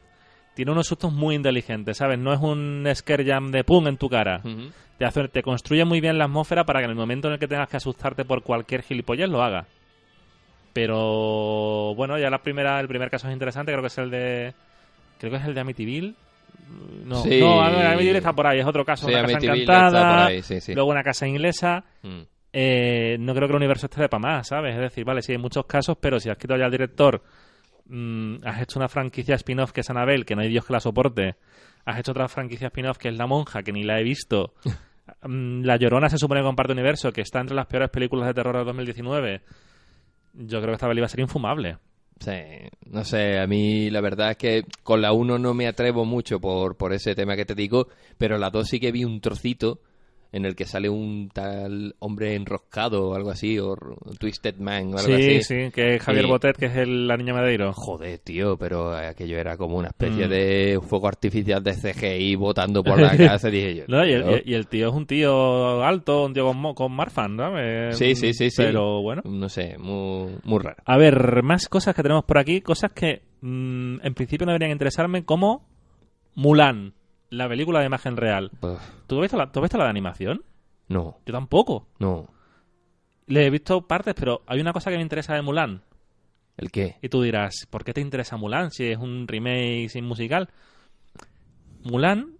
tiene 0.55 0.71
unos 0.71 0.87
sustos 0.87 1.11
muy 1.11 1.35
inteligentes, 1.35 1.97
¿sabes? 1.97 2.17
No 2.19 2.31
es 2.33 2.39
un 2.39 2.87
scare 2.95 3.25
jam 3.25 3.51
de 3.51 3.63
pum 3.63 3.87
en 3.87 3.97
tu 3.97 4.07
cara. 4.09 4.41
Te, 4.97 5.05
hace- 5.05 5.27
te 5.27 5.41
construye 5.43 5.83
muy 5.83 5.99
bien 5.99 6.17
la 6.17 6.25
atmósfera 6.25 6.63
para 6.65 6.79
que 6.79 6.85
en 6.85 6.91
el 6.91 6.95
momento 6.95 7.27
en 7.27 7.33
el 7.33 7.39
que 7.39 7.47
tengas 7.47 7.67
que 7.67 7.77
asustarte 7.77 8.23
por 8.23 8.43
cualquier 8.43 8.81
gilipollas 8.83 9.29
lo 9.29 9.43
haga. 9.43 9.65
Pero 10.73 11.93
bueno, 11.95 12.17
ya 12.17 12.29
la 12.29 12.41
primera, 12.41 12.79
el 12.79 12.87
primer 12.87 13.09
caso 13.09 13.27
es 13.27 13.33
interesante, 13.33 13.71
creo 13.71 13.81
que 13.81 13.87
es 13.87 13.97
el 13.97 14.09
de. 14.09 14.53
Creo 15.19 15.31
que 15.31 15.37
es 15.37 15.45
el 15.45 15.53
de 15.53 15.61
Amityville. 15.61 16.15
No, 17.05 17.17
Sí. 17.17 17.39
no, 17.39 17.61
Amityville 17.61 18.17
está 18.17 18.33
por 18.33 18.47
ahí, 18.47 18.59
es 18.59 18.65
otro 18.65 18.85
caso, 18.85 19.07
Sí, 19.07 19.13
una 19.13 19.23
casa 19.23 19.37
encantada, 19.37 20.25
ahí, 20.27 20.41
sí, 20.41 20.73
luego 20.73 20.89
una 20.91 21.03
casa 21.03 21.27
inglesa. 21.27 21.83
Mm. 22.01 22.21
Eh, 22.53 23.17
no 23.19 23.33
creo 23.33 23.47
que 23.47 23.51
el 23.53 23.57
universo 23.57 23.87
esté 23.87 24.01
de 24.01 24.09
para 24.09 24.21
más, 24.21 24.47
¿sabes? 24.47 24.75
Es 24.75 24.81
decir, 24.81 25.03
vale, 25.03 25.21
sí, 25.21 25.31
hay 25.33 25.37
muchos 25.37 25.65
casos, 25.65 25.97
pero 25.99 26.19
si 26.19 26.29
has 26.29 26.37
quitado 26.37 26.59
ya 26.59 26.65
al 26.65 26.71
director, 26.71 27.21
mm, 27.87 28.35
has 28.45 28.61
hecho 28.61 28.79
una 28.79 28.87
franquicia 28.87 29.35
spin-off 29.35 29.71
que 29.71 29.81
es 29.81 29.89
Annabelle, 29.89 30.23
que 30.23 30.35
no 30.35 30.41
hay 30.43 30.49
Dios 30.49 30.65
que 30.65 30.73
la 30.73 30.79
soporte, 30.79 31.35
has 31.85 31.99
hecho 31.99 32.11
otra 32.11 32.27
franquicia 32.29 32.67
spin-off 32.67 32.97
que 32.97 33.09
es 33.09 33.17
La 33.17 33.27
Monja, 33.27 33.63
que 33.63 33.71
ni 33.73 33.83
la 33.83 33.99
he 33.99 34.03
visto, 34.03 34.53
Mm, 35.21 35.63
La 35.65 35.75
Llorona 35.75 36.07
se 36.07 36.17
supone 36.17 36.39
que 36.39 36.45
comparte 36.45 36.71
universo, 36.71 37.11
que 37.11 37.19
está 37.21 37.41
entre 37.41 37.55
las 37.57 37.65
peores 37.67 37.89
películas 37.89 38.25
de 38.27 38.33
terror 38.33 38.55
de 38.57 38.63
2019, 38.63 39.41
yo 40.33 40.59
creo 40.59 40.67
que 40.69 40.73
esta 40.75 40.87
peli 40.87 41.01
va 41.01 41.07
a 41.07 41.09
ser 41.09 41.19
infumable. 41.19 41.77
Sí, 42.19 42.31
no 42.85 43.03
sé, 43.03 43.39
a 43.39 43.47
mí 43.47 43.89
la 43.89 43.99
verdad 43.99 44.31
es 44.31 44.37
que 44.37 44.65
con 44.83 45.01
la 45.01 45.11
1 45.11 45.39
no 45.39 45.53
me 45.53 45.67
atrevo 45.67 46.05
mucho 46.05 46.39
por, 46.39 46.77
por 46.77 46.93
ese 46.93 47.15
tema 47.15 47.35
que 47.35 47.45
te 47.45 47.55
digo, 47.55 47.89
pero 48.17 48.37
la 48.37 48.49
2 48.49 48.69
sí 48.69 48.79
que 48.79 48.91
vi 48.93 49.03
un 49.03 49.19
trocito 49.19 49.79
en 50.33 50.45
el 50.45 50.55
que 50.55 50.65
sale 50.65 50.89
un 50.89 51.29
tal 51.31 51.95
hombre 51.99 52.35
enroscado 52.35 53.09
o 53.09 53.15
algo 53.15 53.29
así, 53.29 53.57
o 53.59 53.75
Twisted 54.19 54.57
Man 54.57 54.87
o 54.93 54.97
algo 54.97 55.15
Sí, 55.15 55.37
así. 55.37 55.41
sí, 55.43 55.71
que 55.71 55.95
es 55.95 56.01
Javier 56.03 56.25
Y- 56.25 56.27
Botet, 56.27 56.57
que 56.57 56.65
es 56.65 56.75
el, 56.75 57.07
la 57.07 57.15
niña 57.15 57.33
Madeiro. 57.33 57.71
Joder, 57.73 58.17
tío, 58.19 58.57
pero 58.57 58.93
aquello 58.95 59.37
era 59.37 59.55
como 59.57 59.77
una 59.77 59.89
especie 59.89 60.25
Mm. 60.25 60.29
de 60.29 60.79
fuego 60.85 61.07
artificial 61.07 61.63
de 61.63 61.73
CGI 61.73 62.35
botando 62.35 62.83
por 62.83 62.99
la 62.99 63.15
casa, 63.39 63.49
dije 63.49 63.75
yo. 63.75 63.83
No, 63.87 64.05
y, 64.05 64.11
el, 64.11 64.23
tío. 64.23 64.37
y 64.43 64.53
el 64.55 64.67
tío 64.67 64.89
es 64.89 64.93
un 64.95 65.05
tío 65.05 65.83
alto, 65.83 66.25
un 66.25 66.33
tío 66.33 66.45
con, 66.45 66.73
con 66.73 66.91
Marfan, 66.91 67.35
¿no? 67.35 67.53
Eh, 67.59 67.93
Sí, 67.93 68.15
sí, 68.15 68.33
sí, 68.33 68.49
sí. 68.49 68.61
Pero 68.63 69.01
bueno. 69.01 69.21
No 69.25 69.47
sé, 69.49 69.77
muy, 69.77 70.33
muy 70.43 70.59
raro. 70.59 70.77
A 70.85 70.97
ver, 70.97 71.43
más 71.43 71.69
cosas 71.69 71.93
que 71.95 72.01
tenemos 72.01 72.25
por 72.25 72.39
aquí, 72.39 72.61
cosas 72.61 72.91
que 72.91 73.21
mm, 73.41 73.97
en 74.03 74.13
principio 74.15 74.45
no 74.47 74.51
deberían 74.53 74.71
interesarme, 74.71 75.23
como 75.25 75.67
Mulan, 76.35 76.93
la 77.33 77.47
película 77.49 77.79
de 77.79 77.85
imagen 77.87 78.17
real. 78.17 78.51
Uf, 78.61 78.79
¿Tú 79.07 79.15
has 79.17 79.21
visto 79.21 79.37
la, 79.37 79.51
tú 79.51 79.59
has 79.59 79.63
visto 79.63 79.77
la 79.77 79.85
de 79.85 79.89
animación? 79.89 80.43
no, 80.87 81.17
Yo 81.25 81.33
tampoco. 81.33 81.87
no. 81.99 82.27
Le 83.25 83.45
he 83.45 83.49
visto 83.49 83.87
partes, 83.87 84.13
pero 84.15 84.41
hay 84.47 84.59
una 84.59 84.73
cosa 84.73 84.91
que 84.91 84.97
me 84.97 85.01
interesa 85.01 85.33
de 85.33 85.41
Mulan. 85.41 85.81
¿El 86.57 86.69
qué? 86.71 86.97
Y 87.01 87.07
tú 87.07 87.21
dirás, 87.21 87.65
¿por 87.69 87.83
qué 87.85 87.93
te 87.93 88.01
interesa 88.01 88.35
Mulan 88.35 88.69
si 88.69 88.85
es 88.91 88.97
un 88.97 89.27
remake 89.29 89.87
sin 89.89 90.03
musical? 90.05 90.49
Mulan 91.83 92.33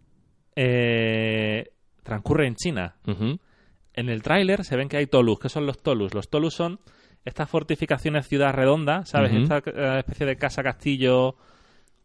eh, 0.55 1.71
transcurre 2.03 2.47
en 2.47 2.55
China. 2.55 2.95
En 3.05 4.09
el 4.09 4.21
tráiler 4.21 4.63
se 4.65 4.75
ven 4.75 4.89
que 4.89 4.97
hay 4.97 5.07
tolus. 5.07 5.39
¿Qué 5.39 5.49
son 5.49 5.65
los 5.65 5.81
tolus? 5.81 6.13
Los 6.13 6.29
tolus 6.29 6.53
son 6.53 6.79
estas 7.25 7.49
fortificaciones 7.49 8.27
ciudad 8.27 8.53
redonda, 8.53 9.05
¿sabes? 9.05 9.31
Esta 9.33 9.59
eh, 9.59 9.99
especie 9.99 10.25
de 10.25 10.35
casa-castillo 10.35 11.35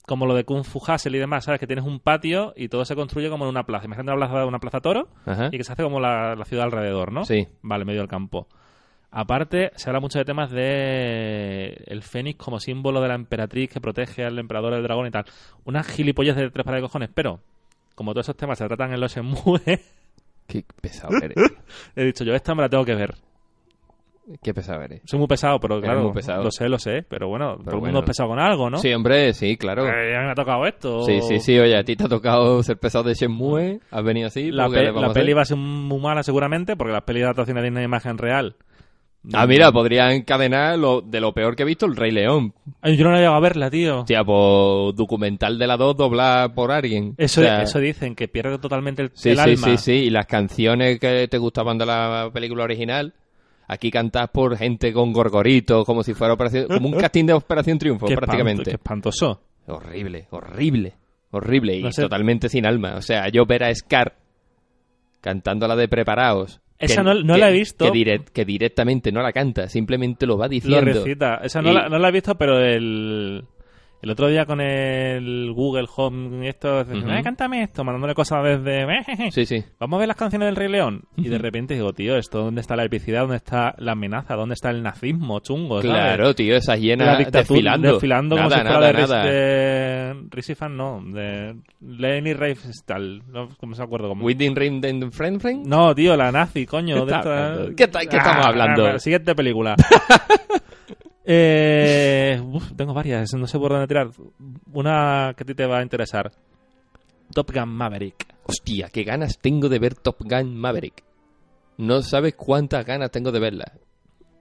como 0.09 0.27
lo 0.27 0.35
de 0.35 0.44
Kung 0.44 0.64
Fu 0.64 0.79
Hustle 0.81 1.16
y 1.16 1.21
demás, 1.21 1.44
¿sabes? 1.44 1.61
Que 1.61 1.66
tienes 1.68 1.85
un 1.85 2.01
patio 2.01 2.53
y 2.57 2.68
todo 2.68 2.85
se 2.85 2.97
construye 2.97 3.31
como 3.31 3.44
en 3.44 3.51
una 3.51 3.64
plaza. 3.64 3.85
Imagínate 3.85 4.16
una 4.16 4.27
plaza, 4.27 4.47
una 4.47 4.59
plaza 4.59 4.81
toro 4.81 5.09
Ajá. 5.27 5.51
y 5.53 5.59
que 5.59 5.62
se 5.62 5.73
hace 5.73 5.83
como 5.85 6.01
la, 6.01 6.35
la 6.35 6.44
ciudad 6.44 6.64
alrededor, 6.64 7.12
¿no? 7.12 7.25
Sí. 7.25 7.47
Vale, 7.62 7.85
medio 7.85 8.01
del 8.01 8.09
campo. 8.09 8.49
Aparte, 9.11 9.71
se 9.77 9.88
habla 9.88 10.01
mucho 10.01 10.18
de 10.18 10.25
temas 10.25 10.51
de 10.51 11.83
el 11.87 12.03
fénix 12.03 12.38
como 12.38 12.59
símbolo 12.59 13.01
de 13.01 13.09
la 13.09 13.14
emperatriz 13.14 13.71
que 13.71 13.81
protege 13.81 14.25
al 14.25 14.38
emperador 14.38 14.75
del 14.75 14.83
dragón 14.83 15.07
y 15.07 15.11
tal. 15.11 15.25
Unas 15.64 15.87
gilipollas 15.87 16.37
de 16.37 16.51
tres 16.51 16.64
pares 16.64 16.83
de 16.83 16.87
cojones, 16.87 17.11
pero 17.14 17.40
como 17.94 18.12
todos 18.12 18.27
esos 18.27 18.37
temas 18.37 18.59
se 18.59 18.66
tratan 18.66 18.92
en 18.92 19.01
los 19.01 19.14
Shenmue, 19.14 19.61
Qué 20.49 20.64
pesado 20.81 21.16
eres. 21.23 21.37
he 21.97 22.05
dicho 22.05 22.25
yo, 22.25 22.35
esta 22.35 22.55
me 22.55 22.62
la 22.62 22.68
tengo 22.71 22.85
que 22.85 22.94
ver. 22.94 23.14
Qué 24.43 24.53
pesado 24.53 24.83
eres. 24.83 25.01
Soy 25.05 25.19
muy 25.19 25.29
pesado, 25.29 25.59
pero 25.59 25.81
claro, 25.81 26.03
muy 26.03 26.12
pesado. 26.12 26.45
lo 26.45 26.51
sé, 26.51 26.69
lo 26.69 26.79
sé, 26.79 27.03
pero 27.09 27.29
bueno, 27.29 27.57
todo 27.57 27.77
el 27.77 27.81
bueno. 27.81 27.85
mundo 27.87 28.01
es 28.01 28.07
pesado 28.07 28.29
con 28.29 28.38
algo, 28.38 28.69
¿no? 28.69 28.79
Sí, 28.79 28.93
hombre, 28.93 29.33
sí, 29.33 29.57
claro. 29.57 29.87
Eh, 29.87 30.14
a 30.17 30.21
mí 30.21 30.27
me 30.27 30.33
ha 30.33 30.35
tocado 30.35 30.67
esto. 30.67 31.03
Sí, 31.05 31.21
sí, 31.23 31.41
sí, 31.41 31.59
oye, 31.59 31.77
a 31.77 31.83
ti 31.85 31.97
te 31.97 32.05
ha 32.05 32.09
tocado 32.09 32.62
ser 32.62 32.77
pesado 32.79 33.05
de 33.05 33.14
Shenmue, 33.14 33.81
has 33.91 34.05
venido 34.05 34.27
así, 34.27 34.51
La, 34.51 34.67
¿qué 34.69 34.75
pe- 34.75 34.83
le 34.85 34.91
vamos 34.91 35.09
la 35.09 35.14
peli 35.14 35.33
va 35.33 35.43
a 35.43 35.47
ser 35.47 35.57
muy 35.57 35.99
mala 36.01 36.23
seguramente, 36.23 36.77
porque 36.77 36.93
las 36.93 37.03
pelis 37.05 37.21
de 37.21 37.25
adaptación 37.25 37.57
de 37.57 37.62
Disney 37.62 37.85
imagen 37.85 38.19
real. 38.19 38.57
Ah, 39.33 39.47
mira, 39.47 39.73
podría 39.73 40.12
encadenar 40.14 40.79
lo, 40.79 41.01
de 41.03 41.21
lo 41.21 41.35
peor 41.35 41.57
que 41.57 41.64
he 41.64 41.67
visto, 41.67 41.85
El 41.87 41.97
Rey 41.97 42.12
León. 42.12 42.55
Ay, 42.81 42.97
yo 42.97 43.05
no 43.05 43.11
la 43.11 43.17
he 43.17 43.21
llegado 43.21 43.37
a 43.37 43.41
verla, 43.41 43.69
tío. 43.69 44.01
Hostia, 44.01 44.23
pues 44.25 44.95
documental 44.95 45.59
de 45.59 45.67
la 45.67 45.77
2 45.77 45.97
doblada 45.97 46.55
por 46.55 46.71
alguien. 46.71 47.14
Eso, 47.19 47.41
O 47.41 47.45
sea, 47.45 47.62
eso 47.62 47.79
dicen, 47.81 48.14
que 48.14 48.29
pierde 48.29 48.59
totalmente 48.59 49.03
el, 49.03 49.11
Sí, 49.14 49.31
el 49.31 49.37
sí, 49.37 49.43
alma. 49.43 49.67
sí, 49.67 49.77
sí. 49.77 49.93
Y 50.05 50.11
las 50.11 50.27
canciones 50.27 50.99
que 51.01 51.27
te 51.29 51.37
gustaban 51.37 51.77
de 51.79 51.87
la 51.87 52.31
película 52.33 52.64
original, 52.64 53.12
aquí 53.68 53.90
cantás 53.90 54.28
por 54.31 54.57
gente 54.57 54.92
con 54.92 55.12
gorgoritos, 55.12 55.85
como 55.85 56.02
si 56.02 56.14
fuera 56.14 56.35
operación, 56.35 56.66
como 56.66 56.88
un 56.88 56.94
casting 56.98 57.26
de 57.26 57.35
Operación 57.35 57.78
Triunfo, 57.78 58.07
Qué 58.07 58.16
prácticamente. 58.16 58.62
espanto- 58.62 58.70
qué 58.70 58.76
espantoso. 58.76 59.42
Horrible, 59.68 60.26
horrible, 60.31 60.94
horrible 61.31 61.76
y 61.76 61.83
No 61.83 61.92
sé. 61.92 62.02
totalmente 62.02 62.48
sin 62.48 62.66
alma. 62.66 62.94
O 62.96 63.02
sea, 63.02 63.28
yo 63.28 63.44
ver 63.46 63.62
a 63.64 63.74
Scar 63.74 64.16
cantando 65.20 65.68
la 65.68 65.76
de 65.76 65.88
Preparaos. 65.88 66.61
Esa 66.78 67.02
que- 67.02 67.04
no- 67.09 67.14
no 67.22 67.35
que- 67.35 67.40
la 67.40 67.50
he 67.50 67.52
visto. 67.52 67.85
Que, 67.85 67.90
direct- 67.98 68.31
que 68.31 68.44
directamente 68.44 69.11
no 69.12 69.20
la 69.20 69.33
canta, 69.33 69.68
simplemente 69.68 70.26
lo 70.26 70.38
va 70.38 70.46
Lo 70.46 70.50
diciendo. 70.50 70.81
recita. 70.81 71.37
Esa 71.42 71.61
no, 71.61 71.70
Y- 71.70 71.74
la, 71.74 71.88
no 71.88 71.98
la 71.98 72.09
he 72.09 72.12
visto, 72.12 72.37
pero 72.37 72.61
el, 72.61 73.44
el 74.03 74.11
otro 74.11 74.29
día 74.29 74.47
con 74.47 74.61
el 74.61 75.53
Google 75.55 75.87
Home 75.97 76.45
y 76.47 76.49
esto, 76.49 76.85
decía, 76.85 77.03
Ujú. 77.03 77.11
"Eh, 77.11 77.21
cántame 77.23 77.63
esto, 77.63 77.85
mandándole 77.85 78.15
cosas 78.15 78.43
desde... 78.45 78.87
Sí, 79.31 79.45
sí. 79.47 79.65
Vamos 79.79 79.97
a 79.97 80.01
ver 80.01 80.09
las 80.09 80.17
canciones 80.17 80.47
del 80.47 80.57
Rey 80.57 80.69
León. 80.69 81.03
Y 81.17 81.29
de 81.29 81.39
repente 81.39 81.75
digo, 81.75 81.93
tío, 81.93 82.17
¿esto 82.17 82.45
dónde 82.45 82.61
está 82.61 82.77
la 82.77 82.85
epicidad? 82.85 83.23
¿Dónde 83.23 83.37
está 83.37 83.75
la 83.79 83.93
amenaza? 83.93 84.35
¿Dónde 84.35 84.55
está 84.55 84.71
el 84.71 84.83
nazismo 84.83 85.41
chungo? 85.41 85.83
¿sabes? 85.83 85.91
Claro, 85.91 86.35
tío, 86.35 86.57
esas 86.57 86.79
la 86.79 87.17
dictadura 87.17 87.41
desfilando. 87.41 87.93
desfilando 87.93 88.37
como 88.37 88.49
nada, 88.49 88.61
si 88.63 88.67
fuera 88.69 88.93
nada, 88.93 89.23
de, 89.25 89.31
de 89.31 90.15
Risifan, 90.31 90.77
no, 90.77 91.03
de 91.05 91.57
Leni 91.81 92.33
Riefenstahl, 92.35 93.23
no 93.29 93.49
¿cómo 93.59 93.75
se 93.75 93.83
acuerdo 93.83 94.09
cómo. 94.09 94.25
Within 94.25 94.55
Ring 94.55 94.81
den 94.81 95.11
Friend 95.13 95.41
Friend? 95.41 95.67
No, 95.67 95.95
tío, 95.95 96.17
la 96.17 96.31
nazi, 96.33 96.67
coño. 96.67 97.05
¿Qué 97.05 97.11
de 97.13 97.17
está 97.19 97.53
esta-? 97.53 98.01
¿Qué 98.01 98.09
qué 98.09 98.17
estamos 98.17 98.47
hablando? 98.47 98.87
ah, 98.87 98.99
siguiente 98.99 99.35
película. 99.35 99.75
eh, 101.31 102.41
uf, 102.43 102.73
tengo 102.75 102.94
varias, 102.94 103.35
no 103.35 103.46
sé 103.46 103.59
por 103.59 103.73
dónde 103.73 103.87
tirar. 103.87 104.09
Una 104.73 105.35
que 105.37 105.42
a 105.42 105.46
ti 105.46 105.55
te 105.55 105.67
va 105.67 105.79
a 105.79 105.83
interesar. 105.83 106.31
Top 107.35 107.52
Gun 107.52 107.69
Maverick. 107.69 108.27
Hostia, 108.44 108.88
qué 108.90 109.05
ganas 109.05 109.38
tengo 109.38 109.69
de 109.69 109.79
ver 109.79 109.94
Top 109.94 110.17
Gun 110.21 110.57
Maverick. 110.57 111.05
No 111.77 112.00
sabes 112.00 112.35
cuántas 112.35 112.87
ganas 112.87 113.11
tengo 113.11 113.31
de 113.31 113.40
verla. 113.40 113.73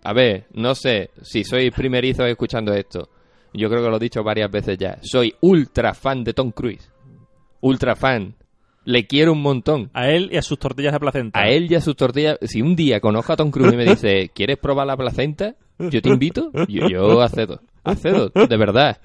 A 0.03 0.13
ver, 0.13 0.47
no 0.53 0.75
sé 0.75 1.11
si 1.21 1.43
sois 1.43 1.73
primerizos 1.73 2.25
escuchando 2.27 2.73
esto. 2.73 3.09
Yo 3.53 3.69
creo 3.69 3.83
que 3.83 3.89
lo 3.89 3.97
he 3.97 3.99
dicho 3.99 4.23
varias 4.23 4.49
veces 4.49 4.77
ya. 4.77 4.97
Soy 5.01 5.35
ultra 5.41 5.93
fan 5.93 6.23
de 6.23 6.33
Tom 6.33 6.51
Cruise. 6.51 6.89
Ultra 7.59 7.97
fan. 7.97 8.35
Le 8.85 9.05
quiero 9.05 9.33
un 9.33 9.41
montón. 9.41 9.89
A 9.93 10.07
él 10.09 10.29
y 10.31 10.37
a 10.37 10.41
sus 10.41 10.57
tortillas 10.57 10.93
de 10.93 10.99
placenta. 11.01 11.37
A 11.37 11.49
él 11.49 11.69
y 11.69 11.75
a 11.75 11.81
sus 11.81 11.97
tortillas. 11.97 12.37
Si 12.43 12.61
un 12.61 12.77
día 12.77 13.01
conozco 13.01 13.33
a 13.33 13.35
Tom 13.35 13.51
Cruise 13.51 13.73
y 13.73 13.75
me 13.75 13.83
dice, 13.83 14.29
¿quieres 14.33 14.57
probar 14.57 14.87
la 14.87 14.95
placenta? 14.95 15.55
Yo 15.79 16.01
te 16.01 16.09
invito. 16.09 16.51
Yo, 16.67 16.87
yo 16.89 17.21
accedo. 17.21 17.61
Accedo, 17.83 18.29
de 18.29 18.57
verdad. 18.57 18.97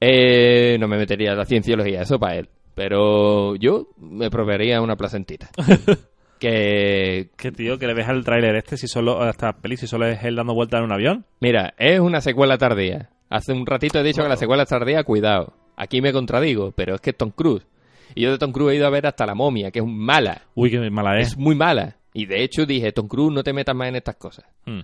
Eh, 0.00 0.76
no 0.80 0.88
me 0.88 0.96
metería 0.96 1.34
la 1.34 1.44
cienciología, 1.44 2.02
eso 2.02 2.18
para 2.18 2.36
él. 2.36 2.48
Pero 2.74 3.56
yo 3.56 3.88
me 3.98 4.30
proveería 4.30 4.80
una 4.80 4.96
placentita. 4.96 5.50
Que, 6.40 7.28
Que 7.36 7.52
tío, 7.52 7.78
que 7.78 7.86
le 7.86 7.92
ves 7.92 8.08
el 8.08 8.24
tráiler 8.24 8.56
este 8.56 8.78
si 8.78 8.88
solo, 8.88 9.20
a 9.22 9.28
esta 9.28 9.52
peli, 9.52 9.76
si 9.76 9.86
solo 9.86 10.06
es 10.06 10.24
él 10.24 10.36
dando 10.36 10.54
vueltas 10.54 10.78
en 10.78 10.86
un 10.86 10.92
avión. 10.92 11.26
mira, 11.40 11.74
es 11.76 12.00
una 12.00 12.22
secuela 12.22 12.56
tardía. 12.56 13.10
Hace 13.28 13.52
un 13.52 13.66
ratito 13.66 13.98
he 13.98 14.02
dicho 14.02 14.22
que 14.22 14.28
la 14.30 14.38
secuela 14.38 14.62
es 14.62 14.70
tardía, 14.70 15.04
cuidado. 15.04 15.52
Aquí 15.76 16.00
me 16.00 16.14
contradigo, 16.14 16.72
pero 16.72 16.94
es 16.94 17.02
que 17.02 17.10
es 17.10 17.16
Tom 17.18 17.30
Cruise. 17.30 17.66
Y 18.14 18.22
yo 18.22 18.30
de 18.30 18.38
Tom 18.38 18.52
Cruise 18.52 18.72
he 18.72 18.76
ido 18.76 18.86
a 18.86 18.90
ver 18.90 19.06
hasta 19.06 19.26
La 19.26 19.34
Momia, 19.34 19.70
que 19.70 19.80
es 19.80 19.84
mala. 19.84 20.40
Uy, 20.54 20.70
qué 20.70 20.90
mala 20.90 21.20
es. 21.20 21.32
Es 21.32 21.36
muy 21.36 21.54
mala. 21.54 21.96
Y 22.14 22.24
de 22.24 22.42
hecho 22.42 22.64
dije, 22.64 22.90
Tom 22.92 23.06
Cruise, 23.06 23.34
no 23.34 23.42
te 23.42 23.52
metas 23.52 23.76
más 23.76 23.88
en 23.88 23.96
estas 23.96 24.16
cosas. 24.16 24.46
Hmm. 24.64 24.80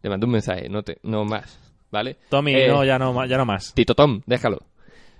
Le 0.00 0.10
mandé 0.10 0.26
un 0.26 0.32
mensaje, 0.32 0.68
no, 0.68 0.82
te, 0.82 0.98
no 1.02 1.24
más. 1.24 1.58
¿Vale? 1.90 2.16
Tommy, 2.30 2.54
Eh, 2.54 2.68
no, 2.68 2.84
ya 2.84 2.98
no, 2.98 3.24
ya 3.26 3.36
no 3.36 3.44
más. 3.44 3.74
Tito 3.74 3.94
Tom, 3.94 4.22
déjalo. 4.26 4.60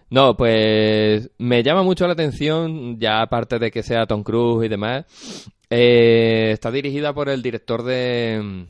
No, 0.09 0.37
pues 0.37 1.31
me 1.39 1.63
llama 1.63 1.83
mucho 1.83 2.07
la 2.07 2.13
atención, 2.13 2.99
ya 2.99 3.23
aparte 3.23 3.59
de 3.59 3.71
que 3.71 3.83
sea 3.83 4.07
Tom 4.07 4.23
Cruise 4.23 4.67
y 4.67 4.69
demás, 4.69 5.07
eh, 5.71 6.51
está 6.53 6.71
dirigida 6.71 7.15
por 7.15 7.29
el 7.31 7.43
director 7.43 7.83
de, 7.83 8.67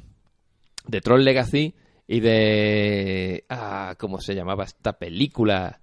de 0.86 1.00
Troll 1.00 1.24
Legacy 1.24 1.74
y 2.06 2.20
de... 2.20 3.44
Ah, 3.48 3.94
¿Cómo 3.98 4.20
se 4.20 4.34
llamaba 4.34 4.64
esta 4.64 4.92
película? 4.94 5.80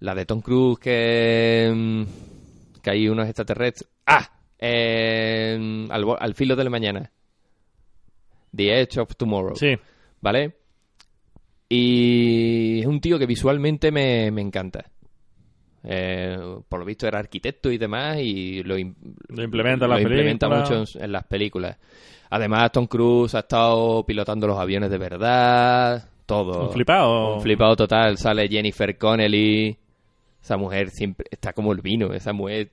La 0.00 0.14
de 0.14 0.26
Tom 0.26 0.40
Cruise 0.40 0.78
que... 0.80 1.72
mm, 1.74 2.80
que 2.82 2.90
hay 2.90 3.08
unos 3.08 3.26
extraterrestres... 3.26 3.88
Ah, 4.06 4.28
eh, 4.58 5.86
al, 5.90 6.04
al 6.18 6.34
filo 6.34 6.56
del 6.56 6.70
mañana. 6.70 7.12
The 8.58 8.80
Edge 8.82 8.98
of 8.98 9.16
Tomorrow. 9.16 9.56
Sí. 9.56 9.76
¿vale? 10.20 10.56
Y 11.68 12.80
es 12.80 12.86
un 12.86 13.00
tío 13.00 13.18
que 13.18 13.26
visualmente 13.26 13.90
me, 13.90 14.30
me 14.30 14.40
encanta. 14.42 14.86
Eh, 15.84 16.36
por 16.68 16.80
lo 16.80 16.84
visto 16.84 17.06
era 17.06 17.18
arquitecto 17.18 17.70
y 17.70 17.78
demás 17.78 18.18
y 18.18 18.62
lo, 18.62 18.74
Lo 18.74 19.42
implementa 19.42 19.84
en 19.84 19.90
lo 19.90 20.00
implementa 20.00 20.48
mucho 20.48 20.74
en, 20.74 20.84
en 21.02 21.12
las 21.12 21.24
películas. 21.24 21.76
Además, 22.30 22.72
Tom 22.72 22.86
Cruise 22.86 23.34
ha 23.34 23.40
estado 23.40 24.04
pilotando 24.04 24.46
los 24.46 24.58
aviones 24.58 24.90
de 24.90 24.98
verdad, 24.98 26.08
todo. 26.26 26.66
Un 26.66 26.72
flipado. 26.72 27.36
Un 27.36 27.40
flipado 27.40 27.76
total. 27.76 28.18
Sale 28.18 28.48
Jennifer 28.48 28.98
Connelly. 28.98 29.78
Esa 30.42 30.56
mujer 30.58 30.90
siempre 30.90 31.26
está 31.30 31.52
como 31.54 31.72
el 31.72 31.80
vino. 31.80 32.12
Esa 32.12 32.34
mujer 32.34 32.70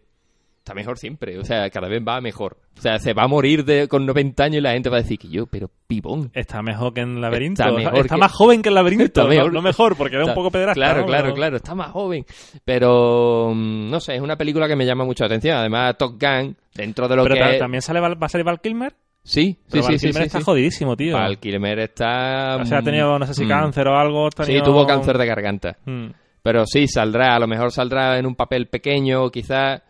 está 0.66 0.74
mejor 0.74 0.98
siempre. 0.98 1.38
O 1.38 1.44
sea, 1.46 1.70
cada 1.70 1.88
vez 1.88 2.02
va 2.06 2.20
mejor. 2.22 2.58
O 2.76 2.82
sea, 2.82 2.98
se 2.98 3.14
va 3.14 3.24
a 3.24 3.28
morir 3.28 3.64
de, 3.64 3.88
con 3.88 4.04
90 4.04 4.44
años 4.46 4.58
y 4.58 4.62
la 4.62 4.72
gente 4.72 4.90
va 4.90 4.98
a 4.98 5.02
decir 5.02 5.20
que 5.20 5.28
yo, 5.30 5.46
pero 5.46 5.70
pibón. 5.86 6.32
Está 6.34 6.64
mejor 6.64 6.92
que 6.92 7.02
en 7.02 7.22
Laberinto. 7.22 7.62
Está 7.62 7.78
Está, 7.78 7.92
mejor 7.92 8.10
que- 8.10 8.18
más 8.18 8.32
joven 8.32 8.62
que 8.64 8.70
en 8.70 8.76
Laberinto. 8.76 9.06
Está 9.06 9.26
mejor. 9.26 9.54
No, 9.54 9.62
mejor, 9.62 9.96
porque 9.96 10.16
era 10.16 10.24
un 10.26 10.32
Está- 10.32 10.36
poco 10.36 10.50
pederasta. 10.50 10.74
Claro, 10.74 11.02
¿no? 11.02 11.06
claro, 11.06 11.34
claro. 11.36 11.58
Está 11.58 11.76
más 11.76 11.92
joven. 11.92 12.26
Pero, 12.66 13.52
mm, 13.54 13.90
no 13.92 14.00
sé, 14.00 14.16
es 14.16 14.22
una 14.22 14.36
película 14.36 14.68
que 14.68 14.76
me 14.76 14.86
llama 14.88 15.06
mucho 15.06 15.24
la 15.24 15.28
atención. 15.28 15.56
Además, 15.58 15.96
Top 16.00 16.14
Gun, 16.20 16.58
dentro 16.74 17.08
de 17.08 17.16
lo 17.16 17.24
Pero 17.24 17.36
que... 17.36 17.60
también 17.60 17.82
sale, 17.84 18.00
va 18.00 18.16
a 18.20 18.30
salir 18.30 18.44
Val 18.44 18.60
Kilmer. 18.60 18.94
Sí, 19.24 19.54
sí, 19.54 19.68
Pero 19.70 19.84
sí, 19.84 19.90
Val 19.92 20.00
sí, 20.00 20.20
está 20.24 20.42
jodidísimo, 20.42 20.96
tío. 20.98 21.14
Val 21.14 21.38
Kilmer 21.40 21.80
está... 21.80 22.58
O 22.60 22.66
sea, 22.66 22.80
ha 22.80 22.82
tenido, 22.84 23.18
no 23.20 23.26
sé 23.28 23.36
si 23.36 23.46
mm, 23.46 23.50
cáncer 23.50 23.88
o 23.88 23.98
algo. 23.98 24.30
Sí, 24.44 24.60
tuvo 24.64 24.86
cáncer 24.88 25.18
de 25.18 25.26
garganta. 25.28 25.78
Mm. 25.86 26.08
Pero 26.42 26.66
sí, 26.68 26.88
saldrá. 26.88 27.36
A 27.36 27.40
lo 27.40 27.48
mejor 27.48 27.72
saldrá 27.72 28.20
en 28.20 28.26
un 28.26 28.36
papel 28.36 28.68
pequeño, 28.68 29.30
quizás. 29.32 29.82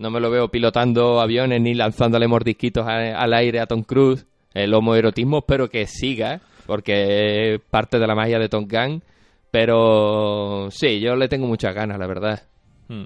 No 0.00 0.10
me 0.10 0.18
lo 0.18 0.30
veo 0.30 0.48
pilotando 0.48 1.20
aviones 1.20 1.60
ni 1.60 1.74
lanzándole 1.74 2.26
mordisquitos 2.26 2.86
a- 2.86 3.20
al 3.20 3.34
aire 3.34 3.60
a 3.60 3.66
Tom 3.66 3.82
Cruise. 3.82 4.26
El 4.54 4.72
homoerotismo 4.74 5.38
espero 5.38 5.68
que 5.68 5.86
siga, 5.86 6.40
porque 6.66 7.54
es 7.54 7.60
parte 7.70 7.98
de 7.98 8.06
la 8.06 8.14
magia 8.14 8.38
de 8.38 8.48
Tom 8.48 8.66
Gunn. 8.66 9.02
Pero 9.50 10.68
sí, 10.70 11.00
yo 11.00 11.16
le 11.16 11.28
tengo 11.28 11.46
muchas 11.46 11.74
ganas, 11.74 11.98
la 11.98 12.06
verdad. 12.06 12.42
Mm. 12.88 13.04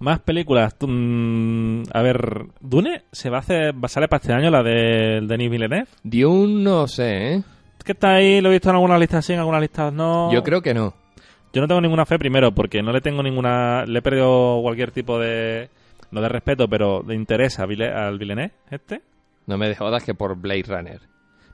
Más 0.00 0.18
películas. 0.20 0.74
Mm, 0.80 1.82
a 1.92 2.02
ver, 2.02 2.46
Dune 2.60 3.02
se 3.12 3.30
va 3.30 3.36
a 3.38 3.40
hacer, 3.40 3.72
va 3.74 3.84
a 3.86 3.88
salir 3.88 4.08
para 4.08 4.20
este 4.20 4.32
año 4.32 4.50
la 4.50 4.62
de 4.62 5.20
Denis 5.22 5.50
Villeneuve. 5.50 5.86
Dune 6.02 6.62
no 6.64 6.88
sé, 6.88 7.34
¿eh? 7.34 7.42
Es 7.78 7.84
que 7.84 7.92
está 7.92 8.14
ahí, 8.16 8.40
lo 8.40 8.48
he 8.48 8.52
visto 8.52 8.68
en 8.68 8.74
algunas 8.74 8.98
listas 8.98 9.24
sí, 9.24 9.32
en 9.32 9.38
algunas 9.38 9.60
listas 9.60 9.92
no. 9.92 10.32
Yo 10.32 10.42
creo 10.42 10.60
que 10.60 10.74
no. 10.74 10.92
Yo 11.52 11.62
no 11.62 11.68
tengo 11.68 11.80
ninguna 11.80 12.04
fe 12.04 12.18
primero 12.18 12.52
porque 12.52 12.82
no 12.82 12.92
le 12.92 13.00
tengo 13.00 13.22
ninguna, 13.22 13.84
le 13.86 14.00
he 14.00 14.02
perdido 14.02 14.58
cualquier 14.62 14.90
tipo 14.90 15.18
de, 15.18 15.70
no 16.10 16.20
de 16.20 16.28
respeto, 16.28 16.68
pero 16.68 17.02
de 17.02 17.14
interés 17.14 17.58
a 17.58 17.64
al 17.64 18.18
Villeneuve 18.18 18.52
este. 18.70 19.02
No 19.46 19.58
me 19.58 19.74
jodas 19.74 20.04
que 20.04 20.14
por 20.14 20.36
Blade 20.36 20.64
Runner. 20.66 21.00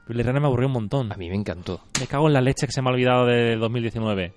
Villeneuve 0.09 0.41
me 0.41 0.47
aburrió 0.47 0.67
un 0.67 0.75
montón. 0.75 1.13
A 1.13 1.17
mí 1.17 1.29
me 1.29 1.37
encantó. 1.37 1.81
Me 2.01 2.07
cago 2.07 2.27
en 2.27 2.35
la 2.35 2.41
leche 2.41 2.67
que 2.67 2.73
se 2.73 2.83
me 2.83 2.89
ha 2.89 2.93
olvidado 2.93 3.27
de 3.27 3.57
2019. 3.57 4.33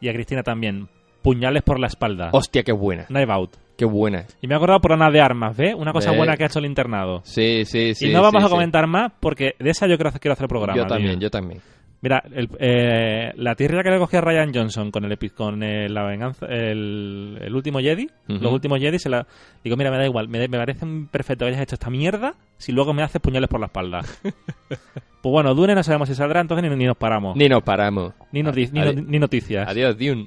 Y 0.00 0.08
a 0.08 0.12
Cristina 0.12 0.42
también. 0.42 0.88
Puñales 1.22 1.62
por 1.62 1.78
la 1.78 1.86
espalda. 1.86 2.30
Hostia, 2.32 2.62
qué 2.62 2.72
buena. 2.72 3.04
Knife 3.06 3.30
Out. 3.30 3.56
Qué 3.76 3.84
buena. 3.84 4.26
Y 4.42 4.46
me 4.46 4.54
he 4.54 4.56
acordado 4.56 4.80
por 4.80 4.92
Ana 4.92 5.10
de 5.10 5.20
Armas, 5.20 5.56
¿ves? 5.56 5.74
Una 5.74 5.92
cosa 5.92 6.12
buena 6.12 6.36
que 6.36 6.44
ha 6.44 6.46
hecho 6.46 6.58
el 6.58 6.66
internado. 6.66 7.20
Sí, 7.24 7.64
sí, 7.64 7.94
sí. 7.94 8.08
y 8.08 8.12
no 8.12 8.20
vamos 8.20 8.42
sí, 8.42 8.44
a 8.44 8.48
sí. 8.48 8.52
comentar 8.52 8.86
más 8.86 9.12
porque 9.20 9.54
de 9.58 9.70
esa 9.70 9.86
yo 9.86 9.96
quiero 9.96 10.08
hacer, 10.08 10.20
quiero 10.20 10.32
hacer 10.34 10.48
programa. 10.48 10.76
Yo 10.76 10.86
también, 10.86 11.12
tío. 11.12 11.20
yo 11.20 11.30
también. 11.30 11.60
Mira, 12.02 12.22
el- 12.32 12.48
eh, 12.58 13.30
la 13.36 13.54
tierra 13.54 13.82
que 13.82 13.90
le 13.90 13.98
cogía 13.98 14.20
a 14.20 14.22
Ryan 14.22 14.52
Johnson 14.54 14.90
con 14.90 15.04
el 15.04 15.18
con 15.32 15.62
el, 15.62 15.92
la 15.92 16.02
venganza, 16.04 16.46
el, 16.46 17.38
el 17.42 17.54
último 17.54 17.78
Jedi, 17.78 18.08
los 18.26 18.52
últimos 18.52 18.80
Jedi, 18.80 18.98
se 18.98 19.10
la 19.10 19.26
digo, 19.62 19.76
mira, 19.76 19.90
me 19.90 19.98
da 19.98 20.06
igual, 20.06 20.28
me, 20.28 20.48
me 20.48 20.56
parece 20.58 20.84
un 20.86 21.08
perfecto 21.08 21.44
que 21.44 21.50
hayas 21.50 21.62
hecho 21.62 21.74
esta 21.74 21.90
mierda 21.90 22.34
si 22.56 22.72
luego 22.72 22.94
me 22.94 23.02
haces 23.02 23.20
puñales 23.20 23.50
por 23.50 23.60
la 23.60 23.66
espalda. 23.66 24.00
pues 24.68 24.80
bueno, 25.22 25.54
Dune 25.54 25.74
no 25.74 25.82
sabemos 25.82 26.08
si 26.08 26.14
saldrá, 26.14 26.40
entonces 26.40 26.68
ni, 26.70 26.74
ni 26.74 26.86
nos 26.86 26.96
paramos. 26.96 27.36
Ni, 27.36 27.44
Ni 27.44 27.48
nos 27.50 27.62
paramos. 27.62 28.14
ni, 28.32 28.42
no- 28.42 28.52
ni 28.52 29.18
noticias. 29.18 29.68
Adiós, 29.68 29.98
Dune. 29.98 30.26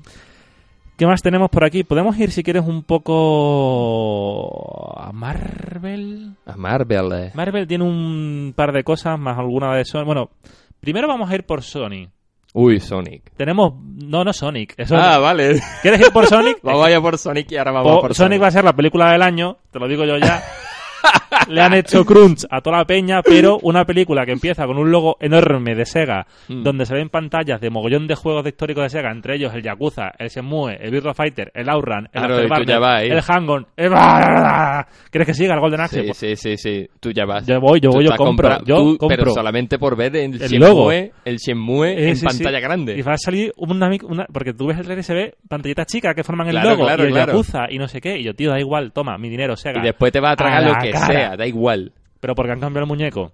¿Qué 0.96 1.08
más 1.08 1.24
tenemos 1.24 1.50
por 1.50 1.64
aquí? 1.66 1.84
Podemos 1.84 2.16
ir, 2.20 2.30
si 2.30 2.44
quieres, 2.44 2.64
un 2.68 2.84
poco 2.84 5.00
a 5.00 5.12
Marvel. 5.12 6.34
A 6.46 6.56
Marvel. 6.56 7.12
eh. 7.14 7.32
Marvel 7.34 7.68
tiene 7.68 7.84
un 7.84 8.54
par 8.56 8.72
de 8.72 8.84
cosas, 8.84 9.20
más 9.20 9.38
alguna 9.38 9.76
de 9.76 9.86
Sony. 9.86 10.06
Bueno, 10.06 10.30
primero 10.84 11.08
vamos 11.08 11.32
a 11.32 11.36
ir 11.36 11.46
por 11.46 11.64
Sony. 11.64 12.10
Uy, 12.54 12.82
Sonic. 12.82 13.32
Tenemos... 13.38 13.74
No, 14.06 14.26
no 14.26 14.34
Sonic. 14.34 14.76
Ah, 14.92 15.18
vale. 15.18 15.62
¿Quieres 15.82 16.02
ir 16.02 16.12
por 16.12 16.28
Sonic? 16.28 16.60
vamos 16.64 16.86
allá 16.86 17.00
por 17.00 17.18
Sonic 17.18 17.50
y 17.52 17.58
ahora 17.58 17.72
vamos 17.72 17.92
O 17.94 18.02
por 18.02 18.14
Sonic 18.14 18.42
va 18.42 18.48
a 18.48 18.52
ser 18.52 18.66
la 18.66 18.74
película 18.74 19.12
del 19.12 19.22
año, 19.22 19.58
te 19.72 19.80
lo 19.80 19.88
digo 19.88 20.04
yo 20.04 20.18
ya. 20.18 20.44
Le 21.50 21.62
han 21.62 21.74
hecho 21.74 22.06
crunch 22.06 22.46
a 22.50 22.62
toda 22.62 22.78
la 22.78 22.86
peña, 22.86 23.22
pero 23.22 23.58
una 23.64 23.84
película 23.86 24.26
que 24.26 24.32
empieza 24.32 24.66
con 24.66 24.78
un 24.78 24.92
logo 24.92 25.18
enorme 25.20 25.76
de 25.76 25.86
Sega, 25.86 26.26
Mm. 26.48 26.64
donde 26.64 26.86
se 26.86 26.94
ven 26.94 27.10
pantallas 27.10 27.60
de 27.60 27.70
mogollón 27.70 28.08
de 28.08 28.16
juegos 28.16 28.44
de 28.44 28.50
históricos 28.52 28.84
de 28.84 28.90
Sega, 28.90 29.12
entre 29.12 29.36
ellos 29.36 29.54
el 29.54 29.62
Yakuza, 29.64 30.12
el 30.18 30.30
Shenmue, 30.30 30.78
el 30.80 30.92
Virtua 30.92 31.14
Fighter, 31.14 31.52
el 31.54 31.70
Outrun, 31.70 32.06
el 32.06 32.10
Claro, 32.12 32.86
ahí. 32.88 33.10
el 33.10 33.22
Hang-On, 33.22 33.68
el... 33.76 33.92
¿Quieres 35.12 35.28
que 35.28 35.34
siga 35.34 35.54
el 35.56 35.60
Golden 35.60 35.82
Axe? 35.82 36.00
Sí, 36.02 36.06
Pues 36.08 36.18
sí, 36.18 36.36
sí, 36.36 36.58
sí. 36.58 36.88
Tú 37.00 37.12
ya 37.12 37.26
vas. 37.26 37.46
Yo 37.46 37.60
voy, 37.60 37.80
yo 37.80 37.90
voy, 37.92 38.06
yo 38.06 38.12
compro, 38.16 38.50
compra- 38.50 38.64
yo 38.66 38.78
tú- 38.78 38.98
compro. 38.98 39.18
Pero 39.18 39.32
solamente 39.32 39.78
por 39.78 39.96
ver 39.98 40.16
el, 40.16 40.34
El 40.42 40.50
Shenmue, 40.50 40.60
logo. 40.68 40.92
el 40.92 41.38
Shenmue 41.38 41.92
Eh, 41.94 42.10
en 42.10 42.16
sí, 42.16 42.26
pantalla 42.26 42.58
sí. 42.58 42.64
grande. 42.64 42.96
Y 42.98 43.02
va 43.02 43.14
a 43.14 43.18
salir 43.18 43.52
una, 43.58 43.90
una- 44.04 44.26
porque 44.32 44.54
tú 44.54 44.68
ves 44.68 44.78
el 44.78 44.84
trailer 44.86 45.00
y 45.00 45.04
se 45.04 45.14
ve 45.14 45.36
pantallitas 45.48 45.88
chicas 45.88 46.14
que 46.16 46.24
forman 46.24 46.48
el 46.48 46.54
Claro, 46.54 46.70
logo 46.72 46.86
claro, 46.86 47.04
y 47.04 47.08
el. 47.08 47.14
Yakuza 47.14 47.66
y 47.70 47.78
no 47.78 47.88
sé 47.88 48.00
qué. 48.02 48.18
Y 48.18 48.24
yo, 48.24 48.34
tío, 48.34 48.52
da 48.52 48.60
igual, 48.60 48.92
toma, 48.94 49.18
mi 49.18 49.30
dinero, 49.30 49.56
Sega. 49.56 49.80
Y 49.80 49.84
después 49.84 50.12
te 50.12 50.20
va 50.20 50.32
a 50.32 50.36
tragar 50.36 50.64
A 50.64 50.68
lo 50.68 50.74
que 50.82 50.93
cara. 50.94 51.14
sea, 51.14 51.38
da 51.38 51.46
igual. 51.48 51.92
Pero 52.20 52.36
porque 52.36 52.52
han 52.54 52.60
cambiado 52.60 52.84
el 52.86 52.88
muñeco. 52.90 53.34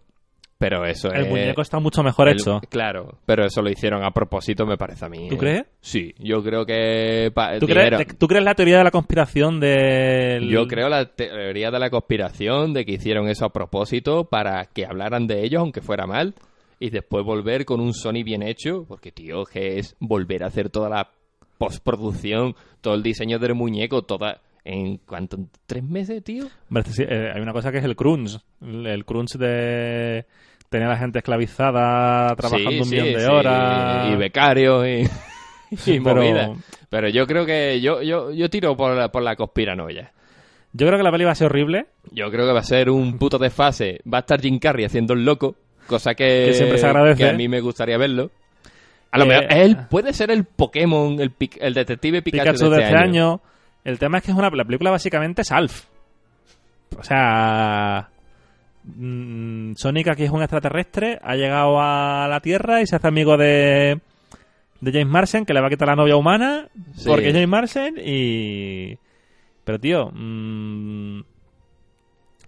Pero 0.58 0.84
eso 0.86 1.10
El 1.14 1.24
es... 1.24 1.30
muñeco 1.30 1.62
está 1.62 1.80
mucho 1.80 2.04
mejor 2.04 2.28
el- 2.28 2.34
hecho. 2.36 2.60
Claro, 2.70 3.20
pero 3.26 3.46
eso 3.46 3.62
lo 3.62 3.70
hicieron 3.70 4.04
a 4.04 4.12
propósito, 4.12 4.66
me 4.66 4.76
parece 4.76 5.06
a 5.06 5.10
mí. 5.10 5.30
¿Tú 5.30 5.36
¿eh? 5.36 5.38
crees? 5.38 5.64
Sí, 5.80 6.14
yo 6.20 6.44
creo 6.44 6.66
que... 6.66 7.32
pa- 7.34 7.58
¿Tú 7.60 7.66
crees, 7.66 7.92
dijeron- 7.92 8.06
te- 8.06 8.14
¿Tú 8.16 8.28
crees 8.28 8.44
la 8.44 8.56
teoría 8.56 8.80
de 8.80 8.84
la 8.84 8.92
conspiración 8.92 9.62
del... 9.62 10.50
Yo 10.50 10.68
creo 10.68 10.90
la 10.90 11.06
teoría 11.06 11.72
de 11.72 11.80
la 11.80 11.90
conspiración 11.90 12.74
de 12.74 12.84
que 12.84 12.92
hicieron 12.92 13.30
eso 13.30 13.46
a 13.46 13.54
propósito 13.54 14.26
para 14.26 14.66
que 14.66 14.86
hablaran 14.86 15.28
de 15.28 15.46
ellos, 15.46 15.62
aunque 15.62 15.80
fuera 15.80 16.06
mal, 16.06 16.34
y 16.78 16.90
después 16.90 17.24
volver 17.24 17.64
con 17.64 17.80
un 17.80 17.94
Sony 17.94 18.24
bien 18.26 18.44
hecho, 18.44 18.84
porque, 18.86 19.14
tío, 19.14 19.46
que 19.46 19.80
es 19.80 19.96
volver 20.02 20.44
a 20.44 20.48
hacer 20.48 20.70
toda 20.70 20.90
la 20.90 21.10
postproducción, 21.58 22.56
todo 22.82 22.96
el 22.96 23.04
diseño 23.04 23.40
del 23.40 23.56
muñeco, 23.56 24.02
toda... 24.02 24.42
¿En 24.72 24.98
cuánto? 24.98 25.36
¿En 25.38 25.50
¿Tres 25.66 25.84
meses, 25.84 26.24
tío? 26.24 26.46
Hombre, 26.70 26.84
sí, 26.92 27.04
eh, 27.08 27.32
hay 27.34 27.42
una 27.42 27.54
cosa 27.54 27.72
que 27.72 27.80
es 27.80 27.84
el 27.84 27.96
crunch. 27.96 28.38
El, 28.62 28.86
el 28.86 29.04
crunch 29.06 29.34
de 29.38 30.26
tener 30.70 30.86
a 30.88 30.92
la 30.92 30.98
gente 30.98 31.18
esclavizada 31.20 32.36
trabajando 32.36 32.70
Sí, 32.72 32.80
un 32.80 32.86
sí, 32.86 32.92
millón 33.02 33.14
de 33.20 33.28
horas. 33.28 34.14
Y 34.14 34.16
becarios 34.16 34.86
y, 34.88 35.04
y 35.92 36.00
pero- 36.00 36.16
movidas. 36.18 36.52
Pero 36.90 37.10
yo 37.10 37.26
creo 37.28 37.46
que 37.46 37.80
yo, 37.82 38.02
yo, 38.02 38.32
yo 38.32 38.50
tiro 38.50 38.76
por 38.76 38.96
la, 38.96 39.12
por 39.12 39.22
la 39.24 39.36
conspiranoia. 39.36 40.12
Yo 40.74 40.86
creo 40.86 40.98
que 41.00 41.04
la 41.04 41.12
peli 41.12 41.24
va 41.24 41.32
a 41.32 41.36
ser 41.36 41.48
horrible. 41.48 41.88
Yo 42.12 42.30
creo 42.30 42.46
que 42.46 42.54
va 42.54 42.60
a 42.60 42.64
ser 42.64 42.90
un 42.92 43.18
puto 43.18 43.38
desfase. 43.40 44.02
Va 44.12 44.20
a 44.20 44.22
estar 44.22 44.40
Jim 44.40 44.60
Carrey 44.60 44.86
haciendo 44.86 45.14
el 45.14 45.26
loco, 45.26 45.56
cosa 45.88 46.14
que, 46.14 46.46
Que 46.48 46.54
siempre 46.54 46.78
se 46.78 46.86
agradece. 46.86 47.24
que 47.24 47.30
a 47.30 47.34
mí 47.34 47.48
me 47.48 47.60
gustaría 47.62 47.98
verlo. 47.98 48.30
A 49.12 49.18
lo 49.18 49.26
Eh, 49.26 49.28
mejor 49.28 49.46
él 49.50 49.78
puede 49.90 50.14
ser 50.14 50.30
el 50.30 50.44
Pokémon, 50.46 51.20
el, 51.20 51.32
el 51.60 51.74
detective 51.74 52.22
Pikachu, 52.22 52.52
Pikachu, 52.54 52.70
de 52.70 52.84
este 52.84 52.96
año. 52.96 53.42
El 53.84 53.98
tema 54.00 54.18
es 54.18 54.24
que 54.24 54.32
es 54.32 54.38
una 54.38 54.50
la 54.50 54.66
película 54.66 54.92
básicamente 54.92 55.42
es 55.42 55.52
Alf. 55.52 55.86
O 56.98 57.04
sea, 57.04 58.10
mm, 58.84 59.74
Sonic 59.76 60.08
aquí 60.10 60.24
es 60.24 60.32
un 60.32 60.42
extraterrestre, 60.42 61.20
ha 61.22 61.36
llegado 61.36 61.80
a 61.80 62.28
la 62.28 62.40
Tierra 62.42 62.82
y 62.82 62.88
se 62.88 62.96
hace 62.96 63.08
amigo 63.08 63.38
de 63.38 64.00
de 64.82 64.92
James 64.94 65.08
Marsden, 65.10 65.46
que 65.46 65.54
le 65.54 65.60
va 65.60 65.68
a 65.68 65.70
quitar 65.70 65.90
la 65.90 65.96
novia 65.96 66.16
humana 66.16 66.70
Sí. 66.96 67.04
porque 67.08 67.28
es 67.28 67.34
James 67.34 67.50
Marsden 67.50 67.96
y 68.04 68.98
pero 69.64 69.80
tío, 69.80 70.10
mm, 70.14 71.22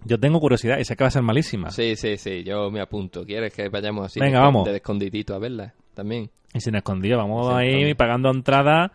Yo 0.04 0.18
tengo 0.18 0.40
curiosidad 0.40 0.78
y 0.78 0.84
sé 0.84 0.96
que 0.96 1.04
va 1.04 1.08
a 1.08 1.12
ser 1.12 1.22
malísima. 1.22 1.70
Sí, 1.70 1.94
sí, 1.94 2.16
sí, 2.16 2.42
yo 2.42 2.72
me 2.72 2.80
apunto. 2.80 3.24
¿Quieres 3.24 3.54
que 3.54 3.68
vayamos 3.68 4.06
así 4.06 4.18
Venga, 4.18 4.38
de, 4.40 4.44
vamos. 4.44 4.64
de 4.68 4.74
escondidito 4.76 5.32
a 5.34 5.38
verla 5.38 5.74
también? 5.94 6.28
Y 6.52 6.60
sin 6.60 6.74
escondido, 6.74 7.18
vamos 7.18 7.48
ahí 7.54 7.94
pagando 7.94 8.28
entrada 8.30 8.90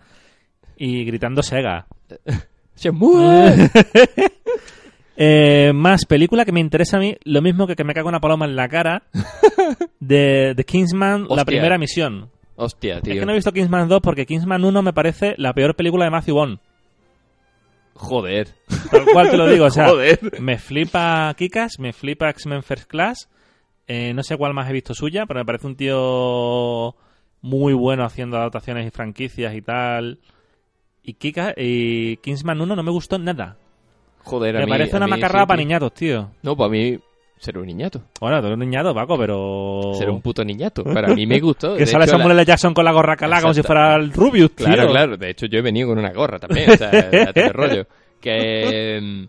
y 0.78 1.04
gritando 1.06 1.42
Sega. 1.44 1.88
¡Shenmue! 2.76 3.70
Eh, 5.20 5.72
más 5.74 6.06
película 6.06 6.46
que 6.46 6.52
me 6.52 6.60
interesa 6.60 6.98
a 6.98 7.00
mí, 7.00 7.18
lo 7.24 7.42
mismo 7.42 7.66
que 7.66 7.76
que 7.76 7.84
me 7.84 7.96
caga 7.96 8.08
una 8.08 8.20
paloma 8.20 8.46
en 8.46 8.56
la 8.56 8.70
cara, 8.70 9.02
de, 10.00 10.54
de 10.56 10.64
Kingsman, 10.64 11.26
la 11.28 11.44
primera 11.44 11.80
misión. 11.80 12.30
Hostia, 12.56 13.02
tío. 13.02 13.14
Es 13.14 13.20
que 13.20 13.26
no 13.26 13.32
he 13.32 13.36
visto 13.36 13.52
Kingsman 13.52 13.90
2 13.90 14.00
porque 14.02 14.28
Kingsman 14.28 14.64
1 14.64 14.82
me 14.84 14.94
parece 14.94 15.34
la 15.38 15.54
peor 15.54 15.76
película 15.76 16.06
de 16.06 16.12
Matthew 16.12 16.36
Bond. 16.36 16.60
Joder. 17.96 18.50
Tal 18.92 19.06
cual 19.12 19.32
te 19.32 19.38
lo 19.38 19.48
digo, 19.50 19.66
o 19.66 19.72
sea, 19.72 19.90
Joder. 19.90 20.40
me 20.40 20.60
flipa 20.60 21.34
Kikas, 21.36 21.80
me 21.80 21.94
flipa 21.94 22.30
X-Men 22.30 22.62
First 22.62 22.88
Class. 22.88 23.28
eh, 23.88 24.14
no 24.14 24.22
sé 24.22 24.38
cuál 24.38 24.54
más 24.54 24.70
he 24.70 24.74
visto 24.74 24.94
suya, 24.94 25.26
pero 25.26 25.40
me 25.40 25.46
parece 25.46 25.66
un 25.66 25.76
tío 25.76 26.96
muy 27.42 27.74
bueno 27.74 28.04
haciendo 28.06 28.38
adaptaciones 28.38 28.86
y 28.86 28.92
franquicias 28.92 29.56
y 29.56 29.64
tal. 29.64 30.20
Y 31.08 31.14
Kikas 31.14 31.54
y 31.56 32.18
Kingsman 32.18 32.60
1 32.60 32.76
no 32.76 32.84
me 32.84 32.92
gustó 32.92 33.18
nada. 33.18 33.56
Joder, 34.26 34.58
a 34.58 34.60
Me 34.60 34.66
mí- 34.66 34.72
parece 34.72 34.94
a 34.96 34.98
una 34.98 35.06
mí 35.06 35.12
macarrada 35.12 35.46
sí, 35.46 35.48
para 35.48 35.58
tío. 35.58 35.66
niñatos, 35.66 35.94
tío. 35.94 36.32
No, 36.44 36.56
pues 36.58 36.68
a 36.68 36.70
mí 36.70 37.00
ser 37.40 37.58
un 37.58 37.66
niñato. 37.66 38.02
Bueno, 38.20 38.40
tú 38.42 38.48
eres 38.48 38.56
un 38.56 38.60
niñato, 38.60 38.94
Paco, 38.94 39.18
pero... 39.18 39.94
Ser 39.98 40.10
un 40.10 40.22
puto 40.22 40.44
niñato. 40.44 40.84
Pero 40.84 41.08
a 41.14 41.16
mí 41.16 41.26
me 41.26 41.40
gustó. 41.40 41.74
Que 41.78 41.82
De 41.82 41.86
sale 41.88 42.04
hecho, 42.04 42.12
Samuel 42.18 42.36
la- 42.36 42.42
L. 42.42 42.46
Jackson 42.46 42.74
con 42.74 42.84
la 42.84 42.92
gorra 42.92 43.16
calada 43.16 43.42
como 43.42 43.54
si 43.54 43.64
fuera 43.64 43.96
el 43.96 44.12
Rubius, 44.12 44.52
tío. 44.54 44.66
Claro, 44.66 44.90
claro. 44.90 45.16
De 45.18 45.30
hecho, 45.30 45.46
yo 45.46 45.60
he 45.60 45.62
venido 45.62 45.88
con 45.88 45.98
una 45.98 46.12
gorra 46.12 46.40
también. 46.40 46.72
O 46.72 46.76
sea, 46.76 46.90
de 46.92 47.50
rollo. 47.54 47.88
Que... 48.20 49.28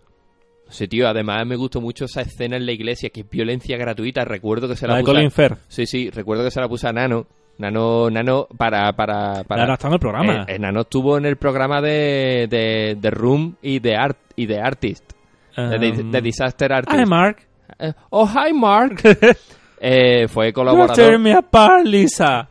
No 0.65 0.71
sé, 0.73 0.87
tío, 0.87 1.07
además 1.07 1.47
me 1.47 1.55
gustó 1.55 1.79
mucho 1.81 2.05
esa 2.05 2.21
escena 2.21 2.57
en 2.57 2.65
la 2.65 2.71
iglesia, 2.73 3.09
que 3.09 3.21
es 3.21 3.29
violencia 3.29 3.77
gratuita. 3.77 4.25
Recuerdo 4.25 4.67
que 4.67 4.75
se 4.75 4.85
la, 4.85 4.95
La 4.95 4.99
puse... 4.99 5.11
a- 5.11 5.13
Colin 5.15 5.31
Firth. 5.31 5.57
Sí, 5.67 5.85
sí, 5.85 6.09
recuerdo 6.09 6.43
que 6.43 6.51
se 6.51 6.59
la 6.59 6.67
puse 6.67 6.87
a 6.87 6.91
Nano. 6.93 7.25
Nano, 7.59 8.09
Nano, 8.09 8.47
para... 8.57 8.91
para, 8.93 9.43
para... 9.43 9.61
Ahora 9.61 9.73
está 9.75 9.87
en 9.87 9.93
el 9.93 9.99
programa. 9.99 10.33
Eh, 10.47 10.55
eh, 10.55 10.59
Nano 10.59 10.81
estuvo 10.81 11.17
en 11.17 11.25
el 11.25 11.35
programa 11.37 11.81
de, 11.81 12.47
de, 12.49 12.97
de 12.99 13.11
Room 13.11 13.55
y 13.61 13.79
de, 13.79 13.95
Art, 13.95 14.17
y 14.35 14.45
de 14.47 14.59
Artist. 14.59 15.03
De- 15.11 15.15
Um, 15.57 16.11
de 16.11 16.21
Disaster 16.21 16.71
Artist. 16.71 16.97
Hi, 16.97 17.05
Mark. 17.05 17.37
Eh, 17.77 17.91
oh, 18.09 18.25
hi, 18.27 18.53
Mark. 18.53 19.01
Eh, 19.81 20.27
fue 20.27 20.51
colaborador 20.51 21.17
me 21.19 21.31
apart, 21.31 21.85
Lisa. 21.85 22.49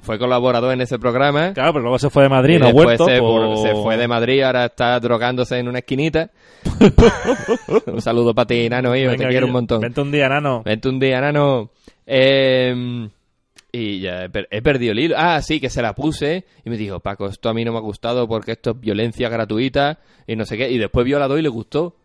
fue 0.00 0.16
colaborador 0.16 0.72
en 0.74 0.80
ese 0.80 0.96
programa. 0.96 1.52
Claro, 1.52 1.72
pero 1.72 1.82
luego 1.82 1.98
se 1.98 2.08
fue 2.08 2.22
de 2.22 2.28
Madrid, 2.28 2.54
y 2.54 2.58
no 2.60 2.66
después 2.66 2.84
vuelto. 2.98 3.06
se, 3.06 3.18
pues- 3.20 3.62
se 3.62 3.74
fue 3.82 3.96
de 3.96 4.06
Madrid, 4.06 4.42
ahora 4.42 4.66
está 4.66 5.00
drogándose 5.00 5.58
en 5.58 5.66
una 5.66 5.80
esquinita. 5.80 6.30
un 7.86 8.00
saludo 8.00 8.32
para 8.34 8.46
ti, 8.46 8.68
Nano, 8.68 8.94
hijo, 8.94 9.10
te 9.16 9.26
quiero 9.28 9.46
un 9.46 9.52
montón. 9.52 9.80
Vente 9.80 10.00
un 10.00 10.10
día, 10.12 10.28
nano. 10.28 10.62
Vente 10.64 10.88
un 10.88 11.00
día, 11.00 11.20
Nano. 11.20 11.70
Eh, 12.06 13.08
y 13.72 14.00
ya 14.00 14.24
he, 14.24 14.30
per- 14.30 14.48
he 14.50 14.62
perdido 14.62 14.92
el 14.92 14.98
hilo. 14.98 15.14
Ah, 15.18 15.40
sí, 15.42 15.60
que 15.60 15.70
se 15.70 15.82
la 15.82 15.94
puse 15.94 16.44
y 16.64 16.70
me 16.70 16.76
dijo, 16.76 17.00
Paco, 17.00 17.26
esto 17.26 17.48
a 17.48 17.54
mí 17.54 17.64
no 17.64 17.72
me 17.72 17.78
ha 17.78 17.82
gustado 17.82 18.26
porque 18.28 18.52
esto 18.52 18.70
es 18.70 18.80
violencia 18.80 19.28
gratuita 19.28 19.98
y 20.26 20.36
no 20.36 20.44
sé 20.44 20.56
qué. 20.56 20.70
Y 20.70 20.78
después 20.78 21.04
vio 21.04 21.18
la 21.18 21.28
2 21.28 21.38
y 21.38 21.42
le 21.42 21.48
gustó. 21.48 21.96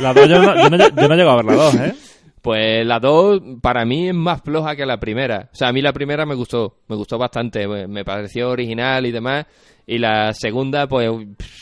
La 0.00 0.14
dos 0.14 0.28
yo 0.28 0.40
no, 0.40 0.54
yo, 0.56 0.70
no, 0.70 1.30
a 1.30 1.36
ver 1.36 1.44
la 1.44 1.54
dos, 1.54 1.74
¿eh? 1.74 1.94
Pues 2.42 2.86
la 2.86 3.00
2 3.00 3.40
para 3.60 3.84
mí 3.84 4.08
es 4.08 4.14
más 4.14 4.42
floja 4.42 4.76
que 4.76 4.86
la 4.86 4.98
primera. 5.00 5.48
O 5.52 5.56
sea, 5.56 5.68
a 5.68 5.72
mí 5.72 5.82
la 5.82 5.92
primera 5.92 6.24
me 6.26 6.34
gustó, 6.34 6.76
me 6.88 6.96
gustó 6.96 7.18
bastante, 7.18 7.66
me 7.66 8.04
pareció 8.04 8.50
original 8.50 9.06
y 9.06 9.10
demás. 9.12 9.46
Y 9.90 9.96
la 9.96 10.34
segunda, 10.34 10.86
pues 10.86 11.10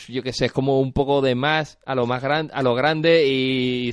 yo 0.09 0.21
qué 0.21 0.33
sé, 0.33 0.47
es 0.47 0.51
como 0.51 0.81
un 0.81 0.91
poco 0.91 1.21
de 1.21 1.33
más 1.33 1.79
a 1.85 1.95
lo 1.95 2.05
más 2.05 2.21
grande, 2.21 2.51
a 2.53 2.61
lo 2.61 2.75
grande 2.75 3.25
y 3.25 3.89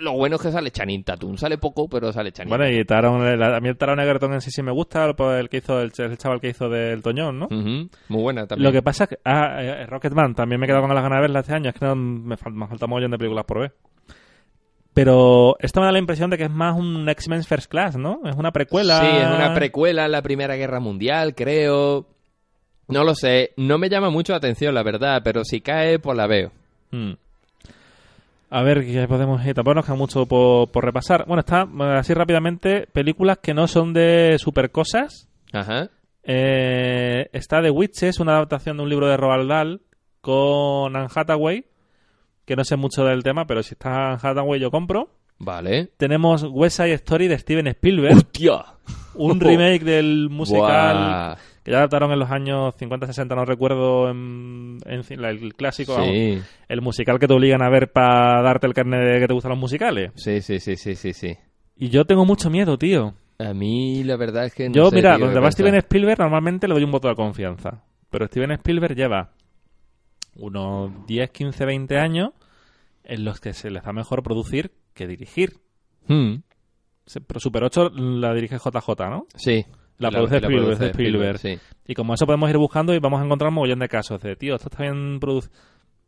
lo 0.00 0.12
bueno 0.12 0.36
es 0.36 0.42
que 0.42 0.52
sale 0.52 0.70
Channing 0.70 1.04
Tatum, 1.04 1.38
sale 1.38 1.56
poco, 1.56 1.88
pero 1.88 2.12
sale 2.12 2.30
Channing. 2.30 2.50
Bueno, 2.54 2.68
y 2.70 2.84
Taron, 2.84 3.26
el- 3.26 3.42
a 3.42 3.58
mí 3.60 3.68
el 3.70 3.78
Taron 3.78 3.98
Egerton 3.98 4.34
en 4.34 4.42
sí 4.42 4.50
sí 4.50 4.62
me 4.62 4.72
gusta, 4.72 5.14
por 5.14 5.34
el 5.36 5.48
que 5.48 5.56
hizo 5.56 5.80
el, 5.80 5.90
el 5.96 6.18
chaval 6.18 6.38
que 6.38 6.50
hizo 6.50 6.68
del 6.68 7.00
Toñón, 7.02 7.38
¿no? 7.38 7.46
Ujú, 7.46 7.88
Muy 8.08 8.22
buena 8.22 8.46
también. 8.46 8.64
Lo 8.66 8.72
que 8.72 8.82
pasa 8.82 9.04
es 9.04 9.10
que... 9.10 9.18
Ah, 9.24 9.56
eh, 9.62 9.86
Rocketman, 9.86 10.34
también 10.34 10.60
me 10.60 10.66
he 10.66 10.68
quedado 10.68 10.82
con 10.86 10.94
las 10.94 11.02
ganas 11.02 11.16
de 11.18 11.22
verla 11.22 11.40
este 11.40 11.54
año, 11.54 11.70
es 11.70 11.74
que 11.74 11.86
no, 11.86 11.96
me, 11.96 12.36
fal- 12.36 12.52
me 12.52 12.66
falta 12.68 12.84
un 12.84 12.90
montón 12.90 13.10
de 13.12 13.16
películas 13.18 13.46
por 13.46 13.60
ver. 13.60 13.72
Pero 14.98 15.54
esto 15.60 15.78
me 15.78 15.86
da 15.86 15.92
la 15.92 16.00
impresión 16.00 16.28
de 16.28 16.36
que 16.36 16.42
es 16.42 16.50
más 16.50 16.76
un 16.76 17.08
X-Men 17.08 17.44
First 17.44 17.70
Class, 17.70 17.96
¿no? 17.96 18.18
Es 18.24 18.34
una 18.34 18.50
precuela. 18.50 18.98
Sí, 18.98 19.06
es 19.06 19.28
una 19.28 19.54
precuela 19.54 20.06
en 20.06 20.10
la 20.10 20.22
Primera 20.22 20.56
Guerra 20.56 20.80
Mundial, 20.80 21.36
creo. 21.36 22.04
No 22.88 23.04
lo 23.04 23.14
sé, 23.14 23.52
no 23.56 23.78
me 23.78 23.88
llama 23.88 24.10
mucho 24.10 24.32
la 24.32 24.38
atención, 24.38 24.74
la 24.74 24.82
verdad, 24.82 25.20
pero 25.22 25.44
si 25.44 25.60
cae, 25.60 26.00
pues 26.00 26.16
la 26.16 26.26
veo. 26.26 26.50
Mm. 26.90 27.12
A 28.50 28.62
ver, 28.64 28.84
¿qué 28.84 29.06
podemos 29.06 29.46
ir? 29.46 29.54
Tampoco 29.54 29.76
nos 29.76 29.84
queda 29.84 29.94
mucho 29.94 30.26
por, 30.26 30.68
por 30.72 30.84
repasar. 30.84 31.26
Bueno, 31.28 31.42
está 31.42 31.68
así 31.96 32.12
rápidamente, 32.12 32.88
películas 32.92 33.38
que 33.38 33.54
no 33.54 33.68
son 33.68 33.92
de 33.92 34.34
super 34.40 34.72
cosas. 34.72 35.28
Ajá. 35.52 35.90
Eh, 36.24 37.28
está 37.32 37.62
The 37.62 37.70
Witches, 37.70 38.18
una 38.18 38.32
adaptación 38.32 38.78
de 38.78 38.82
un 38.82 38.88
libro 38.88 39.06
de 39.06 39.16
Roald 39.16 39.48
Dahl 39.48 39.80
con 40.20 40.96
Anne 40.96 41.08
Hathaway, 41.14 41.66
que 42.48 42.56
no 42.56 42.64
sé 42.64 42.76
mucho 42.76 43.04
del 43.04 43.22
tema, 43.22 43.46
pero 43.46 43.62
si 43.62 43.74
está 43.74 44.14
Hathaway 44.14 44.58
yo 44.58 44.70
compro. 44.70 45.10
Vale. 45.38 45.90
Tenemos 45.98 46.44
West 46.50 46.78
Side 46.78 46.94
Story 46.94 47.28
de 47.28 47.38
Steven 47.38 47.66
Spielberg, 47.68 48.16
¡Hostia! 48.16 48.64
un 49.14 49.38
remake 49.40 49.84
del 49.84 50.28
musical 50.30 51.36
que 51.62 51.70
ya 51.72 51.78
adaptaron 51.78 52.10
en 52.12 52.18
los 52.18 52.30
años 52.30 52.74
50-60, 52.80 53.36
no 53.36 53.44
recuerdo, 53.44 54.08
en, 54.10 54.78
en 54.86 55.24
el 55.24 55.54
clásico, 55.54 56.02
Sí. 56.02 56.40
el 56.68 56.80
musical 56.80 57.18
que 57.18 57.28
te 57.28 57.34
obligan 57.34 57.62
a 57.62 57.68
ver 57.68 57.92
para 57.92 58.40
darte 58.42 58.66
el 58.66 58.72
carnet 58.74 59.00
de 59.14 59.20
que 59.20 59.26
te 59.28 59.34
gustan 59.34 59.50
los 59.50 59.58
musicales. 59.58 60.10
Sí, 60.16 60.40
sí, 60.40 60.58
sí, 60.60 60.76
sí, 60.76 60.94
sí, 60.96 61.12
sí. 61.12 61.36
Y 61.76 61.90
yo 61.90 62.04
tengo 62.06 62.24
mucho 62.24 62.48
miedo, 62.50 62.78
tío. 62.78 63.14
A 63.38 63.52
mí 63.52 64.02
la 64.02 64.16
verdad 64.16 64.46
es 64.46 64.54
que 64.54 64.68
no 64.68 64.74
yo, 64.74 64.90
sé, 64.90 64.96
mira, 64.96 65.16
tío, 65.16 65.26
donde 65.26 65.40
va. 65.40 65.50
Steven 65.52 65.74
Spielberg 65.76 66.18
normalmente 66.18 66.66
le 66.66 66.74
doy 66.74 66.82
un 66.84 66.90
voto 66.90 67.08
de 67.08 67.14
confianza. 67.14 67.84
Pero 68.10 68.26
Steven 68.26 68.50
Spielberg 68.52 68.96
lleva 68.96 69.30
unos 70.38 71.06
10, 71.06 71.30
15, 71.30 71.64
20 71.66 71.98
años 71.98 72.30
en 73.04 73.24
los 73.24 73.40
que 73.40 73.52
se 73.52 73.70
les 73.70 73.82
da 73.82 73.92
mejor 73.92 74.22
producir 74.22 74.72
que 74.94 75.06
dirigir. 75.06 75.58
Hmm, 76.06 76.36
Pero 77.26 77.40
Super 77.40 77.64
8 77.64 77.90
la 77.90 78.32
dirige 78.34 78.56
JJ, 78.58 78.88
¿no? 79.10 79.26
Sí. 79.36 79.64
La 79.98 80.10
produce 80.10 80.36
Spielberg, 80.36 80.62
produce 80.64 80.84
de 80.84 80.90
Spielberg. 80.90 81.38
sí. 81.38 81.58
Y 81.86 81.94
como 81.94 82.14
eso 82.14 82.26
podemos 82.26 82.48
ir 82.50 82.56
buscando 82.58 82.94
y 82.94 82.98
vamos 82.98 83.20
a 83.20 83.24
encontrar 83.24 83.48
un 83.48 83.54
mogollón 83.54 83.78
de 83.80 83.88
casos 83.88 84.20
de, 84.22 84.36
tío, 84.36 84.54
esto 84.56 84.68
está 84.70 84.82
bien 84.84 85.18
producido. 85.20 85.52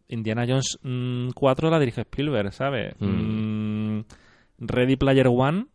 Indiana 0.08 0.44
Jones 0.46 0.78
mm, 0.82 1.30
4 1.34 1.70
la 1.70 1.78
dirige 1.78 2.00
Spielberg, 2.02 2.52
¿sabes? 2.52 2.94
Mm. 3.00 3.98
Mm, 3.98 4.04
Ready 4.58 4.96
Player 4.96 5.28
One. 5.28 5.66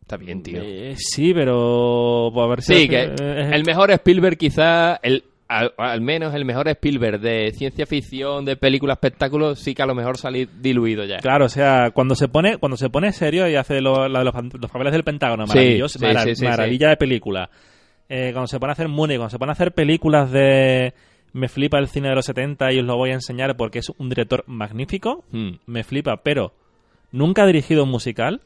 Está 0.00 0.16
bien, 0.16 0.42
tío. 0.42 0.60
eh, 0.62 0.94
sí, 0.96 1.34
pero 1.34 2.30
pues, 2.32 2.44
a 2.44 2.48
ver 2.48 2.62
si 2.62 2.74
Sí, 2.74 2.82
es- 2.84 2.88
que 2.88 3.02
es- 3.14 3.52
el 3.52 3.64
mejor 3.64 3.90
Spielberg 3.90 4.38
quizá, 4.38 4.96
el, 4.96 5.24
al, 5.48 5.72
al 5.78 6.00
menos 6.02 6.34
el 6.34 6.44
mejor 6.44 6.68
Spielberg 6.68 7.20
de 7.20 7.50
ciencia 7.52 7.86
ficción, 7.86 8.44
de 8.44 8.56
película, 8.56 8.92
espectáculos, 8.92 9.58
sí 9.58 9.74
que 9.74 9.82
a 9.82 9.86
lo 9.86 9.94
mejor 9.94 10.18
salí 10.18 10.46
diluido 10.60 11.04
ya. 11.04 11.16
Claro, 11.18 11.46
o 11.46 11.48
sea, 11.48 11.90
cuando 11.92 12.14
se 12.14 12.28
pone 12.28 12.58
cuando 12.58 12.76
se 12.76 12.90
pone 12.90 13.12
serio 13.12 13.48
y 13.48 13.56
hace 13.56 13.80
lo- 13.80 14.08
la 14.08 14.18
de 14.20 14.24
los, 14.26 14.34
los 14.60 14.70
papeles 14.70 14.92
del 14.92 15.04
Pentágono, 15.04 15.46
maravilloso, 15.46 15.98
sí, 15.98 16.04
mara- 16.04 16.22
sí, 16.24 16.34
sí, 16.36 16.44
maravilla 16.44 16.90
de 16.90 16.96
película. 16.98 17.48
Eh, 18.10 18.30
cuando 18.32 18.46
se 18.46 18.58
pone 18.60 18.70
a 18.70 18.74
hacer 18.74 18.88
Mooney, 18.88 19.16
cuando 19.16 19.30
se 19.30 19.38
pone 19.38 19.50
a 19.50 19.54
hacer 19.54 19.72
películas 19.72 20.30
de 20.30 20.94
me 21.32 21.48
flipa 21.48 21.78
el 21.78 21.88
cine 21.88 22.08
de 22.08 22.14
los 22.14 22.24
70 22.24 22.72
y 22.72 22.78
os 22.80 22.84
lo 22.86 22.96
voy 22.96 23.10
a 23.10 23.14
enseñar 23.14 23.56
porque 23.56 23.80
es 23.80 23.90
un 23.98 24.08
director 24.08 24.44
magnífico, 24.46 25.24
Hmm. 25.30 25.56
me 25.66 25.84
flipa, 25.84 26.22
pero 26.22 26.52
nunca 27.12 27.42
ha 27.42 27.46
dirigido 27.46 27.84
un 27.84 27.90
musical. 27.90 28.40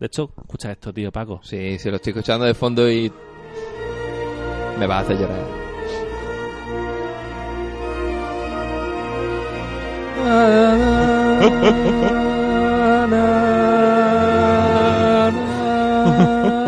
De 0.00 0.06
hecho, 0.06 0.32
escucha 0.36 0.72
esto, 0.72 0.92
tío, 0.92 1.12
Paco. 1.12 1.40
Sí, 1.44 1.78
sí, 1.78 1.88
lo 1.90 1.96
estoy 1.96 2.10
escuchando 2.12 2.44
de 2.44 2.54
fondo 2.54 2.90
y 2.90 3.10
me 4.78 4.86
va 4.88 4.96
a 4.98 5.00
hacer 5.02 5.16
llorar. 5.16 5.63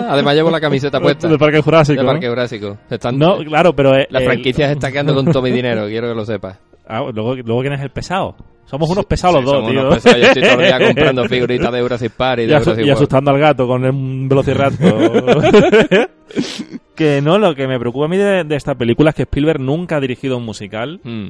Además 0.09 0.35
llevo 0.35 0.51
la 0.51 0.61
camiseta 0.61 1.01
puesta. 1.01 1.29
Del 1.29 1.39
Parque 1.39 1.61
Jurásico. 1.61 1.99
De 2.01 2.05
¿no? 2.07 2.13
Parque 2.13 2.29
Jurásico. 2.29 2.79
Están- 2.89 3.19
No, 3.19 3.39
claro, 3.39 3.75
pero... 3.75 3.95
eh, 3.97 4.07
la 4.11 4.21
el- 4.21 4.25
franquicia 4.27 4.67
se 4.69 4.73
está 4.75 4.91
quedando 4.91 5.15
con 5.15 5.27
todo 5.27 5.43
mi 5.43 5.51
dinero, 5.53 5.87
quiero 5.87 6.09
que 6.09 6.15
lo 6.15 6.25
sepas. 6.25 6.59
Ah, 6.89 7.01
luego, 7.13 7.35
luego 7.35 7.61
¿quién 7.63 7.73
es 7.73 7.81
el 7.81 7.91
pesado? 7.91 8.37
Somos 8.65 8.89
unos 8.91 9.05
pesados 9.07 9.39
Sí, 9.41 9.45
los 9.45 9.53
dos, 9.53 9.71
tío. 9.71 9.89
pesados. 9.91 10.21
Yo 10.21 10.27
estoy 10.27 10.43
todo 10.43 10.61
el 10.61 10.67
día 10.67 10.79
comprando 10.87 11.25
figuritas 11.29 11.73
de 11.73 11.79
Eurasispar 11.79 12.41
y 12.41 12.43
y, 12.45 12.47
de 12.47 12.55
asu- 12.55 12.57
y 12.57 12.61
Eurasispar. 12.71 12.95
asustando 12.95 13.31
al 13.33 13.39
gato 13.39 13.67
con 13.67 13.85
un 13.85 14.29
velociraptor. 14.29 15.43
que 16.95 17.21
no, 17.21 17.39
lo 17.39 17.55
que 17.55 17.67
me 17.67 17.79
preocupa 17.79 18.07
a 18.07 18.09
mí 18.09 18.17
de, 18.17 18.45
de 18.45 18.57
esta 18.57 18.75
película 18.75 19.11
es 19.11 19.17
que 19.17 19.23
Spielberg 19.23 19.61
nunca 19.61 19.97
ha 19.97 20.01
dirigido 20.01 20.37
un 20.37 20.45
musical. 20.45 21.01
Hmm. 21.03 21.29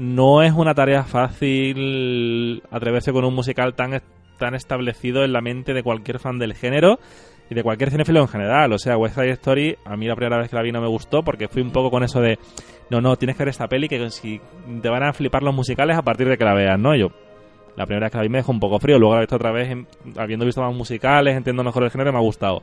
No 0.00 0.42
es 0.44 0.52
una 0.52 0.74
tarea 0.74 1.02
fácil 1.02 2.62
atreverse 2.70 3.12
con 3.12 3.24
un 3.24 3.34
musical 3.34 3.74
tan, 3.74 4.00
tan 4.38 4.54
establecido 4.54 5.24
en 5.24 5.32
la 5.32 5.40
mente 5.40 5.74
de 5.74 5.82
cualquier 5.82 6.20
fan 6.20 6.38
del 6.38 6.54
género 6.54 7.00
y 7.50 7.54
de 7.56 7.64
cualquier 7.64 7.90
cinefilo 7.90 8.20
en 8.20 8.28
general. 8.28 8.72
O 8.72 8.78
sea, 8.78 8.96
West 8.96 9.16
Side 9.16 9.30
Story, 9.32 9.76
a 9.84 9.96
mí 9.96 10.06
la 10.06 10.14
primera 10.14 10.38
vez 10.38 10.50
que 10.50 10.54
la 10.56 10.62
vi 10.62 10.70
no 10.70 10.80
me 10.80 10.86
gustó 10.86 11.24
porque 11.24 11.48
fui 11.48 11.62
un 11.62 11.72
poco 11.72 11.90
con 11.90 12.04
eso 12.04 12.20
de, 12.20 12.38
no, 12.90 13.00
no, 13.00 13.16
tienes 13.16 13.36
que 13.36 13.42
ver 13.42 13.48
esta 13.48 13.66
peli 13.66 13.88
que 13.88 14.08
si 14.10 14.40
te 14.80 14.88
van 14.88 15.02
a 15.02 15.12
flipar 15.12 15.42
los 15.42 15.52
musicales 15.54 15.96
a 15.98 16.02
partir 16.02 16.28
de 16.28 16.38
que 16.38 16.44
la 16.44 16.54
veas, 16.54 16.78
¿no? 16.78 16.94
Yo, 16.94 17.08
La 17.74 17.84
primera 17.84 18.06
vez 18.06 18.12
que 18.12 18.18
la 18.18 18.22
vi 18.22 18.28
me 18.28 18.38
dejó 18.38 18.52
un 18.52 18.60
poco 18.60 18.78
frío, 18.78 19.00
luego 19.00 19.14
la 19.14 19.20
he 19.20 19.24
visto 19.24 19.34
otra 19.34 19.50
vez, 19.50 19.68
en- 19.70 19.86
habiendo 20.16 20.44
visto 20.46 20.62
más 20.62 20.72
musicales, 20.74 21.36
entiendo 21.36 21.64
mejor 21.64 21.82
el 21.82 21.90
género, 21.90 22.12
me 22.12 22.18
ha 22.18 22.22
gustado. 22.22 22.62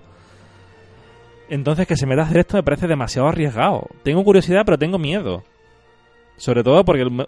Entonces, 1.50 1.86
que 1.86 1.96
se 1.98 2.06
me 2.08 2.16
da 2.16 2.24
hacer 2.24 2.38
esto 2.38 2.56
me 2.58 2.64
parece 2.64 2.88
demasiado 2.88 3.28
arriesgado. 3.28 3.88
Tengo 4.04 4.24
curiosidad, 4.24 4.64
pero 4.66 4.78
tengo 4.78 4.98
miedo. 4.98 5.44
Sobre 6.38 6.64
todo 6.64 6.84
porque 6.86 7.04
el, 7.04 7.12
mu- 7.12 7.24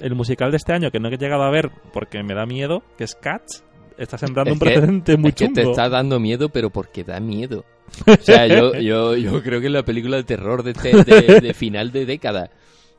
el 0.00 0.14
musical 0.14 0.50
de 0.50 0.56
este 0.58 0.72
año, 0.72 0.90
que 0.90 1.00
no 1.00 1.08
he 1.08 1.16
llegado 1.16 1.42
a 1.42 1.50
ver 1.50 1.70
porque 1.92 2.22
me 2.22 2.34
da 2.34 2.46
miedo, 2.46 2.82
que 2.96 3.04
es 3.04 3.14
Cats, 3.14 3.64
está 3.98 4.16
sembrando 4.18 4.50
Es 4.50 4.54
un 4.54 4.60
que- 4.60 4.66
precedente 4.74 5.16
muy 5.16 5.28
es 5.30 5.34
que 5.34 5.48
te 5.48 5.60
chungo. 5.62 5.70
está 5.72 5.88
dando 5.88 6.18
miedo, 6.20 6.48
pero 6.48 6.70
porque 6.70 7.04
da 7.04 7.20
miedo. 7.20 7.64
O 8.06 8.16
sea, 8.22 8.46
yo, 8.46 8.72
yo, 8.80 9.16
yo 9.16 9.42
creo 9.42 9.60
que 9.60 9.66
es 9.66 9.72
la 9.72 9.84
película 9.84 10.16
de 10.16 10.24
terror 10.24 10.62
de, 10.62 10.70
este, 10.72 11.04
de, 11.04 11.40
de 11.40 11.54
final 11.54 11.90
de 11.92 12.06
década. 12.06 12.50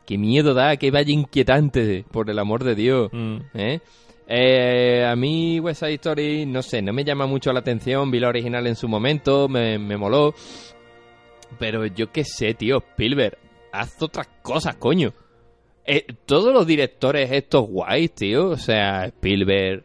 Qué 0.06 0.18
miedo 0.18 0.54
da, 0.54 0.76
que 0.78 0.92
vaya 0.92 1.14
inquietante, 1.14 2.04
por 2.12 2.30
el 2.30 2.38
amor 2.38 2.64
de 2.66 2.76
Dios. 2.76 3.10
Mm. 3.14 3.38
¿eh? 3.54 3.80
Eh, 4.28 5.06
a 5.06 5.16
mí 5.16 5.60
West 5.62 5.80
Side 5.82 5.94
Story, 5.96 6.46
no 6.46 6.62
sé, 6.62 6.82
no 6.82 6.92
me 6.94 7.04
llama 7.06 7.26
mucho 7.26 7.52
la 7.54 7.60
atención. 7.62 8.12
Vi 8.12 8.20
la 8.20 8.28
original 8.30 8.68
en 8.68 8.76
su 8.76 8.88
momento, 8.90 9.48
me, 9.48 9.80
me 9.80 9.96
moló. 9.98 10.34
Pero 11.60 11.86
yo 11.86 12.12
qué 12.12 12.24
sé, 12.24 12.54
tío, 12.54 12.78
Spielberg, 12.80 13.38
haz 13.74 14.02
otras 14.02 14.28
cosas, 14.42 14.76
coño. 14.78 15.14
Eh, 15.86 16.06
todos 16.26 16.54
los 16.54 16.66
directores 16.66 17.30
estos 17.32 17.68
guays, 17.68 18.14
tío, 18.14 18.52
o 18.52 18.58
sea, 18.58 19.06
Spielberg... 19.08 19.84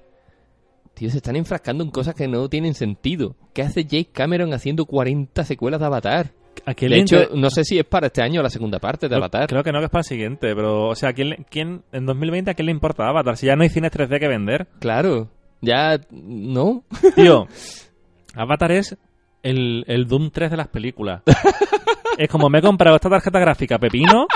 Tío, 0.95 1.11
se 1.11 1.16
están 1.18 1.36
enfrascando 1.36 1.82
en 1.84 1.91
cosas 1.91 2.14
que 2.14 2.26
no 2.28 2.49
tienen 2.49 2.74
sentido. 2.74 3.34
¿Qué 3.55 3.62
hace 3.62 3.84
Jake 3.84 4.11
Cameron 4.12 4.53
haciendo 4.53 4.84
40 4.84 5.45
secuelas 5.45 5.78
de 5.80 5.86
Avatar? 5.86 6.32
¿A 6.66 6.74
quién 6.74 6.91
De 6.91 6.99
hecho, 6.99 7.28
no 7.36 7.51
sé 7.51 7.62
si 7.64 7.78
es 7.78 7.84
para 7.84 8.09
este 8.09 8.20
año 8.20 8.43
la 8.43 8.51
segunda 8.51 8.80
parte 8.80 9.07
de 9.07 9.11
Creo- 9.11 9.18
Avatar. 9.18 9.49
Creo 9.49 9.62
que 9.62 9.70
no, 9.72 9.78
que 9.78 9.84
es 9.84 9.91
para 9.91 10.01
el 10.01 10.05
siguiente, 10.07 10.55
pero, 10.57 10.89
o 10.89 10.95
sea, 10.97 11.12
¿quién, 11.12 11.47
quién 11.49 11.82
en 11.93 12.05
2020 12.05 12.51
a 12.51 12.55
quién 12.55 12.66
le 12.66 12.72
importa 12.72 13.09
Avatar? 13.09 13.36
Si 13.36 13.47
ya 13.47 13.55
no 13.55 13.62
hay 13.62 13.68
cines 13.68 13.93
3D 13.93 14.18
que 14.18 14.26
vender. 14.28 14.66
Claro, 14.80 15.28
ya 15.61 16.01
no. 16.11 16.82
Tío, 17.14 17.47
Avatar 18.34 18.72
es 18.72 18.97
el, 19.43 19.84
el 19.86 20.07
Doom 20.07 20.30
3 20.30 20.51
de 20.51 20.57
las 20.57 20.68
películas. 20.68 21.22
es 22.18 22.28
como 22.28 22.49
me 22.49 22.59
he 22.59 22.62
comprado 22.62 22.97
esta 22.97 23.11
tarjeta 23.11 23.39
gráfica 23.39 23.78
pepino 23.78 24.26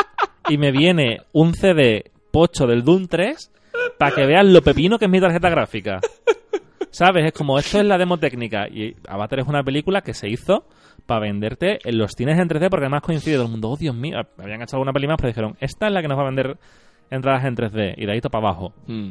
y 0.49 0.59
me 0.59 0.71
viene 0.73 1.23
un 1.33 1.55
CD 1.55 2.11
pocho 2.31 2.67
del 2.67 2.85
Doom 2.85 3.07
3 3.09 3.53
para 3.99 4.15
que 4.15 4.27
veas 4.27 4.47
lo 4.47 4.63
pepino 4.63 4.99
que 4.99 5.07
es 5.07 5.11
mi 5.11 5.21
tarjeta 5.21 5.49
gráfica. 5.49 6.01
¿Sabes? 6.91 7.25
Es 7.25 7.33
como, 7.33 7.59
esto 7.59 7.79
es 7.79 7.87
la 7.87 7.97
demo 7.97 8.19
técnica. 8.19 8.69
Y 8.69 8.95
Avatar 9.09 9.41
es 9.41 9.47
una 9.47 9.63
película 9.63 10.03
que 10.03 10.13
se 10.13 10.29
hizo 10.29 10.67
para 11.07 11.21
venderte 11.21 11.79
en 11.85 11.97
los 11.97 12.13
cines 12.13 12.39
en 12.39 12.49
3D 12.49 12.69
porque 12.69 12.85
además 12.85 13.01
coincide 13.01 13.37
todo 13.37 13.47
el 13.47 13.51
mundo. 13.51 13.71
Oh, 13.71 13.77
Dios 13.77 13.95
mío. 13.95 14.19
Habían 14.39 14.61
hecho 14.61 14.77
alguna 14.77 14.93
peli 14.93 15.07
más, 15.07 15.17
pero 15.17 15.29
dijeron, 15.29 15.57
esta 15.59 15.87
es 15.87 15.93
la 15.93 16.03
que 16.03 16.09
nos 16.09 16.19
va 16.19 16.23
a 16.23 16.27
vender 16.27 16.59
entradas 17.11 17.45
en 17.47 17.57
3D. 17.57 17.95
Y 17.97 18.05
de 18.05 18.13
ahí 18.13 18.21
para 18.21 18.47
abajo. 18.47 18.75
Mm. 18.87 19.11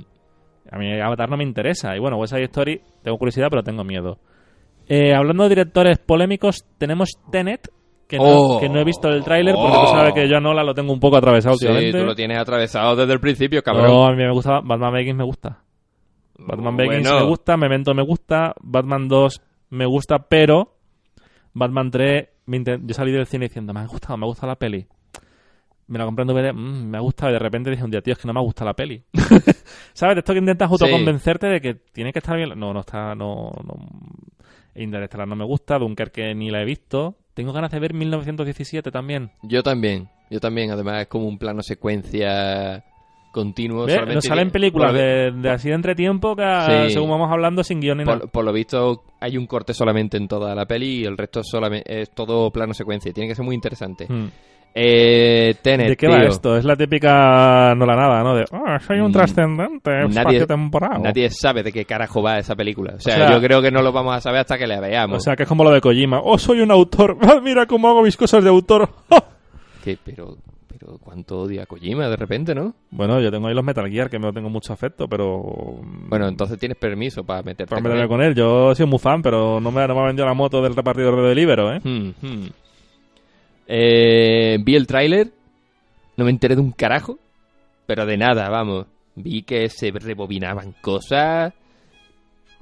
A 0.72 0.78
mí 0.78 1.02
Avatar 1.02 1.28
no 1.28 1.38
me 1.38 1.44
interesa. 1.44 1.96
Y 1.96 2.00
bueno, 2.00 2.18
West 2.18 2.34
Side 2.34 2.46
Story, 2.46 2.82
tengo 3.02 3.18
curiosidad, 3.18 3.48
pero 3.50 3.64
tengo 3.64 3.84
miedo. 3.84 4.20
Eh, 4.94 5.14
hablando 5.16 5.44
de 5.44 5.50
directores 5.50 6.00
polémicos, 6.00 6.66
tenemos 6.78 7.12
Tenet, 7.32 7.70
que 8.08 8.18
no, 8.18 8.24
Oh. 8.26 8.60
que 8.60 8.68
no 8.68 8.80
he 8.80 8.84
visto 8.84 9.08
el 9.08 9.24
tráiler, 9.24 9.56
porque 9.56 9.72
tú 9.78 9.84
Oh. 9.84 9.88
sabes 9.88 10.14
que 10.14 10.28
yo 10.28 10.36
a 10.38 10.42
Nola 10.42 10.64
lo 10.66 10.74
tengo 10.74 10.92
un 10.92 11.00
poco 11.00 11.16
atravesado 11.16 11.56
Sí, 11.56 11.66
últimamente. 11.66 12.00
tú 12.00 12.06
lo 12.06 12.14
tienes 12.16 12.38
atravesado 12.40 12.96
desde 12.98 13.14
el 13.14 13.22
principio, 13.22 13.64
cabrón. 13.64 13.88
No, 13.88 14.06
a 14.06 14.12
mí 14.12 14.18
me 14.18 14.32
gusta, 14.34 14.60
Batman 14.62 14.94
Begins 14.94 15.18
me 15.18 15.24
gusta. 15.24 15.60
Batman 16.38 16.76
Begins 16.76 17.08
Bueno. 17.10 17.24
me 17.24 17.30
gusta, 17.30 17.56
Memento 17.56 17.94
me 17.94 18.04
gusta, 18.04 18.54
Batman 18.62 19.08
2 19.08 19.42
me 19.70 19.86
gusta, 19.86 20.20
pero 20.28 20.76
Batman 21.54 21.90
3, 21.90 22.28
me 22.48 22.58
inten- 22.60 22.82
yo 22.86 22.94
salí 22.94 23.12
del 23.14 23.28
cine 23.28 23.46
diciendo, 23.46 23.74
me 23.74 23.80
ha 23.80 23.86
gustado, 23.86 24.18
me 24.18 24.26
ha 24.26 24.28
gustado 24.28 24.48
la 24.50 24.56
peli. 24.58 24.86
Me 25.88 26.00
la 26.00 26.06
compré 26.06 26.24
en 26.24 26.28
DVD, 26.30 26.54
mm, 26.54 26.90
me 26.90 26.98
ha 26.98 27.02
gustado, 27.02 27.30
y 27.32 27.34
de 27.34 27.40
repente 27.40 27.70
dije 27.70 27.84
un 27.84 27.92
día, 27.92 28.02
tío, 28.02 28.14
es 28.14 28.20
que 28.20 28.28
no 28.28 28.34
me 28.34 28.40
gusta 28.42 28.64
la 28.66 28.74
peli. 28.74 29.04
¿Sabes? 29.94 30.18
Esto 30.18 30.32
que 30.34 30.40
intentas 30.40 30.70
Sí. 30.70 30.74
autoconvencerte 30.74 31.48
de 31.48 31.60
que 31.62 31.74
tiene 31.94 32.14
que 32.14 32.20
estar 32.20 32.36
bien. 32.38 32.58
No, 32.58 32.74
no 32.74 32.80
está, 32.80 33.14
no, 33.14 33.52
no. 33.66 33.76
Interestelar 34.76 35.28
no 35.28 35.36
me 35.36 35.46
gusta, 35.46 35.80
Dunkerque 35.80 36.34
ni 36.36 36.52
la 36.52 36.62
he 36.62 36.66
visto. 36.66 37.18
Tengo 37.34 37.54
ganas 37.54 37.72
de 37.72 37.80
ver 37.80 37.94
1917 37.94 38.92
también. 38.92 39.32
Yo 39.44 39.64
también, 39.64 40.10
yo 40.30 40.40
también. 40.40 40.72
Además 40.72 41.02
es 41.02 41.08
como 41.08 41.28
un 41.28 41.38
plano 41.38 41.64
secuencia 41.64 42.84
continuo. 43.32 43.86
¿Ves? 43.86 43.94
solamente 43.96 44.16
Nos 44.16 44.26
salen 44.26 44.52
películas 44.52 44.94
de, 44.94 45.32
de 45.32 45.50
así 45.50 45.70
de 45.70 45.76
entretiempo 45.76 46.36
que, 46.36 46.44
Sí. 46.88 46.94
según 46.94 47.10
vamos 47.10 47.32
hablando, 47.32 47.64
sin 47.64 47.80
guion 47.80 47.98
ni 48.00 48.04
nada. 48.06 48.20
Por, 48.32 48.44
lo 48.46 48.54
visto 48.54 49.04
hay 49.20 49.38
un 49.38 49.48
corte 49.48 49.74
solamente 49.74 50.18
en 50.18 50.28
toda 50.28 50.54
la 50.54 50.66
peli 50.66 51.02
y 51.02 51.06
el 51.06 51.18
resto 51.18 51.40
es, 51.42 51.48
solamente, 51.50 52.02
es 52.02 52.10
todo 52.12 52.52
plano 52.52 52.74
secuencia. 52.74 53.12
Tiene 53.14 53.30
que 53.30 53.36
ser 53.36 53.46
muy 53.46 53.56
interesante. 53.56 54.08
Eh, 54.74 55.56
Tenet, 55.62 55.90
¿De 55.90 55.98
qué 55.98 56.08
tío. 56.08 56.16
va 56.16 56.24
esto? 56.24 56.56
Es 56.56 56.64
la 56.64 56.78
típica 56.78 57.76
no 57.76 57.86
la 57.86 57.94
nada, 57.96 58.24
¿no? 58.24 58.34
De, 58.36 58.46
ah, 58.54 58.80
soy 58.80 59.00
un 59.02 59.10
Mm, 59.10 59.14
trascendente, 59.14 59.92
nadie- 59.92 60.20
espacio 60.20 60.48
temporal. 60.48 61.02
Nadie 61.02 61.30
sabe 61.30 61.62
de 61.62 61.74
qué 61.74 61.84
carajo 61.84 62.22
va 62.24 62.38
esa 62.40 62.56
película. 62.56 62.94
O 62.96 63.00
sea, 63.02 63.16
O 63.16 63.18
sea- 63.18 63.32
yo 63.32 63.42
creo 63.42 63.62
que 63.62 63.70
no 63.70 63.82
lo 63.82 63.92
vamos 63.92 64.16
a 64.16 64.22
saber 64.22 64.40
hasta 64.40 64.58
que 64.58 64.68
la 64.68 64.80
veamos. 64.80 65.18
O 65.18 65.20
sea, 65.20 65.36
que 65.36 65.44
es 65.44 65.50
como 65.50 65.66
lo 65.66 65.72
de 65.72 65.82
Kojima. 65.82 66.22
Oh, 66.24 66.38
soy 66.38 66.62
un 66.62 66.72
autor. 66.72 67.18
Ah, 67.22 67.42
Mira 67.44 67.66
cómo 67.66 67.90
hago 67.90 68.02
mis 68.02 68.16
cosas 68.16 68.44
de 68.44 68.50
autor. 68.50 68.90
Que- 69.84 69.98
pero, 70.06 70.38
pero 70.82 70.98
cuánto 70.98 71.42
odia 71.42 71.64
a 71.64 71.66
Kojima 71.68 72.10
de 72.10 72.16
repente, 72.16 72.56
¿no? 72.56 72.74
bueno, 72.90 73.22
yo 73.22 73.30
tengo 73.30 73.48
ahí 73.48 73.54
los 73.54 73.64
Metal 73.64 73.88
Gear, 73.88 74.10
que 74.10 74.18
no 74.18 74.34
tengo 74.34 74.50
mucho 74.50 74.74
afecto, 74.74 75.08
pero... 75.08 75.80
Bueno, 76.10 76.28
entonces 76.28 76.58
tienes 76.58 76.78
permiso 76.78 77.24
para 77.24 77.44
meterte 77.44 77.70
Para 77.70 77.82
con 77.84 77.92
meterme 77.92 78.10
con 78.10 78.22
él. 78.22 78.34
Yo 78.34 78.74
soy 78.74 78.88
muy 78.88 78.98
fan, 78.98 79.22
pero 79.22 79.60
no 79.60 79.72
me, 79.72 79.88
no 79.88 79.94
me 79.94 80.02
ha 80.02 80.06
vendido 80.08 80.26
la 80.26 80.34
moto 80.34 80.60
del 80.62 80.76
repartidor 80.76 81.22
de 81.22 81.30
Delibero, 81.30 81.72
¿eh? 81.72 81.80
Hmm, 81.84 82.10
hmm. 82.20 82.48
Eh, 83.68 84.58
vi 84.64 84.76
el 84.76 84.88
tráiler, 84.88 85.32
no 86.18 86.26
me 86.26 86.32
enteré 86.32 86.56
de 86.56 86.62
un 86.62 86.72
carajo, 86.72 87.20
pero 87.86 88.08
de 88.08 88.18
nada, 88.18 88.50
vamos. 88.50 88.88
Vi 89.16 89.44
que 89.44 89.70
se 89.70 89.92
rebobinaban 89.92 90.74
cosas, 90.82 91.54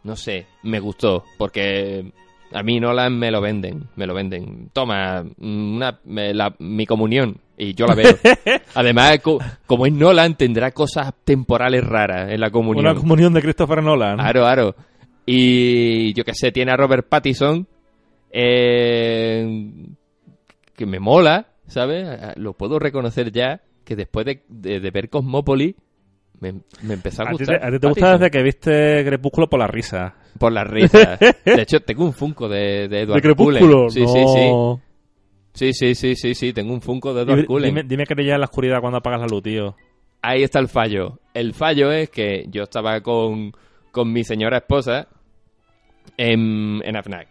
no 0.03 0.17
sé, 0.17 0.45
me 0.63 0.81
gustó, 0.81 1.23
porque 1.37 2.11
a 2.51 2.63
mí 2.63 2.79
Nolan 2.79 3.17
me 3.17 3.31
lo 3.31 3.41
venden, 3.41 3.87
me 3.95 4.05
lo 4.07 4.13
venden. 4.13 4.69
Toma, 4.73 5.23
una, 5.39 5.99
me- 6.05 6.33
la- 6.33 6.55
mi 6.59 6.85
comunión, 6.85 7.37
y 7.57 7.73
yo 7.75 7.85
la 7.85 7.95
veo. 7.95 8.15
Además, 8.75 9.19
co- 9.21 9.39
como 9.65 9.85
es 9.85 9.93
Nolan, 9.93 10.35
tendrá 10.35 10.71
cosas 10.71 11.13
temporales 11.23 11.83
raras 11.83 12.31
en 12.31 12.39
la 12.39 12.49
comunión. 12.51 12.85
Una 12.85 12.95
comunión 12.95 13.33
de 13.33 13.41
Christopher 13.41 13.83
Nolan. 13.83 14.19
Aro, 14.19 14.45
aro. 14.45 14.75
Y 15.25 16.13
yo 16.13 16.23
que 16.23 16.33
sé, 16.33 16.51
tiene 16.51 16.71
a 16.71 16.77
Robert 16.77 17.07
Pattinson, 17.07 17.67
eh, 18.31 19.71
que 20.75 20.85
me 20.85 20.99
mola, 20.99 21.47
¿sabes? 21.67 22.07
Lo 22.37 22.53
puedo 22.53 22.79
reconocer 22.79 23.31
ya, 23.31 23.61
que 23.83 23.95
después 23.95 24.25
de, 24.25 24.43
de- 24.47 24.79
de 24.79 24.91
ver 24.91 25.09
Cosmópolis, 25.09 25.75
me, 26.39 26.53
me 26.83 26.93
empezó 26.93 27.23
a 27.23 27.25
A 27.25 27.27
ti 27.31 27.37
gustar. 27.37 27.59
te, 27.59 27.67
a 27.67 27.71
ti 27.71 27.79
te 27.79 27.87
gusta 27.87 28.11
desde 28.13 28.31
que 28.31 28.41
viste 28.43 29.03
Crepúsculo 29.05 29.49
por 29.49 29.59
la 29.59 29.67
risa. 29.67 30.15
Por 30.37 30.51
las 30.51 30.67
risas. 30.67 31.19
De 31.19 31.61
hecho, 31.61 31.79
tengo 31.81 32.05
un 32.05 32.13
Funko 32.13 32.47
de, 32.47 32.87
de 32.87 33.01
Edward 33.01 33.15
¿De 33.17 33.21
Crepúsculo? 33.21 33.87
Cullen. 33.87 33.91
Sí, 33.91 34.05
sí, 34.05 34.23
sí. 34.27 34.49
No. 34.49 34.81
Sí, 35.53 35.73
sí, 35.73 35.95
sí, 35.95 36.15
sí, 36.15 36.35
sí. 36.35 36.53
Tengo 36.53 36.73
un 36.73 36.81
Funko 36.81 37.13
de 37.13 37.23
Edward 37.23 37.45
Cullen. 37.45 37.69
dime, 37.69 37.83
dime 37.83 38.05
que 38.05 38.15
te 38.15 38.21
en 38.21 38.39
la 38.39 38.45
oscuridad 38.45 38.79
cuando 38.81 38.99
apagas 38.99 39.21
la 39.21 39.27
luz, 39.27 39.43
tío. 39.43 39.75
Ahí 40.21 40.43
está 40.43 40.59
el 40.59 40.67
fallo. 40.67 41.19
El 41.33 41.53
fallo 41.53 41.91
es 41.91 42.09
que 42.09 42.45
yo 42.49 42.63
estaba 42.63 43.01
con, 43.01 43.53
con 43.91 44.11
mi 44.11 44.23
señora 44.23 44.57
esposa 44.57 45.07
en, 46.17 46.81
en 46.83 46.95
AFNAC. 46.95 47.27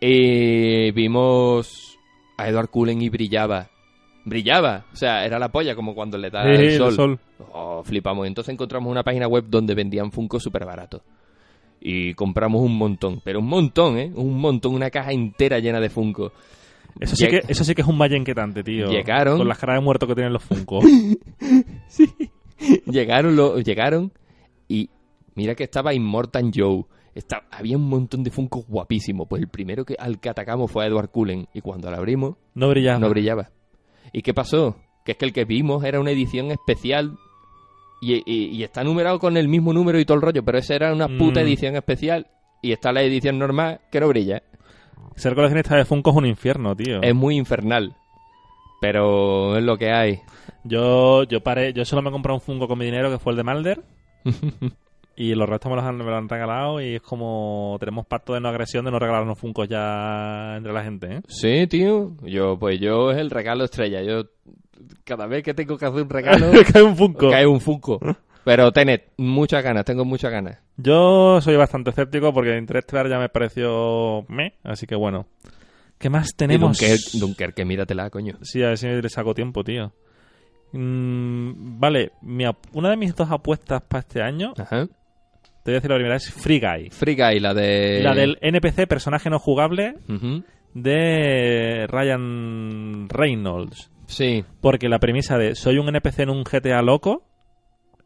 Y 0.00 0.90
vimos 0.92 1.98
a 2.38 2.48
Edward 2.48 2.70
Cullen 2.70 3.02
y 3.02 3.08
brillaba. 3.10 3.68
Brillaba. 4.24 4.86
O 4.92 4.96
sea, 4.96 5.24
era 5.24 5.38
la 5.38 5.50
polla 5.50 5.74
como 5.74 5.94
cuando 5.94 6.16
le 6.18 6.30
da 6.30 6.42
Sí, 6.44 6.62
el 6.64 6.92
sol. 6.92 7.18
Oh, 7.52 7.82
flipamos. 7.84 8.26
Entonces 8.26 8.52
encontramos 8.52 8.90
una 8.90 9.02
página 9.02 9.26
web 9.28 9.44
donde 9.48 9.74
vendían 9.74 10.10
Funko 10.10 10.40
súper 10.40 10.64
barato. 10.64 11.02
Y 11.80 12.12
compramos 12.14 12.60
un 12.62 12.76
montón. 12.76 13.20
Pero 13.24 13.40
un 13.40 13.46
montón, 13.46 13.98
¿eh? 13.98 14.12
Un 14.14 14.38
montón. 14.38 14.74
Una 14.74 14.90
caja 14.90 15.12
entera 15.12 15.58
llena 15.60 15.80
de 15.80 15.88
Funko. 15.90 16.32
Eso 16.98 17.16
sí, 17.16 17.24
Lleg- 17.24 17.46
que, 17.46 17.52
eso 17.52 17.64
sí 17.64 17.74
que 17.74 17.82
es 17.82 17.88
un 17.88 17.98
valle 17.98 18.16
inquietante, 18.16 18.62
tío. 18.62 18.90
Llegaron. 18.90 19.38
Con 19.38 19.48
las 19.48 19.58
caras 19.58 19.76
de 19.78 19.84
muerto 19.84 20.06
que 20.06 20.14
tienen 20.14 20.32
los 20.32 20.42
Funko. 20.44 20.80
llegaron, 22.86 23.36
lo, 23.36 23.58
llegaron 23.60 24.12
y 24.68 24.90
mira 25.34 25.54
que 25.54 25.64
estaba 25.64 25.94
Immortan 25.94 26.52
Joe. 26.54 26.84
Está- 27.14 27.44
había 27.50 27.76
un 27.76 27.88
montón 27.88 28.22
de 28.22 28.30
Funkos 28.30 28.66
guapísimos. 28.68 29.26
Pues 29.28 29.42
el 29.42 29.48
primero 29.48 29.84
que, 29.84 29.96
al 29.98 30.20
que 30.20 30.28
atacamos 30.28 30.70
fue 30.70 30.84
a 30.84 30.86
Edward 30.86 31.10
Cullen. 31.10 31.48
Y 31.54 31.60
cuando 31.60 31.90
lo 31.90 31.96
abrimos, 31.96 32.36
No 32.54 32.68
brillaba. 32.68 32.98
no 33.00 33.08
brillaba. 33.10 33.50
¿Y 34.12 34.22
qué 34.22 34.32
pasó? 34.32 34.76
Que 35.04 35.12
es 35.12 35.18
que 35.18 35.24
el 35.24 35.32
que 35.32 35.44
vimos 35.44 35.82
era 35.84 35.98
una 36.00 36.10
edición 36.12 36.50
especial. 36.52 37.16
Y, 38.00 38.14
y- 38.24 38.56
y 38.56 38.62
está 38.62 38.82
numerado 38.84 39.18
con 39.18 39.36
el 39.36 39.48
mismo 39.48 39.72
número 39.72 39.98
y 40.00 40.04
todo 40.04 40.16
el 40.16 40.22
rollo. 40.22 40.42
Pero 40.44 40.58
esa 40.58 40.74
era 40.74 40.92
una 40.92 41.06
puta 41.08 41.40
Mm. 41.40 41.42
edición 41.44 41.76
especial. 41.76 42.26
Y 42.62 42.72
está 42.72 42.92
la 42.92 43.02
edición 43.02 43.38
normal 43.38 43.80
que 43.90 44.00
no 44.00 44.08
brilla. 44.08 44.42
Ser 45.16 45.34
coleccionista 45.34 45.76
de 45.76 45.84
Funko 45.84 46.10
es 46.10 46.16
un 46.16 46.26
infierno, 46.26 46.74
tío. 46.76 47.02
Es 47.02 47.14
muy 47.14 47.36
infernal. 47.36 47.94
Pero 48.80 49.56
es 49.56 49.62
lo 49.64 49.76
que 49.76 49.90
hay. 49.92 50.20
Yo, 50.64 51.24
yo 51.24 51.40
paré, 51.42 51.72
yo 51.72 51.84
solo 51.84 52.02
me 52.02 52.08
he 52.08 52.12
comprado 52.12 52.36
un 52.36 52.40
Funko 52.40 52.66
con 52.68 52.78
mi 52.78 52.84
dinero 52.86 53.10
que 53.10 53.18
fue 53.18 53.32
el 53.32 53.36
de 53.36 53.42
Malder. 53.44 53.82
y 55.16 55.34
los 55.34 55.48
restos 55.48 55.70
me 55.70 55.76
los 55.76 55.84
han, 55.84 55.96
me 55.98 56.04
los 56.04 56.14
han 56.14 56.28
regalado 56.28 56.80
y 56.80 56.94
es 56.96 57.02
como 57.02 57.76
tenemos 57.80 58.06
pacto 58.06 58.32
de 58.34 58.40
no 58.40 58.48
agresión 58.48 58.84
de 58.86 58.90
no 58.90 58.98
regalarnos 58.98 59.38
Funkos 59.38 59.68
ya 59.68 60.56
entre 60.56 60.72
la 60.72 60.82
gente, 60.82 61.16
¿eh? 61.16 61.20
Sí, 61.28 61.66
tío. 61.66 62.12
Yo, 62.24 62.58
pues 62.58 62.80
yo 62.80 63.10
es 63.10 63.18
el 63.18 63.30
regalo 63.30 63.64
estrella. 63.64 64.02
Yo, 64.02 64.24
cada 65.04 65.26
vez 65.26 65.42
que 65.42 65.54
tengo 65.54 65.76
que 65.78 65.84
hacer 65.86 66.02
un 66.02 66.08
regalo, 66.10 66.50
Cae 66.72 66.82
un 66.82 66.96
Funko. 66.96 67.30
cae 67.30 67.46
un 67.46 67.60
Funko. 67.60 68.00
Pero 68.44 68.72
Tenet, 68.72 69.12
muchas 69.18 69.62
ganas, 69.62 69.84
tengo 69.84 70.04
muchas 70.04 70.30
ganas. 70.32 70.58
Yo 70.76 71.40
soy 71.42 71.56
bastante 71.56 71.90
escéptico 71.90 72.32
porque 72.32 72.56
Interstellar 72.56 73.08
ya 73.08 73.18
me 73.18 73.28
pareció 73.28 74.24
me, 74.28 74.54
así 74.64 74.86
que 74.86 74.94
bueno. 74.94 75.26
¿Qué 75.98 76.08
más 76.08 76.30
Y 76.32 76.36
tenemos? 76.36 76.78
Dunkerque, 76.78 77.18
Dunkerque, 77.18 77.64
míratela, 77.66 78.08
coño. 78.08 78.38
Sí, 78.40 78.62
a 78.62 78.68
ver 78.68 78.78
si 78.78 78.86
le 78.88 79.08
saco 79.10 79.34
tiempo, 79.34 79.62
tío. 79.62 79.92
Mm, 80.72 81.78
vale, 81.78 82.12
mi 82.22 82.44
una 82.72 82.90
de 82.90 82.96
mis 82.96 83.14
dos 83.14 83.30
apuestas 83.30 83.82
para 83.82 84.00
este 84.00 84.22
año, 84.22 84.54
Ajá. 84.56 84.86
te 84.86 84.92
voy 85.66 85.72
a 85.72 85.74
decir 85.74 85.90
la 85.90 85.96
primera, 85.96 86.16
es 86.16 86.32
Free 86.32 86.60
Guy. 86.60 86.90
Free 86.90 87.16
Guy, 87.16 87.40
la 87.40 87.52
de... 87.52 88.00
La 88.02 88.14
del 88.14 88.38
NPC, 88.40 88.86
personaje 88.86 89.28
no 89.28 89.38
jugable, 89.38 89.96
de 90.72 91.86
Ryan 91.88 93.08
Reynolds. 93.08 93.90
Sí, 94.10 94.44
Porque 94.60 94.88
la 94.88 94.98
premisa 94.98 95.38
de 95.38 95.54
soy 95.54 95.78
un 95.78 95.88
NPC 95.88 96.20
en 96.20 96.30
un 96.30 96.42
GTA 96.44 96.82
loco 96.82 97.22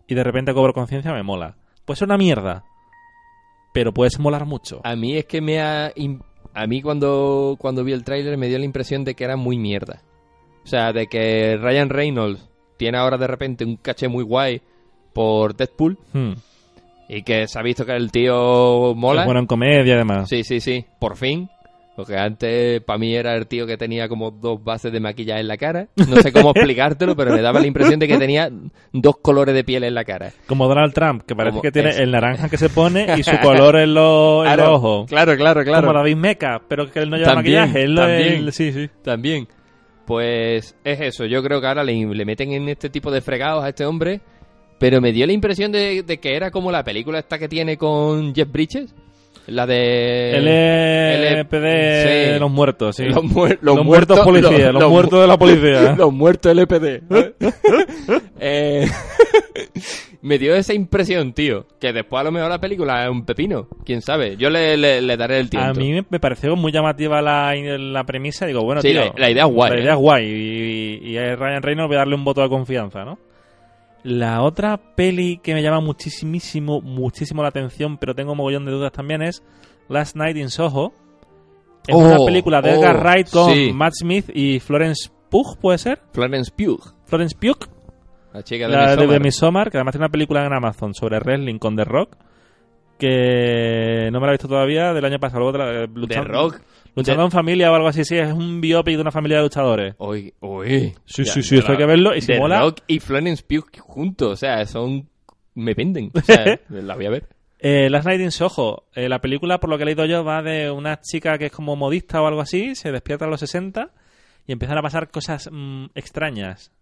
y 0.06 0.14
de 0.14 0.22
repente 0.24 0.52
cobro 0.54 0.72
conciencia 0.72 1.12
me 1.12 1.22
mola. 1.22 1.56
Pues 1.84 1.98
es 1.98 2.02
una 2.02 2.16
mierda. 2.18 2.64
Pero 3.72 3.92
puedes 3.92 4.18
molar 4.20 4.44
mucho. 4.46 4.80
a 4.84 4.94
mí 4.96 5.16
es 5.16 5.24
que 5.26 5.40
me 5.40 5.60
ha... 5.60 5.92
A 6.56 6.66
mí 6.68 6.80
cuando, 6.82 7.56
cuando 7.58 7.82
vi 7.82 7.92
el 7.92 8.04
tráiler 8.04 8.36
me 8.38 8.46
dio 8.48 8.58
la 8.58 8.64
impresión 8.64 9.02
de 9.04 9.14
que 9.16 9.24
era 9.24 9.36
muy 9.36 9.58
mierda. 9.58 10.02
O 10.62 10.66
sea, 10.66 10.92
de 10.92 11.08
que 11.08 11.56
Ryan 11.56 11.88
Reynolds 11.90 12.48
tiene 12.76 12.98
ahora 12.98 13.18
de 13.18 13.26
repente 13.26 13.64
un 13.64 13.76
caché 13.76 14.06
muy 14.08 14.22
guay 14.24 14.62
por 15.12 15.56
Deadpool 15.56 15.98
Hmm. 16.12 16.32
y 17.08 17.22
que 17.22 17.48
se 17.48 17.58
ha 17.58 17.62
visto 17.62 17.84
que 17.84 17.92
el 17.96 18.12
tío 18.12 18.94
mola. 18.94 19.22
Es 19.22 19.26
bueno 19.26 19.40
en 19.40 19.46
comedia, 19.46 19.94
además. 19.94 20.28
Sí, 20.28 20.44
sí, 20.44 20.60
sí, 20.60 20.84
por 21.00 21.16
fin. 21.16 21.48
Porque 21.96 22.16
antes 22.16 22.80
para 22.82 22.98
mí 22.98 23.14
era 23.14 23.36
el 23.36 23.46
tío 23.46 23.66
que 23.68 23.76
tenía 23.76 24.08
como 24.08 24.32
dos 24.32 24.62
bases 24.64 24.90
de 24.92 24.98
maquillaje 24.98 25.40
en 25.40 25.46
la 25.48 25.56
cara. 25.56 25.86
No 26.08 26.16
sé 26.16 26.32
cómo 26.32 26.50
explicártelo, 26.54 27.14
pero 27.14 27.32
me 27.32 27.40
daba 27.40 27.60
la 27.60 27.68
impresión 27.68 28.00
de 28.00 28.08
que 28.08 28.18
tenía 28.18 28.50
dos 28.92 29.18
colores 29.22 29.54
de 29.54 29.62
piel 29.62 29.84
en 29.84 29.94
la 29.94 30.04
cara. 30.04 30.32
Como 30.48 30.66
Donald 30.66 30.92
Trump, 30.92 31.22
que 31.24 31.36
parece 31.36 31.52
Como 31.52 31.62
que 31.62 31.70
tiene 31.70 31.90
es. 31.90 31.98
el 32.00 32.10
naranja 32.10 32.48
que 32.48 32.56
se 32.56 32.68
pone 32.68 33.06
y 33.16 33.22
su 33.22 33.38
color 33.42 33.76
en, 33.76 33.94
los 33.94 34.44
los 34.56 34.68
ojos. 34.68 35.08
claro, 35.08 35.36
claro, 35.36 35.62
claro. 35.62 35.86
Como 35.86 35.98
David 35.98 36.16
Meca, 36.16 36.60
pero 36.68 36.90
que 36.90 36.98
él 36.98 37.10
no 37.10 37.16
lleva 37.16 37.34
También, 37.34 37.60
maquillaje. 37.60 37.84
Él 37.84 37.94
también. 37.94 38.32
él- 38.44 38.52
sí, 38.52 38.72
sí. 38.72 38.90
También. 39.04 39.46
Pues 40.04 40.76
es 40.84 41.00
eso, 41.00 41.24
yo 41.26 41.42
creo 41.42 41.60
que 41.60 41.66
ahora 41.66 41.84
le, 41.84 41.94
le 42.06 42.24
meten 42.24 42.52
en 42.52 42.68
este 42.68 42.90
tipo 42.90 43.10
de 43.10 43.20
fregados 43.22 43.64
a 43.64 43.68
este 43.70 43.86
hombre, 43.86 44.20
pero 44.78 45.00
me 45.00 45.12
dio 45.12 45.26
la 45.26 45.32
impresión 45.32 45.72
de, 45.72 46.02
de 46.02 46.18
que 46.18 46.34
era 46.36 46.50
como 46.50 46.70
la 46.70 46.84
película 46.84 47.20
esta 47.20 47.38
que 47.38 47.48
tiene 47.48 47.78
con 47.78 48.34
Jeff 48.34 48.50
Bridges, 48.50 48.94
la 49.46 49.66
de... 49.66 51.40
LPD 51.40 51.52
sí. 51.52 52.32
de 52.32 52.38
los 52.40 52.50
muertos, 52.50 52.96
sí. 52.96 53.04
Los, 53.04 53.22
muer- 53.24 53.58
Los 53.60 53.84
muertos 53.84 54.20
policías, 54.20 54.72
los 54.72 54.90
muertos 54.90 55.20
de 55.20 55.26
la 55.26 55.38
policía. 55.38 55.92
los 55.98 56.12
muertos 56.12 56.52
LPD. 56.56 57.02
Eh, 58.46 58.86
me 60.22 60.38
dio 60.38 60.54
esa 60.54 60.74
impresión, 60.74 61.32
tío, 61.32 61.66
que 61.80 61.92
después 61.94 62.20
a 62.20 62.24
lo 62.24 62.32
mejor 62.32 62.50
la 62.50 62.58
película 62.60 63.04
es 63.04 63.10
un 63.10 63.24
pepino, 63.24 63.68
quién 63.86 64.02
sabe. 64.02 64.36
Yo 64.36 64.50
le, 64.50 64.76
le- 64.76 65.00
le 65.00 65.16
daré 65.16 65.38
el 65.38 65.48
tiempo. 65.48 65.70
A 65.70 65.72
mí 65.72 66.02
me- 66.10 66.20
pareció 66.20 66.54
muy 66.56 66.70
llamativa 66.72 67.22
la, 67.22 67.54
la 67.54 68.04
premisa. 68.04 68.44
Digo, 68.44 68.62
bueno, 68.62 68.82
Sí, 68.82 68.90
tío, 68.90 69.00
la- 69.00 69.12
la 69.16 69.30
idea 69.30 69.44
es 69.46 69.50
guay, 69.52 69.70
La 69.70 69.76
¿eh? 69.78 69.82
idea 69.82 69.92
es 69.92 69.98
guay. 69.98 70.26
Y, 70.26 71.10
y 71.12 71.16
a 71.16 71.36
Ryan 71.36 71.62
Reynolds 71.62 71.88
voy 71.88 71.96
a 71.96 72.00
darle 72.00 72.14
un 72.16 72.24
voto 72.24 72.42
de 72.42 72.48
confianza, 72.50 73.04
¿no? 73.04 73.18
La 74.04 74.42
otra 74.42 74.76
peli 74.94 75.38
que 75.42 75.54
me 75.54 75.62
llama 75.62 75.80
muchísimo, 75.80 76.80
muchísimo 76.82 77.42
la 77.42 77.48
atención, 77.48 77.98
pero 77.98 78.14
tengo 78.14 78.32
un 78.32 78.38
mogollón 78.38 78.64
de 78.66 78.70
dudas 78.72 78.92
también, 78.92 79.22
es 79.22 79.42
Last 79.88 80.14
Night 80.14 80.36
in 80.36 80.50
Soho. 80.50 80.92
Es 81.86 81.94
Oh, 81.94 81.98
una 81.98 82.16
película 82.24 82.62
de 82.62 82.70
Edgar 82.74 82.96
oh, 82.96 83.00
Wright 83.00 83.30
con 83.30 83.50
sí. 83.52 83.72
Matt 83.74 83.94
Smith 83.94 84.30
y 84.34 84.60
Florence 84.60 85.10
Pugh, 85.30 85.58
¿puede 85.58 85.78
ser? 85.78 86.00
Florence 86.12 86.50
Pugh, 86.56 86.80
Florence 87.04 87.34
Pugh, 87.36 87.66
la 88.32 88.42
chica 88.42 88.68
de 88.68 88.72
la 88.74 88.80
de, 88.82 88.86
Midsommar. 88.96 89.08
de 89.08 89.20
Midsommar, 89.20 89.70
que 89.70 89.76
además 89.78 89.92
tiene 89.92 90.04
una 90.04 90.12
película 90.12 90.46
en 90.46 90.52
Amazon 90.52 90.94
sobre 90.94 91.18
wrestling 91.18 91.58
con 91.58 91.74
The 91.76 91.84
Rock, 91.84 92.16
que 92.98 94.08
no 94.12 94.20
me 94.20 94.26
la 94.26 94.32
he 94.32 94.34
visto 94.36 94.48
todavía, 94.48 94.92
del 94.92 95.04
año 95.04 95.18
pasado. 95.18 95.40
luego 95.40 95.52
te 95.52 95.58
la- 95.58 95.72
de 95.80 95.88
luchando- 95.88 96.28
rock. 96.32 96.60
Luchando 96.96 97.22
De- 97.22 97.26
en 97.26 97.30
familia 97.32 97.72
o 97.72 97.74
algo 97.74 97.88
así, 97.88 98.04
sí, 98.04 98.16
es 98.16 98.32
un 98.32 98.60
biopic 98.60 98.94
de 98.96 99.00
una 99.02 99.10
familia 99.10 99.38
de 99.38 99.42
luchadores. 99.44 99.94
Uy, 99.98 100.32
uy. 100.40 100.94
Sí, 101.04 101.24
Ya, 101.24 101.32
sí, 101.32 101.42
sí, 101.42 101.56
esto 101.58 101.72
hay 101.72 101.78
que 101.78 101.86
verlo, 101.86 102.14
y 102.14 102.20
si 102.20 102.28
The 102.28 102.38
mola- 102.38 102.60
Rock 102.60 102.80
y 102.86 103.00
Florence 103.00 103.42
Pugh 103.42 103.66
juntos, 103.80 104.32
o 104.32 104.36
sea, 104.36 104.64
son... 104.66 105.08
Me 105.54 105.74
venden, 105.74 106.10
o 106.14 106.20
sea, 106.20 106.58
la 106.68 106.94
voy 106.96 107.06
a 107.06 107.10
ver. 107.10 107.28
Eh, 107.58 107.88
Last 107.88 108.06
Night 108.06 108.20
in 108.20 108.30
Soho, 108.30 108.84
eh, 108.94 109.08
la 109.08 109.20
película, 109.20 109.58
por 109.58 109.70
lo 109.70 109.76
que 109.76 109.84
he 109.84 109.86
leído 109.86 110.04
yo, 110.04 110.24
va 110.24 110.42
de 110.42 110.70
una 110.70 111.00
chica 111.00 111.38
que 111.38 111.46
es 111.46 111.52
como 111.52 111.76
modista 111.76 112.20
o 112.20 112.26
algo 112.26 112.40
así, 112.40 112.74
se 112.74 112.92
despierta 112.92 113.24
a 113.24 113.28
los 113.28 113.40
60 113.40 113.90
y 114.46 114.52
empiezan 114.52 114.76
a 114.78 114.82
pasar 114.82 115.10
cosas 115.10 115.48
mm, 115.50 115.86
extrañas. 115.94 116.72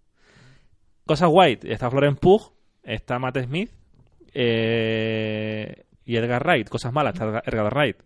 Cosas 1.06 1.28
guay. 1.28 1.58
Está 1.62 1.90
Florence 1.90 2.18
Pugh, 2.20 2.52
está 2.82 3.18
Matt 3.18 3.38
Smith 3.44 3.70
eh, 4.34 5.84
y 6.04 6.16
Edgar 6.16 6.42
Wright. 6.44 6.68
Cosas 6.68 6.92
malas, 6.92 7.14
está 7.14 7.42
Edgar 7.46 7.72
Wright. 7.74 7.96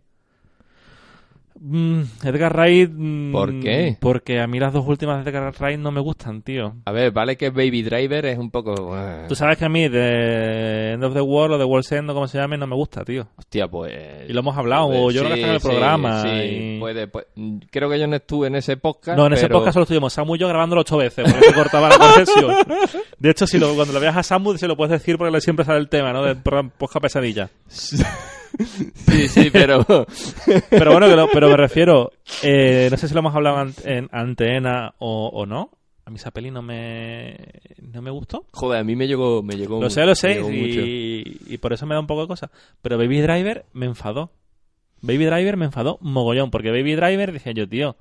Mm, 1.59 2.03
Edgar 2.25 2.53
Wright... 2.55 2.91
mm, 2.93 3.33
¿Por 3.33 3.61
qué? 3.61 3.97
Porque 4.01 4.41
a 4.41 4.47
mí 4.47 4.59
las 4.61 4.73
dos 4.73 4.87
últimas 4.87 5.25
de 5.25 5.31
Edgar 5.31 5.53
Wright 5.59 5.79
no 5.79 5.91
me 5.91 6.01
gustan, 6.01 6.43
tío. 6.43 6.75
A 6.85 6.93
ver, 6.93 7.11
vale 7.13 7.37
que 7.37 7.51
Baby 7.51 7.83
Driver 7.83 8.27
es 8.27 8.39
un 8.39 8.51
poco... 8.51 8.73
uh, 8.93 9.27
Tú 9.29 9.35
sabes 9.35 9.57
que 9.59 9.65
a 9.65 9.69
mí 9.69 9.89
de 9.89 10.93
End 10.93 11.05
of 11.05 11.15
the 11.15 11.21
World 11.21 11.55
o 11.55 11.59
de 11.59 11.65
World's 11.65 11.91
End 11.93 12.11
o 12.11 12.15
como 12.15 12.29
se 12.29 12.39
llame 12.39 12.57
no 12.59 12.67
me 12.67 12.75
gusta, 12.75 13.05
tío. 13.05 13.27
Hostia, 13.37 13.69
pues... 13.69 13.93
Y 14.29 14.33
lo 14.33 14.41
hemos 14.41 14.57
hablado, 14.57 14.89
pues, 14.89 15.15
yo 15.15 15.23
creo 15.25 15.35
que 15.35 15.43
en 15.43 15.51
el 15.51 15.61
sí, 15.61 15.69
programa. 15.69 16.23
Sí, 16.23 16.29
y- 16.29 16.79
puede, 16.81 17.07
pues, 17.09 17.27
mm, 17.35 17.59
creo 17.71 17.89
que 17.91 17.99
yo 17.99 18.07
no 18.07 18.17
estuve 18.17 18.47
en 18.49 18.57
ese 18.57 18.77
podcast, 18.77 19.17
No, 19.19 19.27
en 19.27 19.33
ese 19.33 19.49
podcast 19.49 19.75
solo 19.75 19.85
estuvimos 19.85 20.13
Samu 20.13 20.37
y 20.37 20.39
yo 20.39 20.49
grabándolo 20.49 20.83
ocho 20.83 20.97
veces, 20.99 21.25
porque 21.31 21.47
se 21.49 21.55
cortaba 21.55 21.89
la 21.89 21.99
conexión. 22.13 22.55
De 23.19 23.31
hecho, 23.31 23.47
si 23.47 23.59
lo, 23.59 23.75
cuando 23.75 23.93
lo 23.95 24.01
veas 24.01 24.17
a 24.17 24.23
Samu, 24.23 24.57
se 24.57 24.69
lo 24.69 24.77
puedes 24.77 24.93
decir 24.93 25.17
porque 25.19 25.33
le 25.33 25.41
siempre 25.41 25.65
sale 25.65 25.79
el 25.79 25.89
tema, 25.89 26.13
¿no? 26.13 26.23
Del 26.23 26.37
programa 26.37 26.71
Posca 26.77 27.01
Pesadilla. 27.01 27.49
Sí, 28.95 29.29
sí, 29.29 29.51
pero... 29.53 29.85
Pero 30.71 30.93
bueno, 30.93 31.09
que 31.09 31.17
lo- 31.17 31.29
pero 31.33 31.49
me 31.51 31.57
refiero, 31.57 32.13
eh, 32.43 32.89
no 32.91 32.97
sé 32.97 33.09
si 33.09 33.15
lo 33.15 33.21
hemos 33.21 33.35
hablado 33.35 33.57
an- 33.59 33.75
en 33.85 34.09
antena 34.13 34.95
o, 34.99 35.29
o 35.33 35.47
no. 35.47 35.71
A 36.05 36.11
mí 36.11 36.17
esa 36.17 36.31
peli 36.31 36.51
no 36.53 36.63
me, 36.63 37.37
no 37.93 38.01
me 38.01 38.11
gustó. 38.13 38.47
Joder, 38.53 38.81
a 38.81 38.85
mí 38.85 38.95
me 38.95 39.09
llegó, 39.09 39.43
me 39.43 39.57
llegó 39.57 39.81
Lo 39.83 39.91
sé, 39.91 40.07
lo 40.07 40.15
sé, 40.15 40.41
y, 41.49 41.55
y 41.55 41.59
por 41.59 41.73
eso 41.73 41.85
me 41.85 41.95
da 41.95 42.01
un 42.01 42.07
poco 42.07 42.23
de 42.23 42.29
cosa. 42.29 42.51
Pero 42.81 42.97
Baby 42.97 43.21
Driver 43.23 43.65
me 43.73 43.87
enfadó. 43.87 44.31
Baby 45.03 45.25
Driver 45.27 45.57
me 45.57 45.65
enfadó 45.67 45.99
mogollón, 46.01 46.51
porque 46.51 46.71
Baby 46.71 46.95
Driver, 46.95 47.33
dije 47.33 47.55
yo, 47.55 47.69
tío, 47.69 47.97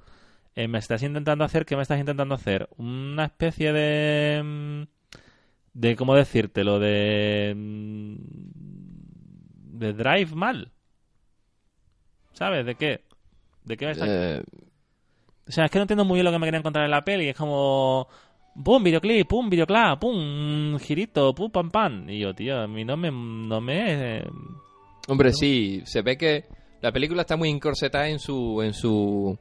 eh, 0.56 0.68
me 0.68 0.78
estás 0.78 1.02
intentando 1.04 1.44
hacer, 1.44 1.66
¿qué 1.66 1.76
me 1.76 1.82
estás 1.82 2.00
intentando 2.00 2.36
hacer? 2.36 2.70
Una 2.78 3.26
especie 3.26 3.74
de... 3.74 4.42
mm, 4.44 4.82
de 5.74 5.96
¿Cómo 5.96 6.14
decírtelo? 6.16 6.78
De... 6.80 7.54
De 9.78 9.94
Drive 9.94 10.34
mal. 10.36 10.72
¿Sabes? 12.34 12.66
¿De 12.66 12.76
qué? 12.76 13.02
¿De 13.64 13.78
qué 13.78 13.86
me 13.86 13.92
estás... 13.92 14.08
Eh, 14.10 14.44
O 15.48 15.52
sea, 15.52 15.66
es 15.66 15.72
que 15.72 15.78
no 15.78 15.84
entiendo 15.84 16.06
muy 16.06 16.16
bien 16.16 16.26
lo 16.26 16.32
que 16.32 16.40
me 16.40 16.48
quería 16.48 16.60
encontrar 16.60 16.86
en 16.86 16.92
la 16.92 17.04
peli. 17.04 17.30
Es 17.30 17.38
como... 17.38 18.08
Pum, 18.64 18.84
videoclip, 18.84 19.28
pum, 19.28 19.50
videoclip, 19.50 20.00
pum, 20.00 20.80
girito, 20.80 21.34
pum, 21.36 21.52
pam, 21.52 21.70
pam. 21.70 22.10
Y 22.10 22.20
yo, 22.20 22.34
tío, 22.34 22.62
a 22.62 22.68
mí 22.68 22.86
no 22.86 22.96
me... 22.98 23.12
No 23.12 23.60
me 23.62 24.18
eh, 24.18 24.24
hombre, 25.08 25.32
sí, 25.34 25.82
se 25.86 26.02
ve 26.02 26.18
que 26.18 26.46
la 26.82 26.92
película 26.92 27.22
está 27.22 27.36
muy 27.36 27.50
encorsetada 27.50 28.08
en 28.08 28.20
su... 28.20 28.62
En 28.62 28.74
su, 28.74 29.38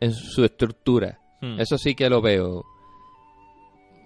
en 0.00 0.12
su 0.12 0.44
estructura. 0.44 1.18
hmm. 1.40 1.60
Eso 1.60 1.78
sí 1.78 1.94
que 1.94 2.10
lo 2.10 2.20
veo. 2.20 2.64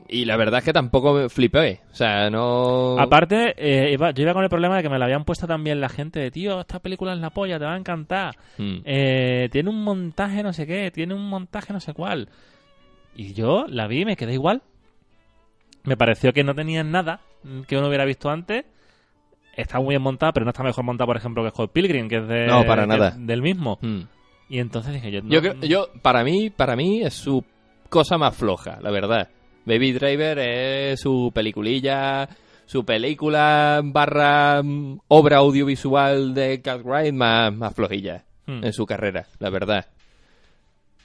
Y 0.08 0.26
la 0.26 0.36
verdad 0.36 0.58
es 0.58 0.64
que 0.64 0.72
tampoco 0.72 1.14
me 1.14 1.28
flipé. 1.28 1.80
O 1.90 1.94
sea, 1.94 2.28
no... 2.30 2.96
Aparte, 2.98 3.54
eh, 3.56 3.92
iba- 3.92 4.10
yo 4.10 4.22
iba 4.22 4.34
con 4.34 4.42
el 4.44 4.50
problema 4.50 4.76
de 4.76 4.82
que 4.82 4.88
me 4.90 4.98
la 4.98 5.06
habían 5.06 5.24
puesto 5.24 5.46
también 5.46 5.80
la 5.80 5.88
gente 5.88 6.20
de, 6.20 6.30
tío, 6.30 6.60
esta 6.60 6.78
película 6.78 7.14
es 7.14 7.18
la 7.20 7.30
polla, 7.30 7.58
te 7.58 7.64
va 7.64 7.74
a 7.74 7.78
encantar. 7.78 8.36
Mm. 8.58 8.76
Eh, 8.84 9.48
tiene 9.50 9.70
un 9.70 9.82
montaje 9.82 10.42
no 10.42 10.52
sé 10.52 10.66
qué, 10.66 10.90
tiene 10.90 11.14
un 11.14 11.26
montaje 11.28 11.72
no 11.72 11.80
sé 11.80 11.94
cuál. 11.94 12.28
Y 13.16 13.32
yo 13.32 13.64
la 13.68 13.86
vi 13.86 14.02
y 14.02 14.04
me 14.04 14.16
quedé 14.16 14.34
igual. 14.34 14.62
Me 15.84 15.96
pareció 15.96 16.32
que 16.32 16.44
no 16.44 16.54
tenían 16.54 16.90
nada 16.90 17.20
que 17.66 17.76
uno 17.76 17.88
hubiera 17.88 18.04
visto 18.04 18.30
antes. 18.30 18.64
Está 19.56 19.78
muy 19.78 19.90
bien 19.90 20.02
montada, 20.02 20.32
pero 20.32 20.44
no 20.44 20.50
está 20.50 20.62
mejor 20.62 20.84
montada, 20.84 21.06
por 21.06 21.16
ejemplo, 21.16 21.44
que 21.44 21.50
Scott 21.50 21.72
Pilgrim, 21.72 22.08
que 22.08 22.16
es 22.16 22.26
de, 22.28 22.46
No, 22.46 22.64
para 22.66 22.86
nada. 22.86 23.14
del 23.16 23.40
mismo. 23.40 23.78
Mm. 23.80 24.00
Y 24.48 24.58
entonces 24.58 24.92
dije 24.94 25.10
yo, 25.10 25.22
no, 25.22 25.30
Yo, 25.30 25.40
creo- 25.40 25.54
yo, 25.62 25.86
para 26.02 26.24
mí, 26.24 26.50
para 26.50 26.74
mí 26.76 27.02
es 27.02 27.14
su 27.14 27.44
cosa 27.88 28.18
más 28.18 28.36
floja, 28.36 28.78
la 28.80 28.90
verdad. 28.90 29.28
Baby 29.66 29.92
Driver 29.92 30.38
es 30.38 31.00
su 31.00 31.30
peliculilla, 31.34 32.28
su 32.66 32.84
película 32.84 33.80
barra 33.84 34.62
mm, 34.62 34.98
obra 35.08 35.38
audiovisual 35.38 36.34
de 36.34 36.60
Cat 36.62 36.82
Wright 36.84 37.12
más, 37.14 37.52
más 37.54 37.74
flojilla 37.74 38.24
Hmm. 38.46 38.62
en 38.62 38.72
su 38.74 38.84
carrera, 38.84 39.24
la 39.38 39.48
verdad. 39.48 39.86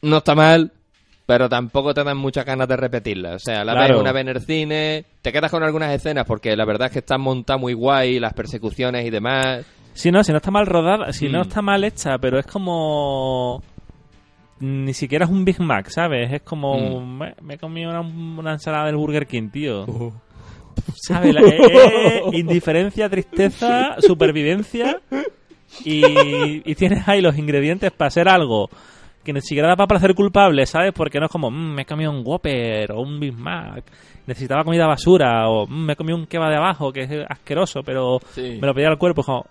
No 0.01 0.17
está 0.17 0.35
mal, 0.35 0.73
pero 1.25 1.47
tampoco 1.47 1.93
te 1.93 2.03
dan 2.03 2.17
muchas 2.17 2.43
ganas 2.45 2.67
de 2.67 2.75
repetirla. 2.75 3.35
O 3.35 3.39
sea, 3.39 3.63
la 3.63 3.71
Claro. 3.71 3.93
ves 3.93 4.01
una 4.01 4.11
vez 4.11 4.21
en 4.23 4.27
el 4.27 4.41
cine, 4.41 5.05
te 5.21 5.31
quedas 5.31 5.49
con 5.49 5.63
algunas 5.63 5.93
escenas 5.93 6.25
porque 6.25 6.55
la 6.57 6.65
verdad 6.65 6.87
es 6.87 6.91
que 6.93 6.99
está 6.99 7.17
montada 7.17 7.57
muy 7.57 7.71
guay, 7.73 8.19
las 8.19 8.33
persecuciones 8.33 9.05
y 9.05 9.09
demás. 9.09 9.65
Si 9.93 10.11
no, 10.11 10.21
si 10.23 10.31
no 10.33 10.37
está 10.39 10.51
mal 10.51 10.65
rodada, 10.65 11.13
si 11.13 11.29
no 11.29 11.39
Mm. 11.39 11.41
está 11.43 11.61
mal 11.61 11.83
hecha, 11.85 12.17
pero 12.17 12.39
es 12.39 12.45
como... 12.45 13.63
Ni 14.61 14.93
siquiera 14.93 15.25
es 15.25 15.31
un 15.31 15.45
Big 15.45 15.59
Mac, 15.61 15.87
¿sabes? 15.89 16.31
Es 16.33 16.41
como... 16.41 16.99
Mm. 16.99 17.17
Me, 17.17 17.35
me 17.41 17.53
he 17.53 17.57
comido 17.57 17.89
una, 17.91 18.01
una 18.01 18.51
ensalada 18.53 18.85
del 18.87 18.97
Burger 18.97 19.25
King, 19.27 19.49
tío. 19.49 19.85
¿Sabes? 20.95 21.33
La- 21.33 21.41
eh, 21.41 22.21
indiferencia, 22.33 23.09
tristeza, 23.09 23.95
supervivencia. 23.99 24.99
Y, 25.85 26.03
y 26.69 26.75
tienes 26.75 27.07
ahí 27.07 27.21
los 27.21 27.37
ingredientes 27.37 27.91
para 27.91 28.07
hacer 28.07 28.27
algo 28.27 28.69
que 29.23 29.33
ni 29.33 29.41
siquiera 29.41 29.67
da 29.67 29.75
para 29.75 29.87
parecer 29.87 30.15
culpable, 30.15 30.65
¿sabes? 30.65 30.91
Porque 30.93 31.19
no 31.19 31.25
es 31.25 31.31
como, 31.31 31.51
"Mm, 31.51 31.73
me 31.75 31.81
he 31.83 31.85
comido 31.85 32.09
un 32.11 32.23
Whopper 32.25 32.91
o 32.93 33.01
un 33.01 33.19
Big 33.19 33.33
Mac, 33.37 33.83
necesitaba 34.25 34.63
comida 34.63 34.87
basura, 34.87 35.47
o 35.49 35.67
"Mm, 35.67 35.85
me 35.85 35.93
he 35.93 35.95
comido 35.95 36.17
un 36.17 36.25
kebab 36.25 36.49
de 36.49 36.55
abajo 36.57 36.91
que 36.91 37.01
es 37.01 37.11
asqueroso, 37.29 37.81
pero 37.85 38.19
Sí. 38.31 38.57
me 38.59 38.65
lo 38.67 38.73
pedía 38.73 38.87
al 38.87 38.97
cuerpo. 38.97 39.21
Es 39.21 39.25
como, 39.27 39.45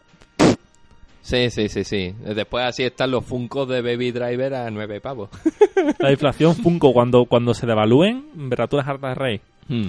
Sí, 1.29 1.51
sí, 1.51 1.69
sí, 1.69 1.85
sí. 1.85 2.15
Después 2.35 2.65
así 2.65 2.85
están 2.85 3.11
los 3.11 3.23
Funkos 3.23 3.69
de 3.69 3.83
Baby 3.83 4.13
Driver 4.13 4.55
a 4.55 4.71
nueve 4.71 4.99
pavos. 4.99 5.29
la 5.99 6.11
inflación 6.11 6.55
Funko, 6.57 6.95
cuando, 6.95 7.27
cuando 7.27 7.53
se 7.53 7.67
devalúen, 7.67 8.25
verás 8.49 8.71
tú 8.71 8.79
las 8.79 8.89
hartas 8.89 9.11
de 9.11 9.15
rey. 9.15 9.41
Hmm. 9.69 9.89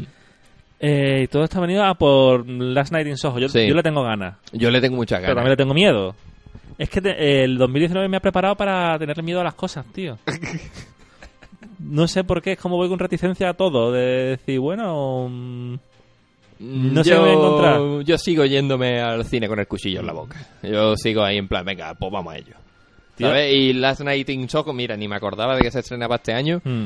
Eh, 0.82 1.22
y 1.24 1.28
todo 1.28 1.46
esto 1.46 1.58
ha 1.58 1.62
venido 1.62 1.84
a 1.86 1.94
por 1.96 2.46
Last 2.46 2.92
Night 2.92 3.08
in 3.08 3.16
Soho. 3.18 3.40
Yo, 3.40 3.48
Sí. 3.48 3.66
yo 3.68 3.74
le 3.74 3.84
tengo 3.84 4.04
ganas. 4.04 4.36
Yo 4.52 4.70
le 4.70 4.82
tengo 4.82 4.98
muchas 4.98 5.20
Pero 5.22 5.34
ganas. 5.34 5.36
también 5.38 5.52
le 5.52 5.58
tengo 5.58 5.74
miedo. 5.74 6.14
Es 6.78 6.90
que 6.90 7.00
te- 7.02 7.44
el 7.46 7.58
2019 7.58 8.10
me 8.10 8.18
ha 8.18 8.22
preparado 8.22 8.56
para 8.56 9.00
tenerle 9.00 9.24
miedo 9.24 9.40
a 9.40 9.44
las 9.46 9.56
cosas, 9.56 9.86
tío. 9.94 10.18
No 11.80 12.08
sé 12.10 12.26
por 12.26 12.42
qué, 12.42 12.52
es 12.54 12.60
como 12.60 12.76
voy 12.76 12.90
con 12.90 13.00
reticencia 13.00 13.50
a 13.50 13.54
todo. 13.54 13.92
De 13.94 14.02
decir, 14.38 14.60
bueno. 14.60 15.80
No 16.60 17.02
yo, 17.04 17.16
dónde 17.18 17.34
encontrar. 17.34 18.04
Yo 18.06 18.18
sigo 18.18 18.46
yéndome 18.46 19.00
al 19.02 19.26
cine 19.26 19.48
con 19.48 19.60
el 19.60 19.68
cuchillo 19.68 20.02
en 20.02 20.06
la 20.08 20.14
boca. 20.14 20.36
Yo 20.64 20.96
sigo 20.96 21.24
ahí 21.24 21.38
en 21.38 21.48
plan, 21.48 21.66
venga, 21.66 21.94
pues 21.96 22.12
vamos 22.12 22.34
a 22.34 22.38
ello. 22.38 22.54
¿Sabes? 23.18 23.54
Y 23.54 23.74
Last 23.74 24.02
Night 24.02 24.30
in 24.30 24.48
Soho, 24.50 24.72
mira, 24.74 24.96
ni 24.96 25.08
me 25.08 25.16
acordaba 25.18 25.56
de 25.56 25.62
que 25.62 25.72
se 25.72 25.80
estrenaba 25.80 26.16
este 26.18 26.34
año. 26.34 26.62
mm, 26.64 26.86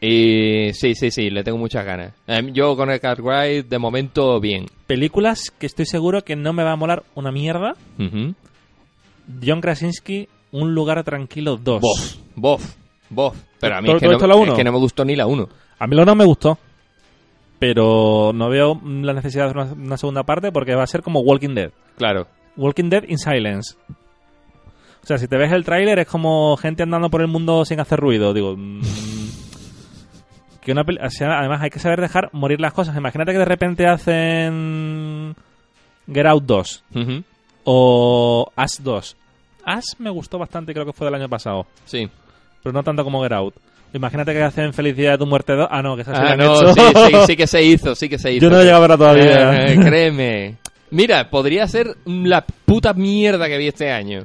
Y 0.00 0.70
sí, 0.74 0.94
sí, 0.94 1.10
sí, 1.10 1.30
le 1.30 1.42
tengo 1.44 1.58
muchas 1.58 1.84
ganas. 1.84 2.12
Em, 2.26 2.52
yo 2.52 2.76
con 2.76 2.90
el 2.90 3.00
Cartwright, 3.00 3.66
de 3.68 3.78
momento, 3.78 4.40
bien. 4.40 4.66
películas 4.86 5.50
que 5.56 5.66
estoy 5.66 5.86
seguro 5.86 6.22
que 6.22 6.34
no 6.36 6.52
me 6.52 6.62
va 6.64 6.72
a 6.72 6.76
molar 6.76 7.02
una 7.14 7.30
mierda. 7.32 7.74
John 9.44 9.60
Krasinski, 9.60 10.28
Un 10.52 10.74
lugar 10.74 11.02
tranquilo 11.02 11.56
2. 11.56 11.80
Bof, 11.80 12.16
bof, 12.36 12.74
bof. 13.08 13.36
Pero 13.58 13.76
a 13.76 13.80
mí 13.80 13.86
¿Todo- 13.86 13.96
es 13.96 14.00
que, 14.02 14.06
no, 14.06 14.12
la 14.26 14.50
es 14.52 14.52
que 14.54 14.64
no 14.64 14.72
me 14.72 14.78
gustó 14.78 15.02
ni 15.04 15.16
la 15.16 15.26
1. 15.26 15.48
A 15.78 15.86
mí 15.86 15.96
lo 15.96 16.04
no 16.04 16.14
me 16.14 16.24
gustó. 16.26 16.58
Pero 17.62 18.32
no 18.34 18.48
veo 18.48 18.80
la 18.84 19.12
necesidad 19.12 19.44
de 19.44 19.50
hacer 19.50 19.62
una, 19.62 19.84
una 19.84 19.96
segunda 19.96 20.24
parte 20.24 20.50
porque 20.50 20.74
va 20.74 20.82
a 20.82 20.86
ser 20.88 21.00
como 21.00 21.20
Walking 21.20 21.54
Dead. 21.54 21.70
Claro. 21.96 22.26
Walking 22.56 22.90
Dead 22.90 23.04
in 23.06 23.18
Silence. 23.18 23.76
O 25.00 25.06
sea, 25.06 25.16
si 25.16 25.28
te 25.28 25.36
ves 25.36 25.52
el 25.52 25.64
tráiler 25.64 26.00
es 26.00 26.08
como 26.08 26.56
gente 26.56 26.82
andando 26.82 27.08
por 27.08 27.20
el 27.20 27.28
mundo 27.28 27.64
sin 27.64 27.78
hacer 27.78 28.00
ruido. 28.00 28.34
Digo, 28.34 28.56
mm, 28.56 28.80
que 30.60 30.72
una 30.72 30.82
o 30.82 31.10
sea, 31.10 31.38
además 31.38 31.62
hay 31.62 31.70
que 31.70 31.78
saber 31.78 32.00
dejar 32.00 32.30
morir 32.32 32.60
las 32.60 32.72
cosas. 32.72 32.96
Imagínate 32.96 33.30
que 33.30 33.38
de 33.38 33.44
repente 33.44 33.86
hacen 33.86 35.36
Get 36.12 36.26
Out 36.26 36.42
2 36.44 36.84
Ujú. 36.96 37.22
o 37.62 38.50
As 38.56 38.82
2. 38.82 39.16
As 39.64 39.84
me 40.00 40.10
gustó 40.10 40.36
bastante, 40.36 40.72
creo 40.74 40.84
que 40.84 40.92
fue 40.92 41.04
del 41.06 41.14
año 41.14 41.28
pasado, 41.28 41.64
Sí. 41.84 42.08
pero 42.60 42.72
no 42.72 42.82
tanto 42.82 43.04
como 43.04 43.22
Get 43.22 43.32
Out. 43.32 43.54
Imagínate 43.94 44.32
que 44.32 44.42
hacen 44.42 44.72
Felicidad 44.72 45.12
de 45.12 45.18
tu 45.18 45.26
muerte 45.26 45.52
2. 45.54 45.68
Ah, 45.70 45.82
no, 45.82 45.96
que 45.96 46.02
esa 46.02 46.12
Ah, 46.12 46.32
han 46.32 46.38
no, 46.38 46.56
hecho. 46.56 46.74
sí, 46.74 46.80
sí, 46.94 47.16
sí 47.26 47.36
que 47.36 47.46
se 47.46 47.62
hizo, 47.62 47.94
sí 47.94 48.08
que 48.08 48.18
se 48.18 48.32
hizo. 48.32 48.42
Yo 48.46 48.50
no 48.50 48.60
he 48.60 48.64
llegado 48.64 48.78
a 48.84 48.88
verla 48.88 48.96
todavía. 48.96 49.66
Eh, 49.72 49.78
créeme. 49.80 50.56
Mira, 50.90 51.28
podría 51.30 51.66
ser 51.68 51.96
la 52.06 52.44
puta 52.44 52.92
mierda 52.94 53.46
que 53.48 53.58
vi 53.58 53.68
este 53.68 53.90
año. 53.90 54.22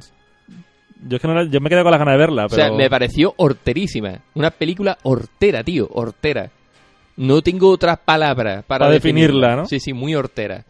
Yo 1.06 1.16
es 1.16 1.22
que 1.22 1.28
no 1.28 1.34
la- 1.34 1.44
yo 1.50 1.60
me 1.60 1.68
quedé 1.70 1.82
con 1.82 1.90
las 1.92 1.98
ganas 2.00 2.14
de 2.14 2.18
verla, 2.18 2.46
O 2.46 2.48
pero 2.48 2.62
sea, 2.62 2.72
me 2.72 2.90
pareció 2.90 3.34
horterísima. 3.36 4.18
Una 4.34 4.50
película 4.50 4.98
hortera, 5.02 5.62
tío, 5.62 5.88
hortera. 5.92 6.50
No 7.16 7.42
tengo 7.42 7.70
otras 7.70 7.98
palabras 7.98 8.64
para, 8.66 8.80
Para 8.86 8.90
definirla, 8.92 9.56
¿no? 9.56 9.66
Sí, 9.66 9.80
sí, 9.80 9.92
muy 9.92 10.14
hortera. 10.14 10.64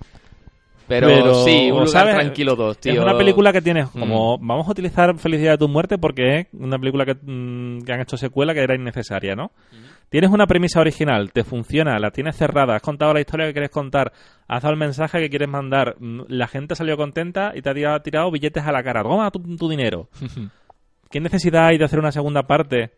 Pero, 0.89 1.07
Pero, 1.07 1.35
sí, 1.45 1.67
un 1.71 1.85
lugar 1.85 1.89
¿sabes? 1.89 2.15
tranquilo 2.15 2.57
dos, 2.57 2.79
tío. 2.79 2.93
Es 2.95 2.99
una 2.99 3.17
película 3.17 3.53
que 3.53 3.61
tienes 3.61 3.95
Mm. 3.95 4.01
como... 4.01 4.39
Vamos 4.39 4.67
a 4.67 4.71
utilizar 4.71 5.17
Felicidad 5.19 5.53
de 5.53 5.59
tu 5.59 5.69
muerte 5.69 5.99
porque 5.99 6.39
es 6.41 6.47
una 6.55 6.79
película 6.79 7.05
que, 7.05 7.15
mm, 7.15 7.83
que 7.83 7.93
han 7.93 8.01
hecho 8.01 8.17
secuela 8.17 8.55
que 8.55 8.61
era 8.61 8.75
innecesaria, 8.75 9.37
¿no? 9.37 9.53
Tienes 10.09 10.31
una 10.31 10.47
premisa 10.47 10.81
original, 10.81 11.31
te 11.33 11.45
funciona, 11.45 11.99
la 11.99 12.11
tienes 12.11 12.35
cerrada, 12.35 12.75
has 12.77 12.81
contado 12.83 13.13
la 13.13 13.21
historia 13.21 13.47
que 13.47 13.53
quieres 13.53 13.69
contar, 13.71 14.11
has 14.49 14.63
dado 14.63 14.73
el 14.73 14.79
mensaje 14.79 15.19
que 15.21 15.29
quieres 15.29 15.49
mandar, 15.51 15.97
mm, 16.01 16.23
la 16.29 16.47
gente 16.49 16.75
salió 16.75 16.97
contenta 16.97 17.53
y 17.55 17.61
te 17.61 17.69
ha 17.69 17.75
tirado, 17.75 18.01
tirado 18.01 18.31
billetes 18.31 18.65
a 18.65 18.73
la 18.73 18.83
cara. 18.83 19.03
Toma 19.03 19.31
tu, 19.31 19.41
tu 19.57 19.69
dinero. 19.69 20.09
¿Qué 21.11 21.21
necesidad 21.21 21.67
hay 21.67 21.77
de 21.79 21.85
hacer 21.85 21.99
una 21.99 22.13
segunda 22.13 22.45
parte 22.45 22.93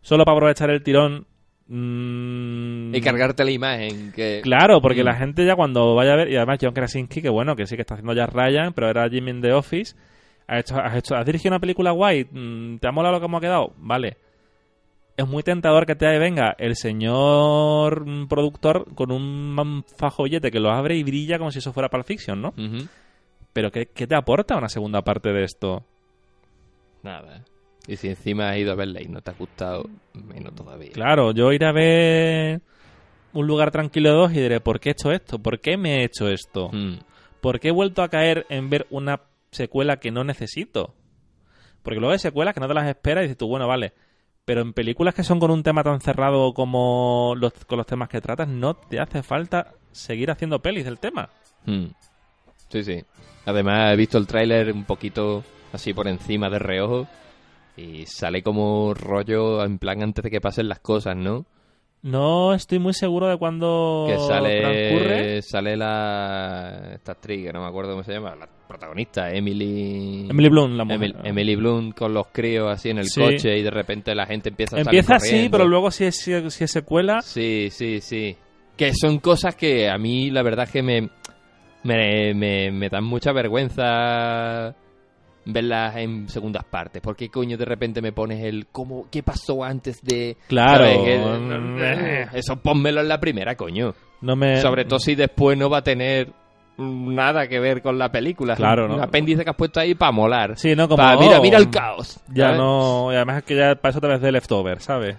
solo 0.00 0.24
para 0.24 0.36
aprovechar 0.36 0.70
el 0.70 0.82
tirón? 0.82 1.26
Mm, 1.68 2.94
Y 2.94 3.00
cargarte 3.00 3.44
la 3.44 3.50
imagen. 3.50 4.12
Que... 4.12 4.40
Claro, 4.42 4.80
porque 4.80 5.02
Mm. 5.02 5.06
la 5.06 5.14
gente 5.14 5.44
ya 5.44 5.56
cuando 5.56 5.94
vaya 5.94 6.12
a 6.12 6.16
ver, 6.16 6.30
y 6.30 6.36
además 6.36 6.58
John 6.60 6.72
Krasinski, 6.74 7.20
que 7.22 7.28
bueno, 7.28 7.56
que 7.56 7.66
sí 7.66 7.74
que 7.76 7.82
está 7.82 7.94
haciendo 7.94 8.12
ya 8.14 8.26
Ryan, 8.26 8.72
pero 8.72 8.88
era 8.88 9.08
Jimmy 9.08 9.30
in 9.32 9.40
the 9.42 9.52
Office, 9.52 9.96
has, 10.46 10.60
hecho, 10.60 10.76
has, 10.78 10.96
hecho, 10.96 11.16
has 11.16 11.26
dirigido 11.26 11.52
una 11.52 11.60
película 11.60 11.90
guay, 11.90 12.24
mm, 12.30 12.76
¿te 12.78 12.88
ha 12.88 12.92
molado 12.92 13.14
lo 13.14 13.20
que 13.20 13.26
hemos 13.26 13.40
quedado? 13.40 13.72
Vale. 13.78 14.16
Es 15.16 15.26
muy 15.26 15.42
tentador 15.42 15.86
que 15.86 15.96
te 15.96 16.06
venga 16.18 16.54
el 16.58 16.76
señor 16.76 18.06
mm, 18.06 18.28
productor 18.28 18.94
con 18.94 19.10
un 19.10 19.50
man- 19.54 19.82
fajo 19.96 20.24
billete 20.24 20.50
que 20.50 20.60
lo 20.60 20.70
abre 20.70 20.94
y 20.96 21.02
brilla 21.02 21.38
como 21.38 21.50
si 21.50 21.58
eso 21.58 21.72
fuera 21.72 21.88
Pulp 21.88 22.04
Fiction, 22.04 22.40
¿no? 22.42 22.54
Pero 23.52 23.70
¿qué, 23.72 23.86
qué 23.86 24.06
te 24.06 24.14
aporta 24.14 24.56
una 24.58 24.68
segunda 24.68 25.00
parte 25.02 25.32
de 25.32 25.42
esto? 25.44 25.82
Nada. 27.02 27.42
Y 27.88 27.96
si 27.96 28.08
encima 28.08 28.50
has 28.50 28.56
ido 28.56 28.72
a 28.72 28.74
verla 28.74 29.00
y 29.00 29.06
no 29.06 29.20
te 29.20 29.30
ha 29.30 29.34
gustado, 29.34 29.88
menos 30.12 30.54
todavía. 30.54 30.90
Claro, 30.92 31.32
yo 31.32 31.52
iré 31.52 31.66
a 31.66 31.72
ver 31.72 32.60
un 33.32 33.46
lugar 33.46 33.70
tranquilo 33.70 34.12
2 34.12 34.32
y 34.32 34.40
diré, 34.40 34.60
¿por 34.60 34.80
qué 34.80 34.90
he 34.90 34.92
hecho 34.92 35.12
esto? 35.12 35.38
¿Por 35.38 35.60
qué 35.60 35.76
me 35.76 36.00
he 36.00 36.04
hecho 36.04 36.28
esto? 36.28 36.70
Mm. 36.72 36.98
¿Por 37.40 37.60
qué 37.60 37.68
he 37.68 37.72
vuelto 37.72 38.02
a 38.02 38.08
caer 38.08 38.46
en 38.48 38.70
ver 38.70 38.86
una 38.90 39.20
secuela 39.50 39.98
que 39.98 40.10
no 40.10 40.24
necesito? 40.24 40.94
Porque 41.82 42.00
luego 42.00 42.12
hay 42.12 42.18
secuelas 42.18 42.54
que 42.54 42.60
no 42.60 42.66
te 42.66 42.74
las 42.74 42.88
esperas 42.88 43.22
y 43.22 43.26
dices 43.26 43.38
tú, 43.38 43.46
bueno, 43.46 43.68
vale. 43.68 43.92
Pero 44.44 44.62
en 44.62 44.72
películas 44.72 45.14
que 45.14 45.22
son 45.22 45.38
con 45.38 45.50
un 45.50 45.62
tema 45.62 45.84
tan 45.84 46.00
cerrado 46.00 46.52
como 46.54 47.34
los, 47.36 47.52
con 47.66 47.78
los 47.78 47.86
temas 47.86 48.08
que 48.08 48.20
tratas, 48.20 48.48
no 48.48 48.74
te 48.74 48.98
hace 48.98 49.22
falta 49.22 49.74
seguir 49.92 50.30
haciendo 50.30 50.60
pelis 50.60 50.84
del 50.84 50.98
tema. 50.98 51.28
Mm. 51.66 51.86
Sí, 52.68 52.82
sí. 52.82 53.04
Además, 53.44 53.92
he 53.92 53.96
visto 53.96 54.18
el 54.18 54.26
tráiler 54.26 54.72
un 54.72 54.84
poquito 54.84 55.44
así 55.72 55.94
por 55.94 56.08
encima 56.08 56.50
de 56.50 56.58
reojo 56.58 57.06
y 57.76 58.06
sale 58.06 58.42
como 58.42 58.94
rollo 58.94 59.62
en 59.64 59.78
plan 59.78 60.02
antes 60.02 60.22
de 60.24 60.30
que 60.30 60.40
pasen 60.40 60.68
las 60.68 60.80
cosas, 60.80 61.16
¿no? 61.16 61.44
No 62.02 62.54
estoy 62.54 62.78
muy 62.78 62.92
seguro 62.94 63.26
de 63.26 63.36
cuándo 63.36 64.04
que 64.06 64.14
transcurre. 64.16 65.42
sale 65.42 65.42
sale 65.42 65.76
la 65.76 66.90
esta 66.94 67.12
actriz 67.12 67.44
que 67.46 67.52
no 67.52 67.62
me 67.62 67.66
acuerdo 67.68 67.92
cómo 67.92 68.04
se 68.04 68.12
llama 68.12 68.36
la 68.36 68.46
protagonista 68.68 69.30
Emily 69.32 70.26
Emily 70.30 70.48
Blunt, 70.48 70.74
la 70.76 70.84
mujer. 70.84 70.96
Emily, 71.02 71.14
Emily 71.28 71.56
Blunt 71.56 71.96
con 71.96 72.14
los 72.14 72.28
críos 72.28 72.70
así 72.70 72.90
en 72.90 72.98
el 72.98 73.06
Sí. 73.08 73.20
coche 73.20 73.58
y 73.58 73.62
de 73.62 73.70
repente 73.70 74.14
la 74.14 74.26
gente 74.26 74.50
empieza 74.50 74.76
a 74.76 74.80
Empieza 74.80 75.18
salir 75.18 75.34
así, 75.40 75.48
pero 75.48 75.66
luego 75.66 75.90
si 75.90 76.04
es, 76.04 76.16
si 76.16 76.32
es- 76.32 76.60
es 76.62 76.70
secuela... 76.70 77.22
sí 77.22 77.68
sí 77.70 78.00
sí 78.00 78.36
que 78.76 78.92
son 78.94 79.18
cosas 79.18 79.56
que 79.56 79.88
a 79.88 79.98
mí 79.98 80.30
la 80.30 80.42
verdad 80.42 80.66
es 80.66 80.70
que 80.72 80.82
me 80.82 81.08
me, 81.82 82.34
me, 82.34 82.70
me 82.70 82.88
dan 82.88 83.04
mucha 83.04 83.32
vergüenza 83.32 84.74
verlas 85.46 85.96
en 85.96 86.28
segundas 86.28 86.64
partes. 86.64 87.00
¿Por 87.00 87.16
qué 87.16 87.28
coño 87.30 87.56
de 87.56 87.64
repente 87.64 88.02
me 88.02 88.12
pones 88.12 88.42
el 88.44 88.66
cómo 88.66 89.06
qué 89.10 89.22
pasó 89.22 89.62
antes 89.64 90.02
de 90.02 90.36
Claro. 90.48 90.84
¿sabes? 90.84 90.98
Que- 91.04 92.28
eso 92.38 92.56
pónmelo 92.56 93.00
en 93.00 93.08
la 93.08 93.18
primera, 93.20 93.54
coño. 93.56 93.94
No 94.20 94.34
me... 94.36 94.60
Sobre 94.60 94.84
todo 94.84 94.98
si 94.98 95.14
después 95.14 95.56
no 95.56 95.70
va 95.70 95.78
a 95.78 95.82
tener 95.82 96.32
nada 96.78 97.48
que 97.48 97.58
ver 97.60 97.80
con 97.80 97.96
la 97.98 98.10
película. 98.10 98.54
Claro, 98.56 98.86
¿no? 98.88 98.96
un 98.96 99.00
apéndice 99.00 99.44
que 99.44 99.50
has 99.50 99.56
puesto 99.56 99.80
ahí 99.80 99.94
para 99.94 100.12
molar. 100.12 100.58
Sí, 100.58 100.74
no 100.74 100.88
como... 100.88 100.96
Pa- 101.02 101.16
mira, 101.16 101.38
oh, 101.38 101.42
mira 101.42 101.58
el 101.58 101.70
caos. 101.70 102.20
Ya 102.28 102.46
¿sabes? 102.46 102.58
no... 102.58 103.12
Y 103.12 103.16
además 103.16 103.38
es 103.38 103.44
que 103.44 103.56
ya 103.56 103.78
eso 103.82 104.00
te 104.00 104.06
ves 104.08 104.20
de 104.20 104.32
Leftover, 104.32 104.80
¿sabes? 104.80 105.16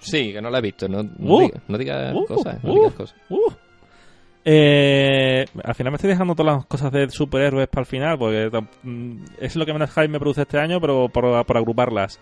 Sí, 0.00 0.32
que 0.32 0.42
no 0.42 0.50
la 0.50 0.58
he 0.58 0.62
visto. 0.62 0.88
No, 0.88 1.02
no 1.04 1.10
Uh, 1.18 1.40
diga- 1.42 1.60
no 1.68 1.78
digas 1.78 2.14
uh, 2.14 2.24
cosas. 2.26 2.64
No 2.64 2.72
uh. 2.72 2.74
digas 2.74 2.92
cosas. 2.94 3.16
Eh, 4.44 5.44
al 5.62 5.74
final 5.74 5.92
me 5.92 5.96
estoy 5.96 6.10
dejando 6.10 6.34
todas 6.34 6.56
las 6.56 6.66
cosas 6.66 6.90
de 6.90 7.08
superhéroes 7.10 7.68
para 7.68 7.82
el 7.82 7.86
final, 7.86 8.18
porque 8.18 8.50
mm, 8.82 9.24
es 9.38 9.54
lo 9.56 9.64
que 9.64 9.72
menos 9.72 9.90
hype 9.90 10.08
me 10.08 10.18
produce 10.18 10.42
este 10.42 10.58
año, 10.58 10.80
pero 10.80 11.08
por, 11.08 11.44
por 11.46 11.56
agruparlas. 11.56 12.18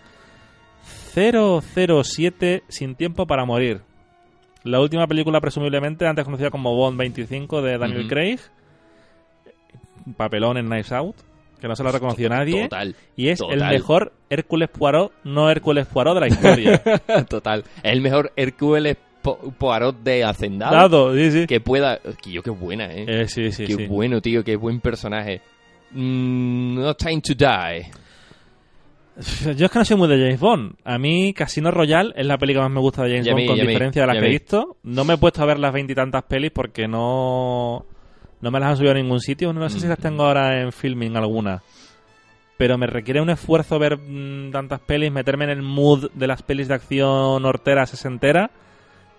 007 1.15 2.65
Sin 2.69 2.95
Tiempo 2.95 3.27
para 3.27 3.45
Morir. 3.45 3.83
La 4.63 4.81
última 4.81 5.07
película, 5.07 5.41
presumiblemente, 5.41 6.07
antes 6.07 6.25
conocida 6.25 6.51
como 6.51 6.75
Bond 6.77 6.99
25 6.99 7.63
de 7.63 7.79
Daniel. 7.79 8.09
Craig. 8.09 8.41
Papelón 10.17 10.59
en 10.59 10.67
Knives 10.67 10.93
Out, 10.93 11.17
que 11.61 11.69
no 11.69 11.77
se 11.77 11.83
lo 11.83 11.89
ha 11.89 11.93
reconocido 11.93 12.29
nadie. 12.31 12.65
Total. 12.65 12.95
Y 13.17 13.29
es 13.29 13.41
el 13.41 13.65
mejor 13.65 14.13
Hércules 14.29 14.69
Poirot, 14.69 15.13
no 15.25 15.51
Hércules 15.51 15.87
Poirot 15.87 16.15
de 16.15 16.21
la 16.21 16.29
historia. 16.29 16.83
Total. 17.29 17.65
Es 17.83 17.93
el 17.93 18.01
mejor 18.01 18.33
Hércules 18.37 18.97
Po- 19.23 19.39
Poirot 19.59 19.97
de 20.03 20.25
Hacendado. 20.25 20.75
Dado, 20.75 21.15
sí, 21.15 21.31
sí. 21.31 21.47
Que 21.47 21.61
pueda. 21.61 21.99
Tío, 22.23 22.43
qué 22.43 22.51
buena, 22.51 22.87
eh. 22.87 23.05
Eh, 23.07 23.29
sí, 23.29 23.53
sí, 23.53 23.67
qué 23.67 23.75
sí. 23.75 23.87
bueno, 23.87 24.21
tío. 24.21 24.43
Qué 24.45 24.57
buen 24.57 24.81
personaje. 24.81 25.41
Mm, 25.93 26.75
no 26.81 26.95
Time 26.95 27.21
to 27.21 27.35
Die. 27.35 27.91
Yo 29.57 29.67
es 29.67 29.71
que 29.73 29.79
no 29.79 29.85
soy 29.85 29.97
muy 29.99 30.09
de 30.09 30.17
James 30.17 30.41
Bond. 30.41 30.75
A 30.85 30.97
mí 30.99 31.35
Casino 31.35 31.71
Royale 31.71 32.13
es 32.17 32.25
la 32.25 32.39
peli 32.39 32.55
que 32.55 32.61
más 32.61 32.71
me 32.71 32.81
gusta 32.81 33.03
de 33.03 33.11
James 33.19 33.31
Bond, 33.33 33.47
con 33.49 33.57
diferencia 33.67 34.03
de 34.03 34.07
las 34.07 34.17
que 34.19 34.27
he 34.27 34.31
visto. 34.31 34.77
No 34.85 35.05
me 35.05 35.15
he 35.15 35.19
puesto 35.19 35.43
a 35.43 35.47
ver 35.47 35.59
las 35.59 35.73
veintitantas 35.73 36.23
pelis 36.23 36.51
porque 36.53 36.89
no, 36.89 37.85
no 38.41 38.51
me 38.51 38.61
las 38.61 38.71
han 38.71 38.77
subido 38.79 38.93
a 38.93 38.97
ningún 38.97 39.21
sitio. 39.21 39.53
No 39.53 39.69
sé 39.69 39.81
si 39.81 39.87
las 39.89 39.99
Mm. 39.99 40.03
tengo 40.03 40.23
ahora 40.25 40.63
en 40.63 40.73
filming 40.73 41.17
alguna. 41.17 41.63
Pero 42.57 42.79
me 42.79 42.87
requiere 42.87 43.21
un 43.21 43.29
esfuerzo 43.31 43.79
ver 43.79 43.99
mm, 43.99 44.53
tantas 44.53 44.81
pelis, 44.81 45.13
meterme 45.13 45.45
en 45.45 45.51
el 45.51 45.63
mood 45.63 46.11
de 46.15 46.27
las 46.27 46.43
pelis 46.43 46.69
de 46.69 46.75
acción 46.75 47.45
hortera, 47.45 47.85
sesentera, 47.87 48.51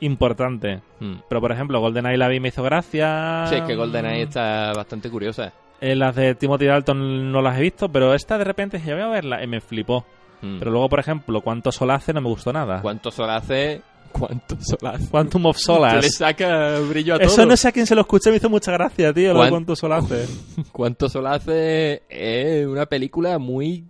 importante. 0.02 0.82
Mm. 1.00 1.14
Pero 1.30 1.42
por 1.42 1.52
ejemplo, 1.52 1.80
GoldenEye 1.80 2.18
la 2.18 2.28
vi 2.28 2.36
y 2.38 2.40
me 2.40 2.50
hizo 2.50 2.62
gracia. 2.64 3.46
Sí, 3.48 3.56
es 3.56 3.62
que 3.64 3.76
GoldenEye 3.76 4.24
está 4.24 4.74
bastante 4.74 5.10
curiosa. 5.10 5.54
Eh, 5.80 5.96
las 5.96 6.16
de 6.16 6.36
Timothy 6.36 6.66
Dalton 6.66 7.32
no 7.32 7.42
las 7.42 7.58
he 7.58 7.62
visto, 7.62 7.90
pero 7.90 8.14
esta 8.14 8.38
de 8.38 8.44
repente 8.44 8.78
dije, 8.78 8.94
voy 8.94 9.02
a 9.04 9.08
verla 9.08 9.44
y 9.44 9.48
me 9.48 9.62
flipó. 9.62 10.06
Mm. 10.42 10.60
Pero 10.60 10.72
luego, 10.72 10.90
por 10.90 11.00
ejemplo, 11.00 11.42
Cuánto 11.42 11.72
Sol 11.72 11.92
hace 11.92 12.14
no 12.14 12.22
me 12.22 12.28
gustó 12.30 12.52
nada. 12.54 12.82
¿Cuánto 12.82 13.10
sol 13.12 13.30
hace? 13.30 13.82
¿Cuánto 14.12 14.58
sol 14.60 14.80
hace? 14.92 15.08
Quantum 15.10 15.46
of 15.46 15.56
Que 15.56 15.62
le 15.72 15.78
Solace. 15.78 16.10
saca 16.10 16.80
brillo 16.80 17.16
a 17.16 17.18
todo. 17.20 17.28
Eso 17.28 17.46
no 17.46 17.56
sé 17.56 17.68
a 17.70 17.72
quién 17.72 17.86
se 17.86 17.96
lo 17.96 18.02
escuché, 18.02 18.30
me 18.30 18.38
hizo 18.38 18.50
mucha 18.50 18.72
gracia, 18.74 19.14
tío, 19.14 19.30
lo 19.30 19.36
de 19.36 19.40
¿Cuán- 19.40 19.50
Cuánto 19.52 19.76
Sol 19.76 19.94
hace. 19.94 20.26
¿Cuánto 20.74 21.08
sol 21.10 21.28
hace? 21.28 22.04
Es 22.10 22.66
una 22.68 22.86
película 22.88 23.40
muy 23.40 23.86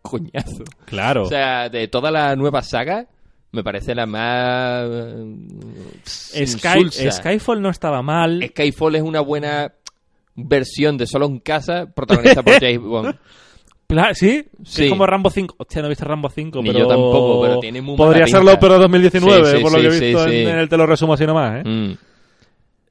coñazo. 0.00 0.64
Claro. 0.86 1.24
O 1.24 1.26
sea, 1.26 1.68
de 1.68 1.86
toda 1.88 2.10
la 2.10 2.34
nueva 2.36 2.62
saga, 2.62 3.06
me 3.52 3.62
parece 3.62 3.94
la 3.94 4.06
más... 4.06 4.84
eh, 6.34 6.46
Sky-. 6.46 7.10
Skyfall 7.10 7.60
no 7.62 7.70
estaba 7.70 8.02
mal. 8.02 8.42
Skyfall 8.48 8.96
es 8.96 9.02
una 9.02 9.20
buena 9.20 9.72
versión 10.34 10.96
de 10.96 11.06
Solo 11.06 11.26
en 11.26 11.38
Casa, 11.40 11.86
protagonizada 11.94 12.42
por 12.42 12.54
James 12.60 12.80
Bond. 12.80 13.14
¿Sí? 14.14 14.42
Sí. 14.64 14.84
Es 14.84 14.90
como 14.90 15.04
Rambo 15.06 15.28
5. 15.28 15.56
Hostia, 15.58 15.82
no 15.82 15.88
he 15.88 15.90
visto 15.90 16.06
Rambo 16.06 16.30
5, 16.30 16.62
Ni 16.62 16.68
pero... 16.68 16.78
yo 16.78 16.86
tampoco, 16.86 17.42
pero 17.42 17.60
tiene 17.60 17.82
muy 17.82 17.94
Podría 17.96 18.26
serlo, 18.26 18.58
pero 18.58 18.78
2019, 18.78 19.44
Sí, 19.50 19.56
sí, 19.58 19.62
por 19.62 19.72
lo 19.72 19.78
que 19.78 19.86
he 19.86 20.00
visto 20.00 20.24
sí. 20.28 20.36
En, 20.36 20.48
en 20.48 20.58
el 20.60 20.68
te 20.70 20.76
lo 20.78 20.86
resumo 20.86 21.12
así 21.12 21.26
nomás, 21.26 21.60
¿eh? 21.60 21.68
Mm. 21.68 21.92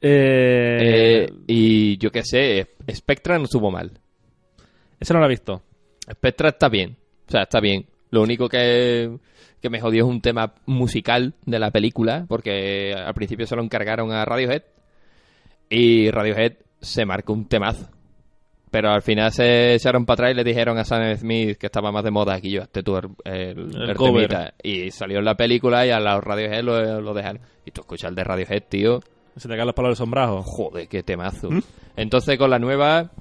Eh, 0.03 1.25
Eh, 1.27 1.33
y 1.47 1.97
yo 1.97 2.11
qué 2.11 2.23
sé, 2.23 2.75
Spectra 2.91 3.37
no 3.39 3.45
estuvo 3.45 3.71
mal. 3.71 3.91
Ese 4.99 5.13
no 5.13 5.19
lo 5.19 5.25
he 5.25 5.29
visto. 5.29 5.63
Spectra 6.11 6.49
está 6.49 6.69
bien. 6.69 6.95
O 7.27 7.31
sea, 7.31 7.43
está 7.43 7.59
bien. 7.59 7.85
Lo 8.11 8.21
único 8.21 8.47
que, 8.47 9.09
que 9.61 9.69
me 9.69 9.81
jodió 9.81 10.03
es 10.05 10.09
un 10.09 10.21
tema 10.21 10.53
musical 10.65 11.33
de 11.45 11.59
la 11.59 11.71
película, 11.71 12.25
porque 12.27 12.93
al 12.93 13.13
principio 13.13 13.47
se 13.47 13.55
lo 13.55 13.63
encargaron 13.63 14.11
a 14.11 14.23
Radiohead 14.25 14.63
y 15.69 16.09
Radiohead 16.11 16.53
se 16.81 17.05
marcó 17.05 17.33
un 17.33 17.47
temazo. 17.47 17.89
Pero 18.69 18.89
al 18.91 19.01
final 19.01 19.31
se 19.33 19.73
echaron 19.75 20.05
para 20.05 20.13
atrás 20.15 20.31
y 20.31 20.35
le 20.35 20.43
dijeron 20.45 20.77
a 20.77 20.85
Sam 20.85 21.17
Smith 21.17 21.57
que 21.57 21.65
estaba 21.65 21.91
más 21.91 22.05
de 22.05 22.11
moda 22.11 22.35
aquí, 22.35 22.51
yo, 22.51 22.61
hazte 22.61 22.83
tú 22.83 22.95
el, 22.97 23.09
el- 23.25 23.89
El 23.89 23.95
cover. 23.95 24.27
temita. 24.29 24.53
Y 24.63 24.91
salió 24.91 25.19
en 25.19 25.25
la 25.25 25.35
película 25.35 25.85
y 25.85 25.89
a 25.89 25.99
los 25.99 26.23
Radiohead 26.23 26.63
lo, 26.63 27.01
lo 27.01 27.13
dejaron. 27.13 27.41
Y 27.65 27.71
tú 27.71 27.81
escuchas 27.81 28.09
el 28.09 28.15
de 28.15 28.23
Radiohead, 28.23 28.63
tío. 28.69 29.01
Se 29.35 29.47
te 29.49 29.55
caen 29.55 29.65
los 29.65 29.75
palos 29.75 29.89
del 29.89 29.95
sombrajo. 29.97 30.41
Joder, 30.41 30.87
qué 30.87 31.03
temazo. 31.03 31.49
Entonces 31.97 32.37
con 32.37 32.49
la 32.49 32.59
nueva, 32.59 33.11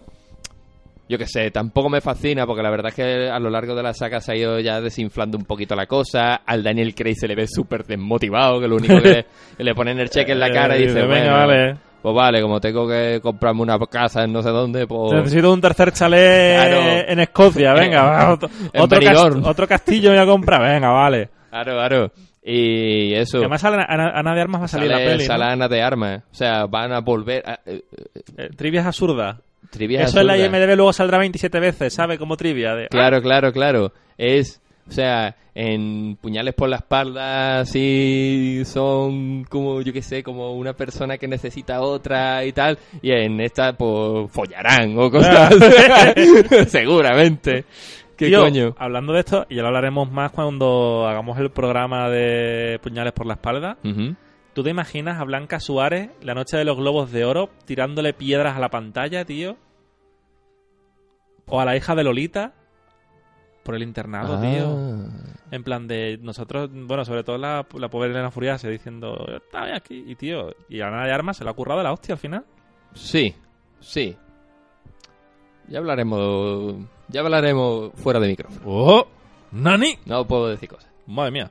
yo 1.11 1.19
qué 1.19 1.27
sé, 1.27 1.51
tampoco 1.51 1.89
me 1.91 2.01
fascina 2.01 2.47
porque 2.47 2.63
la 2.63 2.71
verdad 2.71 2.89
es 2.89 2.95
que 2.95 3.29
a 3.29 3.39
lo 3.41 3.51
largo 3.51 3.75
de 3.75 3.83
la 3.83 3.93
saga 3.93 4.21
se 4.21 4.33
ha 4.33 4.37
ido 4.37 4.61
ya 4.61 4.81
desinflando 4.81 5.37
un 5.37 5.45
poquito 5.45 5.75
la 5.75 5.87
cosa. 5.87 6.37
Al 6.47 6.63
Daniel 6.63 6.95
Craig 6.95 7.17
se 7.17 7.27
le 7.27 7.35
ve 7.35 7.47
súper 7.49 7.85
desmotivado, 7.85 8.61
que 8.61 8.69
lo 8.69 8.77
único 8.77 9.01
que, 9.03 9.27
le 9.59 9.75
ponen 9.75 9.99
el 9.99 10.09
cheque 10.09 10.33
en 10.33 10.41
la 10.41 10.51
cara 10.53 10.77
y 10.79 10.83
Eh, 10.83 10.87
dice, 10.87 11.01
venga, 11.03 11.45
bueno, 11.45 11.47
vale. 11.47 11.77
pues 12.01 12.15
vale, 12.15 12.41
como 12.43 12.61
tengo 12.61 12.89
que 12.89 13.21
comprarme 13.21 13.63
una 13.63 13.77
casa 13.91 14.23
en 14.23 14.33
no 14.33 14.41
sé 14.43 14.51
dónde, 14.51 14.87
pues... 14.87 15.13
Necesito 15.13 15.53
un 15.53 15.61
tercer 15.61 15.93
chalet 15.93 16.57
Claro. 16.69 17.05
en 17.09 17.21
Escocia, 17.21 17.75
venga, 17.75 18.03
va, 18.05 18.33
otro, 18.33 18.49
otro, 18.79 19.49
otro 19.51 19.67
castillo 19.67 20.11
me 20.11 20.17
voy 20.17 20.25
a 20.25 20.31
comprar, 20.31 20.63
venga, 20.63 20.91
vale. 20.91 21.29
Claro, 21.51 21.73
claro. 21.73 22.13
Y 22.43 23.13
eso... 23.15 23.39
Y 23.39 23.41
además 23.41 23.61
sale 23.61 23.85
Ana, 23.87 24.13
Ana 24.15 24.35
de 24.35 24.41
Armas 24.41 24.61
va 24.63 24.65
a 24.65 24.69
salir 24.69 24.89
sale, 24.91 25.05
la 25.05 25.11
peli. 25.11 25.25
¿no? 25.25 25.27
sale 25.27 25.45
Ana 25.45 25.69
de 25.69 25.83
Armas. 25.83 26.23
O 26.31 26.35
sea, 26.35 26.67
van 26.67 26.93
a 26.93 27.01
volver 27.01 27.43
a... 27.47 27.55
eh, 27.67 27.83
eh, 27.93 28.21
Eh, 28.39 28.49
trivia 28.57 28.81
es 28.81 28.87
absurda. 28.87 29.41
Trivia 29.71 30.03
Eso 30.03 30.21
en 30.21 30.27
la 30.27 30.35
absurda. 30.35 30.59
IMDB 30.59 30.77
luego 30.77 30.93
saldrá 30.93 31.19
27 31.19 31.61
veces, 31.61 31.95
¿sabe? 31.95 32.19
Como 32.19 32.37
trivia. 32.37 32.75
De, 32.75 32.89
Claro, 32.89 33.23
claro, 33.23 33.53
claro. 33.53 33.93
Es, 34.19 34.61
o 34.89 34.93
sea, 34.93 35.37
en 35.55 36.17
puñales 36.21 36.55
por 36.55 36.69
la 36.69 36.77
espalda, 36.77 37.65
sí, 37.65 38.63
son 38.65 39.45
como, 39.45 39.83
yo 39.83 39.93
qué 39.93 40.03
sé, 40.03 40.23
como 40.23 40.55
una 40.55 40.73
persona 40.75 41.19
que 41.19 41.29
necesita 41.29 41.81
otra 41.81 42.45
y 42.45 42.53
tal. 42.53 42.79
Y 43.03 43.11
en 43.13 43.41
esta, 43.41 43.73
pues, 43.73 44.31
follarán 44.31 44.99
o 44.99 45.11
cosas 45.11 45.55
Seguramente. 46.69 47.65
¿Qué 48.17 48.27
Tío, 48.27 48.43
coño? 48.43 48.75
Hablando 48.79 49.15
de 49.15 49.21
esto, 49.21 49.47
y 49.49 49.57
ya 49.57 49.63
lo 49.63 49.69
hablaremos 49.69 50.11
más 50.11 50.31
cuando 50.31 51.07
hagamos 51.09 51.39
el 51.39 51.51
programa 51.51 52.11
de 52.11 52.79
Puñales 52.83 53.15
por 53.15 53.27
la 53.27 53.35
Espalda. 53.35 53.79
Ujú. 53.83 54.15
¿Tú 54.53 54.65
te 54.65 54.71
imaginas 54.71 55.21
a 55.21 55.25
Blanca 55.25 55.61
Suárez, 55.61 56.11
la 56.23 56.35
noche 56.35 56.57
de 56.57 56.65
los 56.65 56.77
globos 56.77 57.13
de 57.13 57.25
oro, 57.25 57.51
tirándole 57.67 58.13
piedras 58.13 58.57
a 58.57 58.61
la 58.61 58.69
pantalla, 58.69 59.25
tío? 59.25 59.57
O 61.47 61.61
a 61.61 61.65
la 61.65 61.77
hija 61.77 61.95
de 61.95 62.05
Lolita 62.05 62.55
por 63.63 63.75
el 63.75 63.83
internado, 63.83 64.41
tío. 64.41 64.77
Ah. 64.77 65.07
En 65.51 65.63
plan 65.63 65.87
de 65.87 66.19
nosotros, 66.21 66.71
bueno, 66.73 67.05
sobre 67.05 67.23
todo 67.23 67.39
la, 67.39 67.67
la 67.75 67.89
pobre 67.89 68.11
Elena 68.11 68.31
Furiase 68.31 68.69
diciendo, 68.69 69.17
está 69.37 69.77
aquí, 69.77 70.05
y 70.07 70.17
tío, 70.17 70.55
y 70.69 70.81
a 70.81 70.89
Ana 70.89 71.05
de 71.05 71.13
Armas 71.13 71.37
se 71.37 71.45
lo 71.45 71.51
ha 71.51 71.55
currado 71.55 71.83
la 71.83 71.93
hostia 71.93 72.15
al 72.15 72.19
final. 72.19 72.45
Sí, 72.95 73.35
sí. 73.79 74.17
Ya 75.69 75.79
hablaremos, 75.79 76.75
ya 77.09 77.21
hablaremos 77.21 77.93
fuera 77.95 78.19
de 78.19 78.29
micrófono. 78.29 78.61
¡Oh! 78.65 79.07
¡Nani! 79.53 79.99
No 80.07 80.27
puedo 80.27 80.49
decir 80.49 80.69
cosas. 80.69 80.91
Madre 81.07 81.31
mía. 81.31 81.51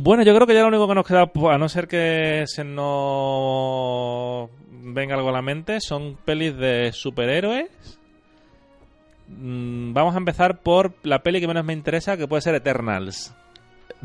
Bueno, 0.00 0.22
yo 0.22 0.32
creo 0.32 0.46
que 0.46 0.54
ya 0.54 0.62
lo 0.62 0.68
único 0.68 0.86
que 0.86 0.94
nos 0.94 1.04
queda, 1.06 1.28
a 1.52 1.58
no 1.58 1.68
ser 1.68 1.88
que 1.88 2.44
se 2.46 2.62
nos 2.62 4.48
venga 4.70 5.16
algo 5.16 5.30
a 5.30 5.32
la 5.32 5.42
mente, 5.42 5.80
son 5.80 6.16
pelis 6.24 6.56
de 6.56 6.92
superhéroes. 6.92 7.66
Mm, 9.26 9.92
Vamos 9.92 10.14
a 10.14 10.18
empezar 10.18 10.60
por 10.60 10.94
la 11.02 11.22
peli 11.24 11.40
que 11.40 11.48
menos 11.48 11.64
me 11.64 11.72
interesa, 11.72 12.16
que 12.16 12.28
puede 12.28 12.42
ser 12.42 12.54
Eternals. 12.54 13.34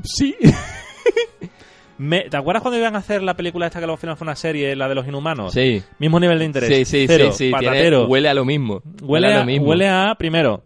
Sí. 0.04 0.36
Me- 2.00 2.28
¿Te 2.28 2.38
acuerdas 2.38 2.64
cuando 2.64 2.80
iban 2.80 2.96
a 2.96 3.00
hacer 3.00 3.22
la 3.22 3.36
película 3.36 3.68
esta 3.68 3.80
que 3.80 3.86
luego 3.86 3.98
al 3.98 4.02
final 4.02 4.18
fue 4.18 4.26
una 4.26 4.36
serie, 4.36 4.76
la 4.76 4.90
de 4.90 4.96
los 4.96 5.08
inhumanos? 5.08 5.54
Sí. 5.54 5.84
Mismo 6.00 6.20
nivel 6.20 6.40
de 6.40 6.46
interés. 6.46 6.70
Sí, 6.70 6.86
sí, 6.86 7.06
Cero, 7.08 7.32
sí, 7.32 7.52
sí. 7.52 7.60
tiene- 7.60 7.98
huele 8.06 8.30
a 8.30 8.34
lo 8.34 8.46
mismo. 8.46 8.82
Huele, 9.04 9.28
a 9.32 9.36
a, 9.36 9.40
lo 9.42 9.46
mismo. 9.46 9.68
huele 9.68 9.88
a, 9.90 10.16
primero, 10.18 10.64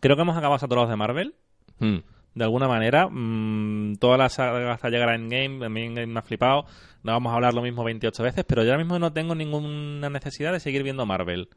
creo 0.00 0.14
que 0.14 0.22
hemos 0.22 0.36
acabado 0.36 0.60
saturados 0.60 0.88
de 0.88 0.94
Marvel. 0.96 1.34
Mm. 1.80 1.96
De 2.34 2.44
alguna 2.44 2.66
manera. 2.68 3.08
Mm, 3.08 3.96
toda 3.96 4.16
la 4.16 4.28
saga 4.28 4.72
hasta 4.72 4.88
llegar 4.90 5.08
a 5.10 5.14
Endgame, 5.14 5.64
a 5.64 5.68
mí 5.68 5.82
Endgame 5.84 6.06
me 6.06 6.18
ha 6.18 6.22
flipado. 6.22 6.64
No 7.02 7.12
vamos 7.12 7.32
a 7.32 7.36
hablar 7.36 7.52
lo 7.54 7.62
mismo 7.62 7.84
28 7.84 8.22
veces, 8.22 8.44
pero 8.46 8.62
yo 8.64 8.70
ahora 8.70 8.82
mismo 8.82 8.98
no 8.98 9.12
tengo 9.12 9.34
ninguna 9.34 10.08
necesidad 10.10 10.52
de 10.52 10.60
seguir 10.60 10.82
viendo 10.82 11.04
Marvel. 11.06 11.48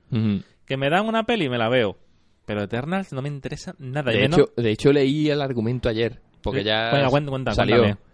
Que 0.66 0.78
me 0.78 0.90
dan 0.90 1.08
una 1.08 1.24
peli, 1.24 1.48
me 1.50 1.58
la 1.58 1.70
veo. 1.70 1.98
Pero 2.46 2.64
Eternals 2.64 3.12
no 3.14 3.22
me 3.22 3.30
interesa 3.30 3.74
nada. 3.80 4.14
y 4.14 4.18
De, 4.18 4.26
hecho, 4.26 4.50
de 4.56 4.72
hecho, 4.72 4.92
leí 4.94 5.30
el 5.30 5.42
argumento 5.42 5.90
ayer. 5.90 6.22
Porque 6.42 6.64
ya 6.64 6.92
Venga, 6.94 7.10
cuenta, 7.10 7.30
cuenta, 7.30 7.54
salió. 7.54 7.98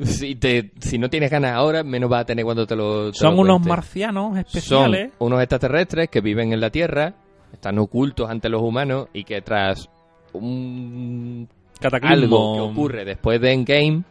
Si, 0.00 0.34
te- 0.34 0.72
si 0.80 0.98
no 0.98 1.08
tienes 1.08 1.30
ganas 1.30 1.52
ahora, 1.52 1.84
menos 1.84 2.10
vas 2.10 2.22
a 2.22 2.24
tener 2.26 2.44
cuando 2.44 2.66
te 2.66 2.74
lo. 2.74 3.12
te 3.12 3.18
Son 3.18 3.36
lo 3.36 3.42
unos 3.42 3.64
marcianos 3.64 4.36
especiales. 4.36 5.12
Son 5.18 5.26
unos 5.28 5.40
extraterrestres 5.40 6.08
que 6.08 6.20
viven 6.20 6.52
en 6.52 6.60
la 6.60 6.70
Tierra, 6.70 7.14
están 7.52 7.78
ocultos 7.78 8.28
ante 8.28 8.48
los 8.48 8.60
humanos 8.60 9.06
y 9.12 9.22
que 9.22 9.40
tras 9.40 9.88
un 10.34 11.48
Cataclismo. 11.80 12.12
algo 12.24 12.54
que 12.54 12.60
ocurre 12.72 13.04
después 13.04 13.40
de 13.40 13.52
Endgame, 13.52 14.02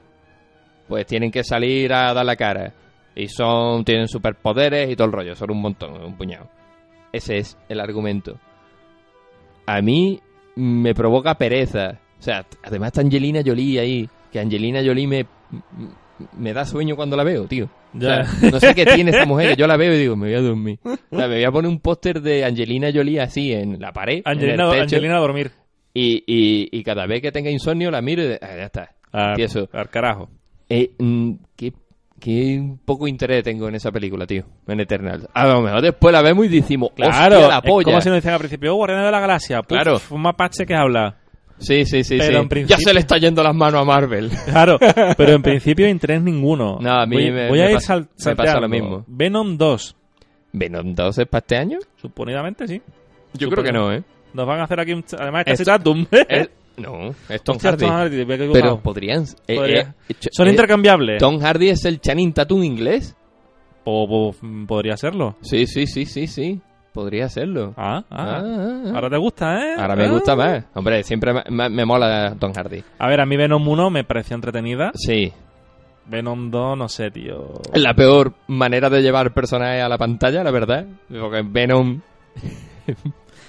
pues 0.87 1.05
tienen 1.05 1.31
que 1.31 1.43
salir 1.43 1.93
a 1.93 2.13
dar 2.13 2.25
la 2.25 2.35
cara. 2.35 2.73
Y 3.15 3.27
son 3.27 3.85
tienen 3.85 4.07
superpoderes 4.07 4.89
y 4.89 4.95
todo 4.95 5.07
el 5.07 5.13
rollo, 5.13 5.35
son 5.35 5.51
un 5.51 5.61
montón, 5.61 6.03
un 6.03 6.15
puñado. 6.17 6.49
Ese 7.11 7.37
es 7.37 7.57
el 7.69 7.79
argumento. 7.79 8.39
A 9.65 9.81
mí 9.81 10.19
me 10.55 10.93
provoca 10.95 11.35
pereza. 11.35 11.99
O 12.19 12.21
sea, 12.21 12.45
además 12.63 12.87
está 12.87 13.01
Angelina 13.01 13.41
Jolie 13.45 13.79
ahí, 13.79 14.09
que 14.31 14.39
Angelina 14.39 14.81
Jolie 14.83 15.07
me, 15.07 15.25
me 16.37 16.53
da 16.53 16.65
sueño 16.65 16.95
cuando 16.95 17.15
la 17.15 17.23
veo, 17.23 17.45
tío. 17.45 17.65
O 17.95 17.99
Ya. 17.99 18.23
sea, 18.25 18.49
no 18.51 18.59
sé 18.59 18.73
qué 18.73 18.85
tiene 18.85 19.11
esta 19.11 19.25
mujer, 19.25 19.55
yo 19.55 19.67
la 19.67 19.77
veo 19.77 19.93
y 19.93 19.97
digo, 19.99 20.15
me 20.15 20.27
voy 20.27 20.35
a 20.35 20.41
dormir. 20.41 20.79
O 20.83 21.17
sea, 21.17 21.27
me 21.27 21.35
voy 21.35 21.43
a 21.43 21.51
poner 21.51 21.69
un 21.69 21.79
póster 21.79 22.21
de 22.21 22.43
Angelina 22.45 22.89
Jolie 22.93 23.19
así 23.21 23.53
en 23.53 23.79
la 23.79 23.91
pared, 23.93 24.21
Angelina, 24.25 24.53
en 24.53 24.59
el 24.61 24.69
techo, 24.71 24.81
Angelina 24.95 25.17
a 25.17 25.19
dormir. 25.19 25.51
Y, 25.93 26.23
y, 26.25 26.69
y 26.71 26.83
cada 26.83 27.05
vez 27.05 27.21
que 27.21 27.31
tenga 27.31 27.49
insomnio 27.51 27.91
la 27.91 28.01
miro 28.01 28.23
y 28.23 28.27
de- 28.27 28.39
ah, 28.41 28.55
ya 28.57 28.65
está. 28.65 28.89
Al, 29.11 29.39
Y 29.39 29.43
eso. 29.43 29.69
al 29.71 29.89
carajo. 29.89 30.29
Eh, 30.69 30.91
mm, 30.97 31.33
qué, 31.55 31.71
qué 32.19 32.75
poco 32.83 33.07
interés 33.07 33.43
tengo 33.43 33.67
en 33.67 33.75
esa 33.75 33.91
película, 33.91 34.25
tío, 34.25 34.43
en 34.67 34.79
Eternal. 34.79 35.29
A 35.33 35.47
lo 35.47 35.61
mejor 35.61 35.81
después 35.81 36.11
la 36.11 36.21
vemos 36.21 36.45
y 36.45 36.49
decimos, 36.49 36.89
Claro, 36.95 37.35
hostia, 37.37 37.47
la 37.47 37.61
polla. 37.61 37.85
como 37.85 38.01
si 38.01 38.09
nos 38.09 38.15
decían 38.17 38.33
al 38.33 38.39
principio, 38.39 38.73
oh, 38.73 38.77
Guardianes 38.77 39.05
de 39.05 39.11
la 39.11 39.19
Galaxia. 39.19 39.61
Puf, 39.61 39.67
Claro. 39.77 40.01
Un 40.09 40.21
mapache 40.21 40.65
que 40.65 40.73
habla. 40.75 41.17
Sí, 41.59 41.85
sí, 41.85 42.03
sí, 42.03 42.17
Pero 42.17 42.31
sí. 42.37 42.41
en 42.41 42.49
principio- 42.49 42.77
Ya 42.77 42.83
se 42.83 42.93
le 42.93 42.99
está 42.99 43.17
yendo 43.19 43.43
las 43.43 43.53
manos 43.55 43.81
a 43.81 43.85
Marvel. 43.85 44.31
Claro, 44.45 44.79
pero 45.15 45.33
en 45.33 45.41
principio 45.43 45.87
interés 45.87 46.21
ninguno. 46.21 46.79
No, 46.81 46.91
a 46.91 47.05
mí 47.05 47.15
voy, 47.17 47.31
me- 47.31 47.49
voy 47.49 47.59
me 47.59 47.65
a 47.65 47.69
ir 47.69 47.75
pasa- 47.75 47.87
sal- 47.87 47.99
me 48.01 48.07
pasa 48.07 48.51
salteando. 48.53 48.61
lo 48.61 48.69
mismo. 48.69 49.05
Venom 49.07 49.57
2, 49.57 49.95
¿Venom 50.53 50.95
2 50.95 51.17
es 51.19 51.27
para 51.27 51.39
este 51.41 51.55
año? 51.57 51.77
suponidamente 52.01 52.67
sí. 52.67 52.81
Yo 53.35 53.47
Super- 53.47 53.63
creo 53.63 53.63
que 53.65 53.71
no, 53.79 53.93
¿eh? 53.93 54.03
Nos 54.33 54.47
van 54.47 54.59
a 54.59 54.63
hacer 54.63 54.79
aquí 54.79 54.93
un... 54.93 55.03
Además, 55.19 55.43
es 55.45 55.51
casi 55.53 55.61
Esto- 55.63 55.71
Tatum. 55.71 56.05
Es- 56.27 56.49
no, 56.75 57.09
es 57.29 57.43
Tom 57.43 57.55
Hostia, 57.57 57.69
Hardy. 57.71 57.85
Tom 57.85 57.91
Hardy, 57.95 58.25
Pero 58.51 58.79
podrían... 58.79 59.25
eh, 59.47 59.55
Podría. 59.55 59.95
eh, 60.09 60.15
Son 60.31 60.47
eh, 60.47 60.51
intercambiables. 60.51 61.19
Tom 61.19 61.39
Hardy 61.39 61.69
es 61.69 61.85
el 61.85 61.99
Channing 62.01 62.33
Tatum 62.33 62.63
inglés. 62.63 63.15
O, 63.83 64.05
o, 64.31 64.65
podría 64.65 64.97
serlo. 64.97 65.35
Sí, 65.41 65.67
sí, 65.67 65.85
sí, 65.85 66.05
sí, 66.05 66.25
sí. 66.25 66.59
Podría 66.93 67.27
serlo. 67.29 67.73
Ah, 67.77 68.03
ah. 68.09 68.15
Ah, 68.17 68.41
ah, 68.43 68.81
ah. 68.87 68.91
Ahora 68.95 69.09
te 69.09 69.17
gusta, 69.17 69.55
¿eh? 69.59 69.75
Ahora 69.77 69.95
me 69.95 70.05
Ah. 70.05 70.11
gusta 70.11 70.35
más. 70.35 70.65
Hombre, 70.73 71.03
siempre 71.03 71.33
me, 71.49 71.85
mola 71.85 72.35
Tom 72.39 72.53
Hardy. 72.55 72.83
A 72.97 73.07
ver, 73.07 73.21
a 73.21 73.25
mí 73.25 73.35
Venom 73.37 73.67
1 73.67 73.89
me 73.91 74.03
pareció 74.03 74.35
entretenida. 74.35 74.91
Sí. 74.95 75.31
Venom 76.07 76.49
2, 76.49 76.77
no 76.77 76.87
sé, 76.89 77.11
tío. 77.11 77.61
Es 77.73 77.81
la 77.81 77.93
peor 77.93 78.33
manera 78.47 78.89
de 78.89 79.01
llevar 79.01 79.31
personajes 79.33 79.83
a 79.83 79.89
la 79.89 79.97
pantalla, 79.97 80.43
la 80.43 80.51
verdad. 80.51 80.85
Porque 81.09 81.43
Venom... 81.45 82.01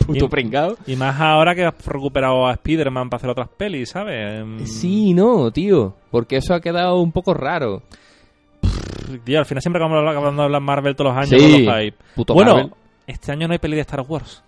Puto 0.06 0.24
Y- 0.26 0.28
pringao. 0.28 0.76
Y 0.86 0.96
más 0.96 1.18
ahora 1.20 1.54
que 1.54 1.64
has 1.64 1.86
recuperado 1.86 2.46
a 2.46 2.52
Spider-Man 2.52 3.08
para 3.10 3.18
hacer 3.18 3.30
otras 3.30 3.48
pelis, 3.48 3.90
¿sabes? 3.90 4.44
Mm, 4.44 4.64
Sí, 4.66 5.14
no, 5.14 5.50
tío. 5.50 5.94
Porque 6.10 6.36
eso 6.36 6.54
ha 6.54 6.60
quedado 6.60 7.00
un 7.00 7.12
poco 7.12 7.34
raro. 7.34 7.82
Tío, 9.24 9.38
al 9.38 9.44
final 9.46 9.60
siempre 9.62 9.78
acabamos 9.82 9.98
habla- 9.98 10.10
acabando 10.12 10.42
de 10.42 10.46
hablar 10.46 10.62
Marvel 10.62 10.96
todos 10.96 11.14
los 11.14 11.18
años 11.26 11.40
Sí. 11.42 11.64
con 11.64 11.74
los. 11.74 11.94
Puto 12.14 12.34
bueno, 12.34 12.54
Marvel. 12.54 12.72
este 13.06 13.32
año 13.32 13.46
no 13.46 13.52
hay 13.52 13.58
peli 13.58 13.76
de 13.76 13.82
Star 13.82 14.00
Wars. 14.06 14.42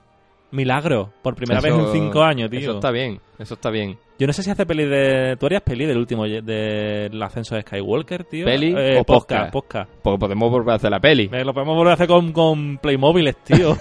Milagro. 0.50 1.10
Por 1.22 1.34
primera 1.34 1.58
Eso- 1.60 1.68
vez 1.76 1.86
en 1.86 1.92
cinco 1.92 2.22
años, 2.22 2.50
tío. 2.50 2.60
Eso 2.60 2.72
está 2.74 2.90
bien, 2.90 3.20
eso 3.38 3.54
está 3.54 3.70
bien. 3.70 3.98
Yo 4.18 4.26
no 4.26 4.32
sé 4.32 4.42
si 4.42 4.50
hace 4.50 4.64
peli 4.64 4.86
de... 4.86 5.36
¿Tú 5.38 5.44
harías 5.44 5.60
peli 5.60 5.84
del 5.84 5.98
último... 5.98 6.24
del 6.24 7.22
ascenso 7.22 7.54
de 7.54 7.60
Skywalker, 7.60 8.24
tío? 8.24 8.46
¿Peli 8.46 8.74
Eh, 8.74 8.98
o 8.98 9.04
podcast? 9.04 9.52
podcast? 9.52 9.90
Porque 10.02 10.18
podemos 10.18 10.50
volver 10.50 10.72
a 10.72 10.76
hacer 10.76 10.90
la 10.90 11.00
peli. 11.00 11.28
Eh, 11.30 11.44
Lo 11.44 11.52
podemos 11.52 11.76
volver 11.76 11.90
a 11.90 11.94
hacer 11.94 12.06
con, 12.06 12.32
con 12.32 12.78
Playmobiles, 12.78 13.36
tío. 13.44 13.76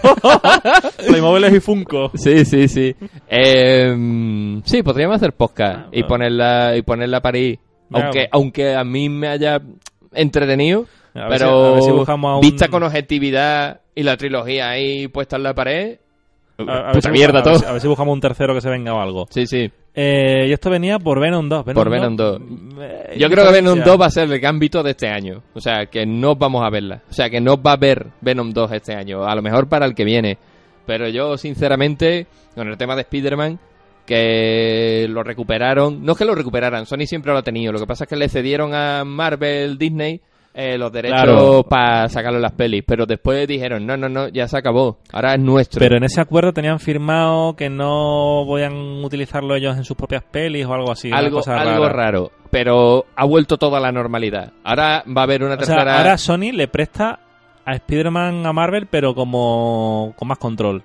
Playmobiles 1.07 1.53
y 1.53 1.59
Funko. 1.61 2.11
Sí, 2.15 2.43
sí, 2.43 2.67
sí. 2.67 2.93
Eh, 3.29 4.59
sí, 4.65 4.83
podríamos 4.83 5.15
hacer 5.17 5.31
podcast 5.33 5.77
Ah, 5.85 5.87
y 5.91 6.01
bueno. 6.01 6.07
ponerla 6.07 6.75
y 6.75 6.81
ponerla 6.81 7.17
a 7.17 7.21
París. 7.21 7.57
Aunque, 7.91 8.09
bueno. 8.19 8.29
aunque 8.33 8.75
a 8.75 8.83
mí 8.83 9.07
me 9.09 9.27
haya 9.29 9.61
entretenido, 10.13 10.85
A 11.13 11.29
ver 11.29 11.39
si- 11.39 11.45
pero 11.45 11.65
a 11.65 11.71
ver 11.75 11.83
si 11.83 11.91
buscamos 11.91 12.29
a 12.31 12.35
un- 12.35 12.41
vista 12.41 12.67
con 12.67 12.83
objetividad 12.83 13.79
y 13.95 14.03
la 14.03 14.17
trilogía 14.17 14.69
ahí 14.69 15.07
puesta 15.07 15.37
en 15.37 15.43
la 15.43 15.53
pared, 15.53 15.97
A- 16.57 16.63
a 16.63 16.83
ver 16.87 16.93
puta 16.95 17.07
si- 17.09 17.13
mierda 17.13 17.41
ver 17.41 17.43
todo. 17.43 17.69
A 17.69 17.71
ver 17.73 17.81
si 17.81 17.87
buscamos 17.87 18.13
un 18.13 18.19
tercero 18.21 18.53
que 18.53 18.59
se 18.61 18.69
venga 18.69 18.93
o 18.93 18.99
algo. 18.99 19.27
Sí, 19.29 19.45
sí. 19.47 19.71
Eh, 19.95 20.47
y 20.49 20.51
esto 20.51 20.69
venía 20.69 20.99
por 20.99 21.19
Venom 21.21 21.47
2. 21.47 21.63
Por 21.73 21.89
Venom 21.89 22.15
2. 22.17 22.41
eh, 22.81 23.15
Yo 23.17 23.29
creo 23.29 23.45
que 23.45 23.51
Venom 23.53 23.75
diferencia. 23.75 23.91
2 23.93 24.01
va 24.01 24.05
a 24.07 24.09
ser 24.09 24.29
el 24.31 24.39
gambito 24.39 24.83
de 24.83 24.91
este 24.91 25.07
año. 25.07 25.41
O 25.53 25.61
sea, 25.61 25.85
que 25.85 26.05
no 26.05 26.35
vamos 26.35 26.63
a 26.65 26.69
verla. 26.69 27.01
O 27.09 27.13
sea, 27.13 27.29
que 27.29 27.39
no 27.39 27.61
va 27.61 27.71
a 27.71 27.75
haber 27.75 28.07
Venom 28.21 28.51
2 28.51 28.71
este 28.73 28.93
año. 28.93 29.23
A 29.23 29.33
lo 29.35 29.41
mejor 29.41 29.69
para 29.69 29.85
el 29.85 29.95
que 29.95 30.03
viene. 30.03 30.37
Pero 30.85 31.07
yo, 31.07 31.37
sinceramente, 31.37 32.27
con 32.55 32.67
el 32.67 32.77
tema 32.77 32.95
de 32.95 33.01
Spider-Man, 33.03 33.57
que 34.05 35.07
lo 35.09 35.23
recuperaron. 35.23 36.03
No 36.03 36.11
es 36.11 36.17
que 36.17 36.25
lo 36.25 36.35
recuperaran, 36.35 36.85
Sony 36.85 37.05
siempre 37.07 37.31
lo 37.31 37.39
ha 37.39 37.43
tenido. 37.43 37.71
Lo 37.71 37.79
que 37.79 37.87
pasa 37.87 38.03
es 38.03 38.09
que 38.09 38.15
le 38.15 38.29
cedieron 38.29 38.73
a 38.73 39.03
Marvel, 39.03 39.77
Disney, 39.77 40.21
eh, 40.55 40.77
los 40.77 40.91
derechos 40.91 41.21
Claro. 41.21 41.63
para 41.69 42.07
sacarlo 42.09 42.37
en 42.37 42.43
las 42.43 42.53
pelis. 42.53 42.83
Pero 42.87 43.05
después 43.05 43.47
dijeron, 43.47 43.85
no, 43.85 43.97
no, 43.97 44.07
no, 44.09 44.27
ya 44.29 44.47
se 44.47 44.57
acabó. 44.57 44.99
Ahora 45.11 45.33
es 45.33 45.39
nuestro. 45.39 45.79
Pero 45.79 45.97
en 45.97 46.03
ese 46.05 46.21
acuerdo 46.21 46.53
tenían 46.53 46.79
firmado 46.79 47.55
que 47.55 47.69
no 47.69 48.43
podían 48.47 48.73
utilizarlo 49.03 49.55
ellos 49.55 49.75
en 49.77 49.83
sus 49.83 49.97
propias 49.97 50.23
pelis 50.23 50.65
o 50.65 50.73
algo 50.73 50.91
así. 50.91 51.11
algo, 51.11 51.37
cosa 51.37 51.57
algo 51.59 51.85
rara. 51.87 51.93
raro. 52.11 52.31
Pero 52.51 53.05
ha 53.15 53.25
vuelto 53.25 53.57
toda 53.57 53.79
la 53.79 53.91
normalidad. 53.91 54.53
Ahora 54.63 55.03
va 55.05 55.21
a 55.21 55.23
haber 55.25 55.43
una 55.43 55.55
O 55.55 55.57
sea, 55.57 55.75
tercera. 55.75 55.97
ahora 55.97 56.17
Sony 56.17 56.51
le 56.53 56.67
presta 56.67 57.19
a 57.65 57.73
Spider-Man 57.73 58.45
a 58.45 58.53
Marvel, 58.53 58.87
pero 58.87 59.13
como 59.13 60.13
con 60.15 60.27
más 60.27 60.37
control. 60.37 60.83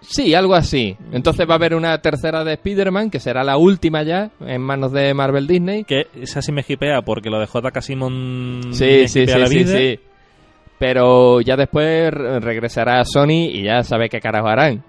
Sí, 0.00 0.34
algo 0.34 0.54
así. 0.54 0.96
Entonces 1.12 1.46
va 1.48 1.54
a 1.54 1.56
haber 1.56 1.74
una 1.74 1.98
tercera 2.00 2.44
de 2.44 2.54
Spider-Man, 2.54 3.10
que 3.10 3.18
será 3.20 3.42
la 3.44 3.56
última 3.56 4.02
ya, 4.04 4.30
en 4.40 4.60
manos 4.62 4.92
de 4.92 5.12
Marvel 5.12 5.46
Disney. 5.46 5.84
Que 5.84 6.06
esa 6.20 6.40
sí 6.40 6.52
me 6.52 6.64
hipea, 6.66 7.02
porque 7.02 7.30
lo 7.30 7.40
de 7.40 7.46
J.K. 7.46 7.80
Simon 7.82 8.60
me 8.68 8.72
Sí, 8.74 9.08
sí, 9.08 9.26
sí, 9.26 9.38
la 9.38 9.46
sí, 9.48 9.58
vida. 9.58 9.76
sí. 9.78 10.00
Pero 10.78 11.40
ya 11.40 11.56
después 11.56 12.12
re- 12.12 12.38
regresará 12.40 13.00
a 13.00 13.04
Sony 13.04 13.48
y 13.52 13.64
ya 13.64 13.82
sabe 13.82 14.08
qué 14.08 14.20
carajo 14.20 14.46
harán. 14.46 14.84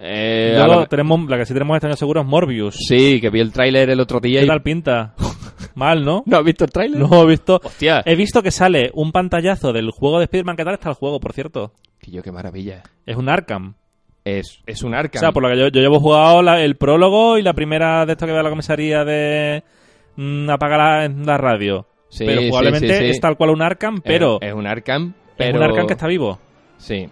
Eh, 0.00 0.52
a 0.56 0.66
Luego 0.66 0.80
lo- 0.82 0.86
tenemos, 0.86 1.28
la 1.28 1.38
que 1.38 1.46
sí 1.46 1.54
tenemos 1.54 1.74
este 1.76 1.86
año 1.86 1.96
seguro 1.96 2.20
es 2.20 2.26
Morbius. 2.26 2.76
Sí, 2.86 3.20
que 3.20 3.30
vi 3.30 3.40
el 3.40 3.50
tráiler 3.52 3.90
el 3.90 3.98
otro 4.00 4.20
día 4.20 4.40
¿Qué 4.40 4.44
y... 4.44 4.48
tal 4.48 4.62
pinta? 4.62 5.14
Mal, 5.74 6.04
¿no? 6.04 6.22
¿No 6.26 6.36
has 6.36 6.44
visto 6.44 6.64
el 6.64 6.70
tráiler? 6.70 7.00
No 7.00 7.22
he 7.22 7.26
visto. 7.26 7.60
Hostia. 7.64 8.02
He 8.04 8.14
visto 8.14 8.42
que 8.42 8.50
sale 8.50 8.90
un 8.94 9.10
pantallazo 9.10 9.72
del 9.72 9.90
juego 9.90 10.18
de 10.18 10.24
Spider-Man. 10.24 10.56
¿Qué 10.56 10.64
tal 10.64 10.74
está 10.74 10.90
el 10.90 10.94
juego, 10.94 11.18
por 11.18 11.32
cierto? 11.32 11.72
Que 11.98 12.10
yo, 12.10 12.22
qué 12.22 12.30
maravilla. 12.30 12.82
Es 13.06 13.16
un 13.16 13.28
Arkham. 13.28 13.74
Es, 14.38 14.60
es 14.66 14.82
un 14.82 14.94
Arkham. 14.94 15.18
O 15.18 15.20
sea, 15.20 15.32
por 15.32 15.42
lo 15.42 15.48
que 15.50 15.56
yo, 15.58 15.68
yo 15.68 15.80
llevo 15.80 16.00
jugado 16.00 16.42
la- 16.42 16.62
el 16.62 16.76
prólogo 16.76 17.38
y 17.38 17.42
la 17.42 17.52
primera 17.54 18.04
de 18.04 18.12
esto 18.12 18.26
que 18.26 18.32
a 18.32 18.42
la 18.42 18.50
comisaría 18.50 19.04
de 19.04 19.62
mm, 20.16 20.50
apagar 20.50 20.78
la, 20.78 21.08
la 21.24 21.38
radio. 21.38 21.86
Sí, 22.10 22.24
pero 22.26 22.40
probablemente 22.48 22.88
sí, 22.98 23.04
sí. 23.04 23.10
es 23.10 23.20
tal 23.20 23.36
cual 23.36 23.50
un 23.50 23.62
Arkham, 23.62 24.00
pero 24.02 24.38
Es, 24.40 24.48
es 24.48 24.54
un 24.54 24.66
Arkham, 24.66 25.14
es 25.28 25.34
pero... 25.36 25.58
un 25.58 25.62
Arkham 25.64 25.86
que 25.86 25.92
está 25.92 26.06
vivo. 26.06 26.38
Sí, 26.78 27.08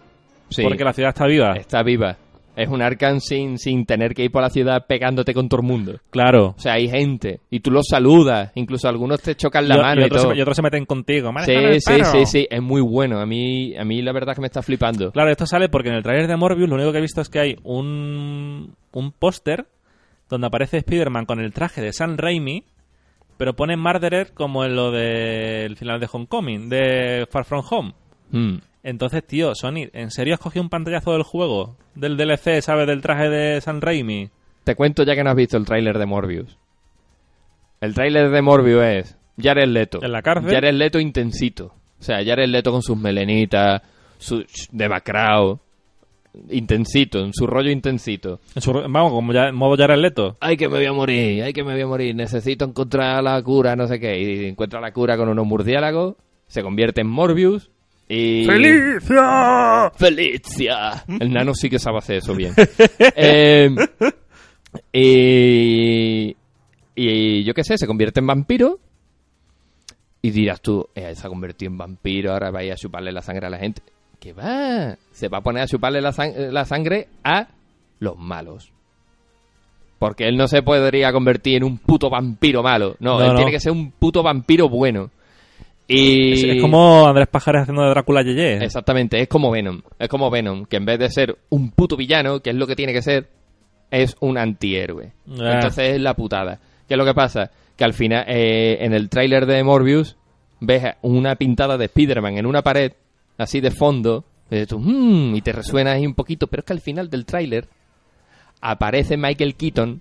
sí. 0.49 0.63
Porque 0.63 0.85
la 0.85 0.93
ciudad 0.93 1.11
está 1.11 1.27
viva. 1.27 1.53
Está 1.57 1.83
viva. 1.83 2.17
Es 2.57 2.69
un 2.69 2.81
Arkham 2.81 3.21
sin, 3.21 3.59
sin 3.59 3.85
tener 3.85 4.15
que 4.15 4.25
ir 4.25 4.33
por 4.33 4.43
la 4.43 4.49
ciudad 4.49 4.87
pegándote 4.89 5.35
con 5.35 5.49
todo 5.49 5.61
el 5.61 5.67
mundo. 5.67 6.01
Claro. 6.11 6.55
O 6.57 6.59
sea, 6.59 6.73
hay 6.73 6.89
gente. 6.89 7.41
Y 7.51 7.61
tú 7.61 7.71
los 7.71 7.87
saludas. 7.87 8.51
Incluso 8.55 8.89
algunos 8.89 9.21
te 9.21 9.35
chocan 9.35 9.69
la 9.69 9.77
y, 9.77 9.79
mano 9.79 10.01
y 10.01 10.05
y, 10.05 10.07
otros 10.07 10.23
todo. 10.23 10.33
se, 10.33 10.39
y 10.39 10.41
otros 10.41 10.57
se 10.57 10.63
meten 10.63 10.87
contigo. 10.87 11.31
Sí, 11.45 11.81
sí, 11.81 12.05
sí, 12.05 12.27
sí. 12.27 12.47
Es 12.51 12.63
muy 12.63 12.81
bueno. 12.81 13.21
A 13.21 13.27
mí, 13.27 13.77
a 13.77 13.85
mí 13.85 14.01
la 14.01 14.13
verdad 14.13 14.35
que 14.35 14.41
me 14.41 14.47
está 14.47 14.63
flipando. 14.63 15.13
Claro, 15.13 15.31
esto 15.31 15.47
sale 15.47 15.69
porque 15.69 15.91
en 15.91 15.97
el 15.97 16.03
trailer 16.03 16.27
de 16.27 16.37
Morbius 16.37 16.69
lo 16.69 16.77
único 16.77 16.93
que 16.93 16.99
he 16.99 17.03
visto 17.03 17.21
es 17.21 17.29
que 17.29 17.41
hay 17.41 17.57
un, 17.63 18.75
un 18.93 19.13
póster 19.13 19.67
donde 20.29 20.47
aparece 20.47 20.79
Spider-Man 20.79 21.27
con 21.27 21.41
el 21.41 21.53
traje 21.53 21.83
de 21.83 21.93
Sam 21.93 22.17
Raimi, 22.17 22.65
pero 23.37 23.55
pone 23.55 23.77
Murderer 23.77 24.33
como 24.33 24.65
en 24.65 24.75
lo 24.75 24.91
del 24.91 25.77
final 25.77 26.01
de 26.01 26.09
Homecoming, 26.11 26.69
de 26.69 27.27
Far 27.31 27.45
From 27.45 27.63
Home. 27.71 27.95
Mm. 28.31 28.57
Entonces, 28.89 29.27
tío, 29.27 29.53
Sony, 29.57 29.89
¿en 29.95 30.13
serio 30.13 30.35
has 30.35 30.41
cogido 30.41 30.63
un 30.63 30.69
pantallazo 30.69 31.11
del 31.13 31.25
juego? 31.25 31.75
Del 31.97 32.17
DLC, 32.17 32.63
¿sabes? 32.63 32.87
Del 32.87 33.03
traje 33.03 33.29
de 33.29 33.61
Sam 33.61 33.81
Raimi. 33.81 34.31
Te 34.63 34.77
cuento 34.77 35.03
ya 35.03 35.17
que 35.17 35.25
no 35.25 35.31
has 35.31 35.37
visto 35.37 35.57
el 35.57 35.65
tráiler 35.65 35.99
de 35.99 36.07
Morbius. 36.07 36.57
El 37.81 37.95
tráiler 37.95 38.31
de 38.31 38.43
Morbius 38.43 38.83
es 38.85 39.19
Jared 39.43 39.67
Leto. 39.69 39.99
¿En 40.05 40.13
la 40.13 40.23
cárcel? 40.23 40.53
Jared 40.53 40.73
Leto 40.75 41.01
intensito. 41.01 41.75
O 41.99 42.03
sea, 42.03 42.25
Jared 42.25 42.47
Leto 42.49 42.71
con 42.71 42.81
sus 42.83 42.97
melenitas, 42.97 43.83
su 44.19 44.45
demacrao. 44.71 45.59
Intensito, 46.51 47.19
en 47.25 47.33
su 47.33 47.47
rollo 47.47 47.71
intensito. 47.71 48.39
En 48.55 48.63
su- 48.63 48.73
vamos, 48.73 49.11
como 49.11 49.33
ya, 49.33 49.51
modo 49.53 49.77
Jared 49.77 49.99
Leto. 49.99 50.37
Ay, 50.39 50.57
que 50.57 50.69
me 50.69 50.77
voy 50.77 50.87
a 50.87 50.93
morir, 50.93 51.43
ay, 51.43 51.53
que 51.53 51.65
me 51.65 51.73
voy 51.73 51.83
a 51.83 51.87
morir. 51.89 52.15
Necesito 52.15 52.65
encontrar 52.67 53.23
la 53.25 53.43
cura, 53.43 53.75
no 53.75 53.87
sé 53.89 53.99
qué. 53.99 54.17
Y 54.21 54.47
encuentra 54.47 54.81
la 54.81 54.93
cura 54.93 55.17
con 55.17 55.29
unos 55.29 55.45
murciélagos. 55.47 56.15
Se 56.47 56.63
convierte 56.63 57.01
en 57.01 57.09
Morbius. 57.09 57.71
Y... 58.09 58.45
¡Felicia! 58.47 59.91
¡Felicia! 59.97 61.05
El 61.21 61.33
nano 61.33 61.55
sí 61.55 61.69
que 61.69 61.79
sabe 61.79 61.99
hacer 61.99 62.17
eso 62.17 62.35
bien. 62.35 62.55
Eh, 63.15 63.69
y, 64.93 66.37
y 66.95 67.45
yo 67.45 67.55
qué 67.55 67.65
sé, 67.65 67.79
se 67.79 67.87
convierte 67.87 68.21
en 68.21 68.27
vampiro. 68.27 68.79
Y 70.23 70.31
dirás 70.31 70.61
tú, 70.61 70.87
eh, 70.95 71.15
se 71.15 71.27
ha 71.27 71.31
convertido 71.31 71.71
en 71.71 71.79
vampiro, 71.79 72.33
ahora 72.33 72.51
va 72.51 72.61
a 72.61 72.65
ir 72.65 72.73
a 72.73 72.77
chuparle 72.77 73.13
la 73.13 73.23
sangre 73.23 73.47
a 73.47 73.51
la 73.51 73.59
gente. 73.59 73.83
¿Qué 74.19 74.33
va? 74.33 74.97
Se 75.13 75.29
va 75.29 75.39
a 75.39 75.41
poner 75.43 75.63
a 75.63 75.67
chuparle 75.67 76.01
la, 76.01 76.13
sang- 76.13 76.51
la 76.51 76.65
sangre 76.65 77.09
a 77.23 77.49
los 78.01 78.19
malos. 78.19 78.73
Porque 79.99 80.25
él 80.29 80.37
no 80.37 80.47
se 80.49 80.63
podría 80.63 81.13
convertir 81.13 81.57
en 81.57 81.65
un 81.65 81.79
puto 81.79 82.11
vampiro 82.11 82.63
malo. 82.63 82.97
No, 82.99 83.19
No, 83.19 83.25
él 83.25 83.31
no. 83.31 83.37
tiene 83.37 83.51
que 83.53 83.61
ser 83.61 83.73
un 83.73 83.93
puto 83.93 84.23
vampiro 84.23 84.69
bueno. 84.69 85.11
Y... 85.89 86.33
Es, 86.33 86.45
es 86.57 86.61
como 86.63 87.07
Andrés 87.07 87.29
Pajares 87.29 87.63
haciendo 87.63 87.83
de 87.83 87.91
Drácula 87.91 88.23
Yeye. 88.23 88.57
Exactamente, 88.65 89.21
es 89.21 89.29
como 89.29 89.51
Venom. 89.51 89.83
Es 89.99 90.09
como 90.09 90.31
Venom, 90.31 90.65
que 90.67 90.77
en 90.77 90.85
vez 90.85 90.99
de 90.99 91.11
ser 91.11 91.37
un 91.51 91.71
puto 91.71 91.97
villano, 91.97 92.41
que 92.41 92.51
es 92.51 92.57
lo 92.57 92.67
que 92.67 92.75
tiene 92.77 92.93
que 92.93 93.03
ser, 93.03 93.29
es 93.91 94.17
un 94.21 94.37
antihéroe. 94.37 95.13
Ah. 95.41 95.53
Entonces 95.55 95.95
es 95.95 96.01
la 96.01 96.15
putada. 96.15 96.59
¿Qué 96.89 96.95
es 96.95 96.99
lo 96.99 97.05
que 97.05 97.15
pasa? 97.15 97.51
Que 97.77 97.85
al 97.85 97.93
final, 97.95 98.25
eh, 98.27 98.79
en 98.81 98.95
el 98.95 99.09
tráiler 99.09 99.47
de 99.47 99.63
Morbius, 99.63 100.17
ves 100.61 100.83
una 101.03 101.37
pintada 101.37 101.77
de 101.79 101.85
Spider-Man 101.85 102.39
en 102.39 102.47
una 102.47 102.63
pared, 102.63 102.93
así 103.39 103.61
de 103.61 103.71
fondo, 103.71 104.25
y, 104.51 104.65
tú, 104.67 104.79
"Mm", 104.81 105.37
y 105.37 105.41
te 105.43 105.53
resuena 105.53 105.93
ahí 105.93 106.07
un 106.07 106.15
poquito, 106.15 106.47
pero 106.49 106.61
es 106.61 106.65
que 106.67 106.73
al 106.73 106.81
final 106.81 107.11
del 107.11 107.25
tráiler 107.27 107.69
aparece 108.61 109.17
Michael 109.17 109.55
Keaton, 109.55 110.01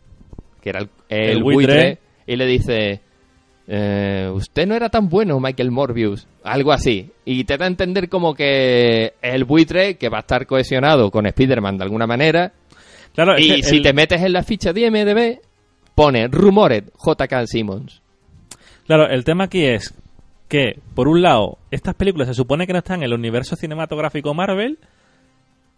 que 0.62 0.70
era 0.70 0.80
el, 0.80 0.90
el 1.10 1.30
El 1.38 1.44
buitre, 1.44 1.74
buitre. 1.74 1.98
y 2.28 2.36
le 2.36 2.46
dice, 2.46 3.02
eh, 3.68 4.30
usted 4.34 4.68
no 4.68 4.76
era 4.76 4.90
tan 4.90 5.10
bueno, 5.10 5.40
Michael 5.40 5.72
Morbius. 5.72 6.28
Algo 6.44 6.72
así. 6.72 7.12
Y 7.26 7.44
te 7.46 7.58
da 7.58 7.66
a 7.66 7.68
entender 7.68 8.10
como 8.10 8.34
que 8.36 9.14
el 9.22 9.44
buitre 9.46 9.98
que 9.98 10.10
va 10.10 10.18
a 10.18 10.22
estar 10.22 10.46
cohesionado 10.46 11.10
con 11.12 11.26
Spider-Man 11.26 11.78
de 11.78 11.84
alguna 11.84 12.06
manera. 12.08 12.54
Claro, 13.14 13.38
Y 13.40 13.64
si 13.64 13.82
te 13.82 13.94
metes 13.94 14.22
en 14.22 14.34
la 14.34 14.44
ficha 14.44 14.74
de 14.74 14.82
IMDB, 14.82 15.40
pone 15.96 16.28
Rumored 16.28 16.86
JK 17.04 17.46
Simmons. 17.48 18.02
Claro, 18.86 19.08
el 19.10 19.24
tema 19.24 19.46
aquí 19.46 19.66
es 19.66 19.94
que, 20.48 20.80
por 20.94 21.08
un 21.08 21.22
lado, 21.22 21.58
estas 21.72 21.96
películas 21.96 22.28
se 22.28 22.34
supone 22.36 22.68
que 22.68 22.74
no 22.74 22.80
están 22.80 22.98
en 23.00 23.04
el 23.06 23.14
universo 23.14 23.56
cinematográfico 23.56 24.34
Marvel, 24.34 24.78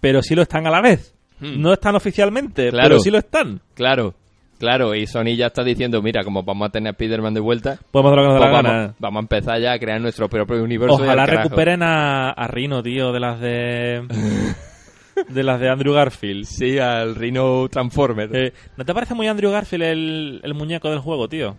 pero 0.01 0.21
sí 0.21 0.35
lo 0.35 0.41
están 0.41 0.67
a 0.67 0.71
la 0.71 0.81
vez. 0.81 1.13
Hmm. 1.39 1.61
No 1.61 1.71
están 1.71 1.95
oficialmente, 1.95 2.69
Claro. 2.69 2.89
pero 2.89 2.99
sí 2.99 3.11
lo 3.11 3.19
están. 3.19 3.61
Claro, 3.75 4.15
claro. 4.59 4.93
Y 4.95 5.07
Sony 5.07 5.35
ya 5.37 5.47
está 5.47 5.63
diciendo, 5.63 6.01
mira, 6.01 6.23
como 6.23 6.43
vamos 6.43 6.67
a 6.67 6.71
tener 6.71 6.89
a 6.89 6.91
Spider-Man 6.91 7.33
de 7.33 7.39
vuelta, 7.39 7.77
Podemos 7.91 8.11
hacer 8.11 8.23
lo 8.23 8.23
que 8.23 8.33
nos 8.33 8.37
pues 8.39 8.51
la 8.51 8.57
vamos, 8.57 8.71
gana. 8.71 8.95
vamos 8.99 9.17
a 9.19 9.21
empezar 9.21 9.61
ya 9.61 9.71
a 9.73 9.79
crear 9.79 10.01
nuestro 10.01 10.29
propio 10.29 10.63
universo. 10.63 10.95
Ojalá 10.95 11.25
recuperen 11.25 11.83
a, 11.83 12.31
a 12.31 12.47
Rino, 12.47 12.81
tío, 12.83 13.11
de 13.11 13.19
las 13.19 13.39
de. 13.39 14.03
de 15.29 15.43
las 15.43 15.59
de 15.59 15.69
Andrew 15.69 15.93
Garfield. 15.93 16.45
Sí, 16.45 16.77
al 16.77 17.15
Rhino 17.15 17.67
Transformer. 17.69 18.29
Eh, 18.35 18.53
¿No 18.77 18.85
te 18.85 18.93
parece 18.93 19.13
muy 19.15 19.27
Andrew 19.27 19.51
Garfield 19.51 19.83
el, 19.83 20.41
el 20.43 20.53
muñeco 20.53 20.89
del 20.89 20.99
juego, 20.99 21.27
tío? 21.27 21.55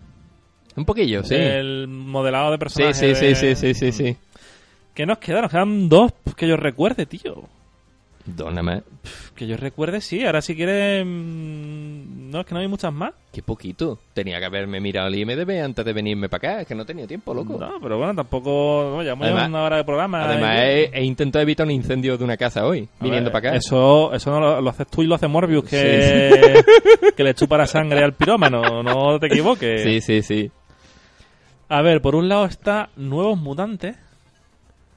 Un 0.75 0.85
poquillo, 0.85 1.23
sí. 1.23 1.35
El 1.35 1.87
modelado 1.89 2.51
de 2.51 2.55
Sí, 2.55 2.59
personaje. 2.59 2.93
sí, 2.93 3.15
sí, 3.15 3.25
de- 3.25 3.35
sí, 3.35 3.55
sí, 3.55 3.73
sí, 3.73 3.91
sí. 3.91 4.17
¿Qué 4.93 5.05
nos 5.05 5.17
quedan? 5.17 5.41
Nos 5.43 5.51
quedan 5.51 5.89
dos 5.89 6.13
que 6.37 6.47
yo 6.47 6.55
recuerde, 6.57 7.05
tío. 7.05 7.43
Dóname. 8.35 8.83
Que 9.35 9.47
yo 9.47 9.55
recuerde, 9.57 10.01
sí. 10.01 10.25
Ahora 10.25 10.41
si 10.41 10.55
quieres... 10.55 11.05
mm, 11.05 12.29
No, 12.31 12.41
es 12.41 12.45
que 12.45 12.53
no 12.53 12.59
hay 12.59 12.67
muchas 12.67 12.91
más. 12.93 13.13
Qué 13.31 13.41
poquito. 13.41 13.99
Tenía 14.13 14.39
que 14.39 14.45
haberme 14.45 14.79
mirado 14.79 15.07
el 15.07 15.15
IMDB 15.15 15.63
antes 15.63 15.85
de 15.85 15.93
venirme 15.93 16.29
para 16.29 16.51
acá. 16.53 16.61
Es 16.61 16.67
que 16.67 16.75
no 16.75 16.85
tenía 16.85 17.07
tiempo, 17.07 17.33
loco. 17.33 17.57
No, 17.59 17.79
pero 17.81 17.97
bueno, 17.97 18.13
tampoco... 18.15 18.91
No, 18.95 19.01
llevamos 19.03 19.27
Además- 19.27 19.49
una 19.49 19.63
hora 19.63 19.77
de 19.77 19.83
programa. 19.83 20.23
Además, 20.25 20.55
y- 20.55 20.59
he, 20.61 20.83
he 20.99 21.03
intentado 21.03 21.43
evitar 21.43 21.65
un 21.65 21.71
incendio 21.71 22.17
de 22.17 22.23
una 22.23 22.37
casa 22.37 22.65
hoy, 22.65 22.87
A 22.99 23.03
viniendo 23.03 23.29
ver, 23.31 23.41
para 23.41 23.49
acá. 23.49 23.57
Eso, 23.57 24.13
eso 24.13 24.31
no 24.31 24.39
lo, 24.39 24.61
lo 24.61 24.69
haces 24.69 24.87
tú 24.87 25.03
y 25.03 25.07
lo 25.07 25.15
hace 25.15 25.27
Morbius, 25.27 25.63
que, 25.65 26.63
que 27.15 27.23
le 27.23 27.33
chupa 27.33 27.57
la 27.57 27.67
sangre 27.67 28.03
al 28.03 28.13
pirómano. 28.13 28.83
No 28.83 29.19
te 29.19 29.27
equivoques. 29.27 29.83
Sí, 29.83 30.01
sí, 30.01 30.21
sí. 30.21 30.51
A 31.69 31.81
ver, 31.83 32.01
por 32.01 32.15
un 32.15 32.27
lado 32.27 32.45
está 32.45 32.89
Nuevos 32.95 33.37
Mutantes, 33.39 33.95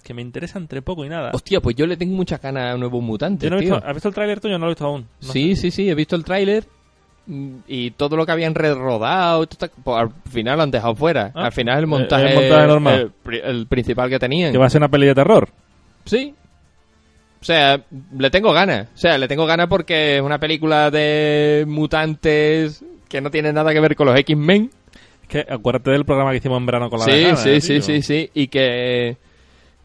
que 0.02 0.14
me 0.14 0.22
interesa 0.22 0.58
entre 0.58 0.82
poco 0.82 1.04
y 1.04 1.08
nada. 1.08 1.30
Hostia, 1.32 1.60
pues 1.60 1.76
yo 1.76 1.86
le 1.86 1.96
tengo 1.96 2.14
muchas 2.14 2.40
ganas 2.40 2.74
a 2.74 2.76
nuevos 2.78 3.02
mutantes, 3.02 3.44
Yo 3.48 3.50
no 3.50 3.56
he 3.60 3.64
tío. 3.64 3.74
visto, 3.74 3.86
¿Has 3.88 3.94
visto 3.94 4.08
el 4.08 4.14
tráiler 4.14 4.40
tuyo? 4.40 4.58
No 4.58 4.66
lo 4.66 4.70
he 4.70 4.74
visto 4.74 4.86
aún. 4.86 5.06
No 5.22 5.32
sí, 5.32 5.56
sí, 5.56 5.70
sí, 5.70 5.88
he 5.88 5.94
visto 5.94 6.16
el 6.16 6.24
tráiler 6.24 6.64
mm, 7.26 7.54
y 7.68 7.90
todo 7.92 8.16
lo 8.16 8.26
que 8.26 8.32
habían 8.32 8.54
rodado, 8.54 9.46
pues 9.84 9.96
al 9.98 10.10
final 10.30 10.56
lo 10.56 10.62
han 10.64 10.70
dejado 10.70 10.94
fuera. 10.94 11.32
Ah, 11.34 11.46
al 11.46 11.52
final 11.52 11.78
el 11.78 11.84
eh, 11.84 11.86
montaje, 11.86 12.28
el 12.28 12.34
montaje 12.34 12.66
normal. 12.66 13.00
El, 13.00 13.10
pri- 13.10 13.40
el 13.44 13.66
principal 13.66 14.10
que 14.10 14.18
tenían. 14.18 14.52
Que 14.52 14.58
va 14.58 14.66
a 14.66 14.70
ser 14.70 14.80
una 14.80 14.88
peli 14.90 15.06
de 15.06 15.14
terror. 15.14 15.48
Sí. 16.04 16.34
O 17.40 17.44
sea, 17.44 17.80
le 18.16 18.30
tengo 18.30 18.52
ganas. 18.52 18.88
O 18.94 18.98
sea, 18.98 19.18
le 19.18 19.26
tengo 19.26 19.46
ganas 19.46 19.66
porque 19.66 20.16
es 20.16 20.22
una 20.22 20.38
película 20.38 20.90
de 20.92 21.64
mutantes 21.66 22.84
que 23.08 23.20
no 23.20 23.30
tiene 23.30 23.52
nada 23.52 23.72
que 23.72 23.80
ver 23.80 23.96
con 23.96 24.06
los 24.06 24.18
X-Men. 24.20 24.70
Es 25.22 25.28
que 25.28 25.52
acuérdate 25.52 25.90
del 25.90 26.04
programa 26.04 26.30
que 26.30 26.36
hicimos 26.38 26.58
en 26.58 26.66
verano 26.66 26.88
con 26.88 27.00
la 27.00 27.04
Sí, 27.04 27.10
vegana, 27.10 27.36
sí, 27.36 27.50
tío. 27.50 27.60
sí, 27.60 27.80
sí, 27.82 28.02
sí. 28.02 28.30
Y 28.34 28.46
que, 28.48 29.16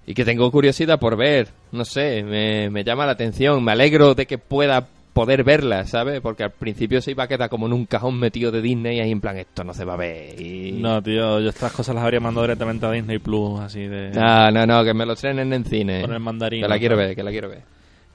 y 0.07 0.13
que 0.13 0.25
tengo 0.25 0.49
curiosidad 0.49 0.97
por 0.97 1.17
ver. 1.17 1.49
No 1.73 1.85
sé, 1.85 2.23
me, 2.23 2.69
me 2.71 2.83
llama 2.83 3.05
la 3.05 3.11
atención. 3.11 3.63
Me 3.63 3.73
alegro 3.73 4.15
de 4.15 4.25
que 4.25 4.37
pueda 4.37 4.87
poder 5.11 5.43
verla, 5.43 5.85
¿sabes? 5.85 6.21
Porque 6.21 6.43
al 6.43 6.51
principio 6.51 7.01
se 7.01 7.11
iba 7.11 7.25
a 7.25 7.27
quedar 7.27 7.49
como 7.49 7.65
en 7.65 7.73
un 7.73 7.85
cajón 7.85 8.17
metido 8.17 8.49
de 8.51 8.61
Disney 8.61 8.97
y 8.97 8.99
ahí 9.01 9.11
en 9.11 9.19
plan, 9.19 9.35
esto 9.37 9.63
no 9.65 9.73
se 9.73 9.83
va 9.83 9.95
a 9.95 9.97
ver. 9.97 10.39
Y... 10.39 10.73
No, 10.73 11.01
tío, 11.03 11.41
yo 11.41 11.49
estas 11.49 11.73
cosas 11.73 11.93
las 11.93 12.05
habría 12.05 12.21
mandado 12.21 12.45
directamente 12.45 12.85
a 12.85 12.91
Disney 12.91 13.19
Plus, 13.19 13.59
así 13.59 13.81
de... 13.81 14.11
No, 14.11 14.49
no, 14.51 14.65
no, 14.65 14.83
que 14.85 14.93
me 14.93 15.05
lo 15.05 15.13
estrenen 15.13 15.51
en 15.51 15.65
cine. 15.65 16.01
Con 16.01 16.13
el 16.13 16.19
mandarín. 16.19 16.61
Que 16.61 16.67
la 16.69 16.79
quiero 16.79 16.95
ver, 16.95 17.13
que 17.13 17.23
la 17.23 17.31
quiero 17.31 17.49
ver. 17.49 17.63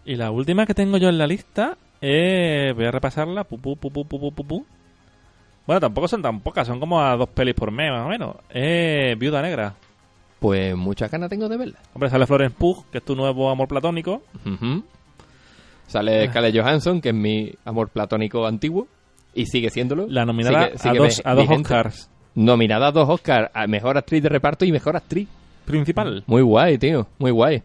Y 0.06 0.14
la 0.14 0.30
última 0.30 0.64
que 0.64 0.74
tengo 0.74 0.96
yo 0.96 1.10
en 1.10 1.18
la 1.18 1.26
lista, 1.26 1.76
eh, 2.00 2.72
voy 2.74 2.86
a 2.86 2.90
repasarla. 2.90 3.44
Pu, 3.44 3.58
pu, 3.58 3.76
pu, 3.76 3.90
pu, 3.90 4.04
pu, 4.06 4.18
pu, 4.18 4.32
pu, 4.32 4.44
pu. 4.46 4.66
Bueno, 5.66 5.80
tampoco 5.80 6.08
son 6.08 6.22
tan 6.22 6.40
pocas, 6.40 6.66
son 6.66 6.80
como 6.80 7.02
a 7.02 7.16
dos 7.16 7.28
pelis 7.28 7.54
por 7.54 7.70
mes, 7.70 7.90
más 7.90 8.06
o 8.06 8.08
menos. 8.08 8.36
Eh, 8.50 9.14
Viuda 9.18 9.42
Negra. 9.42 9.74
Pues 10.42 10.76
muchas 10.76 11.10
ganas 11.10 11.30
tengo 11.30 11.48
de 11.48 11.56
verla. 11.56 11.78
Hombre, 11.94 12.10
sale 12.10 12.26
Florence 12.26 12.56
Pugh, 12.58 12.84
que 12.90 12.98
es 12.98 13.04
tu 13.04 13.16
nuevo 13.16 13.48
amor 13.48 13.68
platónico. 13.68 14.22
Ujú. 14.44 14.82
Sale 15.86 16.28
Scarlett 16.28 16.56
Johansson, 16.56 17.00
que 17.00 17.10
es 17.10 17.14
mi 17.14 17.52
amor 17.64 17.88
platónico 17.88 18.46
antiguo. 18.46 18.86
Y 19.34 19.46
sigue 19.46 19.70
siéndolo. 19.70 20.06
La 20.08 20.24
nominada 20.26 20.66
Sigue- 20.72 20.78
sigue 20.78 20.98
a 20.98 21.02
dos, 21.02 21.22
a 21.24 21.34
dos. 21.34 21.48
Oscars. 21.48 22.10
Nominada 22.34 22.88
a 22.88 22.92
dos 22.92 23.08
Oscars. 23.08 23.50
A 23.54 23.66
mejor 23.66 23.96
actriz 23.96 24.22
de 24.22 24.28
reparto 24.28 24.64
y 24.64 24.72
mejor 24.72 24.96
actriz. 24.96 25.28
Principal. 25.64 26.22
Muy 26.26 26.42
guay, 26.42 26.76
tío. 26.76 27.06
Muy 27.18 27.30
guay. 27.30 27.62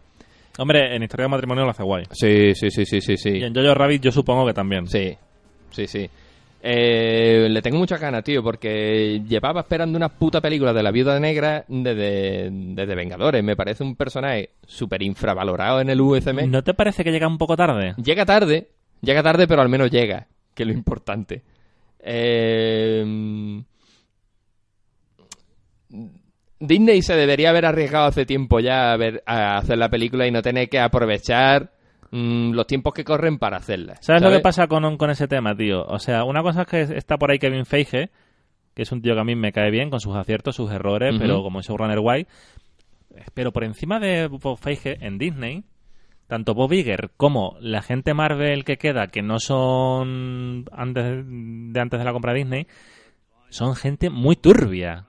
Hombre, 0.58 0.94
en 0.96 1.02
Historia 1.02 1.24
de 1.24 1.28
Matrimonio 1.30 1.64
lo 1.64 1.70
hace 1.70 1.82
guay. 1.82 2.04
Sí, 2.12 2.54
sí, 2.54 2.70
sí, 2.70 2.84
sí, 2.86 3.00
sí, 3.00 3.12
Y 3.12 3.16
sí. 3.16 3.28
en 3.42 3.54
Jojo 3.54 3.74
Rabbit 3.74 4.02
yo 4.02 4.12
supongo 4.12 4.46
que 4.46 4.54
también. 4.54 4.86
Sí, 4.86 5.16
sí, 5.70 5.86
sí. 5.86 6.08
Eh, 6.60 7.46
le 7.50 7.62
tengo 7.62 7.78
muchas 7.78 8.00
ganas, 8.00 8.24
tío, 8.24 8.42
porque 8.42 9.22
llevaba 9.28 9.60
esperando 9.60 9.96
una 9.96 10.08
puta 10.08 10.40
película 10.40 10.72
de 10.72 10.82
la 10.82 10.90
Viuda 10.90 11.18
Negra 11.20 11.64
desde, 11.68 12.50
desde 12.50 12.94
Vengadores. 12.96 13.44
Me 13.44 13.54
parece 13.56 13.84
un 13.84 13.94
personaje 13.94 14.50
súper 14.66 15.02
infravalorado 15.02 15.80
en 15.80 15.90
el 15.90 16.00
UCM. 16.00 16.50
¿No 16.50 16.64
te 16.64 16.74
parece 16.74 17.04
que 17.04 17.12
llega 17.12 17.28
un 17.28 17.38
poco 17.38 17.56
tarde? 17.56 17.94
Llega 18.02 18.26
tarde, 18.26 18.68
llega 19.00 19.22
tarde, 19.22 19.46
pero 19.46 19.62
al 19.62 19.68
menos 19.68 19.90
llega, 19.90 20.26
que 20.54 20.64
es 20.64 20.66
lo 20.66 20.72
importante. 20.72 21.42
Eh, 22.00 23.62
Disney 26.60 27.02
se 27.02 27.14
debería 27.14 27.50
haber 27.50 27.66
arriesgado 27.66 28.06
hace 28.06 28.26
tiempo 28.26 28.58
ya 28.60 28.92
a, 28.92 28.96
ver- 28.96 29.22
a 29.26 29.58
hacer 29.58 29.78
la 29.78 29.88
película 29.88 30.26
y 30.26 30.30
no 30.32 30.42
tener 30.42 30.68
que 30.68 30.80
aprovechar 30.80 31.70
mm, 32.10 32.52
los 32.52 32.66
tiempos 32.66 32.94
que 32.94 33.04
corren 33.04 33.38
para 33.38 33.56
hacerla. 33.58 33.96
¿Sabes, 34.00 34.22
lo 34.22 34.30
que 34.30 34.40
pasa 34.40 34.66
con, 34.66 34.96
con 34.96 35.10
ese 35.10 35.28
tema, 35.28 35.54
tío? 35.54 35.84
O 35.84 35.98
sea, 35.98 36.24
una 36.24 36.42
cosa 36.42 36.62
es 36.62 36.66
que 36.68 36.80
está 36.96 37.16
por 37.16 37.30
ahí 37.30 37.38
Kevin 37.38 37.66
Feige, 37.66 38.10
que 38.74 38.82
es 38.82 38.92
un 38.92 39.02
tío 39.02 39.14
que 39.14 39.20
a 39.20 39.24
mí 39.24 39.34
me 39.34 39.52
cae 39.52 39.70
bien, 39.70 39.90
con 39.90 40.00
sus 40.00 40.16
aciertos, 40.16 40.56
sus 40.56 40.70
errores, 40.70 41.12
Ujú. 41.14 41.20
pero 41.20 41.42
como 41.42 41.60
showrunner 41.60 42.00
guay. 42.00 42.26
Pero 43.34 43.52
por 43.52 43.64
encima 43.64 43.98
de 43.98 44.28
Bob 44.28 44.58
Feige, 44.58 44.98
en 45.00 45.18
Disney, 45.18 45.64
tanto 46.28 46.54
Bob 46.54 46.72
Iger 46.72 47.10
como 47.16 47.56
la 47.60 47.82
gente 47.82 48.14
Marvel 48.14 48.64
que 48.64 48.76
queda, 48.76 49.08
que 49.08 49.22
no 49.22 49.40
son 49.40 50.66
antes 50.72 51.24
de 51.26 51.80
antes 51.80 51.98
de 51.98 52.04
la 52.04 52.12
compra 52.12 52.32
de 52.32 52.38
Disney, 52.40 52.66
son 53.48 53.74
gente 53.74 54.10
muy 54.10 54.36
turbia. 54.36 55.06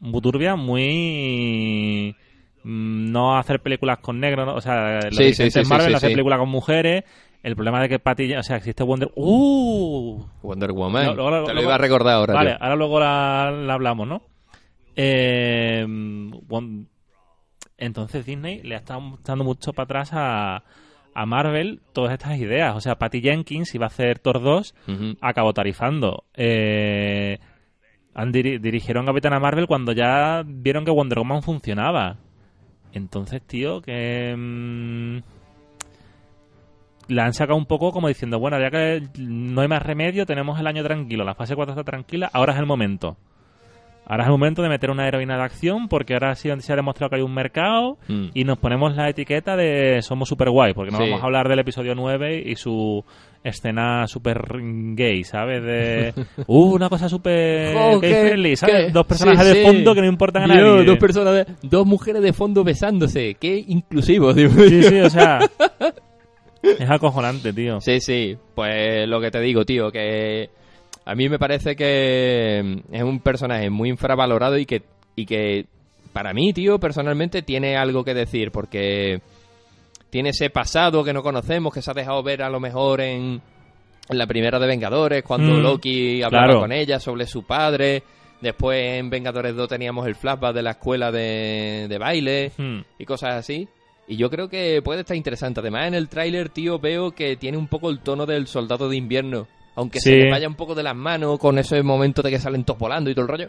Muy 0.00 0.20
turbia, 0.20 0.54
muy... 0.54 2.14
mm, 2.64 3.10
No 3.12 3.36
hacer 3.38 3.60
películas 3.60 3.98
con 3.98 4.20
negros, 4.20 4.46
¿no? 4.46 4.54
o 4.54 4.60
sea, 4.60 5.00
los 5.10 5.16
Sí, 5.16 5.32
Marvel 5.68 5.88
sí, 5.90 5.94
hacer 5.94 6.10
películas 6.12 6.38
con 6.38 6.48
mujeres, 6.48 7.04
el 7.42 7.54
problema 7.54 7.80
de 7.80 7.88
que 7.88 7.98
Patty, 7.98 8.34
o 8.34 8.42
sea, 8.42 8.56
existe 8.56 8.82
Wonder... 8.82 9.10
¡Uh! 9.14 10.24
Wonder 10.42 10.72
Woman. 10.72 11.06
No, 11.06 11.14
luego- 11.14 11.30
Te 11.30 11.36
lo 11.48 11.54
luego- 11.54 11.62
iba 11.62 11.74
a 11.74 11.78
recordar 11.78 12.14
ahora. 12.14 12.34
Vale, 12.34 12.52
ahora 12.60 12.76
luego 12.76 13.00
la, 13.00 13.50
la 13.52 13.74
hablamos, 13.74 14.06
¿no? 14.08 14.22
Eh, 14.96 15.86
entonces 17.76 18.26
Disney 18.26 18.60
le 18.62 18.74
está 18.74 18.98
dando 19.24 19.44
mucho 19.44 19.72
para 19.72 19.84
atrás 19.84 20.10
a, 20.12 20.64
a 21.14 21.26
Marvel 21.26 21.80
todas 21.92 22.12
estas 22.12 22.38
ideas. 22.38 22.74
O 22.76 22.80
sea, 22.80 22.96
Patty 22.96 23.20
Jenkins 23.20 23.74
iba 23.74 23.86
a 23.86 23.88
hacer 23.88 24.18
Thor 24.18 24.42
2, 24.42 24.74
Ujú. 24.88 25.16
acabó 25.20 25.52
tarifando. 25.54 26.24
Eh, 26.34 27.38
han 28.14 28.32
diri- 28.32 28.58
dirigieron 28.58 29.06
Capitana 29.06 29.38
Marvel 29.38 29.68
cuando 29.68 29.92
ya 29.92 30.42
vieron 30.44 30.84
que 30.84 30.90
Wonder 30.90 31.18
Woman 31.18 31.42
funcionaba. 31.42 32.16
Entonces, 32.92 33.42
tío, 33.42 33.80
que... 33.80 34.34
mm, 34.36 35.18
la 37.08 37.24
han 37.24 37.32
sacado 37.32 37.56
un 37.56 37.66
poco 37.66 37.90
como 37.90 38.08
diciendo, 38.08 38.38
bueno, 38.38 38.60
ya 38.60 38.70
que 38.70 39.02
no 39.18 39.62
hay 39.62 39.68
más 39.68 39.82
remedio, 39.82 40.26
tenemos 40.26 40.60
el 40.60 40.66
año 40.66 40.84
tranquilo, 40.84 41.24
la 41.24 41.34
fase 41.34 41.56
4 41.56 41.72
está 41.72 41.84
tranquila, 41.84 42.30
ahora 42.32 42.52
es 42.52 42.58
el 42.58 42.66
momento. 42.66 43.16
Ahora 44.08 44.22
es 44.24 44.28
el 44.28 44.32
momento 44.32 44.62
de 44.62 44.70
meter 44.70 44.90
una 44.90 45.06
heroína 45.06 45.36
de 45.36 45.42
acción 45.42 45.86
porque 45.88 46.14
ahora 46.14 46.34
sí 46.34 46.48
se 46.60 46.72
ha 46.72 46.76
demostrado 46.76 47.10
que 47.10 47.16
hay 47.16 47.22
un 47.22 47.34
mercado 47.34 47.98
Mm. 48.08 48.28
y 48.32 48.44
nos 48.44 48.56
ponemos 48.58 48.96
la 48.96 49.08
etiqueta 49.10 49.54
de 49.56 50.00
somos 50.02 50.28
super 50.28 50.48
guay, 50.50 50.72
porque 50.72 50.90
no 50.90 50.96
Sí. 50.98 51.04
vamos 51.04 51.22
a 51.22 51.26
hablar 51.26 51.48
del 51.48 51.58
episodio 51.58 51.94
9 51.94 52.42
y 52.46 52.56
su 52.56 53.04
escena 53.44 54.06
super 54.06 54.40
gay, 54.94 55.24
¿sabes? 55.24 55.62
De 55.62 56.14
uh, 56.46 56.74
una 56.74 56.88
cosa 56.88 57.08
super 57.08 57.74
Jo, 57.74 58.00
gay 58.00 58.10
qué- 58.12 58.20
friendly, 58.22 58.56
¿sabes? 58.56 58.86
qué- 58.86 58.92
Dos 58.92 59.06
personajes 59.06 59.42
sí, 59.46 59.48
de 59.48 59.54
sí. 59.60 59.66
fondo 59.66 59.94
que 59.94 60.00
no 60.00 60.06
importan 60.08 60.50
a 60.50 60.54
Dios, 60.54 60.72
nadie. 60.76 60.84
dos 60.86 60.98
personas, 60.98 61.34
de- 61.34 61.46
dos 61.62 61.86
mujeres 61.86 62.22
de 62.22 62.32
fondo 62.32 62.64
besándose. 62.64 63.36
Qué 63.38 63.62
inclusivo, 63.68 64.34
tío. 64.34 64.48
Sí, 64.50 64.82
sí, 64.84 65.00
o 65.00 65.10
sea, 65.10 65.38
es 66.62 66.90
acojonante, 66.90 67.52
tío. 67.52 67.80
Sí, 67.80 68.00
sí, 68.00 68.36
pues 68.54 69.06
lo 69.08 69.20
que 69.20 69.30
te 69.30 69.40
digo, 69.40 69.64
tío, 69.64 69.90
que 69.90 70.50
a 71.10 71.14
mí 71.14 71.28
me 71.28 71.38
parece 71.38 71.74
que 71.74 72.82
es 72.92 73.02
un 73.02 73.20
personaje 73.20 73.70
muy 73.70 73.88
infravalorado 73.88 74.58
y 74.58 74.66
que, 74.66 74.82
y 75.16 75.24
que 75.24 75.64
para 76.12 76.34
mí, 76.34 76.52
tío, 76.52 76.78
personalmente 76.78 77.40
tiene 77.42 77.76
algo 77.76 78.04
que 78.04 78.12
decir, 78.12 78.50
porque 78.50 79.20
tiene 80.10 80.30
ese 80.30 80.50
pasado 80.50 81.02
que 81.04 81.12
no 81.14 81.22
conocemos, 81.22 81.72
que 81.72 81.80
se 81.80 81.90
ha 81.90 81.94
dejado 81.94 82.22
ver 82.22 82.42
a 82.42 82.50
lo 82.50 82.60
mejor 82.60 83.00
en, 83.00 83.40
en 84.08 84.18
la 84.18 84.26
primera 84.26 84.58
de 84.58 84.66
Vengadores, 84.66 85.22
cuando 85.22 85.54
Mm, 85.54 85.62
Loki 85.62 86.22
hablaba 86.22 86.44
claro. 86.46 86.60
con 86.60 86.72
ella 86.72 87.00
sobre 87.00 87.26
su 87.26 87.42
padre. 87.44 88.02
Después 88.40 88.78
en 88.98 89.10
Vengadores 89.10 89.56
2 89.56 89.68
teníamos 89.68 90.06
el 90.06 90.14
flashback 90.14 90.54
de 90.54 90.62
la 90.62 90.70
escuela 90.72 91.10
de, 91.10 91.86
de 91.88 91.98
baile 91.98 92.52
Hmm. 92.56 92.80
y 92.98 93.04
cosas 93.06 93.34
así. 93.34 93.66
Y 94.06 94.16
yo 94.16 94.28
creo 94.30 94.48
que 94.48 94.80
puede 94.82 95.00
estar 95.00 95.16
interesante. 95.16 95.60
Además, 95.60 95.88
en 95.88 95.94
el 95.94 96.08
tráiler, 96.08 96.48
tío, 96.50 96.78
veo 96.78 97.10
que 97.12 97.36
tiene 97.36 97.56
un 97.58 97.66
poco 97.66 97.90
el 97.90 98.00
tono 98.00 98.26
del 98.26 98.46
soldado 98.46 98.88
de 98.88 98.96
invierno. 98.96 99.46
Aunque 99.78 100.00
se 100.00 100.10
le 100.16 100.30
vaya 100.30 100.48
un 100.48 100.54
poco 100.56 100.74
de 100.74 100.82
las 100.82 100.96
manos 100.96 101.38
con 101.38 101.56
ese 101.58 101.82
momento 101.82 102.20
de 102.22 102.30
que 102.30 102.38
salen 102.38 102.64
todos 102.64 102.78
volando 102.80 103.10
y 103.10 103.14
todo 103.14 103.22
el 103.26 103.28
rollo. 103.28 103.48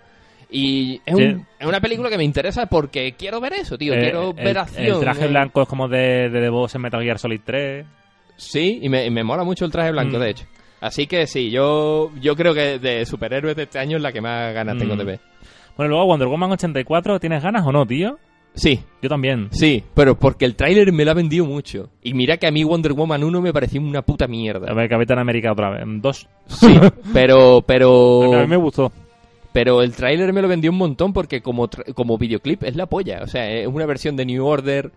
Y 0.52 1.02
es, 1.06 1.16
Sí. 1.18 1.24
un- 1.24 1.46
es 1.60 1.68
una 1.68 1.80
película 1.82 2.10
que 2.10 2.18
me 2.18 2.24
interesa 2.24 2.66
porque 2.68 3.14
quiero 3.18 3.40
ver 3.42 3.54
eso, 3.54 3.78
tío. 3.78 3.94
Eh, 3.94 4.00
quiero 4.00 4.30
el, 4.30 4.44
ver 4.44 4.58
acción. 4.58 4.86
El 4.96 5.00
traje 5.00 5.26
eh. 5.26 5.28
blanco 5.28 5.62
es 5.64 5.68
como 5.68 5.88
de, 5.88 6.30
de 6.30 6.40
The 6.42 6.50
Boss 6.50 6.76
en 6.76 6.82
Metal 6.82 7.02
Gear 7.04 7.20
Solid 7.20 7.42
3. 7.44 7.86
Sí, 8.36 8.80
y 8.82 8.90
me, 8.90 9.06
y 9.06 9.10
me 9.12 9.24
mola 9.24 9.44
mucho 9.44 9.66
el 9.66 9.72
traje 9.72 9.92
blanco, 9.92 10.18
Mm. 10.18 10.22
de 10.22 10.30
hecho. 10.30 10.46
Así 10.82 11.08
que 11.08 11.28
sí, 11.28 11.52
yo, 11.52 12.12
yo 12.22 12.36
creo 12.36 12.54
que 12.54 12.80
de 12.80 13.06
superhéroes 13.06 13.56
de 13.56 13.64
este 13.64 13.80
año 13.80 13.98
es 13.98 14.04
la 14.04 14.12
que 14.14 14.22
más 14.22 14.54
ganas 14.54 14.78
tengo 14.78 14.96
Mm. 14.96 14.98
de 15.00 15.04
ver. 15.04 15.20
Bueno, 15.76 15.90
luego 15.92 16.06
Wonder 16.08 16.28
Woman 16.28 16.52
84, 16.52 17.20
¿tienes 17.20 17.44
ganas 17.44 17.66
o 17.66 17.72
no, 17.72 17.86
tío? 17.86 18.18
Sí, 18.56 18.80
Yo 19.02 19.08
también. 19.10 19.48
sí, 19.52 19.84
pero 19.94 20.18
porque 20.20 20.44
el 20.46 20.56
tráiler 20.56 20.92
me 20.92 21.06
lo 21.06 21.12
ha 21.12 21.14
vendido 21.14 21.46
mucho. 21.46 21.90
Y 22.04 22.14
mira 22.14 22.38
que 22.38 22.48
a 22.48 22.52
mí 22.52 22.64
Wonder 22.64 22.94
Woman 22.94 23.24
1 23.24 23.42
me 23.42 23.54
pareció 23.54 23.80
una 23.82 24.02
puta 24.02 24.26
A 24.26 24.28
mierda. 24.28 24.74
ver, 24.74 24.90
Capitán 24.90 25.20
América 25.20 25.52
otra 25.52 25.70
vez. 25.70 25.84
Dos. 26.02 26.28
Sí, 26.48 26.78
pero, 27.14 27.62
pero... 27.66 28.34
A 28.34 28.42
mí 28.42 28.48
me 28.48 28.58
gustó. 28.58 28.92
Pero 29.54 29.82
el 29.82 29.94
tráiler 29.96 30.32
me 30.34 30.42
lo 30.42 30.48
vendió 30.48 30.72
un 30.72 30.78
montón 30.78 31.14
porque 31.14 31.42
como, 31.42 31.70
como 31.96 32.18
videoclip 32.18 32.64
es 32.64 32.76
la 32.76 32.86
polla. 32.88 33.22
O 33.24 33.28
sea, 33.28 33.50
es 33.50 33.68
una 33.68 33.86
versión 33.86 34.16
de 34.16 34.26
New 34.26 34.46
Order 34.46 34.92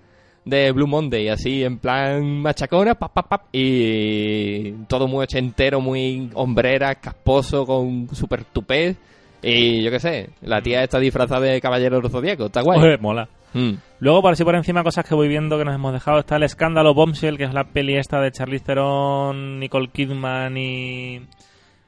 de 0.44 0.72
Blue 0.72 0.88
Monday, 0.88 1.28
así 1.28 1.62
en 1.62 1.78
plan 1.78 2.40
machacona, 2.42 2.96
pap, 2.96 3.12
pap, 3.12 3.28
pap, 3.28 3.42
y 3.52 4.72
todo 4.88 5.06
muy 5.06 5.22
ochentero, 5.22 5.80
muy 5.80 6.30
hombrera, 6.34 6.96
casposo, 6.96 7.64
con 7.64 8.08
super 8.12 8.42
tupé. 8.44 8.96
Y 9.40 9.82
yo 9.84 9.90
qué 9.92 10.00
sé, 10.00 10.30
la 10.42 10.60
tía 10.60 10.82
está 10.82 10.98
disfrazada 10.98 11.40
de 11.46 11.60
caballero 11.60 12.00
del 12.00 12.10
zodíaco, 12.10 12.46
está 12.46 12.60
guay. 12.60 12.80
Oye, 12.80 12.98
mola. 12.98 13.28
Mm. 13.54 13.72
Luego, 14.00 14.22
por 14.22 14.32
así 14.32 14.44
por 14.44 14.54
encima, 14.54 14.82
cosas 14.82 15.04
que 15.04 15.14
voy 15.14 15.28
viendo 15.28 15.58
que 15.58 15.64
nos 15.64 15.74
hemos 15.74 15.92
dejado. 15.92 16.18
Está 16.18 16.36
el 16.36 16.42
escándalo 16.42 16.94
Bombshell, 16.94 17.36
que 17.36 17.44
es 17.44 17.54
la 17.54 17.64
peli 17.64 17.96
esta 17.96 18.20
de 18.20 18.32
Charlize 18.32 18.64
Theron, 18.64 19.58
Nicole 19.60 19.88
Kidman 19.88 20.56
y... 20.56 21.22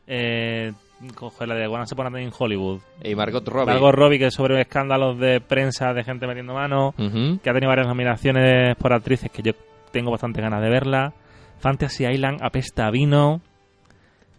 Eh, 0.07 0.73
coge 1.15 1.47
la 1.47 1.55
de 1.55 1.67
One 1.67 1.87
se 1.87 1.97
pone 1.97 2.23
en 2.23 2.31
Hollywood. 2.37 2.81
Y 3.03 3.15
Margot 3.15 3.47
Robbie. 3.47 3.73
Margot 3.73 3.95
Robbie, 3.95 4.19
que 4.19 4.27
es 4.27 4.35
sobre 4.35 4.61
escándalos 4.61 5.19
de 5.19 5.41
prensa, 5.41 5.93
de 5.93 6.05
gente 6.05 6.27
metiendo 6.27 6.55
mano. 6.55 6.95
Que 6.97 7.51
ha 7.51 7.53
tenido 7.53 7.69
varias 7.69 7.87
nominaciones 7.87 8.77
por 8.77 8.93
actrices 8.93 9.31
que 9.31 9.43
yo 9.43 9.53
tengo 9.91 10.11
bastante 10.11 10.41
ganas 10.41 10.63
de 10.63 10.71
verla. 10.71 11.13
Fantasy 11.59 12.07
Island 12.07 12.41
apesta 12.43 12.87
a 12.87 12.91
vino. 12.91 13.41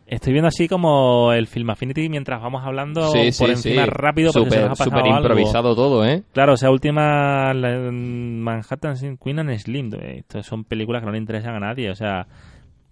Estoy 0.08 0.34
viendo 0.34 0.48
así 0.50 0.68
como 0.68 1.34
el 1.34 1.48
Film 1.48 1.70
Affinity 1.72 2.10
mientras 2.10 2.40
vamos 2.42 2.64
hablando 2.64 3.08
Sí, 3.08 3.18
por 3.40 3.48
sí, 3.48 3.52
encima 3.70 3.86
sí. 3.86 3.90
rápido 3.92 4.32
porque 4.32 4.52
se 4.52 4.58
nos 4.62 4.66
ha 4.66 4.70
pasado 4.70 4.90
súper 4.92 5.04
algo. 5.06 5.18
improvisado 5.18 5.76
todo, 5.76 6.06
¿eh? 6.06 6.22
Claro, 6.32 6.54
o 6.54 6.58
sea, 6.58 6.70
última 6.70 7.54
la- 7.56 7.90
Manhattan 7.92 8.98
Sin 8.98 9.18
Queen 9.18 9.40
and 9.40 9.58
Slim. 9.58 9.92
Estas 10.00 10.46
son 10.46 10.64
películas 10.64 11.02
que 11.02 11.08
no 11.08 11.12
le 11.12 11.18
interesan 11.18 11.56
a 11.56 11.60
nadie. 11.60 11.90
O 11.90 11.96
sea, 11.96 12.28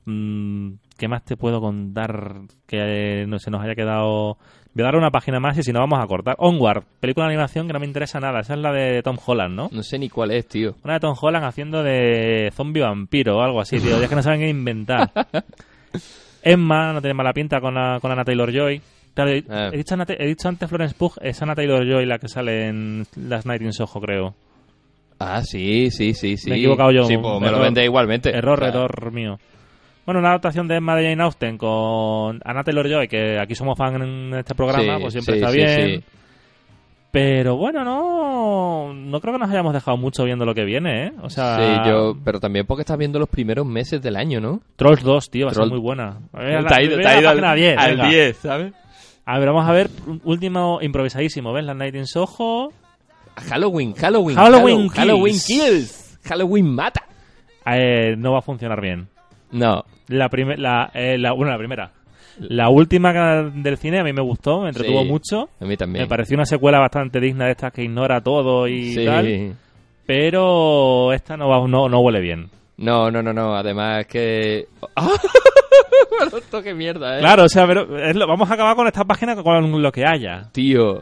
mm, 0.05 0.69
¿qué 0.97 1.07
más 1.07 1.23
te 1.23 1.37
puedo 1.37 1.61
contar 1.61 2.41
que 2.65 2.77
eh, 3.21 3.25
no 3.27 3.37
se 3.37 3.51
nos 3.51 3.61
haya 3.63 3.75
quedado? 3.75 4.37
Voy 4.73 4.81
a 4.81 4.85
dar 4.85 4.95
una 4.95 5.11
página 5.11 5.39
más 5.39 5.55
y 5.55 5.61
si 5.61 5.71
no 5.71 5.81
vamos 5.81 5.99
a 6.03 6.07
cortar. 6.07 6.35
Onward, 6.39 6.83
película 6.99 7.27
de 7.27 7.33
animación 7.33 7.67
que 7.67 7.73
no 7.73 7.79
me 7.79 7.85
interesa 7.85 8.19
nada. 8.19 8.39
Esa 8.39 8.55
es 8.55 8.59
la 8.59 8.71
de 8.71 9.03
Tom 9.03 9.17
Holland, 9.23 9.55
¿no? 9.55 9.69
No 9.71 9.83
sé 9.83 9.99
ni 9.99 10.09
cuál 10.09 10.31
es, 10.31 10.47
tío. 10.47 10.73
Una 10.83 10.95
de 10.95 10.99
Tom 10.99 11.15
Holland 11.21 11.45
haciendo 11.45 11.83
de 11.83 12.49
zombie 12.55 12.81
vampiro 12.81 13.37
o 13.37 13.41
algo 13.43 13.61
así, 13.61 13.77
tío. 13.79 13.97
Ya 13.99 14.05
es 14.05 14.09
que 14.09 14.15
no 14.15 14.23
saben 14.23 14.39
qué 14.39 14.49
inventar. 14.49 15.11
Emma 16.43 16.93
no 16.93 17.01
tiene 17.01 17.13
mala 17.13 17.33
pinta 17.33 17.59
con, 17.61 17.73
la, 17.73 17.99
con 18.01 18.11
Anna 18.11 18.23
Taylor-Joy. 18.23 18.81
Claro, 19.13 19.31
he, 19.31 19.43
Ah. 19.49 19.69
he 19.71 19.77
dicho 19.77 19.93
Anna- 19.93 20.05
he 20.09 20.27
dicho 20.27 20.47
antes 20.49 20.67
Florence 20.69 20.95
Pugh, 20.97 21.13
es 21.21 21.41
Anna 21.41 21.55
Taylor-Joy 21.55 22.05
la 22.05 22.17
que 22.19 22.27
sale 22.27 22.67
en 22.67 23.05
Last 23.15 23.45
Night 23.45 23.61
in 23.61 23.73
Soho, 23.73 24.01
creo. 24.01 24.35
Ah, 25.19 25.41
sí, 25.43 25.89
sí, 25.91 26.13
sí, 26.13 26.35
sí. 26.37 26.49
Me 26.49 26.55
he 26.55 26.59
equivocado 26.59 26.91
yo. 26.91 27.05
Sí, 27.05 27.15
pues 27.17 27.39
me 27.39 27.49
lo 27.51 27.59
vende 27.59 27.83
igualmente. 27.85 28.29
Error, 28.35 28.59
Claro. 28.59 28.85
error 28.85 29.11
mío. 29.11 29.39
Bueno, 30.05 30.19
una 30.19 30.29
adaptación 30.29 30.67
de 30.67 30.75
Emma 30.77 30.97
de 30.97 31.09
Jane 31.09 31.23
Austen 31.23 31.57
con 31.57 32.41
Anna 32.43 32.63
Taylor-Joy, 32.63 33.07
que 33.07 33.39
aquí 33.39 33.55
somos 33.55 33.77
fan 33.77 34.01
en 34.01 34.33
este 34.33 34.53
programa, 34.53 34.95
Sí, 34.97 35.01
pues 35.01 35.13
siempre 35.13 35.35
sí, 35.35 35.39
está 35.39 35.51
bien. 35.51 36.03
Pero 37.13 37.57
bueno, 37.57 37.83
no 37.83 38.91
no 38.91 39.21
creo 39.21 39.33
que 39.33 39.39
nos 39.39 39.51
hayamos 39.51 39.71
dejado 39.71 39.97
mucho 39.97 40.23
viendo 40.23 40.45
lo 40.45 40.55
que 40.55 40.65
viene, 40.65 41.05
¿eh? 41.05 41.13
O 41.21 41.29
sea, 41.29 41.57
Sí, 41.83 41.89
yo, 41.89 42.17
pero 42.25 42.39
también 42.39 42.65
porque 42.65 42.81
estás 42.81 42.97
viendo 42.97 43.19
los 43.19 43.29
primeros 43.29 43.67
meses 43.67 44.01
del 44.01 44.15
año, 44.15 44.41
¿no? 44.41 44.61
Trolls 44.77 45.03
2, 45.03 45.29
tío, 45.29 45.45
va 45.45 45.51
a 45.51 45.53
ser 45.53 45.67
muy 45.67 45.77
buena. 45.77 46.17
A 46.33 46.39
ver, 46.39 46.63
Te 46.63 46.69
la- 46.71 46.75
ha 46.75 46.81
ido- 46.81 46.97
ve 46.97 47.03
te 47.03 47.09
ha 47.09 47.13
la 47.13 47.21
ido 47.21 47.29
página 47.29 47.53
10, 47.53 47.77
al 47.77 47.91
venga. 47.91 48.07
10, 48.09 48.37
¿sabes? 48.37 48.73
A 49.25 49.37
ver, 49.37 49.47
vamos 49.47 49.69
a 49.69 49.71
ver, 49.73 49.89
último 50.23 50.79
improvisadísimo, 50.81 51.53
¿ves? 51.53 51.63
La 51.65 51.75
Night 51.75 51.93
in 51.93 52.07
Soho. 52.07 52.73
Halloween, 53.35 53.93
Halloween, 53.93 54.35
Halloween 54.35 54.77
Hallow- 54.87 54.89
Halloween 54.95 55.33
kills. 55.35 55.45
kills. 55.45 56.19
Halloween 56.27 56.73
mata. 56.73 57.03
Eh, 57.67 58.15
no 58.17 58.31
va 58.33 58.39
a 58.39 58.41
funcionar 58.41 58.81
bien. 58.81 59.07
No. 59.51 59.85
La 60.07 60.29
la, 60.57 60.91
eh, 60.95 61.17
la, 61.19 61.31
bueno, 61.33 61.51
la 61.51 61.57
primera. 61.59 61.91
La 62.39 62.69
última 62.69 63.13
del 63.53 63.77
cine 63.77 63.99
a 63.99 64.03
mí 64.03 64.13
me 64.13 64.21
gustó, 64.21 64.61
me 64.61 64.69
entretuvo 64.69 65.01
Sí, 65.03 65.07
mucho. 65.09 65.49
A 65.59 65.65
mí 65.65 65.77
también. 65.77 66.03
Me 66.03 66.09
pareció 66.09 66.35
una 66.35 66.45
secuela 66.45 66.79
bastante 66.79 67.19
digna 67.19 67.45
de 67.45 67.51
estas 67.51 67.71
que 67.71 67.83
ignora 67.83 68.21
todo 68.21 68.67
y 68.67 68.93
sí. 68.93 69.05
tal. 69.05 69.55
Pero 70.05 71.13
esta 71.13 71.37
no, 71.37 71.47
va, 71.47 71.67
no, 71.67 71.87
no 71.87 71.99
huele 71.99 72.19
bien. 72.21 72.49
No, 72.77 73.09
no, 73.11 73.21
no, 73.23 73.31
no. 73.33 73.55
Además 73.55 74.01
es 74.01 74.07
que... 74.07 74.67
¡Ah! 74.95 75.09
Qué 76.63 76.73
mierda, 76.73 77.17
¿eh? 77.17 77.19
Claro, 77.19 77.43
o 77.43 77.49
sea, 77.49 77.65
pero 77.67 77.97
es 77.97 78.15
lo- 78.15 78.27
vamos 78.27 78.49
a 78.49 78.53
acabar 78.53 78.75
con 78.75 78.87
esta 78.87 79.03
página 79.05 79.35
con 79.35 79.81
lo 79.81 79.91
que 79.91 80.03
haya. 80.05 80.49
Tío. 80.51 81.01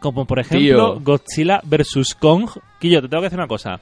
Como 0.00 0.24
por 0.24 0.40
ejemplo 0.40 0.94
Tío. 0.94 1.00
Godzilla 1.00 1.60
vs. 1.64 2.14
Kong. 2.18 2.48
Quillo, 2.80 3.00
te 3.02 3.08
tengo 3.08 3.20
que 3.20 3.26
decir 3.26 3.38
una 3.38 3.46
cosa. 3.48 3.78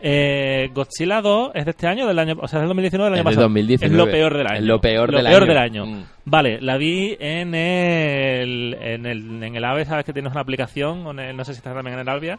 Eh, 0.00 0.70
Godzilla 0.72 1.20
2 1.20 1.50
es 1.54 1.64
de 1.64 1.70
este 1.72 1.86
año, 1.88 2.06
del 2.06 2.18
año, 2.18 2.36
o 2.40 2.46
sea, 2.46 2.58
es 2.58 2.62
del 2.62 2.68
2019 2.68 3.10
del 3.10 3.14
Es 3.14 3.20
año 3.20 3.30
de 3.30 3.34
pasado. 3.34 3.48
2019. 3.48 3.92
Es 3.92 3.98
lo 4.06 4.10
peor 4.12 4.36
del 4.36 4.46
año. 4.46 4.58
Es 4.58 4.64
lo 4.64 4.80
peor 4.80 5.10
del 5.12 5.24
peor 5.24 5.42
año. 5.42 5.46
del 5.46 5.58
año. 5.58 5.86
Mm. 5.86 6.04
Vale, 6.24 6.60
la 6.60 6.76
vi 6.76 7.16
en 7.18 7.54
el, 7.54 8.74
en 8.80 9.06
el 9.06 9.42
en 9.42 9.56
el 9.56 9.64
AVE, 9.64 9.84
sabes 9.84 10.04
que 10.04 10.12
tienes 10.12 10.30
una 10.32 10.40
aplicación, 10.42 11.18
el- 11.18 11.36
no 11.36 11.44
sé 11.44 11.52
si 11.52 11.58
estás 11.58 11.74
también 11.74 11.94
en 11.94 12.00
el 12.00 12.08
Albia, 12.08 12.38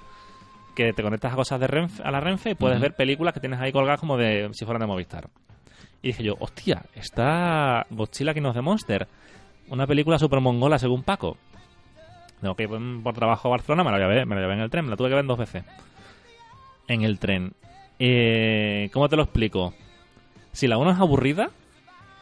que 0.76 0.94
te 0.94 1.04
conectas 1.04 1.34
a 1.34 1.36
cosas 1.36 1.60
de 1.60 1.68
Renfe, 1.68 2.02
a 2.04 2.12
la 2.12 2.22
Renfe 2.22 2.52
y 2.52 2.56
puedes 2.56 2.80
ver 2.80 2.94
películas 2.96 3.34
que 3.34 3.42
tienes 3.42 3.60
ahí 3.60 3.72
colgadas 3.74 4.00
como 4.00 4.16
de 4.18 4.50
si 4.54 4.64
fueran 4.64 4.80
de 4.82 4.88
Movistar. 4.88 5.28
Y 6.02 6.08
dije 6.08 6.24
yo, 6.24 6.36
hostia, 6.40 6.84
está 6.96 7.86
Godzilla 7.90 8.34
King 8.34 8.44
of 8.44 8.56
the 8.56 8.62
Monster, 8.62 9.06
una 9.68 9.86
película 9.86 10.18
super 10.18 10.40
mongola 10.40 10.80
según 10.80 11.04
Paco. 11.04 11.36
Tengo 12.40 12.56
que 12.56 12.64
ir 12.64 12.70
por 13.04 13.14
trabajo 13.16 13.50
a 13.50 13.52
Barcelona, 13.52 13.84
me 13.84 13.92
la 13.92 13.98
voy 13.98 14.06
a 14.06 14.08
ver, 14.08 14.26
me 14.26 14.36
la 14.36 14.42
voy 14.42 14.46
a 14.46 14.48
ver 14.48 14.58
en 14.60 14.64
el 14.64 14.70
tren, 14.70 14.86
me 14.86 14.92
la 14.92 14.96
tuve 14.96 15.10
que 15.10 15.16
ver 15.16 15.26
dos 15.26 15.38
veces. 15.38 15.66
En 16.90 17.04
el 17.04 17.18
tren. 17.20 17.54
Eh, 18.00 18.90
¿Cómo 18.92 19.08
te 19.08 19.16
lo 19.16 19.24
explico? 19.24 19.74
Si 20.52 20.68
la 20.68 20.78
1 20.78 20.92
es 20.92 21.00
aburrida, 21.00 21.50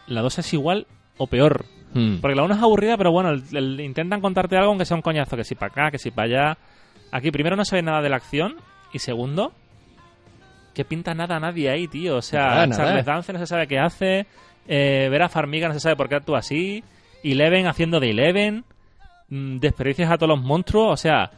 la 0.07 0.22
2 0.22 0.38
es 0.39 0.53
igual 0.53 0.85
o 1.18 1.26
peor. 1.27 1.65
Mm. 1.94 2.18
Porque 2.18 2.35
la 2.35 2.44
1 2.44 2.53
es 2.56 2.61
aburrida, 2.61 2.98
pero 2.98 3.11
bueno, 3.11 3.30
el- 3.31 3.44
el- 3.56 3.80
intentan 3.80 4.22
contarte 4.22 4.56
algo 4.57 4.69
aunque 4.69 4.85
sea 4.85 4.95
un 4.95 5.02
coñazo, 5.02 5.35
que 5.38 5.44
si 5.44 5.56
para 5.56 5.72
acá, 5.72 5.91
que 5.91 5.98
si 5.98 6.11
para 6.11 6.26
allá. 6.27 6.57
Aquí 7.11 7.31
primero 7.31 7.56
no 7.56 7.64
se 7.65 7.77
ve 7.77 7.81
nada 7.81 8.02
de 8.02 8.10
la 8.10 8.18
acción 8.18 8.56
y 8.94 8.99
segundo, 8.99 9.53
que 10.73 10.84
pinta 10.85 11.14
nada 11.14 11.38
a 11.38 11.39
nadie 11.39 11.69
ahí, 11.69 11.88
tío. 11.88 12.18
O 12.18 12.22
sea, 12.22 12.41
Nada, 12.49 12.68
nada. 12.68 12.84
Charles 12.85 13.06
Dance 13.06 13.34
no 13.34 13.39
se 13.39 13.48
sabe 13.48 13.68
qué 13.68 13.80
hace, 13.80 14.26
eh, 14.68 15.07
Vera 15.10 15.30
Farmiga 15.30 15.68
no 15.69 15.73
se 15.73 15.80
sabe 15.80 15.95
por 15.95 16.10
qué 16.10 16.15
actúa 16.15 16.39
así, 16.39 16.84
Eleven 17.23 17.68
haciendo 17.68 17.99
de 17.99 18.10
Eleven, 18.11 18.64
mm, 19.30 19.57
desperdicias 19.60 20.11
a 20.11 20.18
todos 20.18 20.30
los 20.38 20.44
monstruos, 20.45 20.91
o 20.94 20.98
sea, 20.98 21.31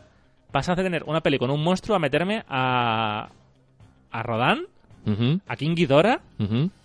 pasas 0.51 0.75
de 0.77 0.83
tener 0.83 1.03
una 1.05 1.21
peli 1.21 1.37
con 1.37 1.49
un 1.51 1.63
monstruo 1.63 1.95
a 1.95 1.99
meterme 1.99 2.43
a 2.49 3.29
a 4.11 4.23
Rodan, 4.23 4.61
Ujú, 5.05 5.39
a 5.47 5.55
King 5.55 5.75
Ghidorah, 5.75 6.19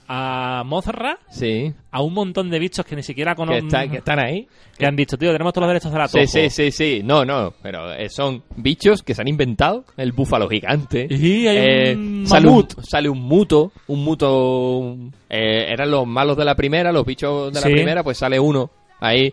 a 0.07 0.62
Mothra, 0.66 1.19
Sí. 1.31 1.73
a 1.91 2.03
un 2.03 2.12
montón 2.12 2.51
de 2.51 2.59
bichos 2.59 2.85
que 2.85 2.95
ni 2.95 3.03
siquiera 3.03 3.32
Que, 3.32 3.36
conocen. 3.36 3.66
está- 3.66 3.89
que 3.89 3.97
están 3.99 4.19
ahí. 4.19 4.47
Que 4.78 4.85
han 4.86 4.95
dicho, 4.97 5.16
tío, 5.16 5.32
tenemos 5.32 5.53
todos 5.55 5.62
los 5.66 5.70
derechos 5.70 5.93
de 5.93 5.99
la 5.99 6.09
Sí, 6.09 6.27
sí, 6.27 6.51
sí, 6.51 6.70
sí. 6.70 7.01
No, 7.05 7.24
no. 7.24 7.55
Pero 7.62 7.93
eh, 7.95 8.09
son 8.11 8.43
bichos 8.57 9.03
que 9.03 9.15
se 9.15 9.23
han 9.23 9.28
inventado. 9.28 9.85
El 9.97 10.12
búfalo 10.12 10.49
gigante. 10.49 11.07
Y 11.11 11.47
hay 11.47 11.57
Eh, 11.57 11.95
un 11.97 12.27
sale, 12.27 12.49
un, 12.49 12.66
sale 12.82 13.09
un 13.09 13.20
muto. 13.23 13.73
Un 13.86 14.05
muto. 14.05 14.97
eh, 15.31 15.66
eran 15.73 15.91
los 15.91 16.07
malos 16.07 16.36
de 16.36 16.45
la 16.45 16.55
primera, 16.55 16.93
los 16.93 17.07
bichos 17.07 17.53
de 17.53 17.61
la 17.61 17.66
Sí. 17.66 17.73
primera, 17.73 18.03
pues 18.03 18.19
sale 18.19 18.39
uno 18.39 18.70
ahí. 19.01 19.32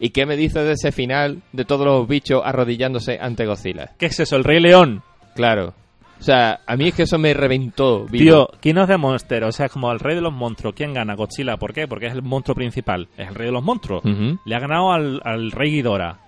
¿Y 0.00 0.10
qué 0.10 0.24
me 0.26 0.36
dices 0.36 0.64
de 0.64 0.72
ese 0.72 0.90
final 0.92 1.42
de 1.52 1.64
todos 1.64 1.86
los 1.86 2.08
bichos 2.08 2.42
arrodillándose 2.44 3.18
ante 3.20 3.44
Godzilla? 3.46 3.90
¿Qué 3.98 4.06
es 4.06 4.18
eso? 4.18 4.34
El 4.36 4.44
Rey 4.44 4.58
León. 4.58 5.02
Claro. 5.34 5.74
O 6.18 6.22
sea, 6.22 6.60
a 6.66 6.76
mí 6.76 6.88
es 6.88 6.94
que 6.94 7.02
eso 7.04 7.18
me 7.18 7.32
reventó. 7.34 8.06
vivo. 8.06 8.10
Tío, 8.10 8.48
¿quién 8.60 8.78
es 8.78 8.88
de 8.88 8.96
Monster? 8.98 9.44
O 9.44 9.52
sea, 9.52 9.66
es 9.66 9.72
como 9.72 9.90
el 9.92 10.00
rey 10.00 10.14
de 10.14 10.20
los 10.20 10.32
monstruos. 10.32 10.74
¿Quién 10.74 10.92
gana? 10.92 11.14
Godzilla. 11.14 11.56
¿Por 11.56 11.72
qué? 11.72 11.86
Porque 11.86 12.06
es 12.06 12.12
el 12.14 12.22
monstruo 12.22 12.54
principal. 12.54 13.08
Es 13.16 13.28
el 13.28 13.34
rey 13.34 13.46
de 13.46 13.52
los 13.52 13.62
monstruos. 13.62 14.02
Le 14.44 14.54
ha 14.54 14.58
ganado 14.58 14.92
al, 14.92 15.20
al 15.24 15.50
rey 15.50 15.70
Ghidorah. 15.72 16.18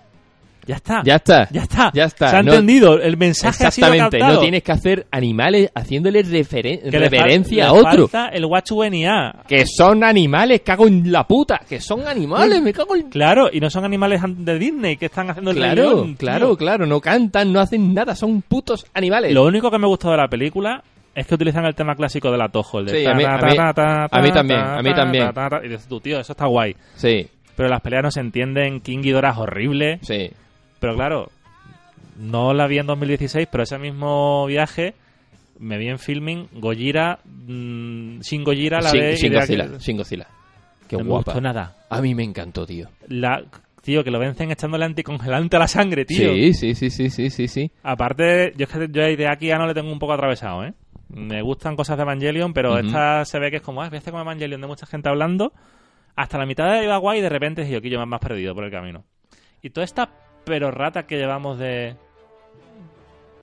Ya 0.65 0.75
está. 0.75 1.01
Ya 1.03 1.15
está. 1.15 1.47
Ya 1.51 1.61
está. 1.63 1.91
Ya 1.93 2.03
está. 2.05 2.29
Se 2.29 2.35
ha 2.37 2.43
No- 2.43 2.51
entendido. 2.53 2.99
El 2.99 3.17
mensaje 3.17 3.65
ha 3.65 3.71
sido 3.71 3.87
Exactamente. 3.87 4.19
captado. 4.19 4.33
No 4.35 4.39
tienes 4.41 4.63
que 4.63 4.71
hacer 4.71 5.07
animales 5.11 5.69
haciéndole 5.75 6.23
referen- 6.23 6.81
Que 6.89 6.99
le 6.99 7.61
a 7.61 7.73
otro. 7.73 8.07
falta 8.07 8.29
el 8.29 8.45
WNIA. 8.45 9.43
Que 9.47 9.65
son 9.65 10.03
animales, 10.03 10.61
cago 10.61 10.87
en 10.87 11.11
la 11.11 11.25
puta. 11.27 11.61
Que 11.67 11.79
son 11.79 12.07
animales, 12.07 12.61
me 12.61 12.73
cago 12.73 12.95
en... 12.95 13.09
Claro, 13.09 13.49
y 13.51 13.59
no 13.59 13.69
son 13.69 13.85
animales 13.85 14.21
de 14.25 14.59
Disney 14.59 14.97
que 14.97 15.05
están 15.07 15.29
haciendo 15.29 15.51
el 15.51 15.57
Claro, 15.57 15.75
León, 15.83 16.15
claro, 16.15 16.55
claro. 16.57 16.85
No 16.85 16.99
cantan, 17.01 17.51
no 17.51 17.59
hacen 17.59 17.93
nada. 17.93 18.15
Son 18.15 18.41
putos 18.41 18.85
animales. 18.93 19.33
Lo 19.33 19.43
único 19.45 19.69
que 19.69 19.77
me 19.77 19.87
gustó 19.87 20.11
de 20.11 20.17
la 20.17 20.27
película 20.27 20.83
es 21.15 21.27
que 21.27 21.35
utilizan 21.35 21.65
el 21.65 21.75
tema 21.75 21.95
clásico 21.95 22.31
del 22.31 22.41
atojo. 22.41 22.79
El 22.79 22.85
de 22.87 22.91
Sí, 23.01 23.05
a 23.05 23.13
mí- 23.13 23.23
también, 23.23 23.57
ta, 23.75 24.07
a 24.09 24.21
mí 24.21 24.29
ta, 24.29 24.33
también. 24.95 25.25
ta, 25.27 25.33
ta, 25.33 25.49
ta. 25.49 25.65
Y 25.65 25.69
dices 25.69 25.87
tú, 25.87 25.99
tío, 25.99 26.19
eso 26.19 26.33
está 26.33 26.45
guay. 26.47 26.75
Sí, 26.95 27.27
Pero 27.55 27.69
las 27.69 27.81
peleas 27.81 28.01
no 28.03 28.09
se 28.11 28.19
entienden. 28.19 28.81
King 28.81 29.01
Ghidorah 29.01 29.29
es 29.31 29.37
horrible. 29.37 29.99
sí. 30.01 30.31
Pero 30.83 30.95
claro, 30.95 31.31
no 32.19 32.53
la 32.53 32.67
vi 32.67 32.77
en 32.77 32.87
2016, 32.87 33.47
pero 33.49 33.63
ese 33.63 33.77
mismo 33.77 34.45
viaje 34.47 34.95
me 35.59 35.77
vi 35.77 35.87
en 35.87 35.97
filming 35.97 36.49
Gojira, 36.55 37.19
mm, 37.23 38.19
sin 38.19 38.43
Gojira, 38.43 38.81
la 38.81 38.89
Sin, 38.89 38.99
de... 38.99 39.15
sin 39.15 39.33
Godzilla, 39.33 39.79
sin 39.79 39.95
Godzilla. 39.95 40.27
Qué 40.89 40.97
no 40.97 41.05
me 41.05 41.09
guapa. 41.09 41.31
gustó 41.31 41.39
nada. 41.39 41.77
A 41.89 42.01
mí 42.01 42.13
me 42.13 42.23
encantó, 42.23 42.65
tío. 42.65 42.89
La, 43.07 43.41
tío, 43.81 44.03
que 44.03 44.11
lo 44.11 44.19
vencen 44.19 44.51
echándole 44.51 44.83
anticongelante 44.83 45.55
a 45.55 45.59
la 45.59 45.67
sangre, 45.69 46.03
tío. 46.03 46.33
Sí, 46.33 46.53
sí, 46.53 46.75
sí, 46.75 46.89
sí, 46.89 47.09
sí, 47.09 47.29
sí, 47.29 47.47
sí. 47.47 47.71
Aparte, 47.81 48.51
yo 48.57 48.65
es 48.65 48.69
que 48.69 48.87
yo 48.91 49.01
de 49.03 49.27
aquí 49.29 49.47
ya 49.47 49.57
no 49.57 49.65
le 49.65 49.73
tengo 49.73 49.89
un 49.89 49.99
poco 49.99 50.11
atravesado, 50.11 50.65
¿eh? 50.65 50.73
Me 51.07 51.41
gustan 51.41 51.77
cosas 51.77 51.95
de 51.95 52.03
Evangelion, 52.03 52.51
pero 52.51 52.77
esta 52.77 53.23
se 53.23 53.39
ve 53.39 53.51
que 53.51 53.57
es 53.57 53.63
como, 53.63 53.81
ah, 53.83 53.85
hacer 53.85 54.11
como 54.11 54.23
Evangelion 54.23 54.59
de 54.59 54.67
mucha 54.67 54.85
gente 54.85 55.07
hablando. 55.07 55.53
Hasta 56.17 56.37
la 56.37 56.45
mitad 56.45 56.69
de 56.73 56.83
iba 56.83 56.97
guay 56.97 57.19
y 57.19 57.21
de 57.21 57.29
repente 57.29 57.69
yo, 57.69 57.79
yo 57.79 58.05
me 58.05 58.15
has 58.17 58.21
perdido 58.21 58.53
por 58.53 58.65
el 58.65 58.71
camino. 58.71 59.05
Y 59.61 59.69
toda 59.69 59.85
esta 59.85 60.09
pero 60.45 60.71
rata 60.71 61.03
que 61.07 61.17
llevamos 61.17 61.57
de... 61.59 61.95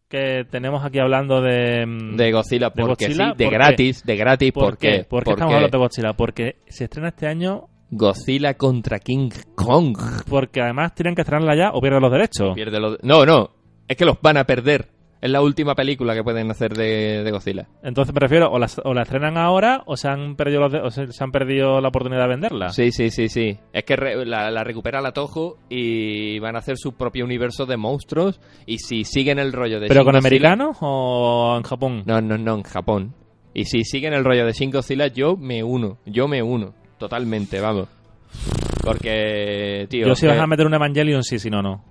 que 0.08 0.44
tenemos 0.50 0.84
aquí 0.84 0.98
hablando 0.98 1.40
de... 1.40 1.86
mm, 1.86 2.16
De 2.16 2.32
Godzilla, 2.32 2.70
¿De 2.70 2.82
porque 2.82 3.06
Godzilla? 3.06 3.30
sí, 3.30 3.36
de 3.36 3.44
¿Por 3.44 3.52
qué? 3.52 3.58
gratis, 3.58 4.02
de 4.04 4.16
gratis, 4.16 4.52
¿Por 4.52 4.76
qué? 4.78 5.04
¿Por 5.08 5.24
qué 5.24 5.30
estamos 5.30 5.54
hablando 5.54 5.78
de 5.78 5.82
Godzilla? 5.84 6.12
Porque 6.14 6.56
se 6.66 6.84
estrena 6.84 7.08
este 7.08 7.26
año, 7.26 7.68
Godzilla 7.90 8.54
contra 8.54 8.98
King 8.98 9.30
Kong. 9.54 9.96
porque 10.28 10.60
además 10.60 10.94
tienen 10.94 11.14
que 11.14 11.22
estrenarla 11.22 11.56
ya 11.56 11.70
o 11.72 11.80
pierden 11.80 12.02
los 12.02 12.12
derechos. 12.12 12.54
Pierde 12.54 12.78
los- 12.80 12.98
No, 13.02 13.24
no, 13.24 13.50
es 13.88 13.96
que 13.96 14.04
los 14.04 14.20
van 14.20 14.36
a 14.36 14.44
perder. 14.44 14.88
Es 15.22 15.30
la 15.30 15.42
última 15.42 15.74
película 15.74 16.14
que 16.14 16.22
pueden 16.24 16.50
hacer 16.50 16.72
de, 16.72 17.22
de 17.22 17.30
Godzilla. 17.30 17.68
Entonces 17.82 18.14
me 18.14 18.20
refiero, 18.20 18.50
o 18.50 18.58
la, 18.58 18.68
o 18.84 18.94
la 18.94 19.02
estrenan 19.02 19.36
ahora 19.36 19.82
o 19.84 19.96
se 19.96 20.08
han 20.08 20.34
perdido 20.34 20.60
los 20.60 20.72
de- 20.72 20.80
o 20.80 20.90
se, 20.90 21.12
se 21.12 21.22
han 21.24 21.30
perdido 21.30 21.80
la 21.82 21.88
oportunidad 21.88 22.22
de 22.22 22.28
venderla. 22.28 22.68
Sí, 22.70 22.90
sí, 22.90 23.10
sí, 23.10 23.28
sí. 23.28 23.58
Es 23.72 23.84
que 23.84 23.96
re- 23.96 24.24
la, 24.24 24.50
la 24.50 24.64
recupera 24.64 25.02
la 25.02 25.12
Toho 25.12 25.58
y 25.68 26.38
van 26.38 26.56
a 26.56 26.60
hacer 26.60 26.78
su 26.78 26.94
propio 26.94 27.24
universo 27.26 27.66
de 27.66 27.76
monstruos. 27.76 28.40
Y 28.64 28.78
si 28.78 29.04
siguen 29.04 29.38
el 29.38 29.52
rollo 29.52 29.78
de 29.78 29.88
¿Pero 29.88 30.00
Shin 30.00 30.04
con 30.06 30.14
Godzilla- 30.14 30.26
americanos 30.26 30.76
o 30.80 31.54
en 31.58 31.62
Japón? 31.64 32.02
No, 32.06 32.20
no, 32.22 32.38
no, 32.38 32.54
en 32.54 32.62
Japón. 32.62 33.14
Y 33.52 33.64
si 33.66 33.84
siguen 33.84 34.14
el 34.14 34.24
rollo 34.24 34.46
de 34.46 34.52
Shin 34.52 34.70
Godzilla, 34.70 35.08
yo 35.08 35.36
me 35.36 35.62
uno. 35.62 35.98
Yo 36.06 36.28
me 36.28 36.42
uno. 36.42 36.72
Totalmente, 36.98 37.60
vamos. 37.60 37.88
Porque, 38.82 39.86
tío. 39.90 40.06
Yo 40.06 40.14
si 40.14 40.26
vas 40.26 40.38
a 40.38 40.46
meter 40.46 40.66
un 40.66 40.74
Evangelion, 40.74 41.22
sí, 41.22 41.38
si 41.38 41.50
no, 41.50 41.60
no. 41.62 41.84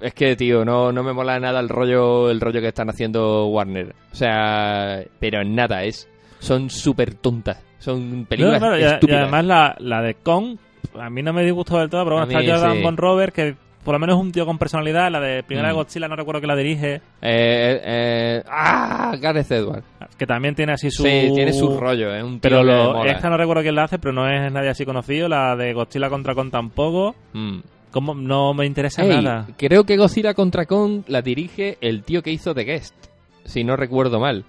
Es 0.00 0.14
que, 0.14 0.34
tío, 0.36 0.64
no, 0.64 0.90
no 0.92 1.02
me 1.02 1.12
mola 1.12 1.38
nada 1.38 1.60
el 1.60 1.68
rollo, 1.68 2.30
el 2.30 2.40
rollo 2.40 2.60
que 2.60 2.68
están 2.68 2.90
haciendo 2.90 3.46
Warner. 3.46 3.94
O 4.12 4.14
sea, 4.14 5.02
pero 5.18 5.40
en 5.42 5.54
nada, 5.54 5.84
es. 5.84 6.08
Son 6.40 6.70
súper 6.70 7.14
tontas. 7.14 7.62
Son 7.78 8.26
películas 8.28 8.60
No, 8.60 8.68
claro, 8.68 8.78
y, 8.78 9.12
además 9.12 9.44
la, 9.44 9.76
la 9.78 10.02
de 10.02 10.14
Kong, 10.14 10.56
a 10.98 11.08
mí 11.10 11.22
no 11.22 11.32
me 11.32 11.44
disgustó 11.44 11.78
del 11.78 11.88
todo, 11.90 12.04
pero 12.04 12.16
bueno, 12.16 12.30
está 12.38 12.52
Jordan 12.52 12.76
sí. 12.78 12.82
Von 12.82 12.96
Robert, 12.96 13.34
que 13.34 13.54
por 13.84 13.94
lo 13.94 13.98
menos 13.98 14.16
es 14.16 14.22
un 14.22 14.32
tío 14.32 14.44
con 14.44 14.58
personalidad. 14.58 15.10
La 15.10 15.20
de 15.20 15.42
primera 15.42 15.72
Mm. 15.72 15.76
Godzilla, 15.76 16.08
no 16.08 16.16
recuerdo 16.16 16.40
que 16.42 16.46
la 16.46 16.56
dirige, 16.56 16.96
Eh, 17.22 17.80
eh, 17.82 18.42
¡Ah! 18.50 19.14
Gareth 19.20 19.50
Edwards. 19.50 19.86
que 20.18 20.26
también 20.26 20.54
tiene 20.54 20.72
así 20.72 20.90
su... 20.90 21.02
Sí, 21.02 21.30
tiene 21.34 21.52
su 21.54 21.78
rollo, 21.78 22.14
es 22.14 22.22
un 22.22 22.32
tío 22.40 22.40
Pero 22.42 22.58
que 22.58 22.64
lo- 22.66 22.92
mola. 22.94 23.12
esta 23.12 23.30
no 23.30 23.36
recuerdo 23.38 23.62
quién 23.62 23.74
la 23.74 23.84
hace, 23.84 23.98
pero 23.98 24.12
no 24.12 24.28
es 24.28 24.52
nadie 24.52 24.68
así 24.70 24.84
conocido. 24.84 25.28
La 25.28 25.56
de 25.56 25.72
Godzilla 25.72 26.10
contra 26.10 26.34
Kong 26.34 26.50
tampoco. 26.50 27.14
Mm. 27.32 27.60
No 27.94 28.54
me 28.54 28.66
interesa 28.66 29.02
Ey, 29.02 29.22
nada. 29.22 29.48
creo 29.56 29.84
que 29.84 29.96
Godzilla 29.96 30.34
contra 30.34 30.66
Kong 30.66 31.02
la 31.08 31.22
dirige 31.22 31.76
el 31.80 32.02
tío 32.04 32.22
que 32.22 32.30
hizo 32.32 32.54
The 32.54 32.64
Guest, 32.64 32.94
si 33.44 33.64
no 33.64 33.76
recuerdo 33.76 34.20
mal. 34.20 34.44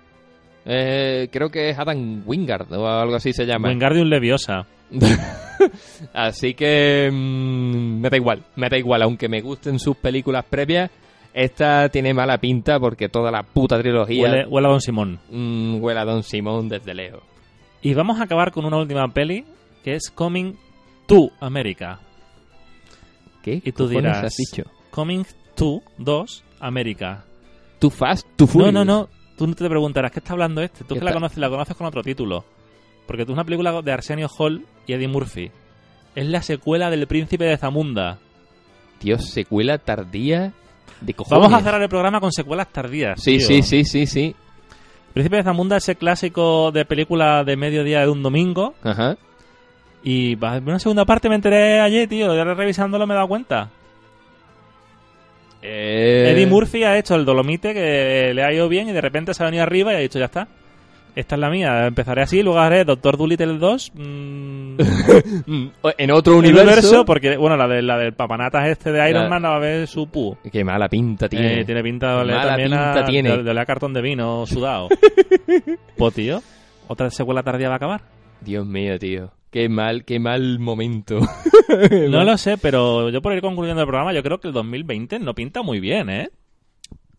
Eh, 0.65 1.27
creo 1.31 1.49
que 1.49 1.71
es 1.71 1.79
Adam 1.79 2.21
Wingard 2.25 2.71
o 2.73 2.87
algo 2.87 3.15
así 3.15 3.33
se 3.33 3.45
llama. 3.45 3.69
Wingardium 3.69 4.07
Leviosa. 4.07 4.67
Así 6.13 6.53
que 6.53 7.09
mm, 7.11 8.01
me 8.01 8.09
da 8.09 8.17
igual, 8.17 8.43
me 8.55 8.67
da 8.69 8.77
igual, 8.77 9.01
aunque 9.03 9.29
me 9.29 9.41
gusten 9.41 9.79
sus 9.79 9.95
películas 9.95 10.45
previas. 10.49 10.91
Esta 11.33 11.87
tiene 11.89 12.13
mala 12.13 12.37
pinta 12.39 12.77
porque 12.79 13.07
toda 13.07 13.31
la 13.31 13.43
puta 13.43 13.79
trilogía 13.79 14.23
Huele, 14.23 14.45
huele 14.47 14.67
a 14.67 14.71
Don 14.71 14.81
Simón. 14.81 15.19
mm, 15.29 15.81
huele 15.81 15.99
a 15.99 16.05
Don 16.05 16.23
Simón 16.23 16.67
desde 16.67 16.93
lejos. 16.93 17.21
Y 17.81 17.93
vamos 17.93 18.19
a 18.19 18.23
acabar 18.23 18.51
con 18.51 18.65
una 18.65 18.77
última 18.77 19.07
peli, 19.07 19.45
que 19.83 19.93
es 19.93 20.11
Coming 20.11 20.55
to 21.07 21.29
America. 21.39 21.99
¿Qué? 23.41 23.61
Y 23.63 23.71
tú 23.71 23.87
dirás, 23.87 24.23
has 24.23 24.35
dicho? 24.37 24.63
Coming 24.91 25.23
to 25.55 25.81
2 25.97 26.43
América. 26.59 27.23
Too 27.79 27.89
fast, 27.89 28.27
too 28.35 28.45
No, 28.45 28.51
furious. 28.51 28.73
no, 28.73 28.85
no. 28.85 29.09
Tú 29.37 29.47
no 29.47 29.55
te 29.55 29.67
preguntarás, 29.67 30.11
¿qué 30.11 30.19
está 30.19 30.33
hablando 30.33 30.61
este? 30.61 30.83
Tú 30.83 30.93
¿Qué 30.93 30.99
que 30.99 31.05
la 31.05 31.13
conoces, 31.13 31.37
la 31.39 31.49
conoces 31.49 31.75
con 31.75 31.87
otro 31.87 32.03
título. 32.03 32.45
Porque 33.07 33.25
tú 33.25 33.31
es 33.31 33.33
una 33.33 33.43
película 33.43 33.81
de 33.81 33.91
Arsenio 33.91 34.29
Hall 34.37 34.65
y 34.85 34.93
Eddie 34.93 35.07
Murphy. 35.07 35.51
Es 36.15 36.25
la 36.27 36.41
secuela 36.43 36.89
del 36.91 37.07
Príncipe 37.07 37.45
de 37.45 37.57
Zamunda. 37.57 38.19
Tío, 38.99 39.17
secuela 39.17 39.79
tardía 39.79 40.53
de 40.99 41.13
cojones. 41.15 41.41
Vamos 41.41 41.59
a 41.59 41.63
cerrar 41.63 41.81
el 41.81 41.89
programa 41.89 42.19
con 42.19 42.31
secuelas 42.31 42.67
tardías. 42.71 43.19
Sí, 43.21 43.37
tío. 43.39 43.47
sí, 43.47 43.63
sí, 43.63 43.83
sí, 43.85 44.05
sí. 44.05 44.35
Príncipe 45.13 45.37
de 45.37 45.43
Zamunda 45.43 45.77
es 45.77 45.83
ese 45.83 45.95
clásico 45.95 46.71
de 46.71 46.85
película 46.85 47.43
de 47.43 47.55
mediodía 47.57 48.01
de 48.01 48.09
un 48.09 48.21
domingo. 48.21 48.75
Ajá. 48.83 49.17
Y 50.03 50.35
una 50.35 50.79
segunda 50.79 51.05
parte 51.05 51.29
me 51.29 51.35
enteré 51.35 51.79
ayer, 51.79 52.07
tío. 52.09 52.35
Ya 52.35 52.43
revisándolo 52.43 53.05
me 53.05 53.13
he 53.13 53.17
dado 53.17 53.27
cuenta. 53.27 53.69
Eh, 55.61 56.31
Eddie 56.33 56.47
Murphy 56.47 56.83
ha 56.83 56.97
hecho 56.97 57.15
el 57.15 57.23
Dolomite 57.25 57.73
que 57.73 58.31
le 58.33 58.43
ha 58.43 58.51
ido 58.51 58.67
bien 58.67 58.89
y 58.89 58.93
de 58.93 59.01
repente 59.01 59.33
se 59.33 59.43
ha 59.43 59.45
venido 59.45 59.63
arriba 59.63 59.93
y 59.93 59.95
ha 59.97 59.99
dicho, 59.99 60.17
ya 60.17 60.25
está. 60.25 60.47
Esta 61.15 61.35
es 61.35 61.41
la 61.41 61.49
mía. 61.49 61.85
Empezaré 61.87 62.21
así, 62.23 62.41
luego 62.41 62.57
haré 62.59 62.83
Doctor 62.85 63.17
Dolittle 63.17 63.57
2. 63.57 63.91
mm, 63.93 64.77
Mm, 65.45 65.67
En 65.97 66.11
otro 66.11 66.37
universo. 66.37 66.63
universo, 66.63 67.05
porque, 67.05 67.35
bueno, 67.37 67.57
la, 67.57 67.67
de, 67.67 67.81
la 67.81 67.97
del 67.97 68.13
papanatas 68.13 68.69
este 68.69 68.91
de 68.91 69.09
Iron 69.09 69.23
La- 69.23 69.29
Man 69.29 69.43
va 69.43 69.55
a 69.57 69.59
ver 69.59 69.87
su 69.87 70.07
pu. 70.07 70.37
Qué 70.51 70.63
mala 70.63 70.87
pinta 70.87 71.27
tiene. 71.29 71.59
Eh, 71.61 71.65
tiene 71.65 71.83
pinta 71.83 72.19
de 72.23 72.25
Mala 72.31 72.47
también 72.47 72.73
a, 72.73 73.05
tiene. 73.05 73.37
de, 73.37 73.53
de 73.53 73.65
cartón 73.65 73.93
de 73.93 74.01
vino 74.01 74.45
sudado. 74.47 74.87
pues, 75.97 76.13
tío, 76.15 76.41
otra 76.87 77.09
secuela 77.11 77.43
tardía 77.43 77.67
va 77.67 77.73
a 77.75 77.77
acabar. 77.77 78.01
Dios 78.39 78.65
mío, 78.65 78.97
tío. 78.97 79.29
Qué 79.51 79.67
mal, 79.69 80.05
qué 80.05 80.19
mal 80.19 80.59
momento. 80.59 81.19
No 82.09 82.23
lo 82.25 82.37
sé, 82.37 82.57
pero 82.57 83.09
yo 83.09 83.21
por 83.21 83.33
ir 83.33 83.41
concluyendo 83.41 83.81
el 83.81 83.87
programa, 83.87 84.11
yo 84.13 84.21
creo 84.23 84.39
que 84.39 84.47
el 84.47 84.53
2020 84.53 85.19
no 85.19 85.33
pinta 85.33 85.61
muy 85.61 85.79
bien, 85.79 86.09
¿eh? 86.09 86.29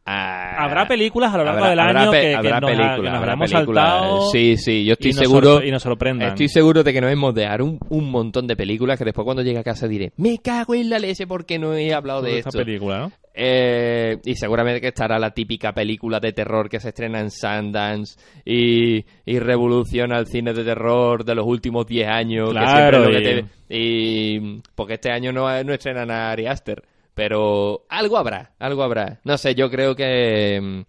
Ah, 0.05 0.65
Habrá 0.65 0.87
películas 0.89 1.33
a 1.33 1.39
lo 1.39 1.45
largo 1.45 1.65
habrá- 1.65 1.71
del 1.71 1.97
año 1.97 2.11
pe- 2.11 2.21
que, 2.21 2.29
que 2.31 2.35
habrá 2.35 2.61
nos, 2.61 2.71
ha- 2.71 2.73
que 2.73 2.77
películas, 2.79 2.99
nos 2.99 3.07
habrá 3.21 3.33
habremos 3.33 3.51
películas. 3.53 3.85
saltado 3.93 4.31
Sí, 4.33 4.57
sí, 4.57 4.85
yo 4.85 4.93
estoy 4.95 5.11
y 5.13 5.15
nos 5.15 5.23
seguro. 5.23 5.65
y 5.65 5.71
nos 5.71 5.83
sorprendan. 5.83 6.29
Estoy 6.31 6.49
seguro 6.49 6.83
de 6.83 6.93
que 6.93 7.01
nos 7.01 7.13
hemos 7.13 7.35
dejado 7.35 7.65
un, 7.65 7.79
un 7.89 8.11
montón 8.11 8.47
de 8.49 8.57
películas 8.57 8.99
que 8.99 9.05
después 9.05 9.25
cuando 9.25 9.43
llegue 9.43 9.59
a 9.61 9.63
casa 9.65 9.87
diré, 9.87 10.13
me 10.17 10.39
cago 10.39 10.75
en 10.75 10.91
la 10.91 10.99
leche 10.99 11.27
porque 11.27 11.59
no 11.59 11.75
he 11.75 11.95
hablado 11.95 12.21
de 12.23 12.39
esta 12.39 12.49
esto. 12.51 12.59
película, 12.59 12.99
¿no? 12.99 13.13
Eh, 13.35 14.19
y 14.25 14.35
seguramente 14.35 14.81
que 14.81 14.89
estará 14.89 15.19
la 15.19 15.31
típica 15.33 15.73
película 15.73 16.21
de 16.21 16.33
terror 16.33 16.69
que 16.69 16.81
se 16.81 16.89
estrena 16.89 17.19
en 17.21 17.31
Sundance 17.31 18.19
y, 18.45 19.05
y 19.25 19.39
revoluciona 19.39 20.19
el 20.19 20.27
cine 20.27 20.53
de 20.53 20.65
terror 20.65 21.25
de 21.25 21.35
los 21.35 21.47
últimos 21.47 21.87
10 21.87 22.09
años. 22.09 22.49
que 22.51 22.57
Claro, 22.59 22.99
siempre 22.99 22.99
es 22.99 23.05
lo 23.05 23.11
y- 23.11 23.23
que 23.35 23.43
te- 23.43 23.75
y- 23.75 24.63
porque 24.75 24.95
este 24.95 25.11
año 25.13 25.33
no, 25.33 25.65
no 25.65 25.73
estrenan 25.73 26.11
a 26.11 26.31
Ari 26.31 26.47
Aster. 26.47 26.83
Pero 27.15 27.85
algo 27.91 28.17
habrá, 28.17 28.53
algo 28.59 28.83
habrá. 28.83 29.21
No 29.25 29.37
sé, 29.37 29.55
yo 29.55 29.71
creo 29.71 29.95
que, 29.95 30.85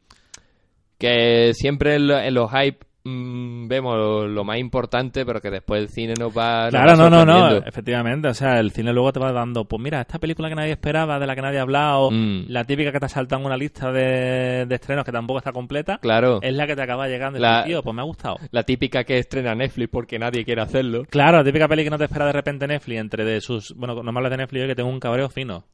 que 0.98 1.54
siempre 1.54 1.96
en 1.96 2.34
los 2.34 2.50
hype 2.52 2.86
mm, 3.04 3.68
vemos 3.68 3.96
lo, 3.98 4.28
lo 4.28 4.44
más 4.44 4.58
importante, 4.58 5.26
pero 5.26 5.42
que 5.42 5.50
después 5.50 5.82
el 5.82 5.90
cine 5.90 6.14
nos 6.20 6.36
va. 6.36 6.64
nos 6.64 6.70
Claro, 6.72 6.90
va 6.92 7.10
no, 7.10 7.26
no, 7.26 7.26
no, 7.26 7.58
efectivamente. 7.66 8.28
O 8.28 8.34
sea, 8.34 8.60
el 8.60 8.72
cine 8.72 8.94
luego 8.94 9.12
te 9.14 9.20
va 9.20 9.32
dando, 9.32 9.66
pues 9.66 9.82
mira, 9.82 10.02
esta 10.02 10.20
película 10.20 10.50
que 10.50 10.56
nadie 10.56 10.72
esperaba, 10.72 11.20
de 11.20 11.28
la 11.28 11.36
que 11.36 11.42
nadie 11.42 11.60
ha 11.60 11.64
hablado, 11.64 12.12
Mm. 12.12 12.46
la 12.48 12.64
típica 12.66 12.92
que 12.92 13.00
te 13.00 13.10
salta 13.10 13.36
en 13.38 13.46
una 13.46 13.58
lista 13.58 13.92
de, 13.92 14.66
de 14.68 14.76
estrenos 14.76 15.04
que 15.06 15.12
tampoco 15.12 15.40
está 15.40 15.52
completa, 15.52 15.98
Claro, 16.00 16.40
es 16.42 16.54
la 16.54 16.66
que 16.68 16.76
te 16.76 16.82
acaba 16.82 17.08
llegando 17.08 17.38
y 17.40 17.42
La- 17.42 17.58
dices, 17.58 17.66
tío, 17.68 17.84
pues 17.84 17.96
me 17.96 18.02
ha 18.02 18.06
gustado. 18.06 18.38
la 18.52 18.64
típica 18.64 19.04
que 19.04 19.18
estrena 19.18 19.54
Netflix 19.56 19.90
porque 19.92 20.18
nadie 20.20 20.44
quiere 20.46 20.62
hacerlo. 20.62 21.06
Claro, 21.10 21.38
la 21.40 21.44
típica 21.44 21.68
peli 21.68 21.84
que 21.84 21.90
no 21.90 21.98
te 21.98 22.06
espera 22.06 22.26
de 22.26 22.34
repente 22.34 22.68
Netflix 22.68 23.00
entre 23.00 23.26
de 23.26 23.42
sus... 23.42 23.74
Bueno, 23.76 24.02
no 24.02 24.12
me 24.12 24.30
de 24.30 24.38
Netflix, 24.38 24.62
yo 24.62 24.68
que 24.68 24.76
tengo 24.76 24.90
un 24.90 25.00
cabreo 25.00 25.30
fino. 25.30 25.66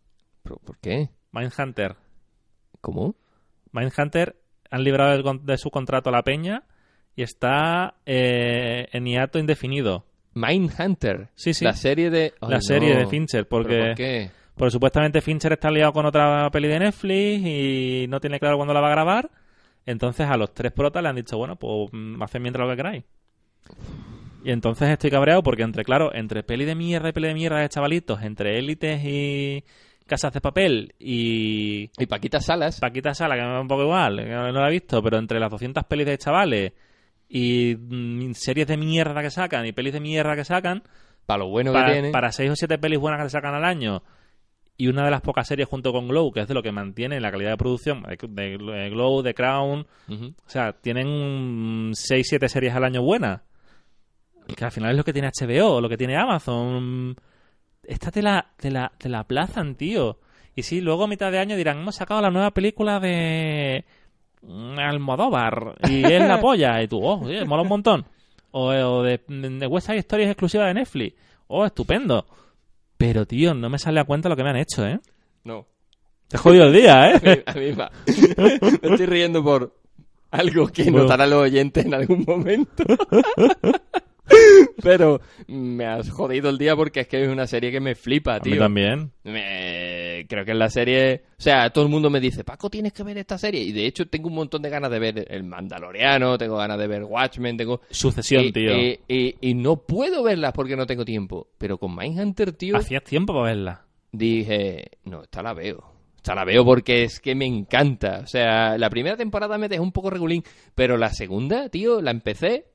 ¿Pero 0.43 0.57
¿Por 0.57 0.77
qué? 0.79 1.09
Mindhunter. 1.31 1.95
¿Cómo? 2.81 3.15
Mindhunter 3.71 4.35
han 4.71 4.83
librado 4.83 5.21
de 5.43 5.57
su 5.57 5.69
contrato 5.69 6.09
a 6.09 6.11
la 6.11 6.23
peña 6.23 6.63
y 7.15 7.23
está 7.23 7.95
eh, 8.05 8.87
en 8.91 9.05
hiato 9.05 9.39
indefinido. 9.39 10.05
Mindhunter. 10.33 11.29
Sí, 11.35 11.53
sí. 11.53 11.65
La 11.65 11.73
serie 11.73 12.09
de. 12.09 12.33
La 12.41 12.61
serie 12.61 12.95
de 12.95 13.07
Fincher, 13.07 13.47
¿Pero 13.47 13.63
porque... 13.63 13.79
¿Por 13.79 13.95
qué? 13.95 14.31
Porque 14.55 14.71
supuestamente 14.71 15.21
Fincher 15.21 15.53
está 15.53 15.71
liado 15.71 15.93
con 15.93 16.05
otra 16.05 16.49
peli 16.51 16.67
de 16.67 16.79
Netflix 16.79 17.45
y 17.45 18.05
no 18.09 18.19
tiene 18.19 18.39
claro 18.39 18.57
cuándo 18.57 18.73
la 18.73 18.81
va 18.81 18.87
a 18.87 18.91
grabar. 18.91 19.29
Entonces 19.85 20.27
a 20.27 20.35
los 20.35 20.53
tres 20.53 20.73
protas 20.73 21.01
le 21.01 21.09
han 21.09 21.15
dicho, 21.15 21.37
bueno, 21.37 21.55
pues 21.55 21.89
mm, 21.93 22.21
haced 22.21 22.41
mientras 22.41 22.67
lo 22.67 22.71
que 22.71 22.77
queráis. 22.77 23.03
Y 24.43 24.51
entonces 24.51 24.89
estoy 24.89 25.11
cabreado 25.11 25.43
porque 25.43 25.63
entre, 25.63 25.83
claro, 25.83 26.13
entre 26.13 26.43
peli 26.43 26.65
de 26.65 26.75
mierda 26.75 27.09
y 27.09 27.13
peli 27.13 27.29
de 27.29 27.33
mierda 27.33 27.59
de 27.59 27.69
chavalitos, 27.69 28.21
entre 28.21 28.59
élites 28.59 29.01
y 29.03 29.63
casas 30.05 30.33
de 30.33 30.41
papel 30.41 30.93
y 30.99 31.89
Y 31.97 32.05
Paquita 32.07 32.41
Salas. 32.41 32.79
Paquita 32.79 33.13
Sala, 33.13 33.35
que 33.35 33.41
me 33.41 33.47
da 33.47 33.61
un 33.61 33.67
poco 33.67 33.83
igual, 33.83 34.17
que 34.17 34.29
no 34.29 34.51
la 34.51 34.67
he 34.67 34.71
visto, 34.71 35.01
pero 35.01 35.17
entre 35.17 35.39
las 35.39 35.51
200 35.51 35.85
pelis 35.85 36.05
de 36.05 36.17
chavales 36.17 36.73
y 37.29 37.75
mm, 37.77 38.33
series 38.33 38.67
de 38.67 38.75
mierda 38.77 39.21
que 39.21 39.29
sacan 39.29 39.65
y 39.65 39.71
pelis 39.71 39.93
de 39.93 39.99
mierda 40.01 40.35
que 40.35 40.43
sacan, 40.43 40.83
Para 41.25 41.39
lo 41.39 41.49
bueno 41.49 41.71
que 41.71 41.91
tiene. 41.93 42.11
para 42.11 42.31
seis 42.31 42.49
o 42.51 42.55
siete 42.55 42.77
pelis 42.79 42.99
buenas 42.99 43.19
que 43.21 43.25
se 43.29 43.37
sacan 43.37 43.53
al 43.53 43.63
año 43.63 44.01
y 44.75 44.87
una 44.87 45.03
de 45.05 45.11
las 45.11 45.21
pocas 45.21 45.45
series 45.47 45.67
junto 45.67 45.91
con 45.91 46.07
Glow, 46.07 46.31
que 46.31 46.39
es 46.39 46.47
de 46.47 46.53
lo 46.53 46.63
que 46.63 46.71
mantiene 46.71 47.19
la 47.19 47.31
calidad 47.31 47.51
de 47.51 47.57
producción 47.57 48.01
de, 48.03 48.17
de- 48.29 48.57
de 48.57 48.89
Glow, 48.89 49.21
de 49.21 49.33
Crown, 49.33 49.85
o 50.09 50.49
sea, 50.49 50.71
tienen 50.73 51.91
6, 51.93 52.25
7 52.29 52.47
series 52.49 52.73
al 52.73 52.85
año 52.85 53.01
buenas. 53.01 53.41
Que 54.55 54.65
al 54.65 54.71
final 54.71 54.91
es 54.91 54.97
lo 54.97 55.03
que 55.03 55.13
tiene 55.13 55.29
HBO, 55.29 55.79
lo 55.81 55.89
que 55.89 55.97
tiene 55.97 56.15
Amazon. 56.17 57.15
Esta 57.83 58.09
te 58.09 58.21
la, 58.21 58.53
te 58.57 58.71
la, 58.71 58.91
te 58.97 59.09
la 59.09 59.19
aplazan, 59.19 59.75
tío. 59.75 60.17
Y 60.55 60.63
sí, 60.63 60.81
luego 60.81 61.03
a 61.03 61.07
mitad 61.07 61.31
de 61.31 61.39
año 61.39 61.55
dirán, 61.55 61.79
hemos 61.79 61.95
sacado 61.97 62.21
la 62.21 62.31
nueva 62.31 62.51
película 62.51 62.99
de 62.99 63.83
mm, 63.85 63.98
Almodóvar 64.47 65.75
y 65.89 66.03
es 66.03 66.27
la 66.27 66.39
polla. 66.39 66.81
Y 66.81 66.87
tú, 66.87 67.03
oh, 67.03 67.21
oye, 67.25 67.43
mola 67.45 67.61
un 67.63 67.67
montón. 67.69 68.05
O, 68.51 68.69
o 68.69 69.03
de, 69.03 69.19
de 69.27 69.67
West 69.67 69.87
Side 69.87 69.99
Story 69.99 70.23
es 70.23 70.29
exclusiva 70.29 70.65
de 70.67 70.73
Netflix. 70.73 71.15
Oh, 71.47 71.65
estupendo. 71.65 72.25
Pero, 72.97 73.25
tío, 73.25 73.53
no 73.53 73.69
me 73.69 73.79
sale 73.79 73.99
a 73.99 74.03
cuenta 74.05 74.29
lo 74.29 74.35
que 74.35 74.43
me 74.43 74.49
han 74.49 74.57
hecho, 74.57 74.85
¿eh? 74.85 74.99
No. 75.43 75.65
Te 76.27 76.37
he 76.37 76.39
jodido 76.39 76.65
el 76.65 76.73
día, 76.73 77.11
¿eh? 77.15 77.43
A 77.47 77.53
mí 77.53 77.71
va. 77.71 77.91
Me 78.05 78.89
estoy 78.89 79.05
riendo 79.05 79.43
por 79.43 79.75
algo 80.31 80.67
que 80.67 80.83
Bueno. 80.83 80.99
notarán 81.03 81.29
los 81.31 81.43
oyentes 81.43 81.85
en 81.85 81.93
algún 81.93 82.23
momento. 82.27 82.83
Pero 84.81 85.19
me 85.47 85.85
has 85.85 86.09
jodido 86.09 86.49
el 86.49 86.57
día 86.57 86.75
porque 86.75 87.01
es 87.01 87.07
que 87.07 87.21
es 87.23 87.27
una 87.29 87.47
serie 87.47 87.71
que 87.71 87.79
me 87.79 87.95
flipa, 87.95 88.35
A 88.35 88.39
mí 88.39 88.51
tío. 88.51 88.59
también. 88.59 89.11
Me- 89.23 90.25
Creo 90.29 90.45
que 90.45 90.51
es 90.51 90.57
la 90.57 90.69
serie... 90.69 91.23
O 91.37 91.41
sea, 91.41 91.69
todo 91.71 91.85
el 91.85 91.89
mundo 91.89 92.09
me 92.09 92.19
dice, 92.19 92.43
Paco, 92.43 92.69
tienes 92.69 92.93
que 92.93 93.03
ver 93.03 93.17
esta 93.17 93.37
serie. 93.37 93.61
Y 93.61 93.71
de 93.71 93.85
hecho 93.85 94.07
tengo 94.07 94.27
un 94.27 94.35
montón 94.35 94.61
de 94.61 94.69
ganas 94.69 94.91
de 94.91 94.99
ver 94.99 95.25
El 95.29 95.43
Mandaloriano, 95.43 96.37
tengo 96.37 96.57
ganas 96.57 96.77
de 96.77 96.87
ver 96.87 97.03
Watchmen, 97.03 97.57
tengo... 97.57 97.81
Sucesión, 97.89 98.45
y, 98.45 98.51
tío. 98.51 98.71
y- 98.77 98.99
y- 99.07 99.35
y 99.41 99.53
no 99.53 99.77
puedo 99.77 100.23
verlas 100.23 100.51
porque 100.53 100.75
no 100.75 100.85
tengo 100.85 101.05
tiempo. 101.05 101.49
Pero 101.57 101.77
con 101.77 101.95
Mindhunter, 101.95 102.51
tío, 102.53 102.77
Hacías 102.77 103.03
tiempo 103.03 103.33
para 103.33 103.45
verla. 103.45 103.85
dije, 104.11 104.91
no, 105.05 105.23
esta 105.23 105.41
la 105.43 105.53
veo. 105.53 105.83
Esta 106.17 106.35
la 106.35 106.43
veo 106.43 106.65
porque 106.65 107.03
es 107.03 107.19
que 107.21 107.33
me 107.33 107.45
encanta. 107.45 108.19
O 108.23 108.27
sea, 108.27 108.77
la 108.77 108.89
primera 108.89 109.15
temporada 109.15 109.57
me 109.57 109.69
dejó 109.69 109.83
un 109.83 109.93
poco 109.93 110.09
regulín, 110.09 110.43
pero 110.75 110.97
la 110.97 111.13
segunda, 111.13 111.69
tío, 111.69 112.01
la 112.01 112.11
empecé. 112.11 112.65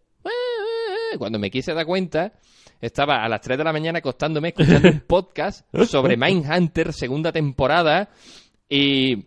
Cuando 1.18 1.38
me 1.38 1.50
quise 1.50 1.74
dar 1.74 1.86
cuenta, 1.86 2.32
estaba 2.80 3.24
a 3.24 3.28
las 3.28 3.40
3 3.40 3.58
de 3.58 3.64
la 3.64 3.72
mañana 3.72 3.98
acostándome 3.98 4.48
escuchando 4.48 4.88
un 4.88 5.00
podcast 5.06 5.66
sobre 5.86 6.16
Mindhunter, 6.16 6.92
segunda 6.92 7.32
temporada, 7.32 8.10
y, 8.68 9.26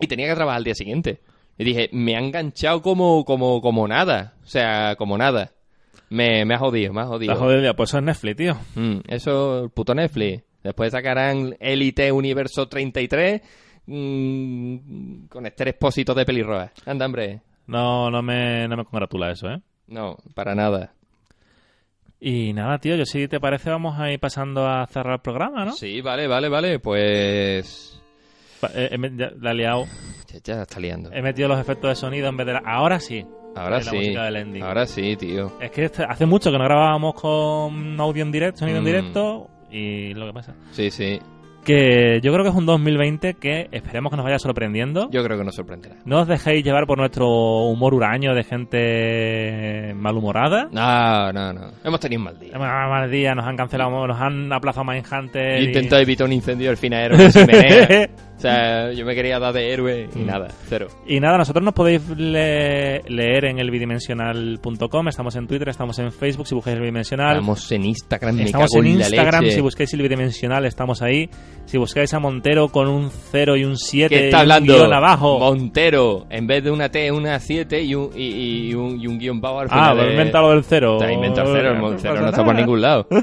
y 0.00 0.06
tenía 0.08 0.28
que 0.28 0.34
trabajar 0.34 0.58
al 0.58 0.64
día 0.64 0.74
siguiente. 0.74 1.20
Y 1.58 1.64
dije, 1.64 1.90
me 1.92 2.16
ha 2.16 2.20
enganchado 2.20 2.82
como, 2.82 3.24
como, 3.24 3.60
como 3.60 3.86
nada. 3.86 4.34
O 4.42 4.46
sea, 4.46 4.96
como 4.96 5.16
nada. 5.18 5.52
Me, 6.08 6.44
me 6.44 6.54
ha 6.54 6.58
jodido, 6.58 6.92
me 6.92 7.02
ha 7.02 7.06
jodido. 7.06 7.50
el 7.50 7.62
día. 7.62 7.74
Pues 7.74 7.90
eso 7.90 7.98
es 7.98 8.04
Netflix, 8.04 8.36
tío. 8.36 8.54
Mm, 8.74 9.00
eso, 9.08 9.64
el 9.64 9.70
puto 9.70 9.94
Netflix. 9.94 10.42
Después 10.62 10.92
sacarán 10.92 11.56
Elite 11.58 12.12
Universo 12.12 12.68
33 12.68 13.40
mm, 13.86 15.26
con 15.28 15.46
este 15.46 15.70
expósito 15.70 16.14
de 16.14 16.24
pelirroja. 16.24 16.72
Anda, 16.86 17.06
hombre. 17.06 17.40
No, 17.66 18.10
no 18.10 18.22
me, 18.22 18.68
no 18.68 18.76
me 18.76 18.84
congratula 18.84 19.30
eso, 19.30 19.48
¿eh? 19.48 19.60
No, 19.86 20.16
para 20.34 20.54
nada. 20.54 20.94
Y 22.24 22.52
nada, 22.52 22.78
tío, 22.78 22.94
yo 22.94 23.04
si 23.04 23.26
te 23.26 23.40
parece 23.40 23.68
vamos 23.70 23.98
a 23.98 24.08
ir 24.12 24.20
pasando 24.20 24.64
a 24.68 24.86
cerrar 24.86 25.14
el 25.14 25.20
programa, 25.20 25.64
¿no? 25.64 25.72
Sí, 25.72 26.00
vale, 26.00 26.28
vale, 26.28 26.48
vale. 26.48 26.78
Pues... 26.78 28.00
Eh, 28.74 28.96
ya- 29.16 29.32
la 29.40 29.50
he 29.50 29.54
liado. 29.54 29.86
Ya, 30.32 30.38
ya 30.44 30.62
está 30.62 30.78
liando. 30.78 31.10
He 31.12 31.20
metido 31.20 31.48
los 31.48 31.58
efectos 31.58 31.90
de 31.90 31.96
sonido 31.96 32.28
en 32.28 32.36
vez 32.36 32.46
de 32.46 32.52
la... 32.52 32.62
Ahora 32.64 33.00
sí. 33.00 33.26
Ahora 33.56 33.80
de 33.80 33.84
la 33.86 33.90
sí. 33.90 33.96
música 33.96 34.22
del. 34.30 34.62
Ahora 34.62 34.86
sí, 34.86 35.16
tío. 35.16 35.52
Es 35.60 35.72
que 35.72 35.86
este- 35.86 36.04
hace 36.04 36.24
mucho 36.24 36.52
que 36.52 36.58
no 36.58 36.64
grabábamos 36.64 37.14
con 37.14 38.00
audio 38.00 38.22
en 38.22 38.30
directo, 38.30 38.60
sonido 38.60 38.78
en 38.78 38.84
Mm. 38.84 38.86
directo, 38.86 39.50
y 39.72 40.14
lo 40.14 40.26
que 40.28 40.32
pasa... 40.32 40.54
Sí, 40.70 40.90
sí. 40.92 41.18
Que 41.64 42.20
yo 42.22 42.32
creo 42.32 42.42
que 42.44 42.50
es 42.50 42.56
un 42.56 42.66
2020 42.66 43.34
que 43.34 43.68
esperemos 43.70 44.10
que 44.10 44.16
nos 44.16 44.24
vaya 44.24 44.38
sorprendiendo. 44.38 45.08
Yo 45.10 45.22
creo 45.22 45.38
que 45.38 45.44
nos 45.44 45.54
sorprenderá. 45.54 45.94
No 46.04 46.20
os 46.22 46.26
dejéis 46.28 46.64
llevar 46.64 46.86
por 46.86 46.98
nuestro 46.98 47.28
humor 47.66 47.94
huraño 47.94 48.34
de 48.34 48.42
gente 48.44 49.94
malhumorada. 49.94 50.68
No, 50.72 51.32
no, 51.32 51.52
no. 51.52 51.60
Hemos 51.84 52.00
tenido 52.00 52.18
un 52.20 52.24
mal 52.24 52.38
día. 52.38 52.52
Ah, 52.54 52.88
Mal 52.88 53.10
día, 53.10 53.34
nos 53.34 53.46
han 53.46 53.56
cancelado, 53.56 54.06
nos 54.06 54.20
han 54.20 54.52
aplazado 54.52 54.84
Mindhunter. 54.84 55.56
He 55.58 55.62
y- 55.62 55.66
intentado 55.66 56.02
evitar 56.02 56.26
un 56.26 56.32
incendio 56.32 56.68
del 56.68 56.76
finadero 56.76 57.16
sea, 58.42 58.92
yo 58.92 59.04
me 59.06 59.14
quería 59.14 59.38
dar 59.38 59.52
de 59.54 59.72
héroe 59.72 60.08
y 60.14 60.18
Mm. 60.18 60.26
nada, 60.26 60.48
cero. 60.68 60.88
Y 61.06 61.20
nada, 61.20 61.38
nosotros 61.38 61.64
nos 61.64 61.74
podéis 61.74 62.02
le- 62.16 63.02
leer 63.08 63.46
en 63.46 63.58
el 63.58 63.70
bidimensional.com, 63.70 65.08
estamos 65.08 65.36
en 65.36 65.46
Twitter, 65.46 65.68
estamos 65.68 65.98
en 65.98 66.12
Facebook, 66.12 66.46
si 66.46 66.54
buscáis 66.54 66.74
el 66.76 66.80
bidimensional. 66.82 67.36
Estamos 67.36 67.72
en 67.72 67.84
Instagram, 67.84 68.36
me 68.36 68.42
Estamos 68.44 68.70
cago 68.70 68.82
en 68.84 68.98
la 68.98 69.04
Instagram, 69.06 69.42
leche. 69.44 69.54
si 69.56 69.60
buscáis 69.60 69.92
el 69.94 70.02
bidimensional, 70.02 70.64
estamos 70.66 71.02
ahí. 71.02 71.28
Si 71.64 71.78
buscáis 71.78 72.12
a 72.14 72.18
Montero 72.18 72.68
con 72.68 72.88
un 72.88 73.10
0 73.10 73.56
y 73.56 73.64
un 73.64 73.76
7 73.76 74.14
¿Qué 74.14 74.20
y 74.22 74.24
está 74.26 74.38
un 74.38 74.40
hablando? 74.42 74.74
guion 74.74 74.92
abajo. 74.92 75.38
Montero, 75.38 76.26
en 76.28 76.46
vez 76.46 76.64
de 76.64 76.70
una 76.70 76.88
T, 76.90 77.10
una 77.12 77.38
7 77.38 77.82
y 77.82 77.94
un, 77.94 78.10
y, 78.14 78.68
y 78.70 78.74
un, 78.74 79.00
y 79.00 79.06
un 79.06 79.18
guion 79.18 79.40
bajo 79.40 79.60
al 79.60 79.68
ah, 79.70 79.74
final. 79.74 79.96
lo 79.96 80.02
he 80.02 80.06
de- 80.06 80.12
inventado 80.12 80.50
del 80.50 80.64
0. 80.64 80.96
Te 80.98 81.04
has 81.06 81.12
inventado 81.12 81.50
el 81.50 81.56
cero, 81.56 81.72
el 81.72 81.78
mon- 81.80 81.98
cero 81.98 82.20
no 82.20 82.28
está 82.28 82.44
por 82.44 82.54
ningún 82.54 82.80
lado. 82.82 83.06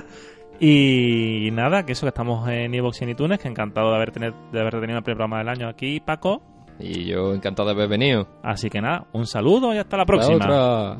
Y 0.60 1.50
nada, 1.54 1.86
que 1.86 1.94
eso, 1.94 2.06
que 2.06 2.10
estamos 2.10 2.48
en 2.50 2.74
iVoox 2.74 3.02
y 3.02 3.04
en 3.06 3.10
iTunes, 3.12 3.40
que 3.40 3.48
encantado 3.48 3.90
de 3.90 3.96
haber, 3.96 4.12
tener, 4.12 4.34
de 4.52 4.60
haber 4.60 4.80
tenido 4.80 4.98
el 4.98 5.04
primer 5.04 5.18
programa 5.18 5.38
del 5.40 5.50
año 5.50 5.68
aquí, 5.70 6.00
Paco. 6.00 6.42
Y 6.80 7.06
yo 7.06 7.34
encantado 7.34 7.68
de 7.70 7.76
haber 7.76 7.90
venido. 7.90 8.28
Así 8.44 8.70
que 8.70 8.82
nada, 8.82 9.08
un 9.14 9.26
saludo 9.26 9.74
y 9.74 9.78
hasta 9.78 9.98
la 9.98 10.04
La 10.04 10.06
próxima. 10.06 10.36
otra. 10.36 10.98